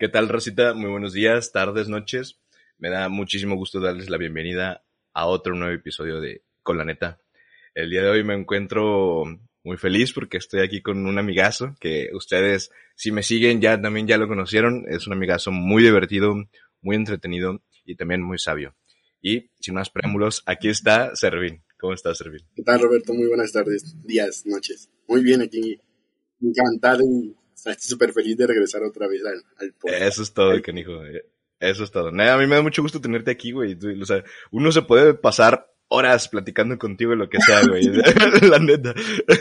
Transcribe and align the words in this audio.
¿Qué 0.00 0.08
tal, 0.08 0.28
Rosita? 0.28 0.74
Muy 0.74 0.88
buenos 0.90 1.12
días, 1.12 1.50
tardes, 1.50 1.88
noches. 1.88 2.38
Me 2.78 2.88
da 2.88 3.08
muchísimo 3.08 3.56
gusto 3.56 3.80
darles 3.80 4.08
la 4.08 4.16
bienvenida 4.16 4.84
a 5.12 5.26
otro 5.26 5.56
nuevo 5.56 5.74
episodio 5.74 6.20
de 6.20 6.44
Con 6.62 6.78
la 6.78 6.84
Neta. 6.84 7.20
El 7.74 7.90
día 7.90 8.02
de 8.02 8.10
hoy 8.10 8.22
me 8.22 8.34
encuentro 8.34 9.24
muy 9.64 9.76
feliz 9.76 10.12
porque 10.12 10.36
estoy 10.36 10.60
aquí 10.60 10.82
con 10.82 11.04
un 11.04 11.18
amigazo 11.18 11.74
que 11.80 12.10
ustedes, 12.12 12.70
si 12.94 13.10
me 13.10 13.24
siguen, 13.24 13.60
ya 13.60 13.82
también 13.82 14.06
ya 14.06 14.18
lo 14.18 14.28
conocieron. 14.28 14.84
Es 14.88 15.08
un 15.08 15.14
amigazo 15.14 15.50
muy 15.50 15.82
divertido, 15.82 16.32
muy 16.80 16.94
entretenido 16.94 17.60
y 17.84 17.96
también 17.96 18.22
muy 18.22 18.38
sabio. 18.38 18.76
Y 19.20 19.50
sin 19.58 19.74
más 19.74 19.90
preámbulos, 19.90 20.44
aquí 20.46 20.68
está 20.68 21.16
Servín. 21.16 21.64
¿Cómo 21.76 21.92
estás, 21.92 22.18
Servín? 22.18 22.46
¿Qué 22.54 22.62
tal, 22.62 22.80
Roberto? 22.80 23.14
Muy 23.14 23.26
buenas 23.26 23.50
tardes, 23.50 23.96
días, 24.06 24.46
noches. 24.46 24.88
Muy 25.08 25.24
bien 25.24 25.42
aquí. 25.42 25.76
Encantado 26.40 27.02
estoy 27.66 27.74
súper 27.78 28.12
feliz 28.12 28.36
de 28.36 28.46
regresar 28.46 28.82
otra 28.82 29.06
vez 29.08 29.22
al, 29.24 29.42
al 29.58 29.72
podcast. 29.74 30.02
Eso 30.02 30.22
es 30.22 30.32
todo, 30.32 30.62
canijo. 30.62 31.02
Eso 31.60 31.84
es 31.84 31.90
todo. 31.90 32.12
Nada, 32.12 32.34
a 32.34 32.38
mí 32.38 32.46
me 32.46 32.56
da 32.56 32.62
mucho 32.62 32.82
gusto 32.82 33.00
tenerte 33.00 33.30
aquí, 33.30 33.52
güey. 33.52 33.76
O 34.00 34.06
sea, 34.06 34.22
uno 34.50 34.70
se 34.70 34.82
puede 34.82 35.14
pasar 35.14 35.72
horas 35.88 36.28
platicando 36.28 36.78
contigo 36.78 37.12
y 37.12 37.16
lo 37.16 37.28
que 37.28 37.40
sea, 37.40 37.66
güey. 37.66 37.82
la 38.48 38.58
neta. 38.58 38.94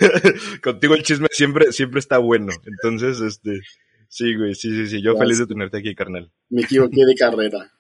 contigo 0.63 0.95
el 0.95 1.03
chisme 1.03 1.27
siempre, 1.31 1.71
siempre 1.71 1.99
está 1.99 2.17
bueno. 2.17 2.53
Entonces, 2.65 3.21
este, 3.21 3.61
sí, 4.07 4.35
güey, 4.35 4.55
sí, 4.55 4.71
sí, 4.71 4.87
sí. 4.87 5.01
Yo 5.01 5.15
feliz 5.15 5.37
de 5.39 5.47
tenerte 5.47 5.77
aquí, 5.77 5.93
carnal. 5.93 6.31
Me 6.49 6.61
equivoqué 6.61 7.05
de 7.05 7.15
carrera. 7.15 7.71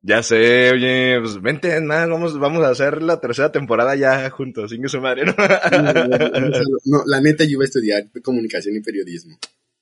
Ya 0.00 0.22
sé, 0.22 0.70
oye, 0.70 1.18
pues 1.20 1.42
vente, 1.42 1.80
nada, 1.80 2.06
vamos, 2.06 2.38
vamos 2.38 2.64
a 2.64 2.70
hacer 2.70 3.02
la 3.02 3.20
tercera 3.20 3.50
temporada 3.50 3.96
ya 3.96 4.30
juntos, 4.30 4.70
sin 4.70 4.80
que 4.80 4.88
su 4.88 5.00
madre, 5.00 5.24
¿no? 5.24 5.34
No, 6.84 7.02
la 7.04 7.20
neta, 7.20 7.42
yo 7.42 7.50
iba 7.50 7.64
a 7.64 7.66
estudiar 7.66 8.04
comunicación 8.22 8.76
y 8.76 8.80
periodismo. 8.80 9.36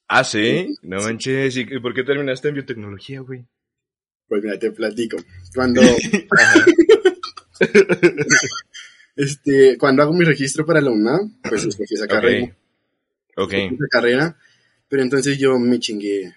Ah, 0.08 0.24
sí, 0.24 0.74
no 0.82 1.00
manches, 1.02 1.56
¿y 1.56 1.64
por 1.80 1.94
qué 1.94 2.02
terminaste 2.04 2.48
en 2.48 2.54
biotecnología, 2.54 3.20
güey? 3.20 3.44
Pues 4.28 4.42
mira, 4.42 4.58
te 4.58 4.72
platico. 4.72 5.16
Cuando, 5.54 5.80
este, 9.16 9.76
cuando 9.78 10.02
hago 10.02 10.12
mi 10.12 10.24
registro 10.24 10.66
para 10.66 10.80
la 10.80 10.90
UNAM, 10.90 11.40
pues 11.42 11.64
escogí 11.64 11.94
esa 11.94 12.06
carrera. 12.06 12.56
Ok, 13.36 13.52
Esa 13.52 13.86
carrera. 13.90 14.38
Pero 14.88 15.02
entonces 15.02 15.38
yo 15.38 15.58
me 15.58 15.78
chingué, 15.78 16.32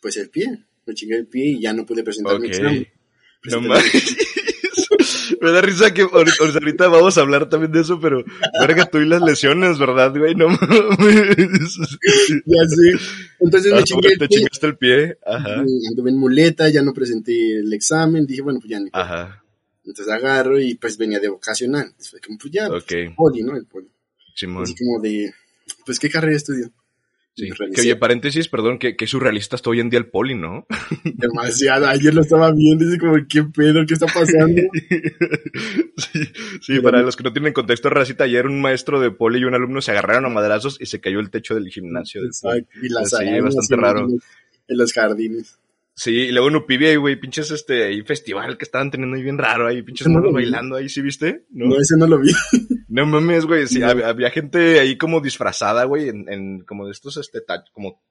pues 0.00 0.16
el 0.16 0.28
pie. 0.30 0.64
Me 0.86 0.94
chingué 0.94 1.16
el 1.16 1.26
pie 1.26 1.44
y 1.46 1.60
ya 1.60 1.72
no 1.72 1.86
pude 1.86 2.02
presentar 2.02 2.38
mi 2.40 2.48
examen. 2.48 2.86
No 3.44 3.60
Presenté- 3.60 3.68
manches. 3.68 4.16
Me 5.42 5.50
da 5.50 5.60
risa 5.60 5.92
que 5.92 6.02
ahorita, 6.02 6.36
ahorita 6.44 6.88
vamos 6.88 7.18
a 7.18 7.20
hablar 7.20 7.48
también 7.48 7.72
de 7.72 7.80
eso, 7.80 7.98
pero 8.00 8.24
verga 8.60 8.86
tú 8.86 8.98
y 8.98 9.06
las 9.06 9.20
lesiones, 9.22 9.78
¿verdad, 9.78 10.16
güey? 10.16 10.34
No 10.36 10.48
mames. 10.48 11.78
Ya 12.46 12.68
sé. 12.68 13.04
Entonces 13.40 13.72
Ah, 13.72 13.76
me 13.76 13.82
chingué 13.84 14.08
el 14.12 14.18
te 14.18 14.28
pie. 14.28 14.38
chingaste 14.38 14.66
el 14.68 14.76
pie. 14.76 15.18
Ajá. 15.26 15.54
Anduve 15.88 16.10
en 16.10 16.16
muleta, 16.18 16.68
ya 16.68 16.82
no 16.82 16.92
presenté 16.92 17.58
el 17.58 17.72
examen, 17.72 18.24
dije, 18.26 18.40
bueno, 18.42 18.60
pues 18.60 18.70
ya 18.70 18.80
ni. 18.80 18.88
Ajá. 18.92 19.42
Entonces 19.84 20.12
agarro 20.14 20.60
y 20.60 20.76
pues 20.76 20.96
venía 20.96 21.18
de 21.18 21.28
vocacional. 21.28 21.86
Entonces 21.86 22.10
fue 22.10 22.20
como, 22.20 22.38
pues 22.38 22.52
ya, 22.52 22.68
poli, 23.16 23.42
¿no? 23.42 23.56
El 23.56 23.66
poli. 23.66 23.88
Simón. 24.36 24.62
Así 24.62 24.74
como 24.76 25.00
de, 25.00 25.34
pues, 25.84 25.98
¿qué 25.98 26.08
carrera 26.08 26.36
estudio? 26.36 26.70
Sí. 27.34 27.48
Que 27.74 27.80
oye, 27.80 27.96
paréntesis, 27.96 28.48
perdón, 28.48 28.78
que, 28.78 28.94
que 28.94 29.06
surrealista 29.06 29.56
está 29.56 29.70
hoy 29.70 29.80
en 29.80 29.88
día 29.88 29.98
el 29.98 30.10
poli, 30.10 30.34
¿no? 30.34 30.66
demasiado. 31.04 31.86
Ayer 31.86 32.14
lo 32.14 32.20
estaba 32.20 32.52
viendo 32.52 32.84
y 32.84 32.88
dice 32.88 32.98
como, 32.98 33.14
¿qué 33.26 33.42
pedo? 33.44 33.86
¿Qué 33.86 33.94
está 33.94 34.06
pasando? 34.06 34.60
sí, 35.96 36.20
sí, 36.60 36.80
para 36.80 37.00
los 37.00 37.16
que 37.16 37.22
no 37.22 37.32
tienen 37.32 37.54
contexto, 37.54 37.88
racita, 37.88 38.24
ayer 38.24 38.46
un 38.46 38.60
maestro 38.60 39.00
de 39.00 39.10
poli 39.10 39.40
y 39.40 39.44
un 39.44 39.54
alumno 39.54 39.80
se 39.80 39.92
agarraron 39.92 40.26
a 40.26 40.28
madrazos 40.28 40.76
y 40.78 40.86
se 40.86 41.00
cayó 41.00 41.20
el 41.20 41.30
techo 41.30 41.54
del 41.54 41.68
gimnasio. 41.68 42.20
del. 42.20 42.28
Exacto. 42.28 42.78
Y 42.82 42.88
las 42.90 43.08
Sí, 43.08 43.40
bastante 43.40 43.76
raro. 43.76 44.08
En 44.68 44.76
los 44.76 44.92
jardines. 44.92 45.58
Sí, 46.02 46.10
y 46.10 46.32
luego 46.32 46.48
en 46.48 46.56
Upivia, 46.56 46.88
ahí, 46.90 46.96
güey, 46.96 47.14
pinches 47.14 47.52
este, 47.52 47.84
ahí 47.84 48.02
festival 48.02 48.58
que 48.58 48.64
estaban 48.64 48.90
teniendo 48.90 49.16
ahí 49.16 49.22
bien 49.22 49.38
raro, 49.38 49.68
ahí 49.68 49.82
pinches 49.82 50.08
No 50.08 50.14
monos 50.14 50.32
bailando 50.32 50.74
ahí, 50.74 50.88
¿sí 50.88 51.00
viste? 51.00 51.44
No, 51.50 51.66
¿No? 51.66 51.80
ese 51.80 51.96
no 51.96 52.06
lo 52.08 52.18
vi. 52.18 52.32
No 52.88 53.06
mames, 53.06 53.46
güey, 53.46 53.68
sí, 53.68 53.78
No. 53.78 53.86
había 53.86 54.30
gente 54.30 54.80
ahí 54.80 54.98
como 54.98 55.20
disfrazada, 55.20 55.84
güey, 55.84 56.08
en, 56.08 56.28
en 56.28 56.60
como 56.64 56.86
de 56.86 56.92
estos, 56.92 57.16
este, 57.18 57.40
ta- 57.40 57.64
como 57.72 58.02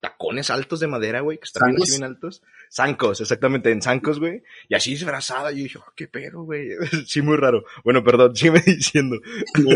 tacones 0.00 0.50
altos 0.50 0.80
de 0.80 0.86
madera, 0.86 1.20
güey, 1.20 1.38
que 1.38 1.44
están 1.44 1.70
bien 1.70 1.82
así 1.82 1.92
bien 1.92 2.04
altos. 2.04 2.42
Zancos, 2.72 3.20
exactamente, 3.20 3.70
en 3.70 3.82
zancos, 3.82 4.18
güey, 4.20 4.42
y 4.68 4.74
así 4.74 4.90
disfrazada, 4.90 5.52
y 5.52 5.56
yo 5.58 5.62
dije, 5.64 5.78
oh, 5.78 5.92
qué 5.96 6.06
pedo, 6.08 6.44
güey, 6.44 6.70
sí, 7.06 7.22
muy 7.22 7.36
raro. 7.36 7.64
Bueno, 7.84 8.02
perdón, 8.02 8.34
sígueme 8.36 8.62
diciendo. 8.66 9.16
No. 9.62 9.70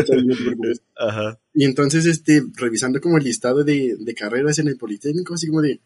Ajá, 0.97 1.39
Y 1.53 1.65
entonces, 1.65 2.05
este, 2.05 2.43
revisando 2.55 2.99
como 3.01 3.17
el 3.17 3.23
listado 3.25 3.63
de, 3.63 3.95
de 3.99 4.13
carreras 4.15 4.57
en 4.59 4.69
el 4.69 4.77
Politécnico, 4.77 5.33
así 5.33 5.47
como 5.47 5.61
de 5.61 5.81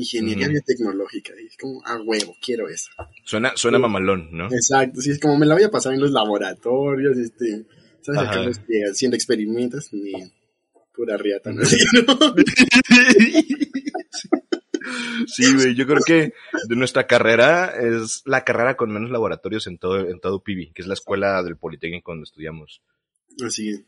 ingeniería 0.00 0.46
Ujú. 0.46 0.52
biotecnológica. 0.52 1.32
Y 1.42 1.46
es 1.46 1.56
como, 1.56 1.84
a 1.84 2.00
huevo, 2.00 2.36
quiero 2.40 2.68
eso. 2.68 2.90
suena, 3.24 3.52
suena 3.56 3.78
Sí. 3.78 3.82
mamalón, 3.82 4.28
¿no? 4.32 4.46
Exacto, 4.46 5.00
sí, 5.00 5.10
es 5.10 5.18
como 5.18 5.36
me 5.36 5.46
la 5.46 5.54
voy 5.54 5.64
a 5.64 5.70
pasar 5.70 5.92
en 5.94 6.00
los 6.00 6.12
laboratorios, 6.12 7.18
este, 7.18 7.64
¿sabes? 8.02 8.58
Este, 8.58 8.82
haciendo 8.90 9.16
experimentos, 9.16 9.92
ni 9.92 10.12
pura 10.94 11.16
riata, 11.16 11.52
¿no? 11.52 11.62
Sí, 15.26 15.54
güey, 15.54 15.74
yo 15.74 15.86
creo 15.86 16.00
que 16.06 16.32
de 16.68 16.76
nuestra 16.76 17.06
carrera 17.06 17.74
es 17.78 18.22
la 18.24 18.44
carrera 18.44 18.76
con 18.76 18.90
menos 18.90 19.10
laboratorios 19.10 19.66
en 19.66 19.76
todo, 19.78 20.08
en 20.08 20.20
todo 20.20 20.42
PIBI, 20.42 20.70
que 20.72 20.80
es 20.82 20.88
la 20.88 20.94
escuela 20.94 21.42
del 21.42 21.56
Politécnico 21.56 22.12
donde 22.12 22.24
estudiamos. 22.24 22.80
Así 23.44 23.68
es. 23.70 23.82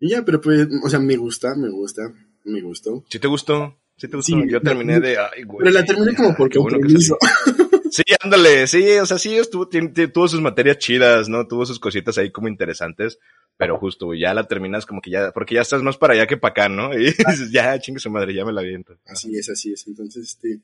Y 0.00 0.10
ya, 0.10 0.24
pero 0.24 0.40
pues, 0.40 0.66
o 0.82 0.88
sea, 0.90 0.98
me 0.98 1.16
gusta, 1.16 1.54
me 1.54 1.68
gusta, 1.68 2.02
me 2.44 2.60
gustó. 2.60 3.04
¿Sí 3.08 3.18
te 3.20 3.28
gustó? 3.28 3.76
¿Sí 4.02 4.08
te 4.08 4.16
gustó? 4.16 4.32
Sí, 4.42 4.48
yo 4.50 4.60
terminé 4.60 4.98
de, 4.98 5.16
ay, 5.16 5.44
güey. 5.44 5.58
Pero 5.60 5.70
la 5.70 5.84
terminé 5.84 6.12
como 6.16 6.30
ya, 6.30 6.36
por 6.36 6.50
qué 6.50 6.58
bueno 6.58 6.76
que 6.78 6.82
compromiso. 6.82 7.16
Sí, 7.92 8.02
ándale, 8.22 8.66
sí, 8.66 8.82
o 8.96 9.04
sea, 9.06 9.18
sí, 9.18 9.36
estuvo, 9.36 9.68
tuvo 9.68 10.26
sus 10.26 10.40
materias 10.40 10.78
chidas, 10.78 11.28
¿no? 11.28 11.46
Tuvo 11.46 11.66
sus 11.66 11.78
cositas 11.78 12.16
ahí 12.16 12.30
como 12.32 12.48
interesantes, 12.48 13.18
pero 13.58 13.76
justo, 13.78 14.14
ya 14.14 14.32
la 14.32 14.48
terminas 14.48 14.86
como 14.86 15.02
que 15.02 15.10
ya, 15.10 15.30
porque 15.30 15.54
ya 15.56 15.60
estás 15.60 15.82
más 15.82 15.98
para 15.98 16.14
allá 16.14 16.26
que 16.26 16.38
para 16.38 16.52
acá, 16.52 16.68
¿no? 16.70 16.92
Y 16.98 17.04
dices, 17.04 17.50
ya, 17.52 17.78
chingue 17.78 18.00
su 18.00 18.10
madre, 18.10 18.34
ya 18.34 18.44
me 18.46 18.52
la 18.52 18.62
viento. 18.62 18.96
Así 19.04 19.36
es, 19.36 19.48
así 19.50 19.72
es. 19.74 19.86
Entonces, 19.86 20.24
este, 20.26 20.58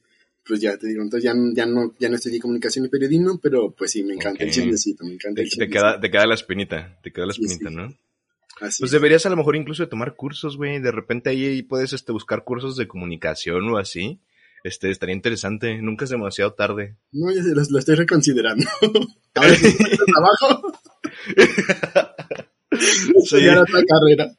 pues 0.47 0.59
ya 0.63 0.79
te 0.79 0.89
digo, 0.89 1.03
entonces 1.03 1.25
ya, 1.31 1.35
ya 1.55 1.67
no, 1.67 1.95
ya 1.99 2.09
no 2.09 2.17
estudié 2.17 2.41
comunicación 2.41 2.87
y 2.87 2.89
periodismo, 2.89 3.39
pero 3.39 3.71
pues 3.73 3.91
sí, 3.93 4.03
me 4.03 4.15
encanta 4.15 4.43
el 4.45 4.51
chismecito, 4.51 5.05
me 5.05 5.13
encanta 5.13 5.37
Te, 5.37 5.43
el 5.43 5.49
te 5.49 5.51
chismecito. 5.51 5.79
queda, 5.79 6.01
te 6.01 6.11
queda 6.11 6.27
la 6.27 6.35
espinita, 6.35 6.99
te 7.03 7.13
queda 7.13 7.27
la 7.27 7.35
Sí, 7.35 7.43
espinita, 7.45 7.69
sí. 7.69 7.77
¿no? 7.77 7.95
Así 8.61 8.81
Pues 8.83 8.89
es. 8.89 8.91
deberías 8.93 9.25
a 9.27 9.31
lo 9.31 9.37
mejor 9.37 9.57
incluso 9.57 9.83
de 9.83 9.89
tomar 9.89 10.15
cursos, 10.15 10.57
güey. 10.57 10.81
De 10.81 10.91
repente 10.93 11.31
ahí, 11.31 11.63
puedes 11.63 11.93
este, 11.93 12.13
buscar 12.13 12.45
cursos 12.45 12.77
de 12.77 12.89
comunicación 12.89 13.69
o 13.71 13.79
así. 13.79 14.21
Este, 14.65 14.91
estaría 14.91 15.15
interesante. 15.15 15.81
Nunca 15.81 16.05
es 16.05 16.11
demasiado 16.11 16.53
tarde. 16.55 16.97
No, 17.13 17.31
ya 17.31 17.43
lo, 17.43 17.63
lo 17.71 17.79
estoy 17.79 17.95
reconsiderando. 17.95 18.67
A 19.35 19.41
ver, 19.43 19.55
si 19.57 19.67
encuentro 19.69 20.05
trabajo, 20.07 20.73
estudiar 22.71 23.59
otra 23.59 23.81
carrera. 23.85 24.35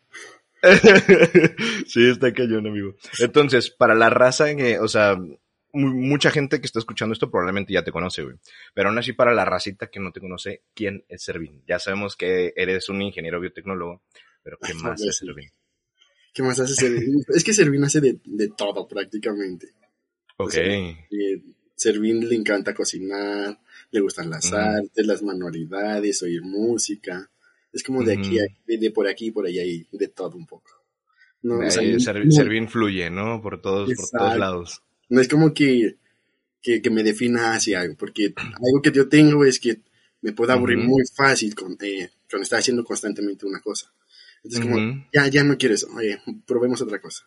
sí, 1.88 2.10
está 2.10 2.34
cañón, 2.34 2.68
amigo. 2.68 2.96
Entonces, 3.20 3.70
para 3.70 3.96
la 3.96 4.10
raza 4.10 4.54
que, 4.56 4.80
o 4.80 4.88
sea, 4.90 5.18
mucha 5.74 6.32
gente 6.32 6.60
que 6.60 6.66
está 6.66 6.80
escuchando 6.80 7.14
esto 7.14 7.30
probablemente 7.30 7.74
ya 7.74 7.84
te 7.84 7.92
conoce, 7.92 8.24
güey. 8.24 8.36
Pero 8.74 8.90
aún 8.90 8.98
así, 8.98 9.14
para 9.14 9.34
la 9.34 9.46
racita 9.46 9.88
que 9.88 10.00
no 10.00 10.12
te 10.12 10.20
conoce, 10.20 10.64
¿quién 10.74 11.06
es 11.10 11.24
Servín? 11.24 11.62
Ya 11.68 11.80
sabemos 11.80 12.16
que 12.16 12.54
eres 12.56 12.90
un 12.90 13.02
ingeniero 13.02 13.40
biotecnólogo, 13.40 14.02
pero 14.44 14.58
¿qué 14.60 14.74
más 14.84 15.02
es. 15.02 15.18
Servín? 15.18 15.50
¿Qué 16.34 16.44
más 16.44 16.60
hace 16.60 16.74
Servín? 16.76 17.24
Es 17.36 17.44
que 17.44 17.54
Servín 17.54 17.84
hace 17.84 18.02
de, 18.02 18.20
de 18.24 18.50
todo 18.50 18.88
prácticamente. 18.88 19.74
Ok. 20.38 20.54
Eh, 20.56 20.98
Servín 21.76 22.28
le 22.28 22.36
encanta 22.36 22.74
cocinar, 22.74 23.60
le 23.92 24.00
gustan 24.02 24.30
las 24.30 24.52
artes, 24.54 25.06
las 25.06 25.22
manualidades, 25.24 26.22
oír 26.24 26.42
música. 26.42 27.30
Es 27.72 27.84
como 27.84 28.04
de 28.04 28.14
aquí, 28.14 28.38
de, 28.66 28.78
de 28.78 28.92
por 28.92 29.08
aquí 29.08 29.28
y 29.28 29.32
por 29.32 29.46
allá 29.46 29.64
y 29.64 29.88
de 29.92 30.08
todo 30.08 30.36
un 30.36 30.46
poco. 30.48 30.72
No, 31.42 31.60
o 31.60 31.72
sea, 31.72 31.82
Ahí 31.82 31.94
no- 31.94 32.32
Servín 32.32 32.68
fluye, 32.68 33.10
¿no? 33.10 33.42
Por 33.42 33.62
todos, 33.62 33.94
por 33.94 34.10
todos 34.10 34.38
lados. 34.38 34.84
No 35.10 35.22
es 35.22 35.28
como 35.28 35.54
que, 35.54 35.98
que, 36.62 36.82
que 36.82 36.90
me 36.90 37.04
defina 37.04 37.54
hacia 37.54 37.82
algo, 37.82 37.96
porque 37.98 38.34
algo 38.38 38.82
que 38.82 38.92
yo 38.92 39.10
tengo 39.10 39.46
es 39.46 39.60
que 39.60 39.82
me 40.22 40.34
puedo 40.34 40.54
aburrir 40.54 40.78
muy 40.78 41.04
fácil 41.16 41.56
con, 41.56 41.78
eh, 41.82 42.10
cuando 42.30 42.44
estoy 42.44 42.60
haciendo 42.60 42.84
constantemente 42.84 43.46
una 43.46 43.62
cosa. 43.62 43.92
Entonces, 44.44 44.70
como, 44.70 45.06
ya, 45.14 45.28
ya 45.28 45.44
no 45.44 45.58
quiero 45.58 45.76
eso, 45.76 45.88
oye, 45.96 46.22
probemos 46.46 46.82
otra 46.82 47.02
cosa. 47.02 47.26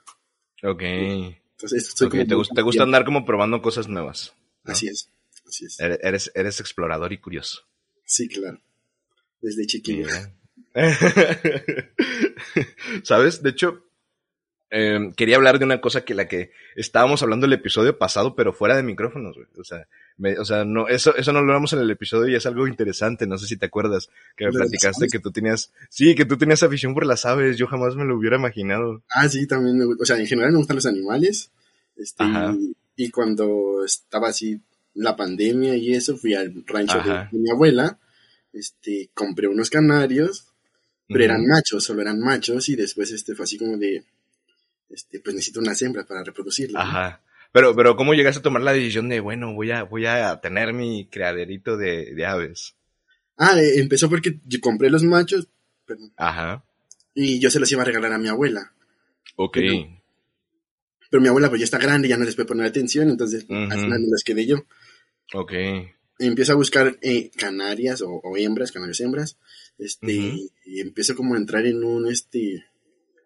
Ok. 0.62 0.82
Entonces, 0.82 1.92
soy 1.94 2.06
Ok, 2.06 2.28
como 2.28 2.44
te, 2.54 2.62
gusta 2.62 2.82
andar 2.82 3.04
como 3.04 3.24
probando 3.24 3.60
cosas 3.60 3.88
nuevas. 3.88 4.32
¿no? 4.64 4.72
Así 4.72 4.88
es, 4.88 5.10
así 5.46 5.66
es. 5.66 5.78
Eres, 5.80 6.30
eres, 6.34 6.60
explorador 6.60 7.12
y 7.12 7.18
curioso. 7.18 7.62
Sí, 8.04 8.28
claro. 8.28 8.60
Desde 9.40 9.66
chiquillo. 9.66 10.06
¿Sabes? 13.02 13.42
De 13.42 13.50
hecho, 13.50 13.84
eh, 14.74 15.12
quería 15.16 15.36
hablar 15.36 15.58
de 15.58 15.66
una 15.66 15.82
cosa 15.82 16.02
que 16.04 16.14
la 16.14 16.26
que 16.26 16.50
estábamos 16.76 17.22
hablando 17.22 17.44
el 17.44 17.52
episodio 17.52 17.98
pasado, 17.98 18.34
pero 18.34 18.54
fuera 18.54 18.74
de 18.74 18.82
micrófonos, 18.82 19.36
güey. 19.36 19.46
O 19.58 19.64
sea, 19.64 19.86
me- 20.16 20.38
o 20.38 20.44
sea, 20.46 20.64
no, 20.64 20.88
eso, 20.88 21.14
eso 21.14 21.30
no 21.32 21.40
lo 21.42 21.48
hablamos 21.52 21.74
en 21.74 21.80
el 21.80 21.90
episodio 21.90 22.32
y 22.32 22.36
es 22.36 22.46
algo 22.46 22.66
interesante. 22.66 23.26
No 23.26 23.36
sé 23.36 23.46
si 23.46 23.58
te 23.58 23.66
acuerdas 23.66 24.08
que 24.34 24.46
me 24.46 24.50
¿De 24.50 24.58
las 24.58 24.68
platicaste 24.68 25.08
que 25.08 25.18
tú 25.18 25.30
tenías, 25.30 25.70
sí, 25.90 26.14
que 26.14 26.24
tú 26.24 26.38
tenías 26.38 26.62
afición 26.62 26.94
por 26.94 27.04
las 27.04 27.26
aves. 27.26 27.58
Yo 27.58 27.66
jamás 27.66 27.94
me 27.96 28.04
lo 28.06 28.16
hubiera 28.16 28.36
imaginado. 28.36 29.02
Ah, 29.10 29.28
sí, 29.28 29.46
también 29.46 29.76
me 29.76 29.84
gusta. 29.84 30.02
O 30.02 30.06
sea, 30.06 30.18
en 30.18 30.26
general 30.26 30.52
me 30.52 30.58
gustan 30.58 30.76
los 30.76 30.86
animales. 30.86 31.50
Este, 31.94 32.24
y, 32.24 32.74
y 32.96 33.10
cuando 33.10 33.84
estaba 33.84 34.28
así 34.30 34.58
la 34.94 35.14
pandemia 35.16 35.76
y 35.76 35.92
eso, 35.92 36.16
fui 36.16 36.34
al 36.34 36.64
rancho 36.66 36.98
de, 36.98 37.28
mi 37.38 37.50
abuela. 37.50 37.98
Este, 38.54 39.10
compré 39.14 39.48
unos 39.48 39.70
canarios, 39.70 40.46
pero 41.08 41.24
eran 41.24 41.46
machos, 41.46 41.84
solo 41.84 42.00
eran 42.00 42.20
machos. 42.20 42.68
Y 42.70 42.76
después 42.76 43.10
este 43.12 43.34
fue 43.34 43.44
así 43.44 43.58
como 43.58 43.76
de, 43.76 44.04
este, 44.92 45.20
pues 45.20 45.34
necesito 45.34 45.60
unas 45.60 45.80
hembras 45.82 46.06
para 46.06 46.22
reproducirlas. 46.22 46.84
¿no? 46.84 46.90
Ajá. 46.90 47.22
Pero, 47.52 47.74
pero 47.76 47.96
¿cómo 47.96 48.14
llegaste 48.14 48.38
a 48.38 48.42
tomar 48.42 48.62
la 48.62 48.72
decisión 48.72 49.08
de, 49.08 49.20
bueno, 49.20 49.52
voy 49.54 49.70
a, 49.72 49.82
voy 49.82 50.06
a 50.06 50.40
tener 50.40 50.72
mi 50.72 51.06
criaderito 51.06 51.76
de, 51.76 52.14
de 52.14 52.26
aves? 52.26 52.74
Ah, 53.36 53.58
eh, 53.60 53.78
empezó 53.80 54.08
porque 54.08 54.38
yo 54.46 54.60
compré 54.60 54.88
los 54.90 55.02
machos, 55.02 55.48
perdón, 55.84 56.12
Ajá. 56.16 56.64
y 57.14 57.38
yo 57.40 57.50
se 57.50 57.58
los 57.60 57.70
iba 57.72 57.82
a 57.82 57.84
regalar 57.86 58.12
a 58.12 58.18
mi 58.18 58.28
abuela. 58.28 58.72
Ok. 59.36 59.54
Pero- 59.54 60.00
Pero 61.10 61.20
mi 61.20 61.28
abuela 61.28 61.48
pues 61.50 61.60
ya 61.60 61.64
está 61.64 61.78
grande, 61.78 62.08
ya 62.08 62.16
no 62.16 62.24
les 62.24 62.34
puede 62.36 62.48
poner 62.48 62.64
atención, 62.66 63.10
entonces 63.10 63.44
Ujú. 63.44 63.54
al 63.54 63.78
final 63.80 64.00
me 64.00 64.08
los 64.10 64.22
quedé 64.24 64.46
yo. 64.46 64.64
Ok. 65.34 65.52
empiezo 66.18 66.52
a 66.52 66.56
buscar 66.56 66.98
eh, 67.02 67.30
canarias 67.36 68.00
o, 68.02 68.12
o 68.22 68.36
hembras, 68.36 68.70
canarias 68.72 69.00
hembras, 69.00 69.36
este, 69.78 70.12
y 70.64 70.80
empiezo 70.80 71.16
como 71.16 71.34
a 71.34 71.38
entrar 71.38 71.66
en 71.66 71.82
un, 71.82 72.06
este, 72.10 72.64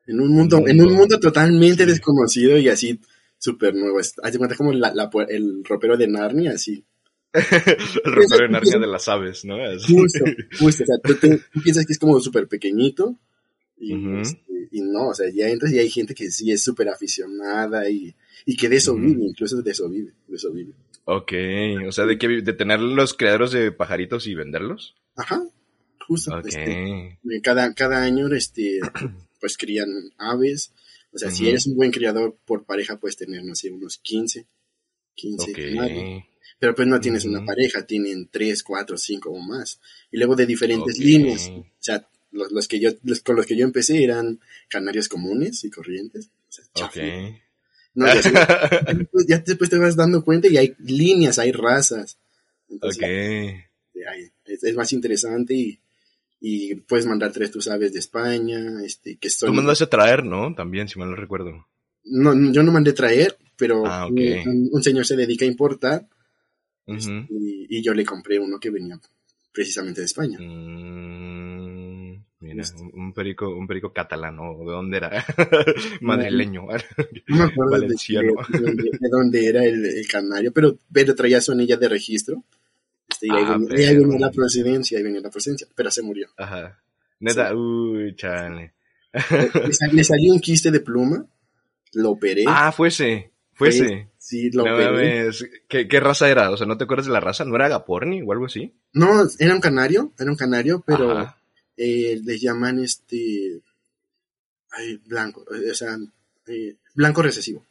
en 0.06 0.20
un 0.20 0.30
mundo, 0.30 0.58
Un 0.58 0.68
en 0.70 0.80
un 0.82 0.92
mundo. 0.94 1.18
totalmente 1.20 1.84
Sí. 1.84 1.90
desconocido 1.90 2.56
y 2.58 2.68
así 2.68 3.00
súper 3.38 3.74
nuevo. 3.74 3.98
Haz 3.98 4.32
de 4.32 4.38
cuenta 4.38 4.56
como 4.56 4.72
la, 4.72 4.92
la 4.94 5.10
pu- 5.10 5.26
el 5.28 5.62
ropero 5.64 5.96
de 5.96 6.08
Narnia, 6.08 6.52
así. 6.52 6.84
El 7.32 8.12
ropero 8.12 8.42
de 8.46 8.48
Narnia 8.48 8.78
de 8.78 8.86
las 8.86 9.08
aves, 9.08 9.44
¿no? 9.44 9.56
Justo, 9.86 10.24
justo, 10.58 10.84
o 10.84 10.86
sea, 10.86 10.96
tú, 11.04 11.14
te- 11.16 11.38
tú 11.52 11.60
piensas 11.62 11.84
que 11.86 11.92
es 11.92 11.98
como 11.98 12.18
súper 12.20 12.48
pequeñito 12.48 13.18
y, 13.78 13.92
este, 14.20 14.68
y 14.70 14.80
no, 14.80 15.08
o 15.08 15.14
sea, 15.14 15.28
ya 15.30 15.48
entras 15.48 15.70
y 15.72 15.78
hay 15.78 15.90
gente 15.90 16.14
que 16.14 16.30
sí 16.30 16.50
es 16.50 16.64
súper 16.64 16.88
aficionada 16.88 17.90
y, 17.90 18.14
y 18.46 18.56
que 18.56 18.68
de 18.70 18.76
eso 18.76 18.94
vive, 18.94 19.22
incluso 19.26 19.60
de 19.60 19.70
eso 19.70 19.88
vive, 19.90 20.12
de 20.28 20.36
eso 20.36 20.50
vive. 20.50 20.72
Ok, 21.04 21.32
o 21.86 21.92
sea, 21.92 22.06
de 22.06 22.16
que 22.18 22.26
de 22.28 22.52
tener 22.54 22.80
los 22.80 23.12
criaderos 23.14 23.52
de 23.52 23.70
pajaritos 23.70 24.26
y 24.26 24.34
venderlos. 24.34 24.94
Ajá, 25.14 25.42
justo. 26.06 26.34
Ok. 26.34 26.46
este, 26.46 27.18
cada, 27.42 27.74
cada 27.74 28.02
año 28.02 28.28
este 28.34 28.80
pues 29.40 29.56
crían 29.56 29.88
aves 30.18 30.72
o 31.12 31.18
sea 31.18 31.30
si 31.30 31.48
eres 31.48 31.66
un 31.66 31.76
buen 31.76 31.90
criador 31.90 32.36
por 32.44 32.64
pareja 32.64 32.98
puedes 32.98 33.16
tener 33.16 33.44
no 33.44 33.54
sé 33.54 33.70
unos 33.70 33.98
15 33.98 34.46
15 35.14 35.50
Ok. 35.50 35.56
canarios. 35.56 36.24
pero 36.58 36.74
pues 36.74 36.88
no 36.88 37.00
tienes 37.00 37.24
una 37.24 37.44
pareja 37.44 37.86
tienen 37.86 38.28
3, 38.30 38.62
4, 38.62 38.96
5 38.98 39.30
o 39.30 39.38
más 39.38 39.80
y 40.10 40.18
luego 40.18 40.36
de 40.36 40.46
diferentes 40.46 40.96
Ok. 40.98 41.04
líneas 41.04 41.48
o 41.50 41.64
sea 41.78 42.08
los, 42.32 42.52
los 42.52 42.68
que 42.68 42.80
yo 42.80 42.90
los, 43.02 43.20
con 43.20 43.36
los 43.36 43.46
que 43.46 43.56
yo 43.56 43.64
empecé 43.64 44.02
eran 44.04 44.40
canarios 44.68 45.08
comunes 45.08 45.64
y 45.64 45.70
corrientes 45.70 46.30
o 46.48 46.52
sea, 46.52 46.64
Ok. 46.64 46.74
chafa. 46.74 47.00
no, 47.94 48.06
ya, 48.06 48.14
después- 48.94 49.26
ya 49.28 49.38
después 49.38 49.70
te 49.70 49.78
vas 49.78 49.96
dando 49.96 50.22
cuenta 50.24 50.48
y 50.48 50.56
hay 50.58 50.74
líneas 50.78 51.38
hay 51.38 51.52
razas 51.52 52.18
Entonces, 52.68 52.98
Ok. 53.02 53.08
hay- 54.08 54.30
es, 54.44 54.62
es 54.64 54.74
más 54.74 54.92
interesante 54.92 55.54
y, 55.54 55.78
y 56.48 56.74
puedes 56.76 57.06
mandar 57.06 57.32
tres 57.32 57.50
tus 57.50 57.66
aves 57.68 57.92
de 57.92 57.98
España, 57.98 58.60
este, 58.84 59.16
que 59.16 59.30
son... 59.30 59.48
Tú 59.48 59.54
mandaste 59.54 59.84
a 59.84 59.88
traer, 59.90 60.24
¿no? 60.24 60.54
También, 60.54 60.86
si 60.88 60.98
mal 60.98 61.10
no 61.10 61.16
recuerdo. 61.16 61.66
No, 62.04 62.34
no, 62.34 62.52
yo 62.52 62.62
no 62.62 62.70
mandé 62.70 62.92
traer, 62.92 63.36
pero 63.56 63.84
Ah, 63.86 64.06
un, 64.06 64.68
un 64.70 64.82
señor 64.82 65.04
se 65.06 65.16
dedica 65.16 65.44
a 65.44 65.48
importar 65.48 66.06
Ujú. 66.86 67.10
y, 67.30 67.66
y 67.78 67.82
yo 67.82 67.94
le 67.94 68.04
compré 68.04 68.38
uno 68.38 68.60
que 68.60 68.70
venía 68.70 69.00
precisamente 69.52 70.02
de 70.02 70.04
España. 70.06 70.38
Mm, 70.38 72.22
mira, 72.40 72.64
un, 72.78 72.90
un 73.00 73.12
perico, 73.12 73.48
un 73.48 73.66
perico 73.66 73.92
catalán, 73.92 74.38
¿o 74.38 74.58
¿de 74.60 74.72
dónde 74.72 74.96
era? 74.98 75.24
Madrileño. 76.00 76.66
No 77.28 77.36
me 77.38 77.44
acuerdo 77.44 77.72
Valenciano. 77.72 78.32
de- 78.48 78.58
de 78.58 78.64
dónde, 78.64 78.82
de 79.00 79.08
dónde 79.10 79.46
era 79.48 79.64
el, 79.64 79.84
el 79.84 80.06
canario, 80.06 80.52
pero, 80.52 80.78
pero 80.92 81.14
traía 81.14 81.40
su 81.40 81.52
anilla 81.52 81.76
de 81.76 81.88
registro. 81.88 82.44
Este, 83.08 83.26
y 83.28 83.30
ahí, 83.30 83.44
Ah, 83.46 83.56
venía, 83.58 83.76
y 83.78 83.84
ahí 83.84 83.94
perro. 83.96 84.08
venía 84.08 84.26
la 84.26 84.32
procedencia, 84.32 84.98
ahí 84.98 85.04
venía 85.04 85.20
la 85.20 85.30
procedencia, 85.30 85.66
pero 85.74 85.90
se 85.90 86.02
murió. 86.02 86.28
Ajá. 86.36 86.80
Neta, 87.20 87.54
uy, 87.54 88.14
chale. 88.16 88.74
Le, 89.12 89.72
sal- 89.72 89.90
le 89.94 90.04
salió 90.04 90.32
un 90.32 90.40
quiste 90.40 90.70
de 90.70 90.80
pluma, 90.80 91.26
lo 91.94 92.10
operé. 92.10 92.44
Ah, 92.46 92.72
fuese, 92.72 93.32
fuese. 93.54 94.10
Sí, 94.18 94.50
lo 94.50 94.64
No 94.64 94.74
operé. 94.74 95.30
¿Qué, 95.68 95.86
¿Qué 95.88 96.00
raza 96.00 96.28
era? 96.28 96.50
O 96.50 96.56
sea, 96.56 96.66
¿no 96.66 96.76
te 96.76 96.84
acuerdas 96.84 97.06
de 97.06 97.12
la 97.12 97.20
raza? 97.20 97.44
¿No 97.44 97.54
era 97.54 97.66
Agaporni 97.66 98.22
o 98.22 98.32
algo 98.32 98.46
así? 98.46 98.74
No, 98.92 99.08
era 99.38 99.54
un 99.54 99.60
canario, 99.60 100.12
era 100.18 100.30
un 100.30 100.36
canario, 100.36 100.82
pero 100.86 101.32
eh, 101.76 102.20
le 102.22 102.38
llaman 102.38 102.80
este 102.80 103.60
ay, 104.72 104.96
blanco, 105.06 105.44
o 105.48 105.74
sea, 105.74 105.96
eh, 106.48 106.76
blanco 106.94 107.22
recesivo. 107.22 107.64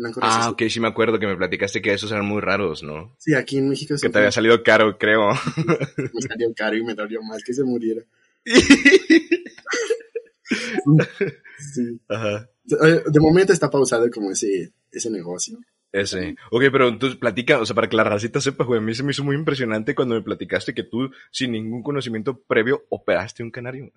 Blanco. 0.00 0.20
Ah, 0.22 0.50
ok, 0.50 0.62
sí 0.68 0.80
me 0.80 0.88
acuerdo 0.88 1.18
que 1.18 1.26
me 1.26 1.36
platicaste 1.36 1.80
que 1.80 1.92
esos 1.92 2.10
eran 2.10 2.26
muy 2.26 2.40
raros, 2.40 2.82
¿no? 2.82 3.14
Sí, 3.18 3.34
aquí 3.34 3.58
en 3.58 3.68
México 3.68 3.94
Que 4.00 4.08
te 4.08 4.18
había 4.18 4.32
salido 4.32 4.62
caro, 4.62 4.98
creo. 4.98 5.28
me 5.96 6.22
salió 6.22 6.52
caro 6.54 6.76
y 6.76 6.84
me 6.84 6.94
dolió 6.94 7.22
más 7.22 7.42
que 7.44 7.54
se 7.54 7.64
muriera. 7.64 8.02
Sí. 11.60 12.00
Ajá. 12.08 12.48
De 12.64 13.20
momento 13.20 13.52
está 13.52 13.70
pausado 13.70 14.10
como 14.10 14.32
ese, 14.32 14.72
ese 14.90 15.10
negocio. 15.10 15.58
Ese. 15.92 16.36
Ok, 16.52 16.62
pero 16.70 16.88
entonces 16.88 17.18
platica, 17.18 17.60
o 17.60 17.66
sea, 17.66 17.74
para 17.74 17.88
que 17.88 17.96
la 17.96 18.04
racita 18.04 18.40
sepa, 18.40 18.64
güey, 18.64 18.78
a 18.78 18.82
mí 18.82 18.94
se 18.94 19.02
me 19.02 19.10
hizo 19.10 19.24
muy 19.24 19.34
impresionante 19.34 19.94
cuando 19.94 20.14
me 20.14 20.22
platicaste 20.22 20.72
que 20.72 20.84
tú, 20.84 21.10
sin 21.32 21.52
ningún 21.52 21.82
conocimiento 21.82 22.40
previo, 22.42 22.84
operaste 22.90 23.42
un 23.42 23.50
canario. 23.50 23.92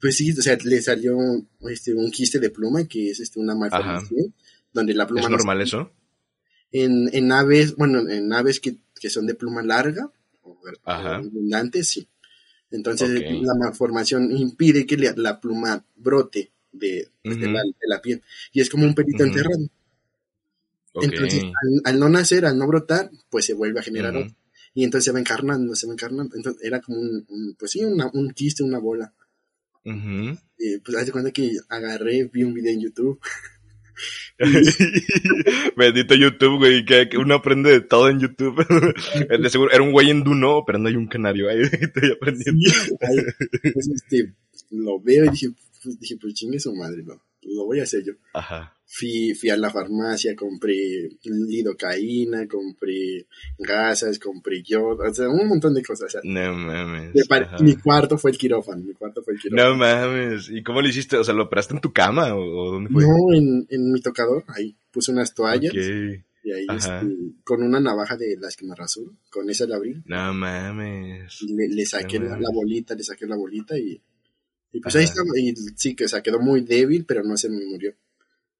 Pues 0.00 0.16
sí, 0.16 0.30
o 0.30 0.42
sea, 0.42 0.56
le 0.62 0.80
salió 0.80 1.16
este, 1.68 1.92
un 1.92 2.08
quiste 2.12 2.38
de 2.38 2.50
pluma, 2.50 2.84
que 2.84 3.10
es 3.10 3.18
este, 3.18 3.40
una 3.40 3.56
malformación, 3.56 4.32
donde 4.74 4.92
la 4.92 5.06
pluma 5.06 5.22
¿Es 5.22 5.30
no 5.30 5.36
normal 5.36 5.62
eso? 5.62 5.90
En, 6.72 7.08
en 7.14 7.32
aves, 7.32 7.74
bueno, 7.76 8.06
en 8.08 8.30
aves 8.32 8.60
que, 8.60 8.76
que 9.00 9.08
son 9.08 9.26
de 9.26 9.34
pluma 9.34 9.62
larga 9.62 10.10
o, 10.42 10.58
Ajá. 10.84 11.10
o 11.12 11.14
abundante, 11.14 11.82
sí. 11.84 12.06
Entonces 12.70 13.08
la 13.42 13.54
malformación 13.54 14.36
impide 14.36 14.84
que 14.84 14.96
la, 14.98 15.14
la 15.16 15.40
pluma 15.40 15.84
brote 15.94 16.50
de, 16.72 17.08
pues, 17.22 17.38
de 17.38 17.46
la, 17.46 17.62
de 17.62 17.88
la 17.88 18.02
piel. 18.02 18.20
Y 18.52 18.60
es 18.60 18.68
como 18.68 18.84
un 18.84 18.94
pelito 18.94 19.22
enterrado. 19.22 19.60
Entonces, 20.94 21.42
al, 21.44 21.80
al 21.84 21.98
no 22.00 22.08
nacer, 22.08 22.44
al 22.46 22.56
no 22.58 22.66
brotar, 22.66 23.10
pues 23.28 23.44
se 23.44 23.54
vuelve 23.54 23.80
a 23.80 23.82
generar 23.82 24.16
otro. 24.16 24.34
Y 24.74 24.82
entonces 24.84 25.04
se 25.04 25.12
va 25.12 25.20
encarnando, 25.20 25.74
se 25.76 25.86
va 25.86 25.92
encarnando. 25.92 26.34
Entonces 26.36 26.62
era 26.64 26.80
como 26.80 26.98
un, 26.98 27.24
un- 27.28 27.54
pues 27.56 27.70
sí, 27.72 27.84
una- 27.84 28.10
un 28.12 28.30
quiste, 28.32 28.62
una 28.64 28.78
bola. 28.78 29.12
Y 30.58 30.78
pues 30.78 30.96
haz 30.96 31.06
de 31.06 31.12
cuenta 31.12 31.30
que 31.30 31.52
agarré, 31.68 32.24
vi 32.24 32.42
un 32.42 32.54
video 32.54 32.72
en 32.72 32.80
YouTube. 32.80 33.20
Bendito 35.76 36.14
YouTube, 36.14 36.58
güey, 36.58 36.84
que, 36.84 37.08
uno 37.16 37.34
aprende 37.34 37.70
de 37.70 37.80
todo 37.80 38.08
en 38.08 38.20
YouTube. 38.20 38.56
De 39.28 39.50
seguro, 39.50 39.72
era 39.72 39.82
un 39.82 39.92
güey 39.92 40.10
en 40.10 40.24
Duno 40.24 40.56
operando 40.56 40.88
ahí 40.88 40.96
un 40.96 41.06
canario. 41.06 41.48
Ahí 41.48 41.60
estoy 41.80 42.12
aprendiendo. 42.12 42.60
Ahí, 43.00 43.16
pues, 43.72 43.88
este, 43.88 44.32
lo 44.70 45.00
veo 45.00 45.24
y 45.24 45.28
dije, 45.30 45.48
pues, 45.82 45.98
dije, 46.00 46.16
pues 46.20 46.34
chingue 46.34 46.58
su 46.58 46.74
madre, 46.74 47.02
no, 47.04 47.20
lo 47.46 47.64
voy 47.66 47.80
a 47.80 47.84
hacer 47.84 48.04
yo. 48.04 48.12
Ajá. 48.32 48.70
Fui, 48.86 49.34
fui 49.34 49.48
a 49.50 49.56
la 49.56 49.70
farmacia, 49.70 50.36
compré 50.36 51.08
lidocaína, 51.24 52.46
compré 52.46 53.26
gasas, 53.58 54.18
compré 54.18 54.62
yodo, 54.62 54.98
o 55.08 55.14
sea, 55.14 55.28
un 55.28 55.48
montón 55.48 55.74
de 55.74 55.82
cosas. 55.82 56.06
o 56.06 56.08
sea, 56.10 56.20
No 56.24 56.54
mames. 56.54 57.12
mi 57.60 57.76
cuarto 57.76 58.18
fue 58.18 58.30
el 58.30 58.38
quirófano, 58.38 58.82
mi 58.84 58.92
cuarto 58.94 59.22
fue 59.22 59.34
el 59.34 59.40
quirófano. 59.40 59.70
No 59.70 59.76
mames. 59.76 60.48
¿Y 60.50 60.62
cómo 60.62 60.80
lo 60.82 60.88
hiciste? 60.88 61.16
O 61.16 61.24
sea, 61.24 61.34
¿lo 61.34 61.44
operaste 61.44 61.74
en 61.74 61.80
tu 61.80 61.92
cama 61.92 62.34
o, 62.36 62.72
dónde 62.72 62.90
fue? 62.90 63.02
No, 63.04 63.34
en, 63.34 63.66
en 63.70 63.92
mi 63.92 64.00
tocador, 64.00 64.44
ahí 64.48 64.76
puse 64.92 65.12
unas 65.12 65.34
toallas 65.34 65.72
Ok. 65.72 65.78
y 66.44 66.52
ahí 66.52 66.66
este, 66.76 67.06
con 67.42 67.62
una 67.62 67.80
navaja 67.80 68.16
de 68.16 68.36
las 68.38 68.56
que 68.56 68.66
me 68.66 68.74
rasuro, 68.76 69.12
con 69.30 69.48
esa 69.50 69.66
la 69.66 69.76
abrí, 69.76 70.02
No 70.06 70.32
mames. 70.34 71.42
le, 71.42 71.68
le 71.68 71.86
saqué 71.86 72.18
No 72.18 72.26
la, 72.26 72.30
mames. 72.32 72.44
la 72.48 72.54
bolita, 72.54 72.94
le 72.94 73.02
saqué 73.02 73.26
la 73.26 73.36
bolita 73.36 73.76
y, 73.78 74.00
y 74.74 74.80
pues 74.80 74.94
Ajá. 74.94 74.98
ahí 74.98 75.04
estaba, 75.06 75.28
y 75.38 75.54
sí, 75.76 75.94
que 75.96 76.04
o 76.04 76.08
sea, 76.08 76.22
quedó 76.22 76.38
muy 76.40 76.60
débil, 76.62 77.04
pero 77.06 77.22
no 77.22 77.36
se 77.38 77.48
me 77.48 77.64
murió. 77.64 77.94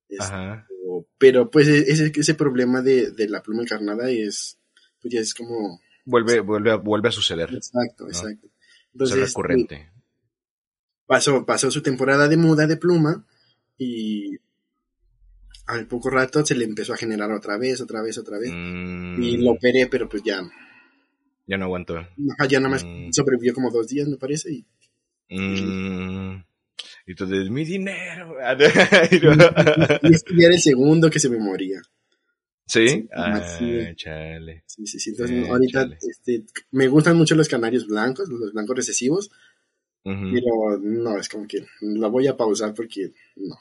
Este, 0.09 0.25
Ajá. 0.25 0.66
Pero, 1.18 1.50
pues 1.50 1.66
e- 1.68 1.90
ese, 1.90 2.12
ese 2.14 2.35
problema 2.35 2.80
de, 2.83 3.11
de 3.11 3.28
la 3.28 3.42
pluma 3.42 3.62
encarnada 3.62 4.11
es, 4.11 4.59
pues 5.02 5.12
ya 5.12 5.21
es 5.21 5.35
como, 5.35 5.80
Vuelve, 6.06 6.40
vuelve, 6.40 6.71
a, 6.71 6.76
vuelve 6.76 7.09
a 7.09 7.12
suceder. 7.12 7.52
exacto, 7.52 8.06
exacto. 8.06 8.47
Es 8.47 8.52
Entonces, 8.92 9.18
recurrente. 9.28 9.90
pasó, 11.06 11.44
pasó 11.44 11.71
su 11.71 11.83
temporada 11.83 12.28
de 12.28 12.37
muda 12.37 12.66
de 12.66 12.76
pluma 12.76 13.26
y, 13.76 14.37
al 15.66 15.87
poco 15.88 16.11
rato 16.11 16.44
se 16.44 16.54
le 16.54 16.64
empezó 16.64 16.92
a 16.92 16.97
generar 16.99 17.33
otra 17.33 17.56
vez, 17.56 17.80
otra 17.80 18.02
vez, 18.02 18.18
otra 18.18 18.38
vez. 18.38 18.50
Mm, 18.52 19.23
Y 19.23 19.37
lo 19.38 19.52
operé, 19.52 19.87
pero 19.87 20.09
pues 20.09 20.23
ya, 20.23 20.42
Ya 21.47 21.56
no 21.56 21.64
aguanto. 21.64 21.97
ajá, 21.97 22.47
ya 22.49 22.61
nada 22.61 22.68
más 22.71 22.85
Mm. 22.85 23.11
sobrevivió 23.12 23.54
como 23.54 23.71
dos 23.71 23.88
días, 23.88 24.06
me 24.06 24.16
parece. 24.18 24.52
Y 24.52 24.66
Mm, 25.31 26.37
y 27.07 27.11
entonces, 27.11 27.50
mi 27.50 27.64
dinero. 27.64 28.37
y 30.02 30.14
es 30.14 30.25
que 30.25 30.35
ya 30.37 30.47
era 30.47 30.54
el 30.54 30.61
segundo 30.61 31.11
que 31.11 31.19
se 31.19 31.28
me 31.28 31.38
moría. 31.38 31.81
¿Sí? 32.66 32.88
Sí, 32.88 33.09
Ah, 33.12 33.43
sí. 33.59 33.78
chale. 33.97 34.64
Sí, 34.66 34.87
sí, 34.87 34.99
sí. 34.99 35.11
Entonces, 35.11 35.37
Eh, 35.45 35.49
ahorita 35.50 35.88
este, 36.00 36.45
me 36.71 36.88
gustan 36.88 37.16
mucho 37.16 37.35
los 37.35 37.49
canarios 37.49 37.87
blancos, 37.87 38.28
los 38.31 38.52
blancos 38.52 38.76
recesivos, 38.76 39.31
pero 40.02 40.78
no, 40.81 41.19
es 41.19 41.28
como 41.28 41.47
que 41.47 41.64
lo 41.81 42.11
voy 42.11 42.26
a 42.26 42.37
pausar 42.37 42.75
porque 42.75 43.12
no. 43.37 43.54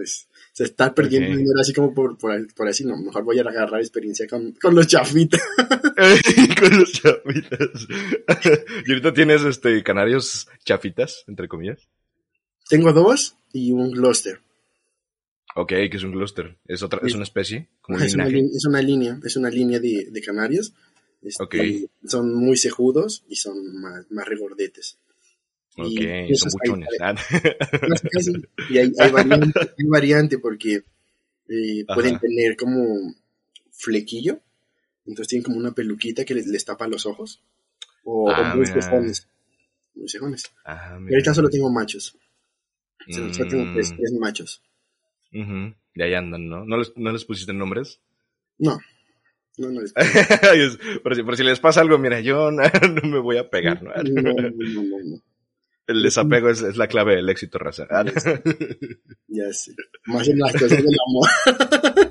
Pues 0.00 0.28
se 0.52 0.64
está 0.64 0.94
perdiendo 0.94 1.36
dinero 1.36 1.60
así 1.60 1.74
como 1.74 1.92
por, 1.92 2.16
por, 2.16 2.54
por 2.54 2.66
así, 2.66 2.86
no. 2.86 2.96
Mejor 2.96 3.22
voy 3.22 3.38
a 3.38 3.42
agarrar 3.42 3.82
experiencia 3.82 4.26
con, 4.26 4.52
con 4.52 4.74
los 4.74 4.86
chafitas. 4.86 5.42
Con 6.58 6.78
los 6.78 6.90
chafitas. 6.92 7.86
¿Y 8.86 8.90
ahorita 8.92 9.12
tienes 9.12 9.42
este 9.42 9.82
canarios 9.82 10.48
chafitas, 10.64 11.24
entre 11.28 11.48
comillas? 11.48 11.86
Tengo 12.66 12.94
dos 12.94 13.36
y 13.52 13.72
un 13.72 13.90
Gloucester. 13.90 14.40
Ok, 15.54 15.68
que 15.68 15.96
es 15.96 16.02
un 16.02 16.12
cluster. 16.12 16.56
¿Es 16.64 16.82
otra, 16.82 17.00
es 17.04 17.12
una 17.12 17.24
especie? 17.24 17.68
Como 17.82 17.98
un 17.98 18.04
Es 18.04 18.14
una, 18.14 18.26
es 18.26 18.64
una 18.64 18.80
línea, 18.80 19.20
es 19.22 19.36
una 19.36 19.50
línea 19.50 19.80
de, 19.80 20.08
de 20.10 20.22
canarios. 20.22 20.72
Este. 21.20 21.90
Son 22.06 22.34
muy 22.34 22.56
cejudos 22.56 23.22
y 23.28 23.36
son 23.36 23.78
más, 23.82 24.10
más 24.10 24.26
regordetes. 24.26 24.96
Ok, 25.76 26.00
y 26.28 26.34
son 26.34 26.50
buchones. 26.52 26.88
Ah. 27.00 27.14
Y 28.70 28.78
hay, 28.78 28.92
hay 28.98 29.10
variante, 29.10 29.60
hay 29.60 29.84
variante 29.86 30.38
porque 30.38 30.82
eh, 31.48 31.84
pueden 31.94 32.18
tener 32.18 32.56
como 32.56 33.14
flequillo. 33.72 34.40
Entonces 35.06 35.28
tienen 35.28 35.44
como 35.44 35.58
una 35.58 35.72
peluquita 35.72 36.24
que 36.24 36.34
les, 36.34 36.46
les 36.46 36.64
tapa 36.64 36.86
los 36.88 37.06
ojos. 37.06 37.42
O, 38.04 38.30
Ah, 38.30 38.52
o 38.52 38.56
muy 38.56 38.66
cejones. 38.66 39.26
Muy 39.94 40.08
cejones. 40.08 40.44
Ah, 40.64 40.94
Y 40.98 41.00
mira. 41.02 41.16
ahorita 41.16 41.34
solo 41.34 41.48
tengo 41.48 41.70
machos. 41.72 42.16
Solo, 43.08 43.32
solo 43.32 43.48
tengo 43.48 43.64
Mm. 43.64 43.72
tres, 43.74 43.94
tres 43.96 44.12
machos. 44.12 44.62
Ujú, 45.32 45.74
Y 45.94 46.02
ahí 46.02 46.14
andan, 46.14 46.48
¿no? 46.48 46.64
¿No 46.64 46.76
les, 46.76 46.92
no 46.96 47.12
les 47.12 47.24
pusiste 47.24 47.52
nombres? 47.52 47.98
No. 48.58 48.78
No, 49.58 49.70
no. 49.70 49.80
es- 49.82 49.94
Es- 50.54 50.78
por, 51.02 51.14
si, 51.16 51.22
por 51.22 51.36
si 51.36 51.42
les 51.44 51.58
pasa 51.60 51.80
algo, 51.80 51.98
mira, 51.98 52.20
yo 52.20 52.50
no, 52.50 52.62
no 53.02 53.08
me 53.08 53.18
voy 53.20 53.38
a 53.38 53.48
pegar. 53.48 53.82
No, 53.82 53.90
no, 53.94 54.22
no, 54.32 54.82
no, 54.82 54.98
no. 55.04 55.22
El 55.90 56.04
desapego 56.04 56.48
es, 56.50 56.62
es 56.62 56.76
la 56.76 56.86
clave 56.86 57.16
del 57.16 57.28
éxito, 57.28 57.58
raza. 57.58 57.88
Ya 59.26 59.52
sé. 59.52 59.72
Más 60.06 60.28
en 60.28 60.38
las 60.38 60.52
cosas 60.52 60.70
del 60.70 60.96
amor. 61.08 61.28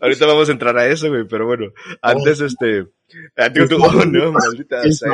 Ahorita 0.00 0.26
vamos 0.26 0.48
a 0.48 0.52
entrar 0.52 0.76
a 0.78 0.86
eso, 0.86 1.08
güey, 1.08 1.24
pero 1.28 1.46
bueno. 1.46 1.72
Antes, 2.02 2.40
este. 2.40 2.86
ah, 3.36 3.52
tú- 3.52 3.66
oh, 3.82 4.04
no, 4.04 4.32
maldita 4.32 4.82
sea. 4.92 5.10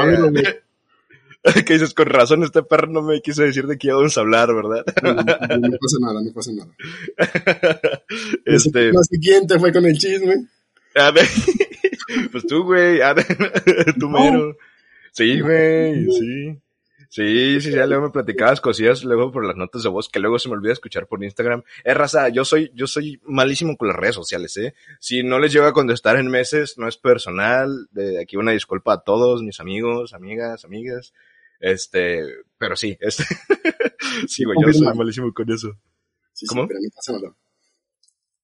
Que 1.65 1.75
dices, 1.75 1.95
con 1.95 2.07
razón, 2.07 2.43
este 2.43 2.63
perro 2.65 2.89
no 2.89 3.03
me 3.03 3.21
quiso 3.23 3.43
decir 3.43 3.67
de 3.67 3.79
qué 3.79 3.89
íbamos 3.89 4.17
a 4.19 4.21
hablar, 4.21 4.53
¿verdad? 4.55 4.85
No, 5.03 5.15
no, 5.15 5.23
no 5.23 5.79
pasa 5.79 5.97
nada, 6.01 6.21
no 6.23 6.33
pasa 6.33 6.51
nada. 6.53 6.71
Este. 8.45 8.93
No 8.93 9.03
sé 9.05 9.19
quién 9.21 9.47
te 9.47 9.59
fue 9.59 9.73
con 9.73 9.87
el 9.87 9.97
chisme. 9.97 10.47
A 10.97 11.11
ver, 11.13 11.27
pues 12.33 12.47
tú, 12.47 12.65
güey, 12.65 13.01
a 13.01 13.13
ver, 13.13 13.27
tú 13.99 14.09
mero. 14.09 14.57
Sí, 15.17 15.41
güey, 15.41 16.05
sí. 16.11 16.61
Sí, 17.09 17.61
sí, 17.63 17.71
ya 17.71 17.87
luego 17.87 18.05
me 18.05 18.11
platicabas 18.11 18.61
cosillas 18.61 19.03
luego 19.03 19.33
por 19.33 19.47
las 19.47 19.57
notas 19.57 19.83
de 19.83 19.89
voz 19.89 20.11
que 20.11 20.19
luego 20.19 20.39
se 20.39 20.51
me 20.51 20.57
olvida 20.57 20.75
escuchar 20.75 21.07
por 21.07 21.25
Instagram. 21.25 21.63
Eh, 21.85 21.95
raza, 21.95 22.29
yo 22.29 22.45
soy, 22.45 22.71
yo 22.75 22.87
soy 22.87 23.19
malísimo 23.25 23.79
con 23.79 23.89
las 23.89 23.97
redes 23.97 24.17
sociales, 24.17 24.55
eh. 24.59 24.75
Si 25.01 25.23
no 25.23 25.39
les 25.39 25.55
llego 25.55 25.65
a 25.65 25.73
contestar 25.73 26.19
en 26.19 26.27
meses, 26.27 26.77
no 26.77 26.87
es 26.87 26.99
personal. 26.99 27.89
De 27.93 28.21
aquí 28.21 28.37
una 28.37 28.53
disculpa 28.53 28.93
a 28.93 29.01
todos 29.01 29.43
mis 29.43 29.59
amigos, 29.59 30.13
amigas, 30.13 30.67
amigas. 30.67 31.15
Este, 31.61 32.23
pero 32.59 32.77
sí, 32.77 32.99
este. 33.01 33.25
sí, 34.29 34.45
güey, 34.45 34.59
yo 34.67 34.73
soy 34.75 34.95
malísimo 34.95 35.33
con 35.33 35.51
eso. 35.51 35.73
Sí, 36.35 36.45
sí, 36.45 36.47
¿Cómo? 36.47 36.69
pero 36.69 36.79
no 36.83 36.91
pasa 36.95 37.13
nada. 37.15 37.35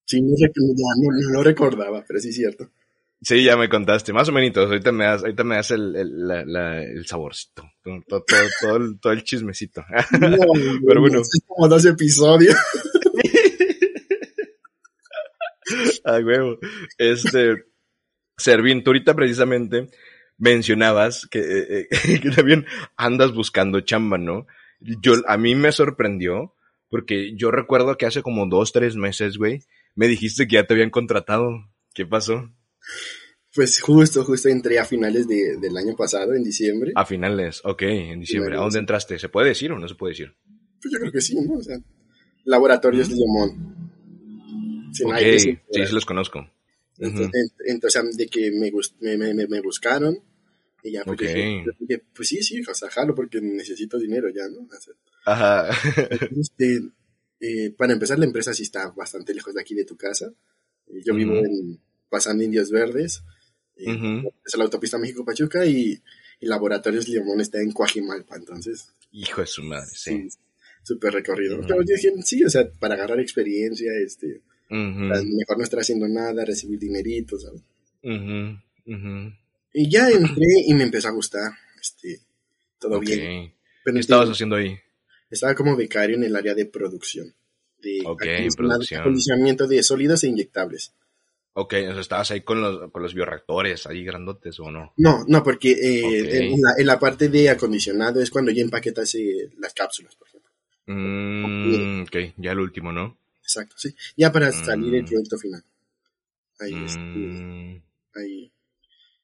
Sí, 0.06 0.22
no, 0.22 0.30
no, 0.30 1.32
no 1.32 1.42
recordaba, 1.42 2.02
pero 2.08 2.18
sí 2.18 2.30
es 2.30 2.36
cierto. 2.36 2.70
Sí, 3.24 3.44
ya 3.44 3.56
me 3.56 3.68
contaste, 3.68 4.12
más 4.12 4.28
o 4.28 4.32
menos. 4.32 4.56
Ahorita 4.56 4.90
me 4.90 5.04
das, 5.04 5.22
ahorita 5.22 5.44
me 5.44 5.54
das 5.54 5.70
el, 5.70 5.94
el, 5.94 6.26
la- 6.26 6.44
la- 6.44 6.82
el 6.82 7.06
saborcito, 7.06 7.62
todo, 7.84 8.02
todo, 8.08 8.24
todo, 8.60 8.76
el, 8.78 8.98
todo 9.00 9.12
el 9.12 9.22
chismecito. 9.22 9.84
No, 10.20 10.36
Pero 10.88 11.00
bueno. 11.00 11.20
Es 11.20 11.30
como 11.46 11.68
dos 11.68 11.84
episodios. 11.86 12.56
Ay, 16.04 16.24
huevo. 16.24 16.58
Este, 16.98 17.64
Servín, 18.36 18.82
tú 18.82 18.90
ahorita 18.90 19.14
precisamente 19.14 19.88
mencionabas 20.38 21.26
que, 21.26 21.38
eh, 21.40 21.88
eh, 21.90 21.90
que 22.20 22.30
también 22.30 22.66
andas 22.96 23.32
buscando 23.32 23.80
chamba, 23.80 24.18
¿no? 24.18 24.46
Yo, 24.80 25.14
a 25.28 25.36
mí 25.36 25.54
me 25.54 25.72
sorprendió 25.72 26.54
porque 26.90 27.34
yo 27.36 27.50
recuerdo 27.50 27.96
que 27.96 28.06
hace 28.06 28.22
como 28.22 28.46
dos, 28.46 28.72
tres 28.72 28.96
meses, 28.96 29.38
güey, 29.38 29.62
me 29.94 30.08
dijiste 30.08 30.46
que 30.48 30.54
ya 30.56 30.64
te 30.66 30.74
habían 30.74 30.90
contratado. 30.90 31.50
¿Qué 31.94 32.06
pasó? 32.06 32.50
Pues 33.54 33.80
justo, 33.80 34.24
justo 34.24 34.48
entré 34.48 34.78
a 34.78 34.84
finales 34.84 35.28
de, 35.28 35.56
del 35.60 35.76
año 35.76 35.94
pasado, 35.94 36.32
en 36.34 36.42
diciembre. 36.42 36.92
A 36.94 37.04
finales, 37.04 37.60
ok, 37.64 37.82
en 37.82 38.20
diciembre. 38.20 38.56
¿A 38.56 38.60
dónde 38.60 38.78
entraste? 38.78 39.18
¿Se 39.18 39.28
puede 39.28 39.48
decir 39.48 39.70
o 39.72 39.78
no 39.78 39.86
se 39.88 39.94
puede 39.94 40.12
decir? 40.12 40.34
Pues 40.80 40.92
yo 40.92 40.98
creo 40.98 41.12
que 41.12 41.20
sí, 41.20 41.34
¿no? 41.38 41.58
O 41.58 41.62
sea, 41.62 41.76
Laboratorios 42.44 43.10
Limón. 43.10 44.90
Sin 44.92 45.06
ok, 45.06 45.12
nadie 45.12 45.32
que 45.32 45.38
se 45.40 45.62
sí, 45.70 45.86
sí 45.86 45.92
los 45.94 46.06
conozco. 46.06 46.50
Entonces, 46.98 47.52
entonces, 47.66 48.16
de 48.16 48.26
que 48.28 48.50
me, 48.52 48.70
me, 49.00 49.34
me, 49.34 49.46
me- 49.46 49.60
buscaron 49.60 50.18
y 50.82 50.92
ya 50.92 51.04
pues, 51.04 51.14
Ok. 51.20 51.22
dije, 51.26 51.62
yo 51.64 51.72
dije, 51.78 52.02
pues 52.14 52.28
sí, 52.28 52.42
sí, 52.42 52.60
o 52.68 52.74
sea, 52.74 52.90
jalo 52.90 53.14
porque 53.14 53.40
necesito 53.40 53.98
dinero 53.98 54.28
ya, 54.30 54.48
¿no? 54.48 54.60
O 54.66 54.80
sea, 54.80 54.94
Ajá. 55.26 55.68
este, 56.38 56.80
eh, 57.40 57.70
para 57.76 57.92
empezar, 57.92 58.18
la 58.18 58.24
empresa 58.26 58.52
sí 58.54 58.62
está 58.64 58.90
bastante 58.90 59.34
lejos 59.34 59.54
de 59.54 59.60
aquí 59.60 59.74
de 59.74 59.84
tu 59.84 59.96
casa. 59.96 60.32
Eh, 60.88 61.00
Yo 61.04 61.14
vivo 61.14 61.34
en, 61.36 61.80
pasando 62.12 62.44
Indios 62.44 62.70
Verdes, 62.70 63.22
eh, 63.76 63.90
Ujú. 63.90 64.32
es 64.44 64.56
la 64.56 64.64
autopista 64.64 64.98
México-Pachuca 64.98 65.64
y, 65.66 66.00
y 66.40 66.46
Laboratorios 66.46 67.08
Limón 67.08 67.40
está 67.40 67.60
en 67.60 67.72
Coajimalpa, 67.72 68.36
entonces, 68.36 68.90
Hijo 69.12 69.40
de 69.40 69.46
su 69.46 69.62
madre, 69.62 69.90
sí. 69.94 70.28
sí, 70.30 70.38
súper 70.82 71.12
recorrido. 71.14 71.58
Ujú. 71.58 71.66
Pero 71.68 71.80
yo 71.82 71.94
dije, 71.96 72.12
sí, 72.22 72.44
o 72.44 72.50
sea, 72.50 72.70
para 72.78 72.94
agarrar 72.94 73.18
experiencia, 73.20 73.90
este, 74.04 74.42
Ujú, 74.70 74.76
mejor 75.36 75.58
no 75.58 75.64
estar 75.64 75.80
haciendo 75.80 76.06
nada, 76.08 76.44
recibir 76.44 76.78
dinerito, 76.78 77.38
¿sabes? 77.38 77.60
Y 79.74 79.90
ya 79.90 80.08
entré 80.10 80.46
y 80.66 80.74
me 80.74 80.84
empezó 80.84 81.08
a 81.08 81.12
gustar, 81.12 81.52
este, 81.80 82.20
todo 82.78 82.98
Ok. 82.98 83.04
bien. 83.04 83.52
Pero 83.84 83.94
¿Qué 83.94 84.00
estabas 84.00 84.28
haciendo 84.30 84.56
ahí? 84.56 84.76
estaba 85.30 85.54
como 85.54 85.74
becario 85.76 86.16
en 86.16 86.24
el 86.24 86.36
área 86.36 86.54
de 86.54 86.66
producción. 86.66 87.34
De 87.80 88.00
Ok, 88.04 88.22
acondiciona- 88.22 88.56
producción. 88.56 89.00
acondicionamiento 89.00 89.66
de 89.66 89.82
sólidos 89.82 90.22
e 90.24 90.28
inyectables. 90.28 90.92
Ok, 91.54 91.74
o 91.74 91.92
sea, 91.92 92.00
estabas 92.00 92.30
ahí 92.30 92.40
con 92.40 92.62
los, 92.62 92.90
con 92.90 93.02
los 93.02 93.12
bioreactores, 93.14 93.86
ahí 93.86 94.04
grandotes 94.04 94.58
o 94.60 94.70
no. 94.70 94.94
No, 94.96 95.22
no, 95.28 95.42
porque 95.42 95.72
eh, 95.72 96.38
en, 96.38 96.60
la, 96.62 96.70
en 96.78 96.86
la 96.86 96.98
parte 96.98 97.28
de 97.28 97.50
acondicionado 97.50 98.22
es 98.22 98.30
cuando 98.30 98.50
ya 98.52 98.62
empaquetas 98.62 99.14
eh, 99.16 99.50
las 99.58 99.74
cápsulas, 99.74 100.16
por 100.16 100.28
ejemplo. 100.28 100.50
Mm, 100.86 102.02
ok, 102.04 102.16
ya 102.38 102.52
el 102.52 102.58
último, 102.58 102.90
¿no? 102.90 103.18
Exacto, 103.42 103.74
sí. 103.76 103.94
Ya 104.16 104.32
para 104.32 104.50
salir 104.50 104.94
el 104.94 105.02
Mm. 105.02 105.06
producto 105.06 105.38
final. 105.38 105.62
Ahí, 106.60 106.72
este, 106.84 107.00
Mm, 107.00 107.82
ahí. 108.14 108.52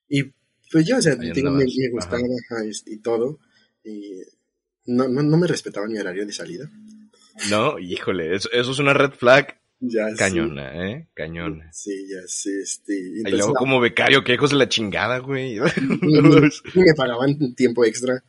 Y 0.09 0.23
pues 0.71 0.87
ya, 0.87 0.99
o 0.99 1.03
sea, 1.03 1.15
digo, 1.17 1.51
me, 1.51 1.65
me 1.65 1.89
gustaba 1.91 2.19
ajá, 2.19 2.65
y, 2.87 2.97
todo. 2.99 3.39
Y 3.85 4.21
no, 4.87 5.09
no, 5.09 5.23
no 5.23 5.37
me 5.39 5.47
respetaba 5.47 5.87
mi 5.87 5.97
horario 5.99 6.27
de 6.27 6.33
salida. 6.33 6.71
no, 7.49 7.79
híjole, 7.79 8.35
eso, 8.35 8.51
eso 8.53 8.73
es 8.73 8.79
una 8.79 8.93
red 8.93 9.13
flag 9.13 9.59
Ya 9.81 10.13
cañona, 10.17 10.91
¿eh? 10.91 11.07
Cañona. 11.15 11.73
Sí, 11.73 11.91
sí 11.91 12.13
ya 12.13 12.27
sé, 12.27 12.61
este. 12.61 12.99
Y 12.99 13.23
luego 13.31 13.55
como 13.55 13.81
becario, 13.81 14.25
qué 14.25 14.35
hijos 14.35 14.51
de 14.51 14.57
la 14.57 14.69
chingada, 14.69 15.19
güey. 15.19 15.59
me 16.75 16.95
pagaban 16.97 17.55
tiempo 17.55 17.85
extra. 17.85 18.23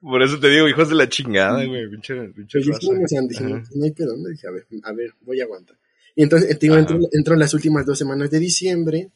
Por 0.00 0.22
eso 0.22 0.38
te 0.38 0.48
digo, 0.48 0.68
hijos 0.68 0.88
de 0.88 0.94
la 0.96 1.08
chingada, 1.08 1.64
güey. 1.64 1.88
Pinche, 1.90 2.14
pinche 2.30 2.58
dije, 2.58 2.72
raza. 2.72 2.88
o 2.90 3.08
sea, 3.08 3.22
dije, 3.22 3.44
Ajá. 3.44 3.62
no 3.74 3.84
hay 3.84 3.90
pedo, 3.92 4.16
¿no? 4.16 4.28
Dije, 4.28 4.46
a 4.46 4.50
ver, 4.50 4.66
a 4.82 4.92
ver, 4.92 5.14
voy 5.22 5.40
a 5.40 5.44
aguantar. 5.44 5.76
Y 6.14 6.22
entonces, 6.22 6.58
digo, 6.58 6.76
entro, 6.76 6.98
entro 7.12 7.36
las 7.36 7.54
últimas 7.54 7.86
dos 7.86 7.98
semanas 7.98 8.30
de 8.30 8.38
diciembre, 8.38 9.10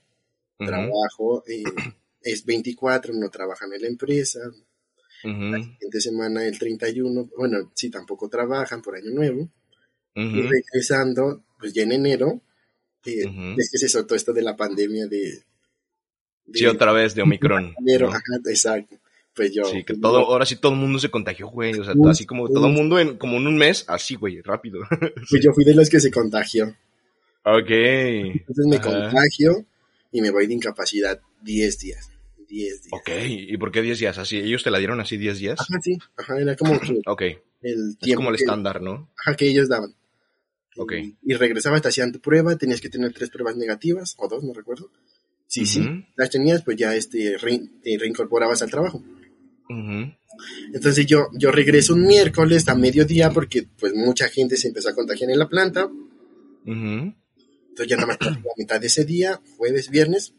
trabajo, 0.59 1.43
eh, 1.47 1.65
es 2.23 2.45
24, 2.45 3.15
no 3.15 3.31
trabajan 3.31 3.73
en 3.73 3.83
la 3.83 3.89
empresa. 3.89 4.41
ujú, 5.25 5.31
La 5.33 5.63
siguiente 5.63 6.01
semana, 6.01 6.47
el 6.47 6.59
31, 6.59 7.31
bueno, 7.37 7.71
sí, 7.75 7.91
tampoco 7.91 8.29
trabajan 8.29 8.83
por 8.83 8.97
Año 8.97 9.11
Nuevo. 9.11 9.49
Y 10.15 10.43
regresando, 10.43 11.45
pues 11.61 11.73
ya 11.73 11.83
en 11.83 11.93
enero, 11.93 12.41
eh, 13.05 13.25
es 13.59 13.71
que 13.71 13.79
se 13.79 13.89
soltó 13.89 14.15
esto 14.15 14.33
de 14.33 14.43
la 14.43 14.57
pandemia 14.57 15.07
de... 15.07 15.43
de 16.47 16.59
Sí, 16.59 16.67
otra 16.67 16.93
vez 16.93 17.15
de 17.15 17.23
Omicron. 17.23 17.75
enero, 17.79 18.07
¿no? 18.09 18.13
ajá, 18.15 18.23
exacto. 18.49 18.97
pues 19.35 19.53
yo... 19.55 19.65
Sí, 19.65 19.85
que 19.85 19.95
pues, 19.95 20.01
todo, 20.01 20.19
ahora 20.19 20.45
sí 20.47 20.57
todo 20.57 20.73
el 20.73 20.79
mundo 20.79 20.99
se 20.99 21.11
contagió, 21.11 21.49
güey. 21.49 21.79
O 21.79 21.85
sea, 21.85 21.95
así 22.09 22.27
como 22.27 22.49
todo 22.49 22.67
el 22.67 22.73
mundo 22.73 22.99
en, 22.99 23.17
como 23.17 23.37
en 23.37 23.47
un 23.47 23.57
mes, 23.57 23.85
así, 23.89 24.17
güey, 24.17 24.41
rápido. 24.43 24.81
pues 25.31 25.43
yo 25.43 25.53
fui 25.53 25.65
de 25.65 25.75
los 25.75 25.89
que 25.89 26.01
se 26.01 26.11
contagió. 26.11 26.75
ok. 27.45 27.71
Entonces 27.71 28.67
me 28.67 28.77
Ajá. 28.77 28.91
contagio 28.91 29.65
y 30.13 30.21
me 30.21 30.31
voy 30.31 30.47
de 30.47 30.55
incapacidad 30.55 31.21
10 31.43 31.79
días. 31.79 32.11
10 32.49 32.83
días. 32.83 32.93
Ok, 32.93 33.11
¿y 33.29 33.57
por 33.59 33.71
qué 33.71 33.81
10 33.81 33.99
días? 34.01 34.19
Así, 34.19 34.39
ellos 34.39 34.65
te 34.65 34.71
la 34.73 34.79
dieron 34.79 35.01
así 35.01 35.17
10 35.17 35.39
días. 35.39 35.61
Ajá, 35.61 35.81
sí. 35.83 35.97
Ajá, 36.17 36.39
era 36.41 36.57
como 36.57 36.81
que 36.81 37.01
Ok, 37.07 37.23
es 37.23 37.39
el 37.63 37.97
tiempo 37.99 38.19
como 38.21 38.31
el 38.31 38.37
que, 38.37 38.43
estándar, 38.43 38.83
¿no? 38.83 39.09
ajá, 39.25 39.37
que 39.37 39.47
ellos 39.49 39.69
daban. 39.69 39.95
Ok. 40.77 40.93
Y, 40.93 41.17
y 41.23 41.35
regresabas, 41.35 41.83
te 41.83 41.89
hacían 41.89 42.13
tu 42.13 42.21
prueba, 42.21 42.57
tenías 42.57 42.81
que 42.81 42.89
tener 42.89 43.13
tres 43.13 43.31
pruebas 43.31 43.57
negativas, 43.57 44.15
o 44.19 44.29
dos, 44.29 44.43
no 44.45 44.53
recuerdo. 44.53 44.91
Sí, 45.47 45.67
sí, 45.67 45.81
Ujú. 45.81 46.05
las 46.17 46.31
tenías, 46.31 46.63
pues 46.63 46.77
ya 46.77 46.95
este, 46.95 47.37
re- 47.39 47.69
te 47.83 47.99
reincorporabas 47.99 48.63
al 48.63 48.71
trabajo. 48.71 48.99
Ujú. 49.69 50.13
Entonces 50.73 51.07
yo, 51.07 51.27
yo 51.35 51.51
regreso 51.51 51.95
un 51.95 52.07
miércoles 52.07 52.67
a 52.69 52.75
mediodía 52.75 53.31
porque 53.31 53.67
pues 53.79 53.93
mucha 53.95 54.29
gente 54.29 54.57
se 54.57 54.69
empezó 54.69 54.89
a 54.91 54.95
contagiar 54.95 55.31
en 55.31 55.39
la 55.39 55.49
planta. 55.49 55.87
Ujú. 55.87 57.15
Entonces 57.69 57.87
ya 57.89 57.97
nada 57.97 58.07
más 58.07 58.19
la 58.21 58.41
mitad 58.57 58.81
de 58.81 58.87
ese 58.87 59.05
día, 59.05 59.41
jueves, 59.57 59.91
viernes, 59.91 60.35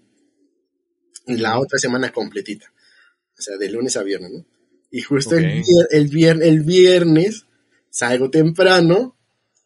y 1.27 1.37
la 1.37 1.59
otra 1.59 1.77
semana 1.77 2.11
completita. 2.11 2.71
O 3.37 3.41
sea, 3.41 3.57
de 3.57 3.69
lunes 3.69 3.95
a 3.97 4.03
viernes, 4.03 4.31
¿no? 4.31 4.45
Y 4.91 5.01
justo 5.01 5.35
el, 5.37 5.45
Ok. 5.45 5.51
vier- 5.65 5.87
el, 5.91 6.09
vier- 6.09 6.43
el 6.43 6.61
viernes 6.61 7.45
salgo 7.89 8.29
temprano 8.29 9.17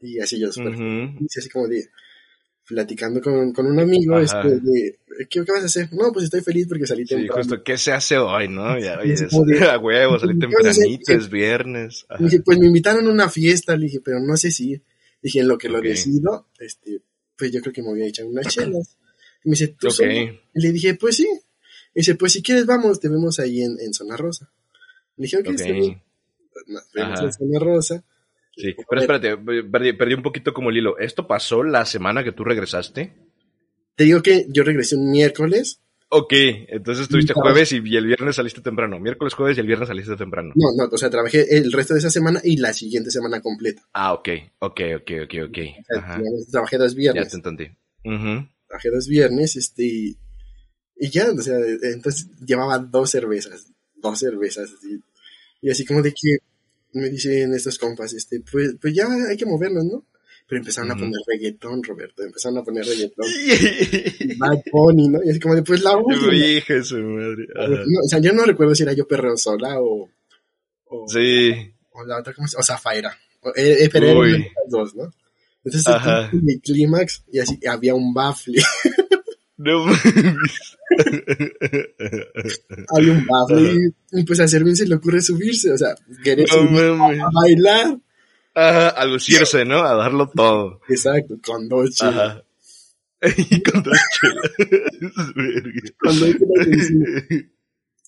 y 0.05 0.19
así 0.19 0.39
yo 0.39 0.51
súper 0.51 0.71
Ujú. 0.73 0.77
feliz, 1.17 1.37
así 1.37 1.49
como 1.49 1.67
de 1.67 1.89
platicando 2.67 3.21
con, 3.21 3.53
con 3.53 3.67
un 3.67 3.79
amigo, 3.79 4.15
Ajá. 4.17 4.23
este, 4.41 4.59
de, 4.59 4.99
¿qué, 5.29 5.43
qué 5.45 5.51
vas 5.51 5.61
a 5.61 5.65
hacer? 5.65 5.93
No, 5.93 6.11
pues 6.11 6.25
estoy 6.25 6.41
feliz 6.41 6.65
porque 6.67 6.87
salí 6.87 7.03
Sí, 7.03 7.09
temprano. 7.15 7.43
justo, 7.43 7.63
¿qué 7.63 7.77
se 7.77 7.91
hace 7.91 8.17
hoy, 8.17 8.47
no? 8.47 8.79
Ya, 8.79 8.99
oye, 8.99 9.13
Es 9.13 9.21
es- 9.21 9.29
como 9.31 9.45
de- 9.45 9.59
a 9.69 9.77
huevo, 9.77 10.17
salí 10.19 10.39
tempranito, 10.39 11.13
es 11.13 11.29
viernes. 11.29 12.05
Ajá. 12.09 12.23
Dije, 12.23 12.41
pues 12.41 12.57
me 12.57 12.65
invitaron 12.65 13.05
a 13.07 13.11
una 13.11 13.29
fiesta, 13.29 13.75
le 13.77 13.85
dije, 13.85 13.99
pero 14.03 14.19
no 14.19 14.35
sé 14.35 14.49
si. 14.51 14.81
Dije, 15.21 15.39
en 15.41 15.47
lo 15.47 15.57
que 15.57 15.69
lo 15.69 15.77
Ok. 15.79 15.85
decido, 15.85 16.47
este, 16.59 17.01
pues 17.37 17.51
yo 17.51 17.61
creo 17.61 17.73
que 17.73 17.81
me 17.83 17.89
voy 17.89 18.01
a 18.01 18.07
echar 18.07 18.25
unas 18.25 18.47
chelas. 18.47 18.97
Y 19.43 19.49
me 19.49 19.53
dice, 19.53 19.67
¿tú 19.79 19.87
Ok. 19.87 19.93
solo? 19.93 20.11
Y 20.11 20.39
le 20.53 20.71
dije, 20.71 20.95
pues 20.95 21.17
sí. 21.17 21.27
Y 21.93 21.99
dice, 21.99 22.15
pues 22.15 22.33
si 22.33 22.41
quieres 22.41 22.65
vamos, 22.65 22.99
te 22.99 23.09
vemos 23.09 23.39
ahí 23.39 23.61
en, 23.61 23.77
en 23.79 23.93
Zona 23.93 24.17
Rosa. 24.17 24.51
Le 25.17 25.23
dije, 25.25 25.37
ok, 25.37 25.47
Ok. 25.49 25.53
está 25.55 25.71
bien. 25.71 26.01
Nos 26.67 26.91
vemos 26.93 27.21
en 27.21 27.31
Zona 27.33 27.59
Rosa. 27.59 28.03
Sí, 28.55 28.73
pero 28.89 29.01
espérate, 29.01 29.37
perdí, 29.37 29.93
perdí 29.93 30.13
un 30.13 30.23
poquito 30.23 30.53
como 30.53 30.69
el 30.69 30.77
hilo. 30.77 30.97
¿Esto 30.97 31.27
pasó 31.27 31.63
la 31.63 31.85
semana 31.85 32.23
que 32.23 32.31
tú 32.31 32.43
regresaste? 32.43 33.13
Te 33.95 34.03
digo 34.05 34.21
que 34.21 34.45
yo 34.49 34.63
regresé 34.63 34.95
un 34.95 35.11
miércoles. 35.11 35.81
Ok, 36.09 36.33
entonces 36.33 37.03
estuviste 37.03 37.33
jueves 37.33 37.71
y, 37.73 37.81
y 37.83 37.97
el 37.97 38.05
viernes 38.05 38.35
saliste 38.35 38.61
temprano. 38.61 38.99
Miércoles, 38.99 39.33
jueves 39.33 39.57
y 39.57 39.61
el 39.61 39.67
viernes 39.67 39.87
saliste 39.89 40.15
temprano. 40.15 40.53
No, 40.55 40.67
no, 40.77 40.89
o 40.89 40.97
sea, 40.97 41.09
trabajé 41.09 41.57
el 41.57 41.71
resto 41.71 41.93
de 41.93 41.99
esa 41.99 42.09
semana 42.09 42.39
y 42.43 42.57
la 42.57 42.73
siguiente 42.73 43.11
semana 43.11 43.41
completa. 43.41 43.81
Ah, 43.91 44.13
ok, 44.13 44.29
ok, 44.59 44.81
ok, 44.97 45.11
ok, 45.23 45.33
ok. 45.49 45.57
O 45.57 45.83
sea, 45.85 45.97
Ajá. 45.99 46.17
digamos, 46.17 46.47
trabajé 46.49 46.77
dos 46.77 46.93
Ya 46.93 46.97
viernes. 46.97 47.29
te 47.29 47.35
entendí. 47.37 47.69
Trabajé 48.67 48.89
dos 48.91 49.07
viernes, 49.07 49.55
este, 49.55 49.83
y, 49.83 50.17
y 50.97 51.09
ya, 51.09 51.31
o 51.31 51.41
sea, 51.41 51.57
entonces 51.91 52.27
llevaba 52.45 52.77
dos 52.77 53.09
cervezas, 53.09 53.71
dos 53.95 54.19
cervezas, 54.19 54.71
así, 54.77 54.99
y 55.61 55.69
así 55.71 55.85
como 55.85 56.01
de 56.01 56.11
que 56.11 56.37
me 56.95 57.09
dicen 57.09 57.53
estos 57.53 57.77
compas, 57.77 58.13
este, 58.13 58.41
pues, 58.49 58.75
pues 58.81 58.93
ya 58.93 59.07
hay 59.29 59.37
que 59.37 59.45
movernos, 59.45 59.85
¿no? 59.85 60.05
Pero 60.47 60.59
empezaron 60.59 60.91
a 60.91 60.95
poner 60.95 61.19
reggaetón, 61.27 61.83
Roberto, 61.83 62.21
empezaron 62.23 62.59
a 62.59 62.63
poner 62.63 62.85
reggaetón, 62.85 63.25
Bad 64.37 64.61
Bunny, 64.71 65.07
¿no? 65.09 65.23
Y 65.23 65.29
así 65.31 65.39
como 65.39 65.55
de, 65.55 65.63
pues 65.63 65.81
la 65.81 65.97
última. 65.97 66.31
Su 66.83 66.97
madre. 66.97 67.47
No, 67.87 67.99
o 68.03 68.07
sea, 68.07 68.19
yo 68.19 68.31
no 68.31 68.45
recuerdo 68.45 68.75
si 68.75 68.83
era 68.83 68.93
yo 68.93 69.07
perreo 69.07 69.35
sola 69.37 69.79
o, 69.81 70.07
o, 70.85 71.07
Sí. 71.07 71.51
o 71.91 72.05
la 72.05 72.19
otra, 72.19 72.33
¿cómo 72.33 72.47
se 72.47 72.57
O 72.57 72.63
Zafaira. 72.63 73.17
O, 73.41 73.49
eh, 73.49 73.85
eh, 73.85 73.89
pero 73.91 74.23
eran 74.23 74.41
las 74.41 74.69
dos, 74.69 74.95
¿no? 74.95 75.11
Entonces, 75.63 75.93
el 76.31 76.61
clímax, 76.61 77.23
y 77.31 77.39
así, 77.39 77.59
había 77.67 77.95
un 77.95 78.13
bafle. 78.13 78.61
No 79.57 79.85
mames. 79.85 80.77
había 82.95 83.11
un 83.13 83.25
bafle 83.25 83.91
y, 84.11 84.23
pues 84.25 84.39
a 84.41 84.47
Servín 84.47 84.75
se 84.75 84.85
le 84.87 84.95
ocurre 84.95 85.21
subirse, 85.21 85.71
o 85.71 85.77
sea, 85.77 85.95
querer 86.23 86.47
No 86.51 87.05
a 87.05 87.29
bailar. 87.33 87.97
Ajá, 88.53 88.89
a 88.89 89.05
lucirse, 89.05 89.65
¿no? 89.65 89.79
A 89.83 89.95
darlo 89.95 90.29
todo. 90.33 90.79
Exacto, 90.89 91.35
con 91.45 91.67
dos 91.69 91.91
chelas. 91.91 92.41
Y 93.49 93.61
con 93.63 93.81
dos 93.81 93.97
chelas. 94.19 94.51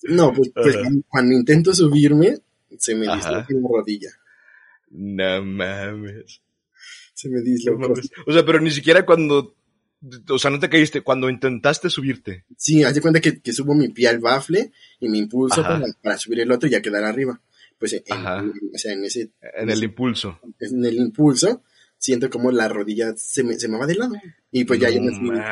No, 0.04 0.32
pues, 0.32 0.50
pues 0.54 0.76
cuando, 1.08 1.34
intento 1.34 1.74
subirme, 1.74 2.38
se 2.78 2.94
me 2.94 3.12
disloca 3.12 3.46
la 3.48 3.68
rodilla. 3.68 4.10
No 4.90 5.44
mames. 5.44 6.40
Se 7.14 7.28
me 7.28 7.38
No 7.38 7.42
disloca. 7.44 7.88
mames. 7.88 8.10
O 8.26 8.32
sea, 8.32 8.44
pero 8.46 8.60
ni 8.60 8.70
siquiera 8.70 9.04
cuando. 9.04 9.56
O 10.28 10.38
sea, 10.38 10.50
no 10.50 10.60
te 10.60 10.68
caíste. 10.68 11.00
Cuando 11.02 11.28
intentaste 11.28 11.90
subirte. 11.90 12.44
Sí, 12.56 12.84
haz 12.84 12.94
de 12.94 13.00
cuenta 13.00 13.20
que, 13.20 13.40
que 13.40 13.52
subo 13.52 13.74
mi 13.74 13.88
pie 13.88 14.08
al 14.08 14.18
bafle 14.20 14.70
y 15.00 15.08
me 15.08 15.18
impulso 15.18 15.62
para, 15.62 15.84
para 16.02 16.18
subir 16.18 16.40
el 16.40 16.52
otro 16.52 16.68
y 16.68 16.72
ya 16.72 16.82
quedar 16.82 17.04
arriba. 17.04 17.40
Pues 17.78 17.92
en, 17.94 18.02
en- 18.06 18.52
o 18.74 18.78
sea, 18.78 18.92
en 18.92 19.04
ese 19.04 19.30
En 19.56 19.70
el 19.70 19.82
impulso. 19.82 20.38
en 20.60 20.84
el 20.84 20.96
impulso, 20.96 21.62
siento 21.96 22.28
como 22.30 22.50
la 22.52 22.68
rodilla 22.68 23.14
se 23.16 23.42
me, 23.44 23.54
se 23.58 23.68
me 23.68 23.78
va 23.78 23.86
de 23.86 23.94
lado. 23.96 24.14
Y 24.52 24.64
pues 24.64 24.80
ya 24.80 24.88
No 24.88 24.94
yo 24.96 25.02
me 25.02 25.10
fui, 25.16 25.30
me 25.30 25.42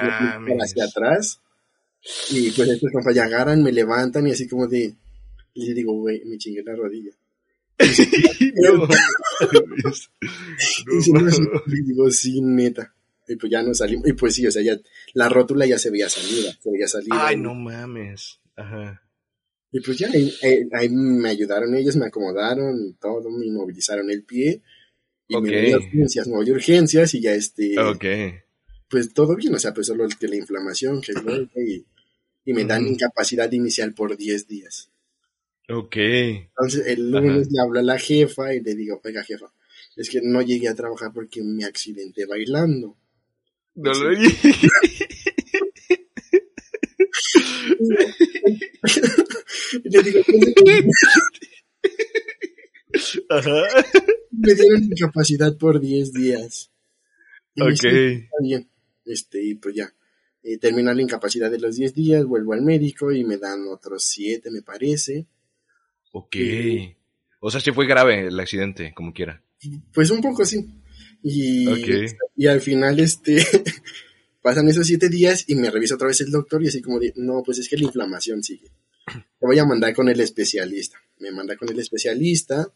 fui 0.44 0.58
hacia 0.60 0.84
atrás. 0.84 1.40
Y 2.30 2.50
pues 2.52 2.68
estos 2.68 2.90
compas 2.92 3.14
ya 3.14 3.24
agarran, 3.24 3.62
me 3.62 3.72
levantan 3.72 4.26
y 4.28 4.30
así 4.32 4.46
como 4.48 4.66
de... 4.68 4.94
Y 5.54 5.72
digo, 5.72 5.92
güey, 5.94 6.22
me 6.24 6.36
chingué 6.38 6.62
la 6.62 6.74
rodilla. 6.76 7.10
Y 7.78 8.52
No 11.12 11.20
no, 11.20 11.62
le 11.66 11.82
digo, 11.84 12.10
sí, 12.10 12.40
neta. 12.40 12.92
Y 13.28 13.36
pues 13.36 13.50
ya 13.50 13.62
no 13.62 13.74
salimos. 13.74 14.06
Y 14.08 14.12
pues 14.12 14.34
sí, 14.34 14.46
o 14.46 14.50
sea, 14.50 14.62
ya 14.62 14.78
la 15.14 15.28
rótula 15.28 15.66
ya 15.66 15.78
se 15.78 15.90
veía 15.90 16.08
salida. 16.08 16.56
Se 16.62 16.70
veía 16.70 16.86
salida. 16.88 17.26
Ay, 17.26 17.36
no 17.36 17.54
mames. 17.54 18.40
Ajá. 18.54 19.02
Y 19.72 19.80
pues 19.80 19.98
ya 19.98 20.08
ahí, 20.08 20.32
ahí- 20.42 20.68
ahí 20.72 20.88
me 20.88 21.28
ayudaron 21.28 21.74
ellos, 21.74 21.96
me 21.96 22.06
acomodaron 22.06 22.86
y 22.88 22.92
todo, 22.94 23.28
me 23.30 23.46
inmovilizaron 23.46 24.10
el 24.10 24.22
pie. 24.24 24.62
Y 25.28 25.34
Ok. 25.34 25.44
me 25.44 25.72
a 25.72 25.76
urgencias, 25.78 26.28
me 26.28 26.36
voy 26.36 26.48
a 26.48 26.52
urgencias 26.52 27.12
y 27.14 27.20
ya 27.20 27.34
este... 27.34 27.78
Ok. 27.80 28.04
pues 28.88 29.12
todo 29.12 29.34
bien, 29.34 29.52
o 29.54 29.58
sea, 29.58 29.74
pues 29.74 29.88
solo 29.88 30.04
el 30.04 30.16
que 30.16 30.28
la 30.28 30.36
inflamación, 30.36 31.00
que 31.00 31.12
y, 31.56 31.84
y 32.44 32.52
me 32.52 32.64
dan 32.64 32.86
incapacidad 32.86 33.50
inicial 33.50 33.92
por 33.92 34.16
10 34.16 34.46
días. 34.46 34.90
Ok. 35.68 35.96
Entonces 35.96 36.86
el 36.86 37.10
lunes 37.10 37.48
le 37.50 37.60
hablo 37.60 37.80
a 37.80 37.82
la 37.82 37.98
jefa 37.98 38.54
y 38.54 38.60
le 38.60 38.76
digo, 38.76 39.00
oiga 39.04 39.24
jefa, 39.24 39.52
es 39.96 40.08
que 40.08 40.20
no 40.22 40.40
llegué 40.42 40.68
a 40.68 40.76
trabajar 40.76 41.10
porque 41.12 41.42
me 41.42 41.64
accidenté 41.64 42.24
bailando. 42.26 42.96
No 43.76 43.92
lo 43.92 44.12
Y 49.84 49.88
le 49.90 50.02
digo, 50.02 50.20
Ajá. 53.28 53.62
me 54.30 54.54
dieron 54.54 54.84
incapacidad 54.84 55.56
por 55.58 55.80
10 55.80 56.12
días. 56.12 56.70
Y 57.54 57.62
Ok. 57.62 58.28
Bien. 58.42 58.68
Este, 59.04 59.44
y 59.44 59.54
pues 59.56 59.74
ya. 59.74 59.92
Eh, 60.42 60.58
termina 60.58 60.94
la 60.94 61.02
incapacidad 61.02 61.50
de 61.50 61.58
los 61.58 61.76
10 61.76 61.92
días, 61.92 62.24
vuelvo 62.24 62.52
al 62.52 62.62
médico 62.62 63.10
y 63.12 63.24
me 63.24 63.36
dan 63.36 63.66
otros 63.68 64.04
7, 64.04 64.50
me 64.50 64.62
parece. 64.62 65.26
Ok. 66.12 66.36
O 67.40 67.50
sea, 67.50 67.60
sí 67.60 67.72
fue 67.72 67.86
grave 67.86 68.28
el 68.28 68.38
accidente, 68.38 68.92
como 68.94 69.12
quiera. 69.12 69.42
Pues 69.92 70.10
un 70.10 70.20
poco 70.20 70.44
sí. 70.44 70.64
Y, 71.22 71.66
y 72.36 72.46
al 72.46 72.60
final, 72.60 73.00
este, 73.00 73.44
pasan 74.42 74.68
esos 74.68 74.86
siete 74.86 75.08
días 75.08 75.44
y 75.48 75.54
me 75.56 75.70
revisa 75.70 75.94
otra 75.96 76.06
vez 76.08 76.20
el 76.20 76.30
doctor 76.30 76.62
y 76.62 76.68
así 76.68 76.80
como 76.82 76.98
de, 77.00 77.12
no, 77.16 77.42
pues 77.44 77.58
es 77.58 77.68
que 77.68 77.76
la 77.76 77.84
inflamación 77.84 78.42
sigue. 78.42 78.70
Te 79.06 79.46
voy 79.46 79.58
a 79.58 79.64
mandar 79.64 79.94
con 79.94 80.08
el 80.08 80.20
especialista. 80.20 80.98
Me 81.18 81.30
manda 81.30 81.56
con 81.56 81.68
el 81.70 81.78
especialista 81.78 82.68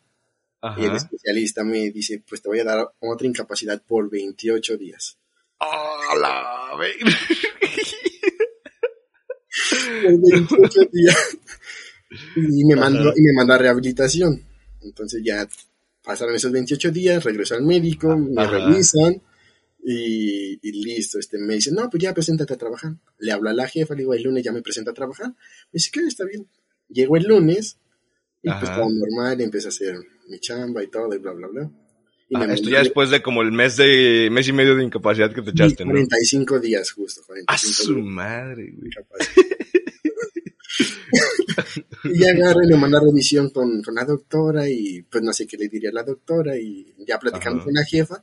y 0.78 0.84
el 0.84 0.94
especialista 0.96 1.64
me 1.64 1.90
dice, 1.90 2.22
pues 2.28 2.42
te 2.42 2.48
voy 2.48 2.60
a 2.60 2.64
dar 2.64 2.88
otra 3.00 3.26
incapacidad 3.26 3.82
por 3.86 4.10
28 4.10 4.76
días. 4.76 5.16
¡A 5.58 6.14
la 6.20 6.76
ve- 6.78 6.94
Por 10.02 10.20
28 10.20 10.80
días. 10.92 11.16
Y 12.34 12.64
me 12.64 12.74
mandó, 12.74 13.10
Ajá. 13.10 13.14
y 13.16 13.22
me 13.22 13.32
mandó 13.36 13.52
a 13.54 13.58
rehabilitación. 13.58 14.42
Entonces 14.82 15.22
ya 15.24 15.48
pasaron 16.10 16.34
esos 16.34 16.50
28 16.50 16.90
días, 16.90 17.22
regreso 17.22 17.54
al 17.54 17.62
médico, 17.62 18.18
me 18.18 18.42
Ajá. 18.42 18.50
revisan 18.50 19.22
y, 19.84 20.58
y 20.60 20.84
listo. 20.84 21.20
Este, 21.20 21.38
me 21.38 21.54
dice, 21.54 21.70
no, 21.70 21.88
pues 21.88 22.02
ya 22.02 22.12
preséntate 22.12 22.54
a 22.54 22.56
trabajar. 22.56 22.94
Le 23.20 23.30
hablo 23.30 23.48
a 23.48 23.52
la 23.52 23.68
jefa, 23.68 23.94
le 23.94 24.00
digo, 24.00 24.12
el 24.14 24.24
lunes 24.24 24.42
ya 24.42 24.50
me 24.50 24.60
presento 24.60 24.90
a 24.90 24.94
trabajar. 24.94 25.28
Me 25.28 25.34
dice, 25.74 25.92
que 25.92 26.00
está 26.00 26.24
bien. 26.24 26.48
Llego 26.88 27.16
el 27.16 27.22
lunes 27.22 27.76
y 28.42 28.48
pues 28.50 28.64
Ajá. 28.64 28.74
todo 28.74 28.90
normal, 28.90 29.40
empiezo 29.40 29.68
a 29.68 29.70
hacer 29.70 30.00
mi 30.28 30.40
chamba 30.40 30.82
y 30.82 30.88
todo 30.88 31.14
y 31.14 31.18
bla, 31.18 31.30
bla, 31.30 31.46
bla. 31.46 31.70
Y 32.28 32.36
Ah, 32.36 32.52
esto 32.52 32.70
ya 32.70 32.80
después 32.80 33.10
de 33.10 33.22
como 33.22 33.42
el 33.42 33.52
mes 33.52 33.76
de 33.76 34.28
mes 34.32 34.48
y 34.48 34.52
medio 34.52 34.74
de 34.74 34.82
incapacidad 34.82 35.32
que 35.32 35.42
te 35.42 35.50
echaste, 35.50 35.84
¿no? 35.84 35.92
45 35.92 36.58
días 36.58 36.90
justo. 36.90 37.20
A 37.22 37.26
45 37.26 37.82
su 37.84 37.94
días 37.94 38.06
madre, 38.06 38.74
güey. 38.76 38.90
Y 42.04 42.18
ya 42.18 42.30
agarra 42.30 42.64
y 42.64 42.68
me 42.68 42.76
manda 42.76 43.00
revisión 43.00 43.50
con, 43.50 43.82
con 43.82 43.94
la 43.94 44.04
doctora 44.04 44.68
y 44.68 45.02
pues 45.02 45.22
no 45.22 45.32
sé 45.32 45.46
qué 45.46 45.56
le 45.56 45.68
diría 45.68 45.90
a 45.90 45.94
la 45.94 46.02
doctora 46.02 46.56
y 46.56 46.94
ya 47.06 47.18
platicando 47.18 47.58
Ajá. 47.58 47.64
con 47.64 47.74
la 47.74 47.84
jefa, 47.84 48.22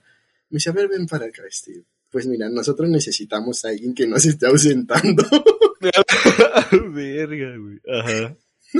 me 0.50 0.56
dice, 0.56 0.70
a 0.70 0.74
ver, 0.74 0.88
ven 0.88 1.06
para 1.06 1.26
acá, 1.26 1.43
este, 1.48 1.84
pues 2.10 2.26
mira, 2.28 2.50
nosotros 2.50 2.89
necesitamos 2.89 3.63
a 3.65 3.70
alguien 3.70 3.93
que 3.93 4.08
no 4.08 4.20
se 4.20 4.30
esté 4.30 4.48
ausentando. 4.48 5.24
Verga, 6.93 7.58
güey. 7.58 7.80
Ajá. 7.88 8.36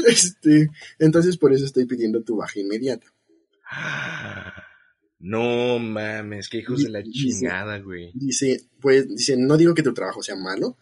este, 0.08 0.70
entonces 1.00 1.38
por 1.38 1.54
eso 1.54 1.66
estoy 1.66 1.86
pidiendo 1.86 2.24
tu 2.24 2.38
baja 2.38 2.60
inmediata. 2.60 3.08
No 5.20 5.80
mames, 5.80 6.48
qué 6.48 6.60
hijos 6.60 6.84
de 6.84 6.90
la 6.90 7.02
chingada, 7.02 7.80
güey. 7.80 8.12
Dice, 8.14 8.62
pues, 8.80 9.08
dice, 9.10 9.36
no 9.36 9.58
digo 9.58 9.74
que 9.74 9.82
tu 9.82 9.92
trabajo 9.92 10.22
sea 10.22 10.36
malo, 10.36 10.78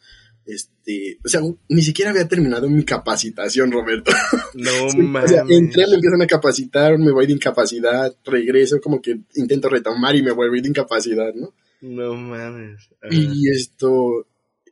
este, 0.45 1.17
o 1.25 1.27
sea, 1.27 1.41
ni 1.69 1.81
siquiera 1.81 2.12
había 2.12 2.27
terminado 2.27 2.69
mi 2.69 2.84
capacitación, 2.84 3.71
Roberto. 3.71 4.12
No 4.53 4.71
O 4.88 4.97
mames. 4.97 5.31
sea, 5.31 5.41
entré, 5.49 5.86
me 5.88 5.95
empiezan 5.95 6.21
a 6.21 6.27
capacitar, 6.27 6.97
me 6.97 7.12
voy 7.12 7.27
de 7.27 7.34
incapacidad, 7.34 8.15
regreso, 8.23 8.79
como 8.79 9.01
que 9.01 9.19
intento 9.36 9.67
retomar 9.69 10.15
y 10.15 10.23
me 10.23 10.31
vuelvo 10.31 10.55
de 10.55 10.67
incapacidad, 10.69 11.34
¿no? 11.34 11.53
No 11.81 12.15
mames. 12.15 12.89
Ajá. 13.01 13.13
Y 13.13 13.49
esto, 13.49 14.27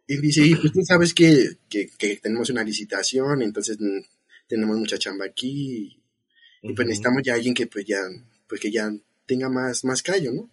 y 0.07 0.17
dice, 0.17 0.45
y 0.45 0.55
pues 0.55 0.71
tú 0.71 0.79
sabes 0.83 1.13
que, 1.13 1.57
que, 1.69 1.89
que 1.97 2.15
tenemos 2.17 2.49
una 2.49 2.63
licitación, 2.63 3.41
entonces 3.41 3.77
mm, 3.79 3.99
tenemos 4.47 4.77
mucha 4.77 4.97
chamba 4.97 5.25
aquí, 5.25 5.99
y 6.61 6.73
pues 6.73 6.87
necesitamos 6.87 7.21
ya 7.23 7.33
alguien 7.33 7.53
que 7.53 7.67
pues 7.67 7.85
ya, 7.85 7.99
pues 8.47 8.61
que 8.61 8.71
ya 8.71 8.89
tenga 9.25 9.49
más, 9.49 9.83
más 9.83 10.01
callo, 10.01 10.31
¿no? 10.31 10.49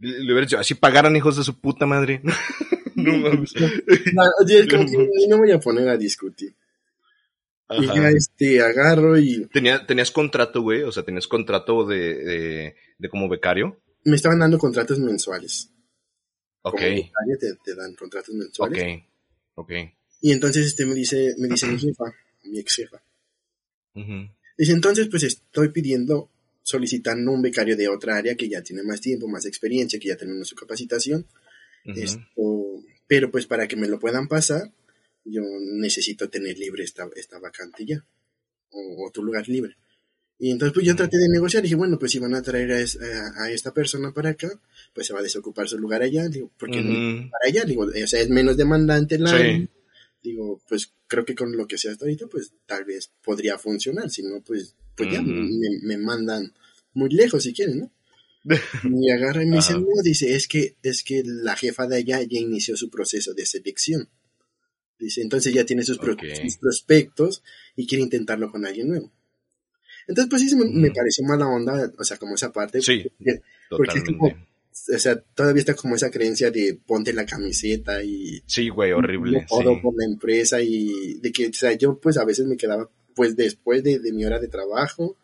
Le 0.00 0.24
hubiera 0.24 0.40
dicho, 0.40 0.58
así 0.58 0.74
pagaran 0.74 1.14
hijos 1.14 1.36
de 1.36 1.44
su 1.44 1.60
puta 1.60 1.86
madre. 1.86 2.20
no 2.96 3.12
mames. 3.18 3.54
No, 3.56 4.22
oye, 4.44 4.60
es 4.60 4.68
como 4.68 4.84
que 4.86 4.96
no 5.28 5.36
me 5.36 5.46
voy 5.46 5.50
a 5.52 5.60
poner 5.60 5.88
a 5.88 5.96
discutir. 5.96 6.54
Y 7.70 7.86
ya 7.86 8.10
este, 8.10 8.60
agarro 8.60 9.18
y 9.18 9.46
Tenía- 9.46 9.86
¿Tenías 9.86 10.10
contrato, 10.10 10.60
güey? 10.60 10.82
O 10.82 10.92
sea, 10.92 11.04
¿tenías 11.04 11.26
contrato 11.26 11.86
de, 11.86 12.14
de, 12.16 12.74
de 12.98 13.08
como 13.08 13.28
becario? 13.28 13.80
me 14.04 14.16
estaban 14.16 14.40
dando 14.40 14.58
contratos 14.58 14.98
mensuales. 14.98 15.70
Ok, 16.62 16.74
Como 16.74 16.84
becario 16.86 17.38
te, 17.40 17.54
te 17.64 17.74
dan 17.74 17.94
contratos 17.94 18.34
mensuales. 18.34 18.82
ok, 18.82 19.04
ok. 19.54 19.72
Y 20.20 20.32
entonces 20.32 20.66
este 20.66 20.84
me 20.86 20.94
dice, 20.94 21.34
me 21.38 21.48
dice 21.48 21.66
mi 21.66 21.78
jefa, 21.78 22.04
mi 22.44 22.58
ex 22.58 22.74
jefa. 22.76 23.02
Dice, 23.94 24.72
entonces 24.72 25.08
pues 25.08 25.22
estoy 25.22 25.68
pidiendo, 25.70 26.30
solicitando 26.62 27.30
un 27.32 27.42
becario 27.42 27.76
de 27.76 27.88
otra 27.88 28.16
área 28.16 28.34
que 28.34 28.48
ya 28.48 28.62
tiene 28.62 28.82
más 28.82 29.00
tiempo, 29.00 29.26
más 29.28 29.46
experiencia, 29.46 29.98
que 29.98 30.08
ya 30.08 30.16
terminó 30.16 30.44
su 30.44 30.54
capacitación. 30.56 31.26
Ujú. 31.84 32.00
Esto, 32.00 32.84
pero 33.06 33.30
pues 33.30 33.46
para 33.46 33.66
que 33.68 33.76
me 33.76 33.88
lo 33.88 33.98
puedan 33.98 34.28
pasar, 34.28 34.72
yo 35.24 35.42
necesito 35.60 36.28
tener 36.28 36.58
libre 36.58 36.84
esta, 36.84 37.08
esta 37.16 37.38
vacante 37.38 37.84
ya. 37.84 38.04
O, 38.70 39.06
o 39.06 39.10
tu 39.10 39.22
lugar 39.22 39.48
libre. 39.48 39.76
Y 40.38 40.50
entonces 40.50 40.72
pues 40.74 40.86
yo 40.86 40.96
traté 40.96 41.18
de 41.18 41.28
negociar, 41.28 41.62
dije, 41.62 41.74
bueno, 41.76 41.98
pues 41.98 42.10
si 42.12 42.18
van 42.18 42.34
a 42.34 42.42
traer 42.42 42.72
a, 42.72 42.80
es- 42.80 42.98
a- 43.00 43.44
a 43.44 43.50
esta 43.50 43.72
persona 43.72 44.12
para 44.12 44.30
acá, 44.30 44.50
pues 44.94 45.06
se 45.06 45.12
va 45.12 45.20
a 45.20 45.22
desocupar 45.22 45.68
su 45.68 45.78
lugar 45.78 46.02
allá, 46.02 46.26
digo, 46.28 46.50
porque 46.58 46.80
no 46.82 47.28
para 47.30 47.48
allá, 47.48 47.64
digo, 47.64 47.82
o 47.84 48.06
sea, 48.06 48.20
es 48.20 48.28
menos 48.30 48.56
demandante 48.56 49.18
Sí. 49.18 49.24
área. 49.26 49.68
Digo, 50.22 50.60
pues 50.68 50.92
creo 51.06 51.24
que 51.24 51.34
con 51.34 51.56
lo 51.56 51.66
que 51.68 51.78
sea 51.78 51.92
hasta 51.92 52.04
ahorita, 52.06 52.26
pues 52.28 52.52
tal 52.66 52.84
vez 52.84 53.10
podría 53.22 53.58
funcionar, 53.58 54.08
si 54.10 54.22
no, 54.22 54.40
pues, 54.42 54.74
pues 54.96 55.10
ya 55.10 55.20
me, 55.22 55.68
me 55.82 55.96
mandan 55.98 56.52
muy 56.94 57.10
lejos 57.10 57.42
si 57.44 57.52
quieren, 57.52 57.78
¿no? 57.80 57.90
Y 58.84 59.10
agarra 59.10 59.42
y 59.42 59.46
me 59.46 59.56
dice, 59.56 59.74
no, 59.74 59.86
dice, 60.02 60.34
es 60.34 60.48
que, 60.48 60.76
es 60.82 61.02
que 61.02 61.22
la 61.24 61.56
jefa 61.56 61.86
de 61.86 61.96
allá 61.96 62.20
ya 62.22 62.38
inició 62.40 62.76
su 62.76 62.90
proceso 62.90 63.34
de 63.34 63.46
selección. 63.46 64.08
Dice, 64.98 65.20
entonces 65.22 65.52
ya 65.52 65.64
tiene 65.64 65.82
sus, 65.82 65.98
pro- 65.98 66.12
Ok. 66.14 66.22
sus 66.42 66.58
prospectos 66.58 67.42
y 67.76 67.86
quiere 67.86 68.02
intentarlo 68.04 68.50
con 68.50 68.64
alguien 68.64 68.88
nuevo. 68.88 69.12
Entonces, 70.06 70.28
pues 70.30 70.42
sí, 70.42 70.56
me, 70.56 70.64
me 70.64 70.88
Ujú. 70.88 70.94
pareció 70.96 71.24
mala 71.24 71.46
onda, 71.48 71.92
o 71.98 72.04
sea, 72.04 72.16
como 72.16 72.34
esa 72.34 72.52
parte. 72.52 72.80
Sí, 72.82 73.02
porque- 73.18 73.42
porque 73.70 73.98
es 73.98 74.04
como- 74.04 74.18
totalmente. 74.28 74.48
o 74.94 74.98
sea, 74.98 75.20
todavía 75.20 75.60
está 75.60 75.74
como 75.74 75.94
esa 75.96 76.10
creencia 76.10 76.50
de 76.50 76.78
ponte 76.86 77.12
la 77.12 77.26
camiseta 77.26 78.02
y 78.02 78.42
Sí, 78.46 78.68
güey, 78.68 78.92
horrible. 78.92 79.44
todo 79.48 79.74
sí. 79.74 79.80
por 79.82 79.94
la 79.96 80.04
empresa 80.04 80.60
y 80.62 81.14
de 81.20 81.30
que, 81.32 81.48
o 81.48 81.52
sea, 81.52 81.72
yo 81.74 81.98
pues 82.00 82.16
a 82.16 82.24
veces 82.24 82.46
me 82.46 82.56
quedaba 82.56 82.90
pues 83.14 83.36
después 83.36 83.82
de, 83.84 83.98
de 83.98 84.12
mi 84.12 84.24
hora 84.24 84.38
de 84.40 84.48
trabajo 84.48 85.16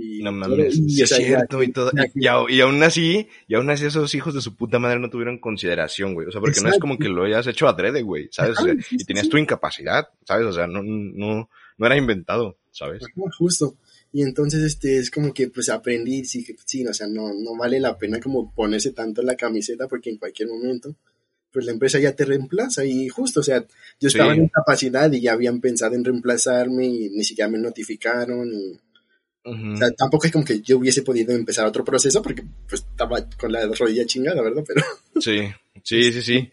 y 0.00 0.22
No 0.22 0.30
mames, 0.30 0.78
y, 0.78 1.02
es 1.02 1.08
cierto 1.10 1.60
y 1.60 1.72
todo. 1.72 1.90
Y, 2.14 2.22
y 2.24 2.60
aún 2.60 2.82
así, 2.84 3.26
y 3.48 3.54
aún 3.56 3.68
así 3.68 3.86
esos 3.86 4.14
hijos 4.14 4.32
de 4.32 4.40
su 4.40 4.54
puta 4.54 4.78
madre 4.78 5.00
no 5.00 5.10
tuvieron 5.10 5.38
consideración, 5.38 6.14
güey. 6.14 6.28
O 6.28 6.30
sea, 6.30 6.40
porque 6.40 6.60
no 6.60 6.68
es 6.68 6.78
como 6.78 6.96
que 6.98 7.08
lo 7.08 7.24
hayas 7.24 7.48
hecho 7.48 7.66
adrede, 7.66 8.02
güey, 8.02 8.28
¿sabes? 8.30 8.58
O 8.60 8.64
sea, 8.64 8.74
y 8.92 9.04
tenías 9.04 9.28
tu 9.28 9.38
incapacidad, 9.38 10.08
¿sabes? 10.24 10.46
O 10.46 10.52
sea, 10.52 10.68
no, 10.68 10.82
no, 10.84 11.50
no 11.78 11.86
era 11.86 11.96
inventado, 11.96 12.56
¿sabes? 12.70 13.02
Ajá, 13.02 13.30
justo. 13.36 13.76
Y 14.12 14.22
entonces 14.22 14.62
este 14.62 14.98
es 14.98 15.10
como 15.10 15.34
que 15.34 15.48
pues 15.48 15.68
aprendí, 15.68 16.24
sí, 16.24 16.44
que- 16.44 16.54
sí, 16.64 16.86
o 16.86 16.94
sea, 16.94 17.08
no, 17.08 17.34
no 17.34 17.56
vale 17.58 17.80
la 17.80 17.98
pena 17.98 18.20
como 18.20 18.54
ponerse 18.54 18.92
tanto 18.92 19.20
la 19.22 19.34
camiseta 19.36 19.88
porque 19.88 20.10
en 20.10 20.16
cualquier 20.18 20.48
momento 20.48 20.94
pues 21.50 21.64
la 21.64 21.72
empresa 21.72 21.98
ya 21.98 22.14
te 22.14 22.24
reemplaza 22.26 22.84
y 22.84 23.08
justo, 23.08 23.40
o 23.40 23.42
sea, 23.42 23.64
yo 23.98 24.08
estaba 24.08 24.32
Sí. 24.32 24.38
en 24.38 24.44
incapacidad 24.44 25.10
y 25.10 25.22
ya 25.22 25.32
habían 25.32 25.60
pensado 25.60 25.94
en 25.94 26.04
reemplazarme 26.04 26.86
y 26.86 27.08
ni 27.10 27.24
siquiera 27.24 27.50
me 27.50 27.58
notificaron 27.58 28.48
y 28.52 28.78
O 29.50 29.76
sea, 29.76 29.90
tampoco 29.92 30.26
es 30.26 30.32
como 30.32 30.44
que 30.44 30.60
yo 30.60 30.78
hubiese 30.78 31.02
podido 31.02 31.34
empezar 31.34 31.66
otro 31.66 31.84
proceso 31.84 32.22
porque 32.22 32.42
pues 32.68 32.82
estaba 32.82 33.24
con 33.38 33.52
la 33.52 33.66
rodilla 33.66 34.06
chingada, 34.06 34.42
¿verdad? 34.42 34.64
Pero 34.66 34.82
Sí, 35.20 35.48
sí, 35.82 36.12
sí, 36.12 36.22
sí. 36.22 36.52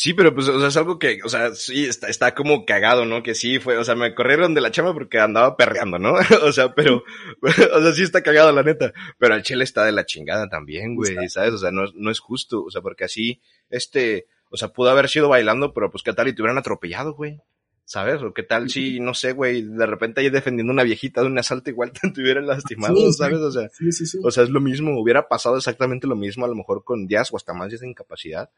Sí, 0.00 0.14
pero 0.14 0.32
pues, 0.32 0.46
o 0.46 0.60
sea, 0.60 0.68
es 0.68 0.76
algo 0.76 0.96
que, 1.00 1.18
o 1.24 1.28
sea, 1.28 1.52
sí, 1.56 1.84
está, 1.84 2.06
está 2.06 2.32
como 2.32 2.64
cagado, 2.64 3.04
¿no? 3.04 3.24
Que 3.24 3.34
sí 3.34 3.58
fue, 3.58 3.76
o 3.78 3.82
sea, 3.82 3.96
me 3.96 4.14
corrieron 4.14 4.54
de 4.54 4.60
la 4.60 4.70
chama 4.70 4.92
porque 4.92 5.18
andaba 5.18 5.56
perreando, 5.56 5.98
¿no? 5.98 6.14
o 6.44 6.52
sea, 6.52 6.72
pero, 6.72 7.02
o 7.42 7.82
sea, 7.82 7.92
sí 7.92 8.04
está 8.04 8.22
cagado, 8.22 8.52
la 8.52 8.62
neta. 8.62 8.92
Pero 9.18 9.34
el 9.34 9.42
chile 9.42 9.64
está 9.64 9.84
de 9.84 9.90
la 9.90 10.06
chingada 10.06 10.48
también, 10.48 10.94
güey, 10.94 11.28
¿sabes? 11.28 11.52
O 11.52 11.58
sea, 11.58 11.72
no, 11.72 11.82
no 11.96 12.12
es 12.12 12.20
justo, 12.20 12.62
o 12.62 12.70
sea, 12.70 12.80
porque 12.80 13.06
así, 13.06 13.40
este, 13.70 14.26
o 14.50 14.56
sea, 14.56 14.68
pudo 14.68 14.90
haber 14.90 15.08
sido 15.08 15.28
bailando, 15.28 15.74
pero 15.74 15.90
pues 15.90 16.04
qué 16.04 16.12
tal 16.12 16.28
y 16.28 16.32
te 16.32 16.42
hubieran 16.42 16.58
atropellado, 16.58 17.14
güey. 17.14 17.40
¿Sabes? 17.88 18.20
O 18.22 18.34
qué 18.34 18.42
tal 18.42 18.68
si, 18.68 19.00
no 19.00 19.14
sé, 19.14 19.32
güey, 19.32 19.62
de 19.62 19.86
repente 19.86 20.20
ahí 20.20 20.28
defendiendo 20.28 20.70
una 20.70 20.82
viejita 20.82 21.22
de 21.22 21.28
un 21.28 21.38
asalto 21.38 21.70
igual 21.70 21.90
te 22.14 22.20
hubieran 22.20 22.46
lastimado, 22.46 22.94
Sí, 22.94 23.12
¿sabes? 23.14 23.38
O 23.38 23.50
sea, 23.50 23.70
sí, 23.70 23.90
sí, 23.92 24.18
o 24.22 24.30
sea, 24.30 24.44
es 24.44 24.50
lo 24.50 24.60
mismo, 24.60 25.00
hubiera 25.00 25.26
pasado 25.26 25.56
exactamente 25.56 26.06
lo 26.06 26.14
mismo, 26.14 26.44
a 26.44 26.48
lo 26.48 26.54
mejor 26.54 26.84
con 26.84 27.06
días 27.06 27.32
o 27.32 27.38
hasta 27.38 27.54
más 27.54 27.70
días 27.70 27.80
de 27.80 27.88
incapacidad. 27.88 28.50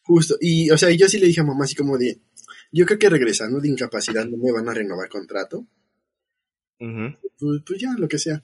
Justo. 0.00 0.36
Y, 0.40 0.70
o 0.70 0.78
sea, 0.78 0.90
yo 0.92 1.06
sí 1.08 1.18
le 1.18 1.26
dije 1.26 1.42
a 1.42 1.44
mamá 1.44 1.64
así 1.64 1.74
como 1.74 1.98
de, 1.98 2.22
yo 2.72 2.86
creo 2.86 2.98
que 2.98 3.10
regresando 3.10 3.60
de 3.60 3.68
incapacidad 3.68 4.24
no 4.24 4.38
me 4.38 4.50
van 4.50 4.66
a 4.66 4.72
renovar 4.72 5.10
contrato. 5.10 5.66
Pues, 6.78 7.60
pues 7.66 7.78
ya, 7.78 7.94
lo 7.98 8.08
que 8.08 8.16
sea. 8.18 8.42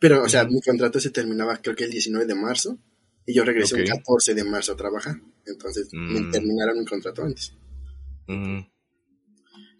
Pero, 0.00 0.24
o 0.24 0.28
sea, 0.28 0.44
mi 0.44 0.60
contrato 0.60 0.98
se 0.98 1.10
terminaba 1.10 1.56
creo 1.58 1.76
que 1.76 1.84
el 1.84 1.90
19 1.90 2.26
de 2.26 2.34
marzo 2.34 2.78
y 3.24 3.32
yo 3.34 3.44
regresé 3.44 3.80
el 3.80 3.88
14 3.88 4.34
de 4.34 4.42
marzo 4.42 4.72
a 4.72 4.76
trabajar. 4.76 5.14
Entonces, 5.46 5.88
me 5.92 6.20
Mm. 6.20 6.30
terminaron 6.32 6.80
mi 6.80 6.84
contrato 6.84 7.22
antes. 7.22 7.54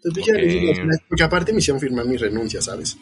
Entonces, 0.03 0.35
les 0.35 0.99
porque 1.07 1.23
aparte 1.23 1.51
me 1.51 1.59
hicieron 1.59 1.79
firmar 1.79 2.05
mi 2.05 2.17
renuncia, 2.17 2.61
¿sabes? 2.61 2.97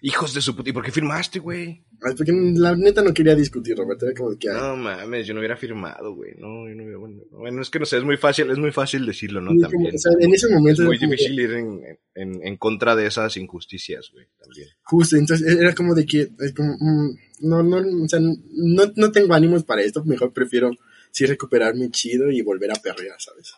Hijos 0.00 0.32
de 0.32 0.40
su 0.40 0.54
puta. 0.54 0.70
¿Y 0.70 0.72
por 0.72 0.84
qué 0.84 0.92
firmaste, 0.92 1.40
güey? 1.40 1.82
Porque 2.16 2.32
la 2.54 2.76
neta 2.76 3.02
no 3.02 3.12
quería 3.12 3.34
discutir, 3.34 3.76
Roberto. 3.76 4.06
Era 4.06 4.14
como 4.14 4.38
que, 4.38 4.48
ay, 4.48 4.56
No 4.56 4.76
mames, 4.76 5.26
yo 5.26 5.34
no 5.34 5.40
hubiera 5.40 5.56
firmado, 5.56 6.14
güey. 6.14 6.34
No, 6.38 6.68
yo 6.68 6.74
no 6.76 6.84
hubiera. 6.84 6.98
Bueno, 6.98 7.22
bueno, 7.32 7.62
es 7.62 7.70
que 7.70 7.80
no 7.80 7.84
sé, 7.84 7.98
es 7.98 8.04
muy 8.04 8.16
fácil, 8.16 8.48
es 8.50 8.58
muy 8.58 8.70
fácil 8.70 9.04
decirlo, 9.04 9.40
¿no? 9.40 9.50
También. 9.60 9.94
o 9.94 9.98
sea, 9.98 10.12
en 10.20 10.32
ese 10.32 10.48
momento 10.54 10.82
es 10.82 10.88
muy 10.88 10.98
difícil 10.98 11.40
ir 11.40 11.52
en, 11.52 11.80
en, 12.14 12.46
en 12.46 12.56
contra 12.56 12.94
de 12.94 13.06
esas 13.06 13.36
injusticias, 13.36 14.10
güey. 14.12 14.26
También. 14.40 14.68
Justo, 14.82 15.16
entonces 15.16 15.56
era 15.56 15.74
como 15.74 15.94
de 15.94 16.06
que, 16.06 16.28
es 16.38 16.54
como, 16.54 16.74
mm, 16.78 17.18
no, 17.40 17.62
no, 17.64 18.04
o 18.04 18.08
sea, 18.08 18.20
no, 18.20 18.92
no 18.94 19.10
tengo 19.10 19.34
ánimos 19.34 19.64
para 19.64 19.82
esto, 19.82 20.04
mejor 20.04 20.32
prefiero 20.32 20.70
sí 21.10 21.26
recuperarme 21.26 21.90
chido 21.90 22.30
y 22.30 22.42
volver 22.42 22.70
a 22.70 22.74
perrear, 22.74 23.20
¿sabes? 23.20 23.54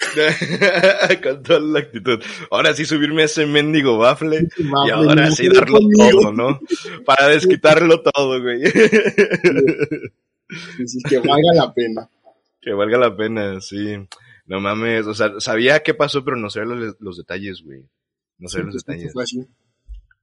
Con 1.22 1.42
toda 1.42 1.60
la 1.60 1.80
actitud. 1.80 2.20
Ahora 2.50 2.74
sí 2.74 2.84
subirme 2.84 3.22
a 3.22 3.24
ese 3.26 3.46
mendigo 3.46 3.98
bafle. 3.98 4.48
Y 4.86 4.90
ahora 4.90 5.30
sí 5.30 5.48
darlo 5.48 5.78
todo, 5.96 6.32
¿no? 6.32 6.60
Para 7.04 7.28
desquitarlo 7.28 8.02
todo, 8.02 8.40
güey. 8.40 8.62
Que 11.08 11.18
valga 11.18 11.54
la 11.54 11.72
pena. 11.72 12.08
Que 12.60 12.72
valga 12.72 12.98
la 12.98 13.16
pena, 13.16 13.60
sí. 13.60 13.96
No 14.46 14.60
mames, 14.60 15.06
o 15.06 15.14
sea, 15.14 15.38
sabía 15.38 15.80
qué 15.82 15.94
pasó, 15.94 16.24
pero 16.24 16.36
no 16.36 16.50
sabía 16.50 16.74
los, 16.74 16.96
los 16.98 17.16
detalles, 17.18 17.62
güey. 17.62 17.84
No 18.38 18.48
sabía 18.48 18.66
los 18.66 18.74
Justo 18.74 18.92
detalles. 18.92 19.12
fue 19.12 19.22
así. 19.22 19.46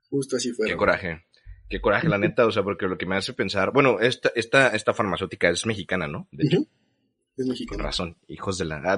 Justo 0.09 0.35
así 0.35 0.51
fue. 0.51 0.67
Qué 0.67 0.75
coraje. 0.75 1.23
Qué 1.69 1.79
coraje, 1.81 2.07
la 2.07 2.17
neta, 2.17 2.45
o 2.45 2.51
sea, 2.51 2.63
porque 2.63 2.87
lo 2.87 2.97
que 2.97 3.05
me 3.05 3.15
hace 3.17 3.33
pensar, 3.33 3.71
bueno, 3.71 3.99
esta, 3.99 4.31
esta, 4.35 4.69
esta 4.69 4.93
farmacéutica 4.93 5.49
es 5.49 5.65
mexicana, 5.65 6.07
¿no? 6.07 6.27
De 6.31 6.45
hecho. 6.45 6.65
Es 7.37 7.43
con 7.43 7.49
mexicano. 7.49 7.83
razón, 7.83 8.17
hijos 8.27 8.57
de 8.57 8.65
la, 8.65 8.97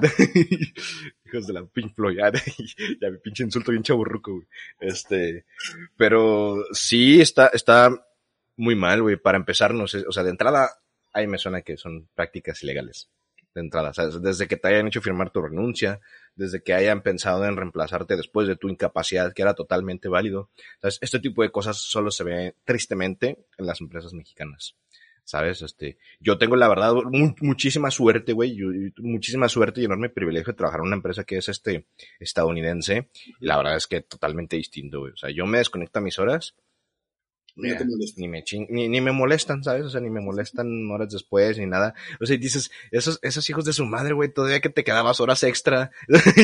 hijos 1.26 1.46
de 1.46 1.52
la 1.52 1.66
Pink 1.66 1.94
Floyd, 1.94 2.18
ya 3.00 3.10
mi 3.10 3.18
pinche 3.18 3.44
insulto 3.44 3.70
bien 3.70 3.82
chaburruco, 3.82 4.32
güey. 4.32 4.46
Este, 4.80 5.44
pero 5.96 6.64
sí 6.72 7.20
está, 7.20 7.48
está 7.48 7.90
muy 8.56 8.76
mal, 8.76 9.02
güey, 9.02 9.16
para 9.16 9.36
empezar, 9.36 9.74
no 9.74 9.86
sé, 9.86 10.04
o 10.08 10.12
sea, 10.12 10.22
de 10.22 10.30
entrada, 10.30 10.70
ahí 11.12 11.26
me 11.26 11.36
suena 11.36 11.60
que 11.60 11.76
son 11.76 12.08
prácticas 12.14 12.62
ilegales. 12.62 13.10
de 13.54 13.60
entrada. 13.60 13.92
¿sabes? 13.92 14.22
Desde 14.22 14.48
que 14.48 14.56
te 14.56 14.68
hayan 14.68 14.86
hecho 14.86 15.02
firmar 15.02 15.30
tu 15.30 15.42
renuncia, 15.42 16.00
desde 16.34 16.62
que 16.62 16.72
hayan 16.72 17.02
pensado 17.02 17.44
en 17.44 17.56
reemplazarte 17.56 18.16
después 18.16 18.48
de 18.48 18.56
tu 18.56 18.70
incapacidad, 18.70 19.34
que 19.34 19.42
era 19.42 19.54
totalmente 19.54 20.08
válido. 20.08 20.48
¿Sabes? 20.80 20.98
Este 21.02 21.18
tipo 21.20 21.42
de 21.42 21.50
cosas 21.50 21.76
solo 21.76 22.10
se 22.10 22.24
ve 22.24 22.54
tristemente 22.64 23.44
en 23.58 23.66
las 23.66 23.80
empresas 23.82 24.14
mexicanas. 24.14 24.76
¿Sabes? 25.30 25.62
Este, 25.62 25.96
yo 26.18 26.38
tengo 26.38 26.56
la 26.56 26.66
verdad 26.68 26.92
mu- 26.92 27.36
muchísima 27.40 27.92
suerte, 27.92 28.32
güey, 28.32 28.58
muchísima 28.98 29.48
suerte 29.48 29.80
y 29.80 29.84
enorme 29.84 30.08
privilegio 30.10 30.52
de 30.52 30.56
trabajar 30.56 30.80
en 30.80 30.86
una 30.88 30.96
empresa 30.96 31.22
que 31.22 31.36
es 31.36 31.48
este 31.48 31.86
estadounidense 32.18 33.10
y 33.38 33.46
la 33.46 33.56
verdad 33.56 33.76
es 33.76 33.86
que 33.86 34.00
totalmente 34.00 34.56
distinto, 34.56 34.98
güey. 34.98 35.12
O 35.12 35.16
sea, 35.16 35.30
yo 35.30 35.46
me 35.46 35.58
desconecto 35.58 36.00
a 36.00 36.02
mis 36.02 36.18
horas 36.18 36.56
Mira, 37.56 37.80
ni 38.16 38.26
me 38.28 38.42
ni, 38.70 38.88
ni 38.88 39.00
me 39.00 39.12
molestan, 39.12 39.62
¿sabes? 39.62 39.84
O 39.84 39.90
sea, 39.90 40.00
ni 40.00 40.08
me 40.08 40.20
molestan 40.20 40.90
horas 40.90 41.10
después, 41.12 41.58
ni 41.58 41.66
nada. 41.66 41.94
O 42.20 42.24
sea, 42.26 42.36
y 42.36 42.38
dices, 42.38 42.70
esos, 42.90 43.18
esos 43.22 43.48
hijos 43.50 43.64
de 43.64 43.72
su 43.72 43.84
madre, 43.84 44.14
güey, 44.14 44.32
todavía 44.32 44.60
que 44.60 44.68
te 44.70 44.82
quedabas 44.84 45.20
horas 45.20 45.42
extra. 45.42 45.90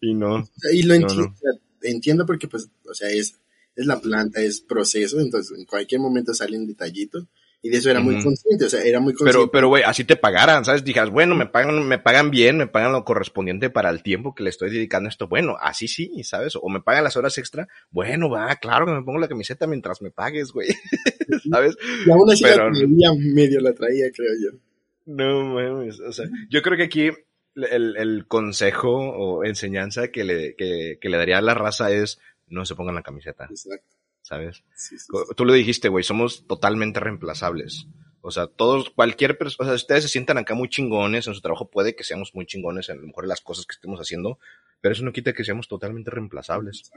y, 0.00 0.10
y 0.10 0.14
no. 0.14 0.48
Y 0.72 0.82
lo 0.82 0.94
No, 0.94 1.00
entiendo, 1.00 1.34
no. 1.42 1.60
entiendo 1.82 2.26
porque, 2.26 2.48
pues, 2.48 2.68
o 2.88 2.94
sea, 2.94 3.10
es, 3.10 3.38
es 3.76 3.86
la 3.86 4.00
planta, 4.00 4.40
es 4.42 4.60
proceso, 4.60 5.20
entonces 5.20 5.56
en 5.58 5.66
cualquier 5.66 6.00
momento 6.00 6.34
salen 6.34 6.66
detallitos. 6.66 7.26
Y 7.64 7.70
de 7.70 7.78
eso 7.78 7.90
era 7.90 8.00
muy 8.00 8.22
consciente, 8.22 8.66
o 8.66 8.68
sea, 8.68 8.82
era 8.82 9.00
muy 9.00 9.14
consciente. 9.14 9.38
Pero, 9.38 9.50
pero, 9.50 9.68
güey, 9.68 9.82
así 9.84 10.04
te 10.04 10.16
pagaran, 10.16 10.66
¿sabes? 10.66 10.84
Dijeras, 10.84 11.08
bueno, 11.08 11.34
me 11.34 11.46
pagan, 11.46 11.88
me 11.88 11.98
pagan 11.98 12.30
bien, 12.30 12.58
me 12.58 12.66
pagan 12.66 12.92
lo 12.92 13.06
correspondiente 13.06 13.70
para 13.70 13.88
el 13.88 14.02
tiempo 14.02 14.34
que 14.34 14.42
le 14.42 14.50
estoy 14.50 14.70
dedicando 14.70 15.08
a 15.08 15.10
esto. 15.10 15.28
Bueno, 15.28 15.56
así 15.58 15.88
sí, 15.88 16.22
¿sabes? 16.24 16.56
O 16.60 16.68
me 16.68 16.82
pagan 16.82 17.04
las 17.04 17.16
horas 17.16 17.38
extra. 17.38 17.66
Bueno, 17.90 18.28
va, 18.28 18.54
claro 18.56 18.84
que 18.84 18.92
me 18.92 19.02
pongo 19.02 19.18
la 19.18 19.28
camiseta 19.28 19.66
mientras 19.66 20.02
me 20.02 20.10
pagues, 20.10 20.52
güey. 20.52 20.68
¿Sabes? 21.50 21.74
y 22.06 22.10
aún 22.10 22.30
así 22.30 22.44
pero- 22.44 22.68
la 22.70 22.78
traía, 22.78 23.10
medio 23.18 23.60
la 23.60 23.72
traía, 23.72 24.10
creo 24.14 24.32
yo. 24.42 24.58
No 25.06 25.54
mames, 25.54 26.00
o 26.00 26.12
sea, 26.12 26.26
yo 26.50 26.60
creo 26.60 26.76
que 26.76 26.84
aquí 26.84 27.10
el, 27.54 27.96
el 27.96 28.26
consejo 28.26 28.90
o 28.90 29.42
enseñanza 29.44 30.08
que 30.08 30.22
le, 30.24 30.54
que, 30.54 30.98
que 31.00 31.08
le 31.08 31.16
daría 31.16 31.38
a 31.38 31.42
la 31.42 31.54
raza 31.54 31.90
es 31.90 32.18
no 32.48 32.66
se 32.66 32.74
pongan 32.74 32.94
la 32.94 33.02
camiseta, 33.02 33.46
Exacto. 33.48 33.96
¿Sabes? 34.24 34.64
Sí, 34.74 34.98
sí, 34.98 35.06
Co- 35.08 35.26
Tú 35.36 35.44
lo 35.44 35.52
dijiste, 35.52 35.88
güey, 35.88 36.02
somos 36.02 36.46
totalmente 36.48 36.98
reemplazables. 36.98 37.86
O 38.26 38.30
sea, 38.30 38.46
todos, 38.46 38.88
cualquier 38.90 39.36
persona, 39.36 39.66
o 39.68 39.70
sea, 39.70 39.76
ustedes 39.76 40.02
se 40.04 40.08
sientan 40.08 40.38
acá 40.38 40.54
muy 40.54 40.68
chingones 40.70 41.26
en 41.28 41.34
su 41.34 41.40
trabajo, 41.42 41.68
puede 41.70 41.94
que 41.94 42.04
seamos 42.04 42.34
muy 42.34 42.46
chingones 42.46 42.88
en 42.88 42.96
a 42.98 43.00
lo 43.02 43.06
mejor 43.06 43.24
en 43.24 43.28
las 43.28 43.42
cosas 43.42 43.66
que 43.66 43.74
estemos 43.74 44.00
haciendo, 44.00 44.38
pero 44.80 44.94
eso 44.94 45.04
no 45.04 45.12
quita 45.12 45.34
que 45.34 45.44
seamos 45.44 45.68
totalmente 45.68 46.10
reemplazables. 46.10 46.90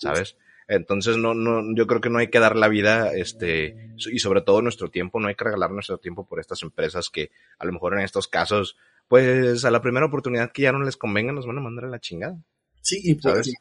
¿sabes? 0.00 0.36
Entonces 0.68 1.16
no, 1.18 1.34
no, 1.34 1.62
yo 1.76 1.86
creo 1.86 2.00
que 2.00 2.08
no 2.10 2.18
hay 2.18 2.28
que 2.28 2.38
dar 2.40 2.56
la 2.56 2.68
vida, 2.68 3.12
este, 3.12 3.90
y 4.10 4.18
sobre 4.20 4.40
todo 4.40 4.62
nuestro 4.62 4.88
tiempo, 4.90 5.20
no 5.20 5.28
hay 5.28 5.34
que 5.34 5.44
regalar 5.44 5.70
nuestro 5.70 5.98
tiempo 5.98 6.26
por 6.26 6.40
estas 6.40 6.62
empresas 6.62 7.10
que 7.10 7.30
a 7.58 7.66
lo 7.66 7.72
mejor 7.72 7.92
en 7.94 8.00
estos 8.04 8.26
casos, 8.28 8.76
pues 9.08 9.64
a 9.66 9.70
la 9.70 9.82
primera 9.82 10.06
oportunidad 10.06 10.50
que 10.52 10.62
ya 10.62 10.72
no 10.72 10.82
les 10.82 10.96
convenga 10.96 11.32
nos 11.32 11.46
van 11.46 11.58
a 11.58 11.62
mandar 11.62 11.84
a 11.84 11.88
la 11.88 12.00
chingada. 12.00 12.38
Sí, 12.80 13.00
y, 13.02 13.14
pues. 13.16 13.52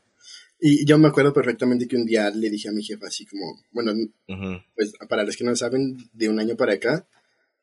Y 0.61 0.85
yo 0.85 0.97
me 0.97 1.07
acuerdo 1.07 1.33
perfectamente 1.33 1.87
que 1.87 1.95
un 1.95 2.05
día 2.05 2.29
le 2.31 2.49
dije 2.49 2.69
a 2.69 2.71
mi 2.71 2.83
jefa 2.83 3.07
así 3.07 3.25
como, 3.25 3.61
bueno, 3.71 3.93
pues 4.75 4.93
para 5.07 5.23
los 5.23 5.35
que 5.37 5.43
no 5.43 5.55
saben, 5.55 5.97
de 6.13 6.29
un 6.29 6.39
año 6.39 6.55
para 6.57 6.73
acá, 6.73 7.07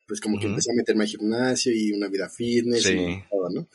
pues 0.07 0.19
como 0.21 0.39
que 0.39 0.45
empecé 0.47 0.71
a 0.71 0.75
meterme 0.75 1.03
al 1.03 1.09
gimnasio 1.09 1.71
y 1.73 1.91
una 1.91 2.07
vida 2.07 2.29
fitness 2.29 2.83
Sí. 2.83 2.93
y 2.97 3.23
todo, 3.29 3.49
¿no? 3.49 3.67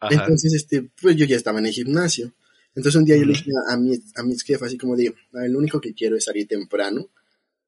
Ajá. 0.00 0.14
Entonces, 0.14 0.52
este, 0.54 0.90
pues 1.00 1.16
yo 1.16 1.24
ya 1.26 1.36
estaba 1.36 1.58
en 1.60 1.66
el 1.66 1.72
gimnasio. 1.72 2.32
Entonces 2.74 2.98
un 2.98 3.04
día 3.04 3.16
yo 3.16 3.24
le 3.24 3.32
dije 3.34 3.50
a 3.68 3.76
mi, 3.76 3.98
a 4.16 4.22
mi 4.22 4.36
jefa 4.38 4.66
así 4.66 4.76
como 4.78 4.96
de, 4.96 5.08
"A 5.08 5.40
ver, 5.40 5.50
lo 5.50 5.58
único 5.58 5.80
que 5.80 5.92
quiero 5.94 6.16
es 6.16 6.24
salir 6.24 6.46
temprano, 6.48 7.10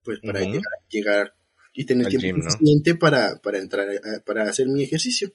pues 0.02 0.20
para 0.20 0.40
llegar, 0.40 0.62
llegar 0.90 1.34
y 1.72 1.84
tener 1.84 2.06
Al 2.06 2.10
tiempo 2.10 2.26
gym, 2.26 2.38
¿no? 2.44 2.50
suficiente 2.50 2.94
para, 2.94 3.36
para 3.40 3.58
entrar, 3.58 3.88
a- 3.90 4.20
para 4.24 4.48
hacer 4.48 4.66
mi 4.68 4.82
ejercicio. 4.82 5.32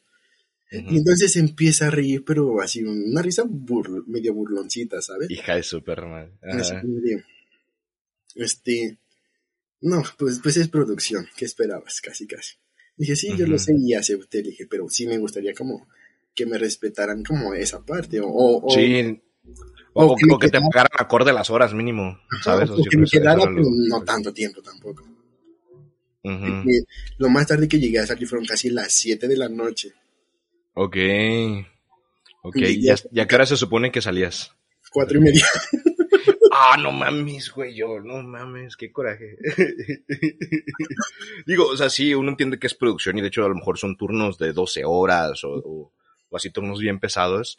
Y 0.71 0.97
entonces 0.97 1.35
empieza 1.35 1.87
a 1.87 1.89
reír, 1.89 2.23
pero 2.23 2.61
así, 2.61 2.83
una 2.83 3.21
risa 3.23 3.43
burl- 3.43 4.05
medio 4.05 4.33
burloncita, 4.35 5.01
¿sabes? 5.01 5.29
Hija 5.31 5.55
de 5.55 5.63
Superman. 5.63 6.31
De, 6.41 7.23
este, 8.35 8.97
no, 9.81 10.03
pues, 10.17 10.39
pues 10.43 10.57
es 10.57 10.67
producción, 10.67 11.27
¿qué 11.35 11.45
esperabas? 11.45 12.01
Casi, 12.01 12.27
casi. 12.27 12.55
Dije, 12.95 13.15
sí, 13.15 13.35
yo 13.35 13.47
lo 13.47 13.57
sé 13.57 13.73
y 13.79 13.93
acepté, 13.95 14.43
dije, 14.43 14.67
pero 14.67 14.87
sí 14.89 15.07
me 15.07 15.17
gustaría 15.17 15.53
como 15.53 15.87
que 16.35 16.45
me 16.45 16.57
respetaran 16.57 17.23
como 17.23 17.53
esa 17.53 17.83
parte, 17.83 18.19
o, 18.19 18.27
o, 18.29 18.69
Sí. 18.69 19.19
O, 19.93 20.15
que 20.15 20.25
me 20.27 20.33
o 20.35 20.39
que 20.39 20.49
te 20.49 20.59
pagaran 20.61 20.91
acorde 20.99 21.31
a 21.31 21.33
las 21.33 21.49
horas 21.49 21.73
mínimo, 21.73 22.19
¿sabes? 22.43 22.69
o 22.69 22.75
O 22.75 22.83
que 22.83 22.95
me 22.97 23.07
quedara, 23.07 23.41
pero 23.41 23.63
no 23.89 24.03
tanto 24.03 24.31
tiempo 24.31 24.61
tampoco. 24.61 25.03
Lo 27.17 27.29
más 27.29 27.47
tarde 27.47 27.67
que 27.67 27.79
llegué 27.79 27.99
a 27.99 28.05
salir 28.05 28.27
fueron 28.27 28.45
casi 28.45 28.69
las 28.69 28.93
7 28.93 29.27
de 29.27 29.35
la 29.37 29.49
noche, 29.49 29.93
Ok. 30.73 30.97
Ok, 32.41 32.55
Y 32.57 32.83
ya, 33.11 33.27
que 33.27 33.35
hora 33.35 33.45
se 33.45 33.57
supone 33.57 33.91
que 33.91 34.01
salías. 34.01 34.55
cuatro 34.91 35.17
y 35.17 35.21
media. 35.21 35.45
Ah, 36.61 36.75
no 36.77 36.91
mames, 36.91 37.51
güey, 37.51 37.73
yo, 37.75 37.99
no 38.01 38.21
mames, 38.23 38.75
qué 38.75 38.91
coraje. 38.91 39.37
Digo, 41.45 41.67
o 41.67 41.77
sea, 41.77 41.89
sí, 41.89 42.13
uno 42.13 42.29
entiende 42.31 42.59
que 42.59 42.67
es 42.67 42.75
producción 42.75 43.17
y 43.17 43.21
de 43.21 43.27
hecho 43.27 43.45
a 43.45 43.49
lo 43.49 43.55
mejor 43.55 43.77
son 43.77 43.95
turnos 43.95 44.37
de 44.37 44.51
12 44.51 44.83
horas 44.83 45.43
o, 45.43 45.51
o- 45.53 45.93
o 46.31 46.37
así 46.37 46.51
turnos 46.51 46.79
bien 46.79 46.99
pesados, 46.99 47.57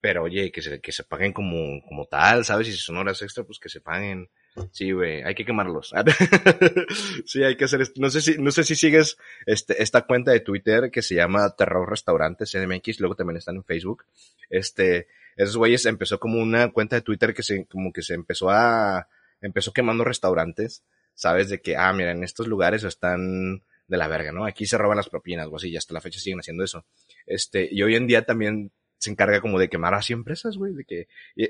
pero 0.00 0.24
oye, 0.24 0.50
que 0.50 0.62
se, 0.62 0.80
que 0.80 0.92
se 0.92 1.04
paguen 1.04 1.32
como, 1.32 1.80
como 1.86 2.06
tal, 2.06 2.44
¿sabes? 2.44 2.68
Y 2.68 2.72
si 2.72 2.78
son 2.78 2.96
horas 2.96 3.20
extra, 3.22 3.44
pues 3.44 3.58
que 3.58 3.68
se 3.68 3.80
paguen. 3.80 4.30
Sí, 4.72 4.92
güey, 4.92 5.22
hay 5.22 5.34
que 5.34 5.44
quemarlos. 5.44 5.92
sí, 7.24 7.42
hay 7.42 7.56
que 7.56 7.64
hacer 7.64 7.80
esto. 7.82 8.00
No 8.00 8.10
sé 8.10 8.20
si, 8.20 8.38
no 8.38 8.50
sé 8.50 8.64
si 8.64 8.74
sigues 8.74 9.16
este, 9.46 9.82
esta 9.82 10.02
cuenta 10.02 10.32
de 10.32 10.40
Twitter 10.40 10.90
que 10.90 11.02
se 11.02 11.14
llama 11.14 11.54
Terror 11.56 11.88
Restaurantes 11.88 12.50
CDMX, 12.50 13.00
luego 13.00 13.14
también 13.14 13.36
están 13.36 13.56
en 13.56 13.64
Facebook. 13.64 14.04
Este, 14.48 15.06
esos 15.36 15.56
güeyes 15.56 15.86
empezó 15.86 16.18
como 16.18 16.40
una 16.40 16.70
cuenta 16.72 16.96
de 16.96 17.02
Twitter 17.02 17.32
que 17.32 17.42
se, 17.42 17.66
como 17.66 17.92
que 17.92 18.02
se 18.02 18.14
empezó 18.14 18.50
a, 18.50 19.08
empezó 19.40 19.72
quemando 19.72 20.04
restaurantes, 20.04 20.82
¿sabes? 21.14 21.48
De 21.48 21.60
que, 21.60 21.76
ah, 21.76 21.92
mira, 21.92 22.10
en 22.10 22.24
estos 22.24 22.48
lugares 22.48 22.84
están 22.84 23.62
de 23.86 23.96
la 23.96 24.08
verga, 24.08 24.32
¿no? 24.32 24.44
Aquí 24.44 24.66
se 24.66 24.78
roban 24.78 24.96
las 24.96 25.08
propinas 25.08 25.48
o 25.48 25.56
así, 25.56 25.70
y 25.70 25.76
hasta 25.76 25.94
la 25.94 26.00
fecha 26.00 26.18
siguen 26.18 26.40
haciendo 26.40 26.64
eso. 26.64 26.84
Este, 27.26 27.68
y 27.70 27.82
hoy 27.82 27.96
en 27.96 28.06
día 28.06 28.24
también 28.24 28.72
se 29.00 29.10
encarga 29.10 29.40
como 29.40 29.58
de 29.58 29.70
quemar 29.70 29.94
así 29.94 30.12
empresas, 30.12 30.58
güey, 30.58 30.74
de 30.74 30.84
que, 30.84 31.08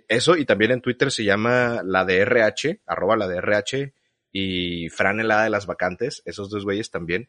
eso, 0.08 0.36
y 0.36 0.44
también 0.46 0.70
en 0.70 0.80
Twitter 0.80 1.10
se 1.10 1.24
llama 1.24 1.82
la 1.84 2.04
DRH, 2.04 2.80
arroba 2.86 3.16
la 3.16 3.26
DRH, 3.26 3.92
y 4.32 4.88
Fran 4.90 5.18
helada 5.18 5.44
de 5.44 5.50
las 5.50 5.66
vacantes, 5.66 6.22
esos 6.24 6.48
dos 6.48 6.64
güeyes 6.64 6.92
también, 6.92 7.28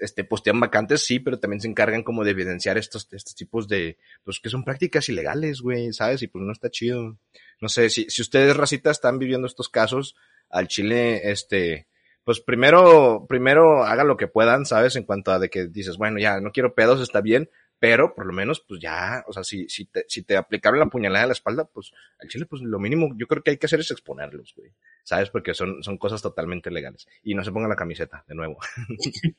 este, 0.00 0.22
postean 0.22 0.60
vacantes, 0.60 1.04
sí, 1.04 1.18
pero 1.18 1.40
también 1.40 1.60
se 1.60 1.66
encargan 1.66 2.04
como 2.04 2.22
de 2.22 2.30
evidenciar 2.30 2.78
estos, 2.78 3.08
estos 3.10 3.34
tipos 3.34 3.66
de, 3.66 3.98
pues 4.22 4.38
que 4.38 4.50
son 4.50 4.62
prácticas 4.62 5.08
ilegales, 5.08 5.60
güey, 5.60 5.92
¿sabes? 5.92 6.22
Y 6.22 6.28
pues 6.28 6.44
no 6.44 6.52
está 6.52 6.70
chido. 6.70 7.18
No 7.60 7.68
sé, 7.68 7.90
si, 7.90 8.06
si 8.08 8.22
ustedes, 8.22 8.56
racita, 8.56 8.92
están 8.92 9.18
viviendo 9.18 9.48
estos 9.48 9.68
casos, 9.68 10.14
al 10.48 10.68
Chile, 10.68 11.28
este, 11.30 11.88
pues 12.22 12.40
primero, 12.40 13.26
primero 13.28 13.84
haga 13.84 14.04
lo 14.04 14.16
que 14.16 14.28
puedan, 14.28 14.64
¿sabes? 14.64 14.94
En 14.94 15.02
cuanto 15.02 15.32
a 15.32 15.40
de 15.40 15.50
que 15.50 15.66
dices, 15.66 15.96
bueno, 15.96 16.20
ya 16.20 16.40
no 16.40 16.52
quiero 16.52 16.74
pedos, 16.74 17.00
está 17.00 17.20
bien, 17.20 17.50
pero 17.78 18.14
por 18.14 18.26
lo 18.26 18.32
menos, 18.32 18.60
pues 18.66 18.80
ya, 18.80 19.22
o 19.26 19.32
sea, 19.32 19.44
si, 19.44 19.68
si 19.68 19.84
te, 19.86 20.04
si 20.08 20.22
te 20.22 20.36
aplicaron 20.36 20.80
la 20.80 20.86
puñalada 20.86 21.24
en 21.24 21.28
la 21.28 21.34
espalda, 21.34 21.64
pues 21.64 21.92
al 22.18 22.28
Chile, 22.28 22.46
pues 22.46 22.62
lo 22.62 22.78
mínimo 22.78 23.10
yo 23.16 23.26
creo 23.26 23.42
que 23.42 23.50
hay 23.50 23.56
que 23.58 23.66
hacer 23.66 23.80
es 23.80 23.90
exponerlos, 23.90 24.54
güey. 24.56 24.72
¿Sabes? 25.02 25.30
Porque 25.30 25.54
son, 25.54 25.82
son 25.82 25.98
cosas 25.98 26.22
totalmente 26.22 26.70
legales. 26.70 27.06
Y 27.22 27.34
no 27.34 27.44
se 27.44 27.52
pongan 27.52 27.70
la 27.70 27.76
camiseta, 27.76 28.24
de 28.26 28.34
nuevo. 28.34 28.58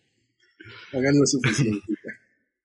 Hagan 0.94 1.18
lo 1.18 1.26
suficiente, 1.26 1.86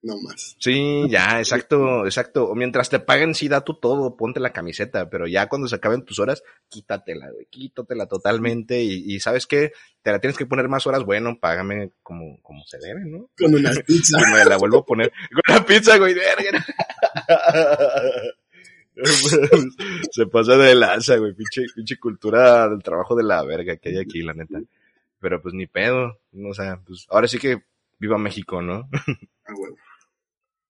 no 0.02 0.16
más. 0.18 0.56
Sí, 0.58 1.04
ya, 1.08 1.38
exacto, 1.38 2.04
exacto. 2.06 2.48
O 2.48 2.56
mientras 2.56 2.90
te 2.90 2.98
paguen, 2.98 3.34
sí, 3.34 3.46
da 3.48 3.60
tú 3.60 3.74
todo, 3.74 4.16
ponte 4.16 4.40
la 4.40 4.52
camiseta, 4.52 5.08
pero 5.08 5.28
ya 5.28 5.48
cuando 5.48 5.68
se 5.68 5.76
acaben 5.76 6.04
tus 6.04 6.18
horas, 6.18 6.42
quítatela, 6.68 7.30
güey, 7.30 7.46
quítatela 7.46 8.06
totalmente. 8.06 8.82
Y, 8.82 9.14
y 9.14 9.20
¿sabes 9.20 9.46
qué? 9.46 9.72
Te 10.02 10.10
la 10.10 10.18
tienes 10.18 10.36
que 10.36 10.46
poner 10.46 10.68
más 10.68 10.86
horas, 10.88 11.04
bueno, 11.04 11.38
págame 11.40 11.92
como, 12.02 12.42
como 12.42 12.64
se 12.66 12.78
debe, 12.78 13.04
¿no? 13.04 13.30
Con 13.38 13.54
unas 13.54 13.78
pizzas. 13.80 14.22
Y 14.28 14.32
me 14.32 14.44
la 14.44 14.56
vuelvo 14.56 14.78
a 14.78 14.84
poner 14.84 15.12
con 15.46 15.54
la 15.54 15.64
pizza, 15.64 15.96
güey, 15.98 16.14
verga. 16.14 16.64
Se 20.10 20.26
pasa 20.26 20.56
de 20.56 20.74
lanza, 20.74 21.16
güey, 21.16 21.32
pinche, 21.32 21.62
pinche 21.74 21.96
cultura 21.98 22.68
del 22.68 22.82
trabajo 22.82 23.14
de 23.14 23.22
la 23.22 23.42
verga 23.44 23.76
que 23.76 23.90
hay 23.90 23.98
aquí, 23.98 24.20
la 24.22 24.34
neta. 24.34 24.60
Pero 25.20 25.40
pues 25.40 25.54
ni 25.54 25.66
pedo, 25.66 26.18
o 26.44 26.54
sea, 26.54 26.80
pues 26.84 27.06
ahora 27.08 27.28
sí 27.28 27.38
que 27.38 27.62
viva 27.98 28.18
México, 28.18 28.60
¿no? 28.60 28.88
Ah, 29.44 29.54
huevo. 29.56 29.76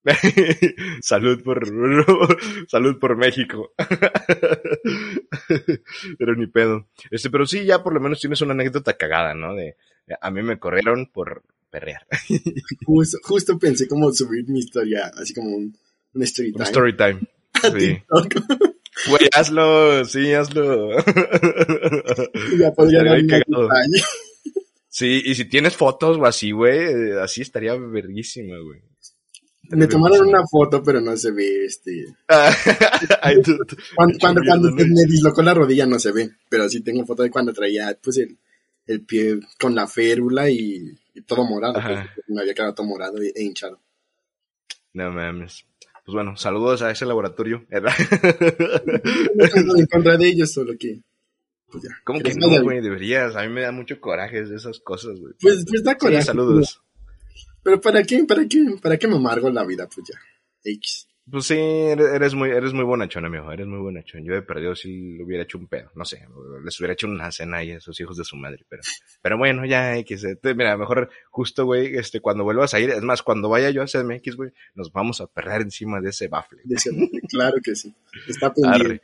salud 1.00 1.42
por 1.42 1.66
salud 2.68 2.98
por 2.98 3.16
México. 3.16 3.72
pero 6.18 6.34
ni 6.34 6.46
pedo. 6.46 6.88
Este, 7.10 7.30
pero 7.30 7.46
sí, 7.46 7.64
ya 7.64 7.82
por 7.82 7.94
lo 7.94 8.00
menos 8.00 8.20
tienes 8.20 8.40
una 8.40 8.52
anécdota 8.52 8.96
cagada, 8.96 9.34
¿no? 9.34 9.54
De 9.54 9.76
a 10.20 10.30
mí 10.30 10.42
me 10.42 10.58
corrieron 10.58 11.06
por 11.06 11.42
perrear. 11.70 12.06
Justo, 12.84 13.18
justo 13.22 13.58
pensé 13.58 13.88
como 13.88 14.12
subir 14.12 14.46
mi 14.48 14.58
historia, 14.58 15.10
así 15.16 15.32
como 15.32 15.56
un, 15.56 15.76
un 16.14 16.22
story 16.22 16.48
Un 16.48 16.54
time. 16.54 16.64
story 16.64 16.96
time. 16.96 17.20
Sí. 17.62 18.02
Güey, 19.08 19.28
hazlo, 19.32 20.04
sí, 20.04 20.32
hazlo. 20.32 20.90
Ya 22.58 22.72
podría. 22.72 23.00
Sí, 24.88 25.22
y 25.24 25.34
si 25.34 25.46
tienes 25.46 25.74
fotos 25.74 26.18
o 26.18 26.26
así, 26.26 26.50
güey, 26.50 26.78
eh, 26.78 27.20
así 27.22 27.40
estaría 27.40 27.74
verguísima, 27.76 28.58
güey. 28.58 28.82
Me 29.72 29.86
tomaron 29.86 30.28
una 30.28 30.42
foto, 30.50 30.82
pero 30.82 31.00
no 31.00 31.16
se 31.16 31.30
ve, 31.32 31.64
este... 31.64 32.06
Ay, 33.22 33.40
tú- 33.42 33.56
tú- 33.66 33.76
Cuando, 33.96 34.40
cuando, 34.46 34.70
me 34.72 34.84
dislocó 35.08 35.42
la 35.42 35.54
rodilla 35.54 35.86
no 35.86 35.98
se 35.98 36.12
ve, 36.12 36.30
pero 36.48 36.68
sí 36.68 36.82
tengo 36.82 37.04
foto 37.06 37.22
de 37.22 37.30
cuando 37.30 37.52
traía, 37.52 37.96
pues, 38.02 38.18
el, 38.18 38.38
el 38.86 39.04
pie 39.04 39.40
con 39.58 39.74
la 39.74 39.86
férula 39.86 40.50
y, 40.50 40.78
y 41.14 41.22
todo 41.22 41.44
morado. 41.44 41.74
Pues, 41.74 41.98
me 42.28 42.40
había 42.42 42.54
quedado 42.54 42.74
todo 42.74 42.86
morado 42.86 43.16
e, 43.22 43.32
hinchado. 43.42 43.80
No 44.94 45.10
mames. 45.10 45.64
Pues 46.04 46.14
bueno, 46.14 46.36
saludos 46.36 46.82
a 46.82 46.90
ese 46.90 47.06
laboratorio. 47.06 47.64
No 47.70 47.78
en 49.78 49.86
contra 49.86 50.16
de 50.16 50.28
ellos, 50.28 50.52
solo 50.52 50.74
que... 50.78 51.00
Pues 51.70 51.84
ya. 51.84 51.90
¿Cómo 52.04 52.20
Que 52.20 52.34
no, 52.34 52.62
güey? 52.62 52.82
Deberías. 52.82 53.34
A 53.36 53.42
mí 53.42 53.48
me 53.48 53.62
da 53.62 53.72
mucho 53.72 53.98
coraje 54.00 54.44
de 54.44 54.56
esas 54.56 54.78
cosas, 54.80 55.18
güey. 55.18 55.32
Pues, 55.40 55.64
pues 55.66 55.82
da 55.82 55.92
Sí, 55.92 55.98
coraje. 55.98 56.22
saludos. 56.24 56.82
Pero 57.62 57.80
¿para 57.80 58.02
qué? 58.02 58.24
¿Para 58.24 58.46
qué? 58.46 58.58
¿Para 58.82 58.96
qué 58.96 59.06
me 59.08 59.16
amargo 59.16 59.50
la 59.50 59.64
vida? 59.64 59.88
Pues 59.94 60.06
ya. 60.08 60.18
X. 60.64 61.08
Pues 61.30 61.44
sí, 61.46 61.54
eres 61.56 62.34
muy, 62.34 62.50
eres 62.50 62.72
muy 62.72 62.82
bonachón, 62.84 63.24
amigo. 63.24 63.50
Eres 63.52 63.66
muy 63.68 63.78
bonachón. 63.78 64.24
Yo 64.24 64.34
he 64.34 64.42
perdido 64.42 64.74
si 64.74 65.12
le 65.16 65.22
hubiera 65.24 65.44
hecho 65.44 65.56
un 65.56 65.68
pedo. 65.68 65.92
No 65.94 66.04
sé, 66.04 66.26
les 66.64 66.78
hubiera 66.80 66.94
hecho 66.94 67.06
una 67.06 67.30
cena 67.30 67.58
ahí 67.58 67.70
a 67.70 67.76
esos 67.76 67.98
hijos 68.00 68.16
de 68.16 68.24
su 68.24 68.34
madre. 68.36 68.64
Pero, 68.68 68.82
pero 69.22 69.38
bueno, 69.38 69.64
ya 69.64 69.96
X. 69.98 70.24
eh. 70.24 70.34
Te- 70.42 70.54
Mira, 70.56 70.76
mejor 70.76 71.10
justo, 71.30 71.64
güey, 71.64 71.94
este, 71.96 72.18
cuando 72.20 72.42
vuelvas 72.42 72.74
a 72.74 72.80
ir, 72.80 72.90
es 72.90 73.02
más, 73.02 73.22
cuando 73.22 73.48
vaya 73.48 73.70
yo 73.70 73.82
a 73.82 73.86
CDMX, 73.86 74.34
güey, 74.34 74.50
nos 74.74 74.90
vamos 74.92 75.20
a 75.20 75.28
perder 75.28 75.62
encima 75.62 76.00
de 76.00 76.10
ese 76.10 76.26
bafle. 76.26 76.60
De 76.64 76.74
ese- 76.74 76.90
claro 77.30 77.56
que 77.62 77.76
sí. 77.76 77.94
Está 78.28 78.52
pendiente. 78.52 78.84
Arre. 78.84 79.00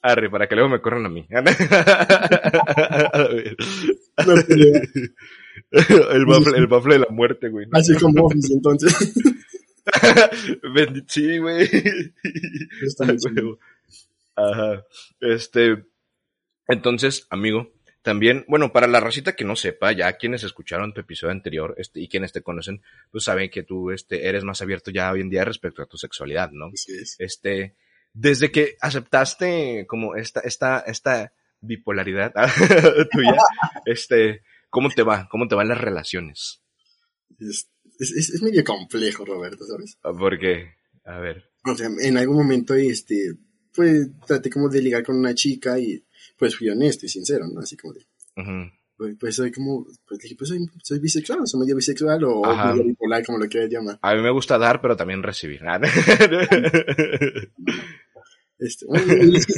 Arre, 0.00 0.30
para 0.30 0.46
que 0.48 0.54
luego 0.54 0.70
me 0.70 0.80
corran 0.80 1.06
a 1.06 1.08
mí. 1.08 1.26
No. 4.26 4.34
el, 6.12 6.26
bafle, 6.26 6.58
el 6.58 6.66
bafle 6.66 6.94
de 6.94 7.00
la 7.00 7.08
muerte, 7.10 7.48
güey. 7.48 7.66
Así 7.72 7.94
como 7.96 8.24
Office, 8.26 8.52
entonces. 8.52 9.14
Sí, 11.06 11.38
güey. 11.38 11.66
Ajá. 14.36 14.84
Este, 15.20 15.84
entonces, 16.68 17.26
amigo, 17.30 17.72
también, 18.02 18.44
bueno, 18.48 18.72
para 18.72 18.86
la 18.86 19.00
racita 19.00 19.34
que 19.34 19.44
no 19.44 19.56
sepa, 19.56 19.92
ya 19.92 20.16
quienes 20.16 20.44
escucharon 20.44 20.94
tu 20.94 21.00
episodio 21.00 21.32
anterior, 21.32 21.74
este, 21.78 22.00
y 22.00 22.08
quienes 22.08 22.32
te 22.32 22.42
conocen, 22.42 22.82
pues 23.10 23.24
saben 23.24 23.50
que 23.50 23.64
tú, 23.64 23.90
este, 23.90 24.28
eres 24.28 24.44
más 24.44 24.62
abierto 24.62 24.90
ya 24.90 25.10
hoy 25.10 25.20
en 25.22 25.30
día 25.30 25.44
respecto 25.44 25.82
a 25.82 25.86
tu 25.86 25.96
sexualidad, 25.96 26.50
¿no? 26.52 26.70
Este, 27.18 27.74
desde 28.12 28.50
que 28.50 28.76
aceptaste 28.80 29.86
como 29.86 30.16
esta, 30.16 30.40
esta, 30.40 30.80
esta 30.80 31.32
bipolaridad 31.60 32.32
tuya, 33.12 33.36
este, 33.84 34.42
¿cómo 34.70 34.88
te 34.90 35.02
va? 35.02 35.28
¿Cómo 35.30 35.48
te 35.48 35.54
van 35.54 35.68
las 35.68 35.80
relaciones? 35.80 36.60
Es, 37.38 37.68
es, 37.98 38.10
es- 38.12 38.42
medio 38.42 38.64
complejo, 38.64 39.24
Roberto, 39.24 39.64
¿sabes? 39.66 39.98
Porque, 40.02 40.74
a 41.04 41.18
ver, 41.18 41.44
O 41.64 41.74
sea, 41.74 41.88
en 42.00 42.16
algún 42.16 42.36
momento, 42.36 42.74
este, 42.74 43.34
pues, 43.74 44.08
traté 44.26 44.50
como 44.50 44.68
de 44.68 44.80
ligar 44.82 45.02
con 45.04 45.16
una 45.16 45.34
chica 45.34 45.78
y, 45.78 46.02
pues, 46.36 46.56
fui 46.56 46.68
honesto 46.68 47.06
y 47.06 47.08
sincero, 47.08 47.46
¿no? 47.52 47.60
Así 47.60 47.76
como 47.76 47.92
de, 47.94 48.06
ujú, 48.36 48.70
pues, 48.96 49.16
pues, 49.20 49.34
soy 49.36 49.52
como, 49.52 49.86
pues, 50.06 50.20
dije, 50.20 50.34
pues, 50.36 50.48
soy, 50.48 50.58
soy 50.82 50.98
bisexual, 50.98 51.40
soy 51.46 51.60
medio 51.60 51.76
bisexual 51.76 52.24
o 52.24 52.44
Ajá. 52.46 52.72
medio 52.72 52.84
bipolar, 52.84 53.24
como 53.24 53.38
lo 53.38 53.46
quieras 53.48 53.70
llamar. 53.70 53.98
a 54.02 54.14
mí 54.14 54.22
me 54.22 54.30
gusta 54.30 54.58
dar, 54.58 54.80
pero 54.80 54.96
también 54.96 55.22
recibir. 55.22 55.60
Este, 58.58 58.86
bueno, 58.86 59.04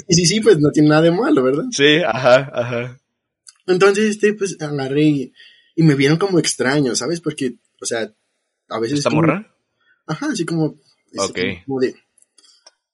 y, 0.08 0.14
si 0.14 0.26
sí, 0.26 0.40
pues, 0.40 0.58
no 0.58 0.70
tiene 0.70 0.90
nada 0.90 1.02
de 1.02 1.10
malo, 1.10 1.42
¿verdad? 1.42 1.64
sí, 1.72 2.02
ajá, 2.06 2.50
ajá. 2.52 2.99
Entonces, 3.66 4.10
este, 4.10 4.34
pues, 4.34 4.56
agarré 4.60 5.02
y, 5.04 5.32
y 5.76 5.82
me 5.82 5.94
vieron 5.94 6.18
como 6.18 6.38
extraño, 6.38 6.94
¿sabes? 6.94 7.20
Porque, 7.20 7.54
o 7.80 7.84
sea, 7.86 8.12
a 8.68 8.80
veces... 8.80 8.98
¿Esta 8.98 9.10
como- 9.10 9.22
morra? 9.22 9.54
Ajá, 10.06 10.28
así 10.32 10.44
como... 10.44 10.78
Ok. 11.16 11.38
Como 11.66 11.80
de... 11.80 11.94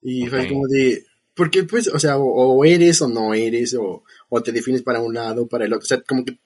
Y 0.03 0.27
fue 0.27 0.49
como 0.49 0.67
de... 0.69 1.05
Porque, 1.35 1.65
pues, 1.65 1.89
o 1.89 1.99
sea, 1.99 2.17
o, 2.17 2.25
o 2.25 2.65
eres 2.65 3.03
o 3.03 3.09
no 3.09 3.35
eres, 3.35 3.75
o, 3.75 4.05
o 4.29 4.43
te 4.43 4.53
defines 4.53 4.83
para 4.83 5.01
un 5.01 5.15
lado 5.15 5.43
o 5.43 5.49
para 5.49 5.65
el 5.67 5.73
otro. 5.73 5.85
O 5.85 5.87
sea, 5.89 6.01
como 6.01 6.25
que 6.25 6.39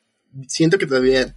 siento 0.48 0.78
que 0.78 0.86
todavía 0.86 1.36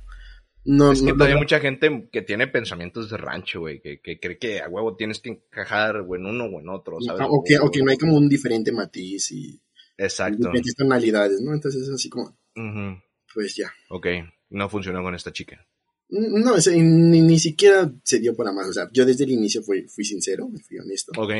no... 0.65 0.91
Es 0.91 1.01
que 1.01 1.07
no- 1.07 1.13
todavía 1.13 1.35
hay 1.35 1.39
no- 1.39 1.43
mucha 1.43 1.59
gente 1.59 2.09
que 2.11 2.21
tiene 2.21 2.47
pensamientos 2.47 3.09
de 3.09 3.17
rancho, 3.17 3.59
güey, 3.61 3.79
que, 3.81 3.99
que 3.99 4.19
cree 4.19 4.37
que 4.37 4.61
a 4.61 4.69
huevo 4.69 4.95
tienes 4.95 5.19
que 5.19 5.29
encajar 5.31 5.97
o 5.97 6.15
en 6.15 6.25
uno 6.25 6.45
o 6.45 6.59
en 6.59 6.69
otro, 6.69 6.97
¿sabes? 7.01 7.27
o, 7.29 7.43
que, 7.43 7.59
o 7.59 7.69
que 7.69 7.81
no 7.83 7.91
hay 7.91 7.97
como 7.97 8.15
un 8.17 8.27
diferente 8.29 8.71
matiz 8.71 9.31
y 9.31 9.59
Exacto. 9.97 10.37
diferentes 10.37 10.75
tonalidades, 10.75 11.41
¿no? 11.41 11.53
Entonces, 11.53 11.87
así 11.89 12.09
como, 12.09 12.37
Ujú. 12.55 13.01
pues 13.33 13.55
ya. 13.55 13.71
Ok, 13.89 14.07
no 14.49 14.69
funcionó 14.69 15.01
con 15.03 15.15
esta 15.15 15.31
chica. 15.31 15.65
No, 16.09 16.53
o 16.53 16.61
sea, 16.61 16.73
ni, 16.73 17.21
ni 17.21 17.39
siquiera 17.39 17.91
se 18.03 18.19
dio 18.19 18.35
para 18.35 18.51
más. 18.51 18.67
O 18.67 18.73
sea, 18.73 18.89
yo 18.91 19.05
desde 19.05 19.23
el 19.23 19.31
inicio 19.31 19.63
fui, 19.63 19.87
fui 19.87 20.05
sincero, 20.05 20.49
fui 20.67 20.77
honesto. 20.77 21.11
Ok, 21.17 21.31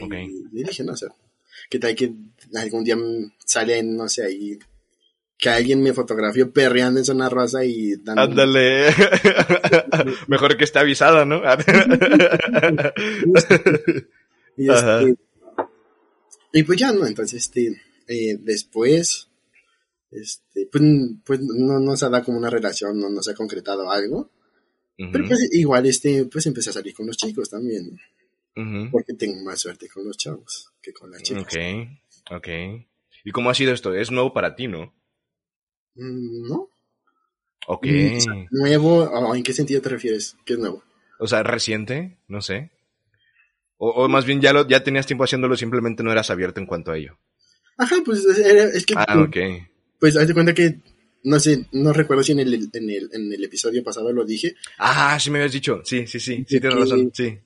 ok. 0.00 0.14
Y, 0.14 0.60
y 0.60 0.64
dije, 0.64 0.82
no, 0.82 0.92
o 0.92 0.96
sea, 0.96 1.08
¿qué 1.70 1.78
tal 1.78 1.94
que 1.94 2.12
algún 2.54 2.82
día 2.84 2.96
sale, 3.44 3.82
no 3.82 4.08
sé, 4.08 4.24
ahí, 4.24 4.58
que 5.38 5.48
alguien 5.48 5.80
me 5.80 5.92
fotografió 5.92 6.50
perreando 6.50 6.98
en 6.98 7.06
zona 7.06 7.28
rosa 7.28 7.64
y 7.64 7.94
dando... 7.96 8.22
Ándale. 8.22 8.88
Mejor 10.26 10.56
que 10.56 10.64
esté 10.64 10.80
avisada, 10.80 11.24
¿no? 11.24 11.40
Y, 14.60 14.68
este, 14.72 15.14
y 16.52 16.62
pues 16.64 16.80
ya, 16.80 16.92
¿no? 16.92 17.06
Entonces, 17.06 17.44
este, 17.44 17.80
eh, 18.08 18.36
después, 18.40 19.28
este, 20.10 20.66
pues, 20.72 20.82
pues 21.24 21.40
no, 21.40 21.78
no 21.78 21.96
se 21.96 22.06
ha 22.06 22.08
dado 22.08 22.24
como 22.24 22.38
una 22.38 22.50
relación, 22.50 22.98
no, 22.98 23.08
no 23.10 23.22
se 23.22 23.32
ha 23.32 23.34
concretado 23.34 23.90
algo. 23.90 24.30
Pero 25.12 25.28
pues 25.28 25.48
igual, 25.52 25.86
este, 25.86 26.24
pues 26.24 26.44
empecé 26.46 26.70
a 26.70 26.72
salir 26.72 26.92
con 26.92 27.06
los 27.06 27.16
chicos 27.16 27.48
también, 27.48 27.96
porque 28.90 29.14
tengo 29.14 29.40
más 29.44 29.60
suerte 29.60 29.88
con 29.88 30.04
los 30.04 30.16
chavos 30.16 30.72
que 30.82 30.92
con 30.92 31.12
las 31.12 31.22
chicas. 31.22 31.44
Ok, 31.44 32.36
ok. 32.36 32.48
¿Y 33.24 33.30
cómo 33.30 33.48
ha 33.48 33.54
sido 33.54 33.72
esto? 33.72 33.94
Es 33.94 34.10
nuevo 34.10 34.32
para 34.32 34.56
ti, 34.56 34.66
¿no? 34.66 34.92
Mm, 35.94 36.48
¿No? 36.48 36.70
Ok. 37.68 37.86
O 38.16 38.20
sea, 38.20 38.46
¿Nuevo? 38.50 39.04
¿O 39.04 39.34
¿En 39.36 39.44
qué 39.44 39.52
sentido 39.52 39.80
te 39.80 39.90
refieres? 39.90 40.36
¿Qué 40.44 40.54
es 40.54 40.58
nuevo? 40.58 40.82
O 41.20 41.28
sea, 41.28 41.44
reciente, 41.44 42.18
no 42.26 42.40
sé. 42.42 42.72
O, 43.76 43.90
o 43.90 44.08
más 44.08 44.24
bien 44.24 44.40
ya 44.40 44.52
lo, 44.52 44.66
ya 44.66 44.82
tenías 44.82 45.06
tiempo 45.06 45.22
haciéndolo, 45.22 45.56
simplemente 45.56 46.02
no 46.02 46.10
eras 46.10 46.30
abierto 46.30 46.58
en 46.58 46.66
cuanto 46.66 46.90
a 46.90 46.96
ello. 46.96 47.18
Ajá, 47.78 47.96
pues 48.04 48.24
es 48.26 48.84
que, 48.84 48.94
Ah, 48.96 49.18
ok. 49.20 49.36
pues 49.98 50.16
haz 50.16 50.28
de 50.28 50.34
cuenta 50.34 50.52
que, 50.52 50.80
no 51.24 51.40
sé, 51.40 51.66
no 51.72 51.92
recuerdo 51.92 52.22
si 52.22 52.32
en 52.32 52.40
el, 52.40 52.54
en 52.54 52.90
el, 52.90 53.08
en 53.12 53.32
el 53.32 53.44
episodio 53.44 53.82
pasado 53.82 54.12
lo 54.12 54.24
dije, 54.24 54.54
Ah, 54.78 55.18
sí 55.20 55.30
me 55.30 55.38
habías 55.38 55.52
dicho. 55.52 55.80
Sí, 55.84 56.06
sí, 56.06 56.20
sí. 56.20 56.36
Sí, 56.48 56.60
tienes 56.60 56.74
que- 56.74 56.80
razón. 56.80 57.10
Sí. 57.14 57.38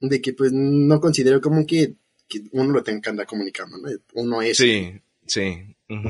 de 0.00 0.20
que 0.20 0.32
pues 0.34 0.52
no 0.52 1.00
considero 1.00 1.40
como 1.40 1.64
que, 1.66 1.94
que 2.28 2.42
uno 2.52 2.72
lo 2.72 2.82
tenga 2.82 3.00
que 3.00 3.10
andar 3.10 3.26
comunicando, 3.26 3.78
¿no? 3.78 3.88
Uno 4.14 4.42
es. 4.42 4.56
Sí, 4.56 4.92
sí. 5.26 5.76
Ujú, 5.88 6.08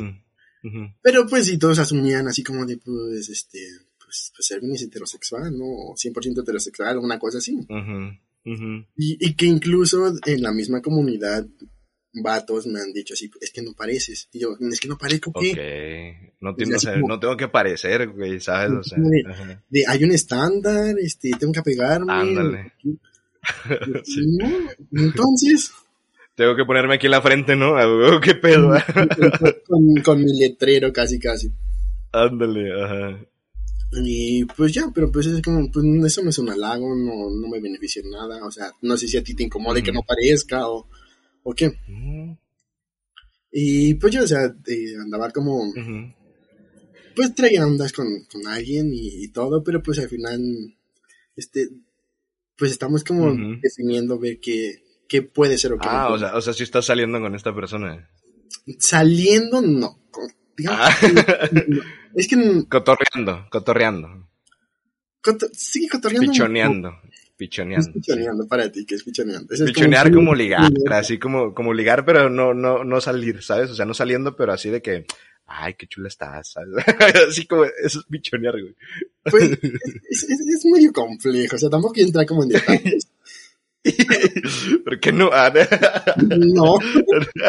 ujú. 0.64 0.90
Pero 1.02 1.26
pues 1.28 1.46
si 1.46 1.58
todos 1.58 1.78
asumían 1.78 2.26
así 2.26 2.42
como 2.42 2.64
de, 2.66 2.76
pues, 2.78 3.28
este, 3.28 3.58
pues, 4.02 4.32
pues 4.34 4.50
alguien 4.52 4.74
es 4.74 4.82
heterosexual, 4.82 5.56
¿no? 5.56 5.64
O 5.66 5.94
100% 5.96 6.40
heterosexual, 6.42 6.98
una 6.98 7.18
cosa 7.18 7.38
así. 7.38 7.54
Ujú. 7.56 8.84
Y, 8.96 9.16
y 9.20 9.34
que 9.34 9.46
incluso 9.46 10.12
en 10.26 10.42
la 10.42 10.52
misma 10.52 10.82
comunidad, 10.82 11.46
vatos 12.22 12.66
me 12.66 12.80
han 12.80 12.92
dicho 12.92 13.14
así, 13.14 13.30
es 13.40 13.50
que 13.50 13.62
no 13.62 13.72
pareces. 13.74 14.28
Y 14.32 14.40
yo, 14.40 14.56
es 14.70 14.80
que 14.80 14.88
no 14.88 14.96
parezco, 14.98 15.32
¿qué? 15.40 15.50
Ok. 16.30 16.32
No, 16.40 16.54
tiene- 16.54 16.70
sea, 16.72 16.76
o 16.76 16.80
sea, 16.80 16.90
así 16.92 17.00
como- 17.00 17.14
no 17.14 17.20
tengo 17.20 17.36
que 17.36 17.48
parecer, 17.48 18.08
güey, 18.10 18.40
¿sabes? 18.40 18.70
O 18.72 18.82
sea, 18.82 18.98
de-. 18.98 19.58
De, 19.68 19.84
hay 19.86 20.04
un 20.04 20.12
estándar, 20.12 20.94
este, 20.98 21.30
tengo 21.38 21.52
que 21.52 21.60
apegarme. 21.60 22.12
Ándale. 22.12 22.72
Sí. 24.04 24.38
No, 24.90 25.02
entonces, 25.04 25.70
Tengo 26.34 26.56
que 26.56 26.64
ponerme 26.64 26.94
aquí 26.94 27.06
en 27.06 27.10
la 27.12 27.20
frente, 27.22 27.54
¿no? 27.54 27.74
¿Qué 28.22 28.34
pedo? 28.34 28.70
con, 29.68 29.94
con 30.02 30.24
mi 30.24 30.32
letrero 30.38 30.92
casi, 30.92 31.18
casi. 31.18 31.50
Ándale, 32.10 32.72
ajá. 32.82 33.18
Y 34.02 34.44
pues 34.46 34.72
ya, 34.72 34.90
pero 34.92 35.12
pues 35.12 35.26
es 35.26 35.40
como, 35.42 35.70
pues 35.70 35.84
eso 36.06 36.22
no 36.22 36.30
es 36.30 36.38
un 36.38 36.50
halago, 36.50 36.96
no, 36.96 37.30
no 37.30 37.48
me 37.48 37.60
beneficia 37.60 38.02
en 38.02 38.10
nada. 38.10 38.44
O 38.44 38.50
sea, 38.50 38.72
no 38.82 38.96
sé 38.96 39.06
si 39.06 39.16
a 39.18 39.22
ti 39.22 39.34
te 39.34 39.44
incomode 39.44 39.82
que 39.82 39.90
Ujú. 39.90 40.00
no 40.00 40.06
parezca 40.06 40.68
o, 40.68 40.88
o 41.44 41.54
qué. 41.54 41.68
Ujú, 41.68 42.36
Y 43.52 43.94
pues 43.94 44.12
yo, 44.12 44.24
o 44.24 44.26
sea, 44.26 44.46
eh, 44.66 44.94
andaba 45.00 45.30
como, 45.30 45.72
pues 47.14 47.34
traía 47.34 47.64
ondas 47.66 47.92
con, 47.92 48.06
con 48.30 48.46
alguien 48.48 48.92
y, 48.92 49.24
y 49.24 49.28
todo, 49.28 49.62
pero 49.62 49.80
pues 49.82 50.00
al 50.00 50.08
final, 50.08 50.40
este, 51.36 51.68
pues 52.56 52.72
estamos 52.72 53.04
como 53.04 53.32
definiendo 53.62 54.18
ver 54.18 54.40
qué, 54.40 54.82
qué 55.08 55.22
puede 55.22 55.56
ser 55.58 55.72
o 55.74 55.78
qué 55.78 55.86
Ah, 55.88 56.06
no 56.08 56.14
o 56.14 56.18
sea, 56.18 56.36
o 56.36 56.40
sea, 56.40 56.52
sí 56.52 56.64
estás 56.64 56.86
saliendo 56.86 57.20
con 57.20 57.34
esta 57.36 57.54
persona. 57.54 58.08
Saliendo, 58.80 59.60
no. 59.60 60.00
Digamos 60.56 60.80
Ah. 60.82 60.96
no. 61.66 61.82
Es 62.16 62.28
que 62.28 62.36
mm, 62.36 62.66
Cotorreando, 62.68 63.46
cotorreando. 63.50 64.28
coto- 65.20 65.50
sí, 65.52 65.88
cotorreando. 65.88 66.30
Pichoneando. 66.32 66.92
Es 67.34 67.38
Pichoneando. 67.38 67.84
sí. 67.86 67.92
pichoneando 68.00 68.46
para 68.46 68.70
ti, 68.70 68.86
que 68.86 68.94
es 68.94 69.02
pichoneando. 69.02 69.52
Eso 69.52 69.64
es 69.64 69.72
Pichonear 69.72 70.04
como- 70.06 70.16
como 70.16 70.34
ligar, 70.36 70.70
así 70.92 71.18
como, 71.18 71.52
como 71.52 71.74
ligar, 71.74 72.04
pero 72.04 72.30
no, 72.30 72.54
no, 72.54 72.84
no 72.84 73.00
salir, 73.00 73.42
¿sabes? 73.42 73.70
O 73.70 73.74
sea, 73.74 73.84
no 73.84 73.92
saliendo, 73.94 74.36
pero 74.36 74.52
así 74.52 74.70
de 74.70 74.80
que, 74.80 75.04
ay, 75.46 75.74
qué 75.74 75.86
chula 75.88 76.08
estás, 76.08 76.52
¿sabes? 76.52 76.72
así 77.28 77.46
como, 77.46 77.64
eso 77.64 77.98
es 78.00 78.04
pichonear, 78.08 78.54
güey. 78.60 78.74
Pues, 79.24 79.44
es, 79.52 80.22
es- 80.22 80.40
es 80.40 80.64
medio 80.66 80.92
complejo, 80.92 81.56
o 81.56 81.58
sea, 81.58 81.68
tampoco 81.70 81.94
quiero 81.94 82.06
entrar 82.08 82.24
como 82.26 82.44
en 82.44 82.50
detalles. 82.50 83.08
¿Por 84.84 84.98
qué 85.00 85.12
no? 85.12 85.28
Ah, 85.32 85.52
No. 86.28 86.78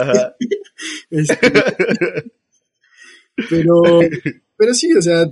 Ajá. 0.00 0.34
Este, 1.10 1.52
pero, 3.48 3.82
pero 4.56 4.74
sí, 4.74 4.92
o 4.94 5.00
sea, 5.02 5.24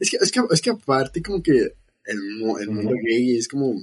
es 0.00 0.10
que, 0.10 0.16
es 0.16 0.32
que, 0.32 0.40
es 0.50 0.60
que 0.60 0.70
aparte 0.70 1.22
como 1.22 1.42
que 1.42 1.74
el, 2.06 2.18
el 2.60 2.70
mundo 2.70 2.94
gay 3.02 3.36
es 3.36 3.48
como 3.48 3.74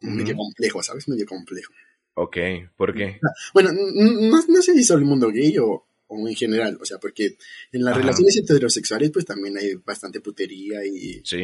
medio 0.00 0.36
complejo, 0.36 0.82
¿sabes? 0.82 1.08
Medio 1.08 1.26
complejo. 1.26 1.72
Ok, 2.14 2.36
¿por 2.76 2.94
qué? 2.94 3.20
Bueno, 3.54 3.70
n- 3.70 3.80
n- 4.00 4.28
no, 4.28 4.42
no 4.48 4.62
sé 4.62 4.74
si 4.74 4.84
solo 4.84 5.00
el 5.00 5.04
mundo 5.06 5.28
gay 5.30 5.56
o, 5.58 5.86
o 6.08 6.28
en 6.28 6.34
general, 6.34 6.78
o 6.80 6.84
sea, 6.84 6.98
porque 6.98 7.36
en 7.72 7.84
las 7.84 7.92
Ajá. 7.92 8.00
relaciones 8.02 8.36
heterosexuales 8.36 9.10
pues 9.12 9.24
también 9.24 9.56
hay 9.56 9.74
bastante 9.76 10.20
putería 10.20 10.84
y, 10.84 11.20
Sí. 11.24 11.36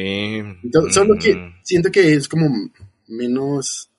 y 0.63 0.69
todo, 0.71 0.89
solo 0.91 1.15
que 1.17 1.35
siento 1.63 1.91
que 1.91 2.13
es 2.13 2.27
como 2.27 2.49
menos 3.07 3.89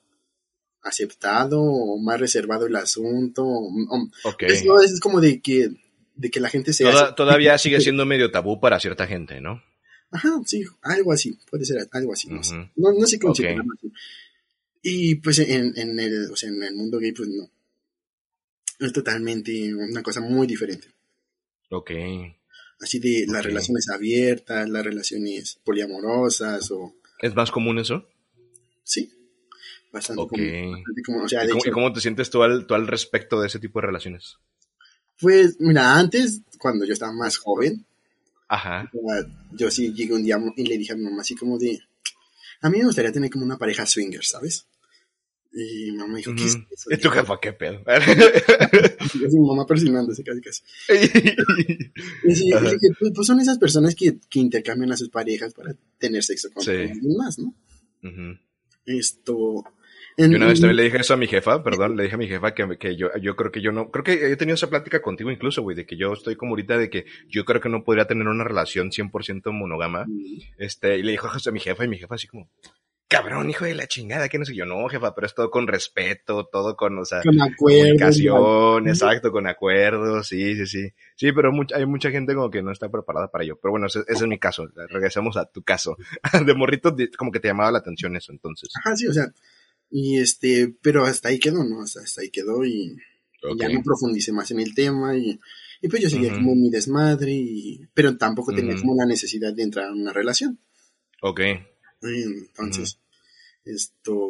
aceptado 0.82 1.60
o 1.62 1.98
más 1.98 2.20
reservado 2.20 2.66
el 2.66 2.76
asunto. 2.76 3.44
o- 3.44 3.68
o- 3.68 4.10
Ok. 4.30 4.42
es, 4.44 4.64
no, 4.64 4.80
es 4.80 5.00
como 5.00 5.20
de 5.20 5.40
que, 5.40 5.70
de 6.14 6.30
que 6.30 6.40
la 6.40 6.48
gente 6.48 6.72
se 6.72 6.84
Toda- 6.84 7.04
hace- 7.06 7.14
todavía 7.14 7.58
sigue 7.58 7.80
siendo 7.80 8.06
medio 8.06 8.30
tabú 8.30 8.60
para 8.60 8.80
cierta 8.80 9.06
gente, 9.06 9.40
¿no? 9.40 9.62
Ajá, 10.10 10.30
sí, 10.44 10.64
algo 10.82 11.12
así, 11.12 11.38
puede 11.50 11.64
ser 11.64 11.86
algo 11.90 12.12
así, 12.12 12.28
no 12.28 12.42
sé. 12.42 12.54
No, 12.76 12.92
no 12.92 13.06
sé 13.06 13.18
cómo 13.18 13.32
Ok. 13.32 13.36
se 13.38 13.42
llama 13.54 13.74
así. 13.76 13.92
Y 14.82 15.14
pues 15.16 15.38
en, 15.40 15.72
en 15.76 15.98
el, 15.98 16.30
o 16.30 16.36
sea, 16.36 16.48
en 16.48 16.62
el 16.62 16.74
mundo 16.74 16.98
gay, 16.98 17.12
pues 17.12 17.28
no. 17.28 17.50
Es 18.78 18.92
totalmente 18.92 19.74
una 19.74 20.02
cosa 20.02 20.20
muy 20.20 20.46
diferente. 20.46 20.88
Ok. 21.70 21.90
Así 22.80 22.98
de 23.00 23.24
las 23.26 23.40
Ok. 23.40 23.46
relaciones 23.46 23.88
abiertas, 23.88 24.68
las 24.68 24.84
relaciones 24.84 25.58
poliamorosas 25.64 26.70
o... 26.70 26.94
¿Es 27.20 27.34
más 27.34 27.50
común 27.50 27.78
eso? 27.78 28.06
Sí, 28.84 29.10
bastante 29.92 30.22
Ok. 30.22 30.30
común, 30.30 30.72
bastante 30.72 31.02
común. 31.02 31.22
O 31.22 31.28
sea, 31.28 31.44
¿Y 31.44 31.48
cómo, 31.48 31.60
hecho, 31.60 31.68
y 31.68 31.72
cómo 31.72 31.92
te 31.92 32.00
sientes 32.00 32.30
tú 32.30 32.42
al, 32.42 32.66
tú 32.66 32.74
al 32.74 32.86
respecto 32.86 33.40
de 33.40 33.48
ese 33.48 33.58
tipo 33.58 33.80
de 33.80 33.86
relaciones? 33.86 34.36
pues 35.18 35.56
mira, 35.58 35.98
antes, 35.98 36.42
cuando 36.58 36.84
yo 36.84 36.92
estaba 36.92 37.12
más 37.12 37.38
joven, 37.38 37.85
Ajá. 38.48 38.90
yo 39.52 39.70
sí 39.70 39.92
llegué 39.92 40.14
un 40.14 40.22
día 40.22 40.38
y 40.56 40.64
le 40.66 40.78
dije 40.78 40.92
a 40.92 40.96
mi 40.96 41.04
mamá 41.04 41.22
así 41.22 41.34
como 41.34 41.58
de... 41.58 41.80
A 42.62 42.70
mí 42.70 42.78
me 42.78 42.84
gustaría 42.84 43.12
tener 43.12 43.30
como 43.30 43.44
una 43.44 43.58
pareja 43.58 43.84
swinger, 43.86 44.24
¿sabes? 44.24 44.66
Y 45.52 45.90
mi 45.92 45.96
mamá 45.98 46.16
dijo, 46.18 46.34
¿qué 46.34 46.44
es 46.44 46.54
eso? 46.70 46.90
¿Y 46.90 46.98
tu 46.98 47.08
jefa 47.08 47.38
qué 47.40 47.52
pedo? 47.52 47.82
Así 48.98 49.18
mi 49.18 49.46
mamá 49.46 49.64
persinándose 49.66 50.22
casi 50.22 50.40
casi. 50.40 50.62
Y 52.28 52.34
sí, 52.34 52.44
dije, 52.46 52.76
pues, 52.98 53.12
pues 53.14 53.26
son 53.26 53.40
esas 53.40 53.58
personas 53.58 53.94
que, 53.94 54.18
que 54.28 54.38
intercambian 54.40 54.92
a 54.92 54.96
sus 54.96 55.08
parejas 55.08 55.54
para 55.54 55.74
tener 55.98 56.22
sexo 56.22 56.50
con 56.52 56.62
Sí. 56.62 56.70
alguien 56.72 57.16
más, 57.16 57.38
¿no? 57.38 57.54
Ujú. 58.02 58.38
Esto... 58.84 59.64
en- 60.16 60.30
Yo 60.30 60.36
una 60.38 60.46
vez 60.46 60.60
también 60.60 60.76
le 60.76 60.82
dije 60.84 60.98
eso 60.98 61.14
a 61.14 61.16
mi 61.16 61.26
jefa, 61.26 61.62
perdón, 61.62 61.96
le 61.96 62.04
dije 62.04 62.14
a 62.14 62.18
mi 62.18 62.26
jefa 62.28 62.54
que, 62.54 62.78
que 62.78 62.96
yo, 62.96 63.08
yo 63.20 63.36
creo 63.36 63.50
que 63.52 63.60
yo 63.60 63.72
no, 63.72 63.90
creo 63.90 64.02
que 64.04 64.12
he 64.32 64.36
tenido 64.36 64.54
esa 64.54 64.68
plática 64.70 65.02
contigo 65.02 65.30
incluso, 65.30 65.62
güey, 65.62 65.76
de 65.76 65.84
que 65.86 65.96
yo 65.96 66.12
estoy 66.12 66.36
como 66.36 66.52
ahorita 66.52 66.78
de 66.78 66.88
que 66.90 67.04
yo 67.28 67.44
creo 67.44 67.60
que 67.60 67.68
no 67.68 67.84
podría 67.84 68.06
tener 68.06 68.26
una 68.26 68.44
relación 68.44 68.90
100% 68.90 69.52
monógama, 69.52 70.06
este, 70.58 70.98
y 70.98 71.02
le 71.02 71.12
dijo 71.12 71.28
a 71.28 71.50
mi 71.52 71.60
jefa 71.60 71.84
y 71.84 71.88
mi 71.88 71.98
jefa 71.98 72.14
así 72.14 72.26
como, 72.26 72.48
cabrón, 73.08 73.48
hijo 73.50 73.64
de 73.64 73.74
la 73.74 73.86
chingada, 73.86 74.28
que 74.28 74.38
no 74.38 74.44
sé 74.44 74.54
yo, 74.56 74.64
no, 74.66 74.88
jefa, 74.88 75.14
pero 75.14 75.26
es 75.28 75.34
todo 75.34 75.48
con 75.50 75.66
respeto, 75.68 76.48
todo 76.50 76.74
con, 76.76 76.98
o 76.98 77.04
sea, 77.04 77.22
Con 77.22 77.40
acuerdos. 77.40 77.82
comunicación, 78.16 78.88
exacto, 78.88 79.30
con 79.32 79.46
acuerdos, 79.46 80.26
sí, 80.28 80.56
sí, 80.56 80.66
sí. 80.66 80.88
Sí, 81.14 81.30
pero 81.32 81.52
mucha- 81.52 81.76
hay 81.76 81.86
mucha 81.86 82.10
gente 82.10 82.34
como 82.34 82.50
que 82.50 82.62
no 82.62 82.72
está 82.72 82.88
preparada 82.90 83.30
para 83.30 83.44
ello. 83.44 83.58
Pero 83.62 83.70
bueno, 83.70 83.86
ese, 83.86 84.00
ese 84.00 84.24
es 84.24 84.26
mi 84.26 84.38
caso. 84.38 84.68
Regresamos 84.88 85.36
a 85.36 85.46
tu 85.46 85.62
caso. 85.62 85.96
De 86.46 86.54
morrito, 86.54 86.94
como 87.16 87.30
que 87.30 87.38
te 87.40 87.48
llamaba 87.48 87.70
la 87.70 87.78
atención 87.78 88.16
eso, 88.16 88.32
entonces. 88.32 88.70
Ajá, 88.76 88.96
sí, 88.96 89.06
o 89.06 89.12
sea, 89.12 89.26
y 89.90 90.18
este, 90.18 90.74
pero 90.82 91.04
hasta 91.04 91.28
ahí 91.28 91.38
quedó, 91.38 91.64
¿no? 91.64 91.82
Hasta 91.82 92.20
ahí 92.20 92.30
quedó 92.30 92.64
y, 92.64 92.96
ya 93.58 93.68
no 93.68 93.80
profundicé 93.82 94.32
más 94.32 94.50
en 94.50 94.58
el 94.60 94.74
tema 94.74 95.16
y, 95.16 95.38
y 95.80 95.88
pues 95.88 96.02
yo 96.02 96.10
seguía 96.10 96.32
como 96.32 96.54
mi 96.56 96.68
desmadre 96.68 97.32
y, 97.32 97.80
pero 97.94 98.16
tampoco 98.16 98.52
tenía 98.52 98.74
como 98.76 98.96
la 98.96 99.06
necesidad 99.06 99.54
de 99.54 99.62
entrar 99.62 99.88
en 99.88 100.00
una 100.00 100.12
relación. 100.12 100.58
Ok. 101.22 101.40
Entonces, 102.02 102.98
esto, 103.64 104.28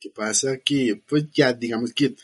¿qué 0.00 0.10
pasa? 0.10 0.58
Que 0.58 1.00
pues 1.08 1.30
ya 1.32 1.52
digamos 1.52 1.92
que, 1.92 2.14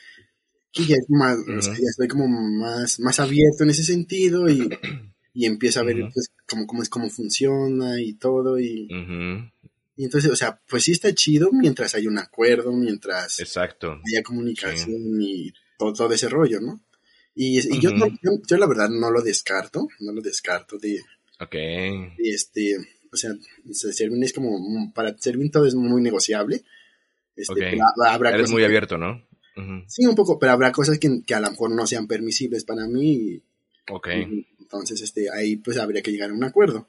que 0.72 0.84
ya 0.84 0.96
es 0.96 1.06
más, 1.08 1.38
o 1.38 1.62
sea, 1.62 1.72
Ujú. 1.72 1.82
ya 1.82 1.88
estoy 1.90 2.08
como 2.08 2.26
más, 2.28 2.98
más 3.00 3.20
abierto 3.20 3.64
en 3.64 3.70
ese 3.70 3.84
sentido 3.84 4.48
y, 4.48 4.68
y 5.34 5.46
empiezo 5.46 5.80
a 5.80 5.84
ver 5.84 5.96
pues 6.12 6.30
cómo, 6.48 6.66
cómo 6.66 6.82
es 6.82 6.88
cómo 6.88 7.08
funciona 7.10 8.00
y 8.00 8.14
todo 8.14 8.58
y. 8.58 8.88
y 9.96 10.04
entonces, 10.04 10.30
o 10.30 10.36
sea, 10.36 10.60
pues 10.68 10.84
sí 10.84 10.92
está 10.92 11.14
chido 11.14 11.50
mientras 11.52 11.94
hay 11.94 12.06
un 12.06 12.18
acuerdo, 12.18 12.72
mientras 12.72 13.40
Exacto. 13.40 14.00
haya 14.06 14.22
comunicación 14.22 15.20
y 15.20 15.52
todo, 15.78 15.92
todo 15.92 16.12
ese 16.12 16.28
rollo, 16.28 16.60
¿no? 16.60 16.80
Y, 17.34 17.58
y 17.58 17.80
yo, 17.80 17.90
no- 17.92 18.08
yo, 18.22 18.32
yo 18.46 18.56
la 18.56 18.66
verdad 18.66 18.88
no 18.88 19.10
lo 19.10 19.20
descarto, 19.22 19.88
no 20.00 20.12
lo 20.12 20.22
descarto 20.22 20.78
de, 20.78 21.00
Ok. 21.40 21.52
de 21.52 22.14
este, 22.18 22.76
o 23.12 23.16
sea, 23.16 23.32
Servin 23.72 24.22
es 24.22 24.32
como, 24.32 24.58
mm, 24.58 24.92
para 24.92 25.16
Servin 25.18 25.50
todo 25.50 25.66
es 25.66 25.74
muy 25.74 26.00
negociable. 26.02 26.62
Este, 27.34 27.54
pero 27.54 27.78
ha- 27.84 28.14
habrá 28.14 28.30
Eres 28.30 28.42
cosas 28.42 28.52
muy 28.52 28.62
que- 28.62 28.66
abierto, 28.66 28.96
¿no? 28.98 29.22
Sí, 29.88 30.04
un 30.06 30.14
poco, 30.14 30.38
pero 30.38 30.52
habrá 30.52 30.70
cosas 30.72 30.98
que, 30.98 31.22
que 31.26 31.34
a 31.34 31.40
lo 31.40 31.50
mejor 31.50 31.70
no 31.70 31.86
sean 31.86 32.06
permisibles 32.06 32.64
para 32.64 32.86
mí. 32.86 33.12
y- 33.12 33.42
Ok. 33.90 34.08
y 34.08 34.46
entonces, 34.60 35.00
este, 35.00 35.30
ahí 35.30 35.56
pues 35.56 35.76
habría 35.78 36.02
que 36.02 36.10
llegar 36.12 36.30
a 36.30 36.34
un 36.34 36.42
acuerdo. 36.44 36.88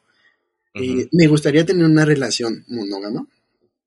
Eh, 0.80 1.10
me 1.12 1.28
gustaría 1.28 1.66
tener 1.66 1.86
una 1.86 2.06
relación 2.06 2.66
monógama, 2.68 3.28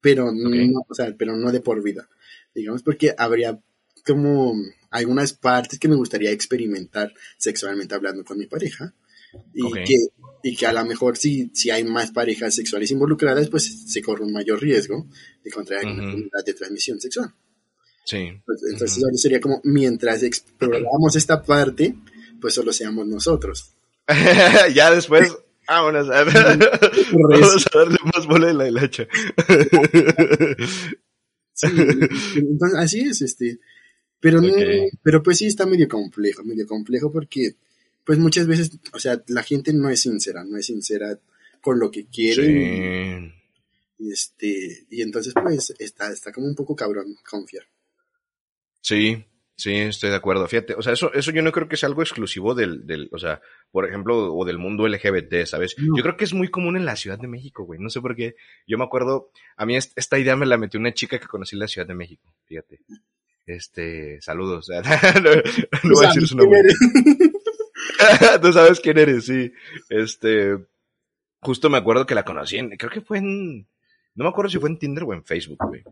pero 0.01 0.32
no, 0.32 0.84
o 0.88 0.95
sea, 0.95 1.14
pero 1.16 1.36
no 1.36 1.53
de 1.53 1.61
por 1.61 1.82
vida, 1.82 2.09
digamos, 2.55 2.82
porque 2.82 3.14
habría 3.16 3.61
como 4.05 4.55
algunas 4.91 5.32
partes 5.32 5.78
que 5.78 5.88
me 5.88 5.97
gustaría 5.97 6.30
experimentar 6.30 7.12
sexualmente 7.38 7.95
hablando 7.95 8.24
con 8.24 8.38
mi 8.38 8.47
pareja 8.47 8.95
y 9.55 9.72
que 9.84 9.97
y 10.43 10.57
que 10.57 10.66
a 10.66 10.72
lo 10.72 10.84
mejor 10.84 11.16
si, 11.16 11.51
si 11.55 11.70
hay 11.70 11.84
más 11.84 12.11
parejas 12.12 12.55
sexuales 12.55 12.91
involucradas, 12.91 13.49
pues 13.51 13.93
se 13.93 14.03
corre 14.03 14.24
un 14.24 14.32
mayor 14.32 14.61
riesgo 14.61 15.07
de 15.45 15.51
contraer 15.51 15.84
alguna 15.84 16.03
Ujú. 16.03 16.12
enfermedad 16.12 16.45
de 16.45 16.55
transmisión 16.55 17.01
sexual. 17.01 17.34
Sí. 18.05 18.30
Pues, 18.47 18.62
entonces 18.72 19.20
sería 19.20 19.41
como 19.41 19.61
mientras 19.64 20.22
exploramos 20.22 21.14
esta 21.16 21.43
parte, 21.43 21.95
pues 22.41 22.55
solo 22.55 22.72
seamos 22.72 23.07
nosotros. 23.07 23.74
ya 24.74 24.91
después, 24.91 25.36
vámonos. 25.70 26.10
a- 26.10 26.24
Vamos 26.24 27.66
a 27.72 27.78
darle 27.78 27.98
más 28.14 28.26
bola 28.26 28.46
de 28.48 28.54
la 28.54 28.68
hilacha. 28.68 29.06
Sí, 31.52 31.66
entonces, 32.36 32.78
así 32.78 33.00
es, 33.00 33.22
este. 33.22 33.58
Pero, 34.20 34.40
no- 34.40 34.52
pero 35.02 35.22
pues 35.22 35.38
sí 35.38 35.46
está 35.46 35.66
medio 35.66 35.88
complejo, 35.88 36.42
medio 36.44 36.66
complejo 36.66 37.10
porque, 37.12 37.56
pues 38.04 38.18
muchas 38.18 38.46
veces, 38.46 38.70
o 38.92 38.98
sea, 38.98 39.22
la 39.28 39.42
gente 39.42 39.72
no 39.72 39.88
es 39.88 40.00
sincera, 40.00 40.44
no 40.44 40.56
es 40.58 40.66
sincera 40.66 41.18
con 41.60 41.78
lo 41.78 41.90
que 41.90 42.06
quiere. 42.06 42.44
Sí. 42.44 43.32
Y, 43.98 44.12
este, 44.12 44.86
y 44.90 45.02
entonces, 45.02 45.34
pues, 45.34 45.74
está, 45.78 46.10
está 46.12 46.32
como 46.32 46.46
un 46.46 46.54
poco 46.54 46.74
cabrón 46.76 47.16
confiar. 47.28 47.64
Sí, 48.82 49.22
sí, 49.61 49.74
estoy 49.74 50.11
de 50.11 50.16
acuerdo. 50.16 50.46
Fíjate, 50.48 50.74
o 50.74 50.82
sea, 50.82 50.92
eso, 50.92 51.12
eso 51.12 51.30
yo 51.30 51.42
no 51.42 51.52
creo 51.52 51.68
que 51.68 51.76
sea 51.76 51.88
algo 51.88 52.02
exclusivo 52.02 52.54
del, 52.54 52.86
del, 52.86 53.08
o 53.12 53.18
sea, 53.18 53.40
por 53.70 53.86
ejemplo, 53.86 54.34
o 54.34 54.44
del 54.44 54.58
mundo 54.58 54.86
LGBT, 54.88 55.44
¿sabes? 55.46 55.74
No. 55.78 55.96
Yo 55.96 56.02
creo 56.02 56.16
que 56.16 56.24
es 56.24 56.32
muy 56.34 56.48
común 56.48 56.76
en 56.76 56.84
la 56.84 56.96
Ciudad 56.96 57.18
de 57.18 57.28
México, 57.28 57.64
güey. 57.64 57.78
No 57.80 57.90
sé 57.90 58.00
por 58.00 58.16
qué. 58.16 58.34
Yo 58.66 58.78
me 58.78 58.84
acuerdo, 58.84 59.30
a 59.56 59.66
mí 59.66 59.76
est- 59.76 59.92
esta 59.96 60.18
idea 60.18 60.36
me 60.36 60.46
la 60.46 60.56
metió 60.56 60.80
una 60.80 60.92
chica 60.94 61.18
que 61.18 61.26
conocí 61.26 61.56
en 61.56 61.61
la 61.61 61.68
Ciudad 61.68 61.86
de 61.86 61.94
México, 61.94 62.34
fíjate. 62.46 62.80
Este, 63.46 64.20
saludos. 64.20 64.68
no, 65.22 65.30
no 65.84 65.94
voy 65.94 66.04
a 66.04 66.08
decir 66.08 66.26
su 66.26 66.36
nombre. 66.36 66.61
Tú 68.42 68.52
sabes 68.52 68.80
quién 68.80 68.98
eres, 68.98 69.26
sí. 69.26 69.52
Este, 69.88 70.56
justo 71.40 71.70
me 71.70 71.78
acuerdo 71.78 72.06
que 72.06 72.14
la 72.14 72.24
conocí 72.24 72.56
en, 72.58 72.70
creo 72.76 72.90
que 72.90 73.00
fue 73.00 73.18
en, 73.18 73.61
no 74.14 74.24
me 74.24 74.28
acuerdo 74.28 74.50
si 74.50 74.58
fue 74.58 74.68
en 74.70 74.78
Tinder 74.78 75.04
o 75.04 75.12
en 75.12 75.24
Facebook, 75.24 75.58
güey. 75.66 75.82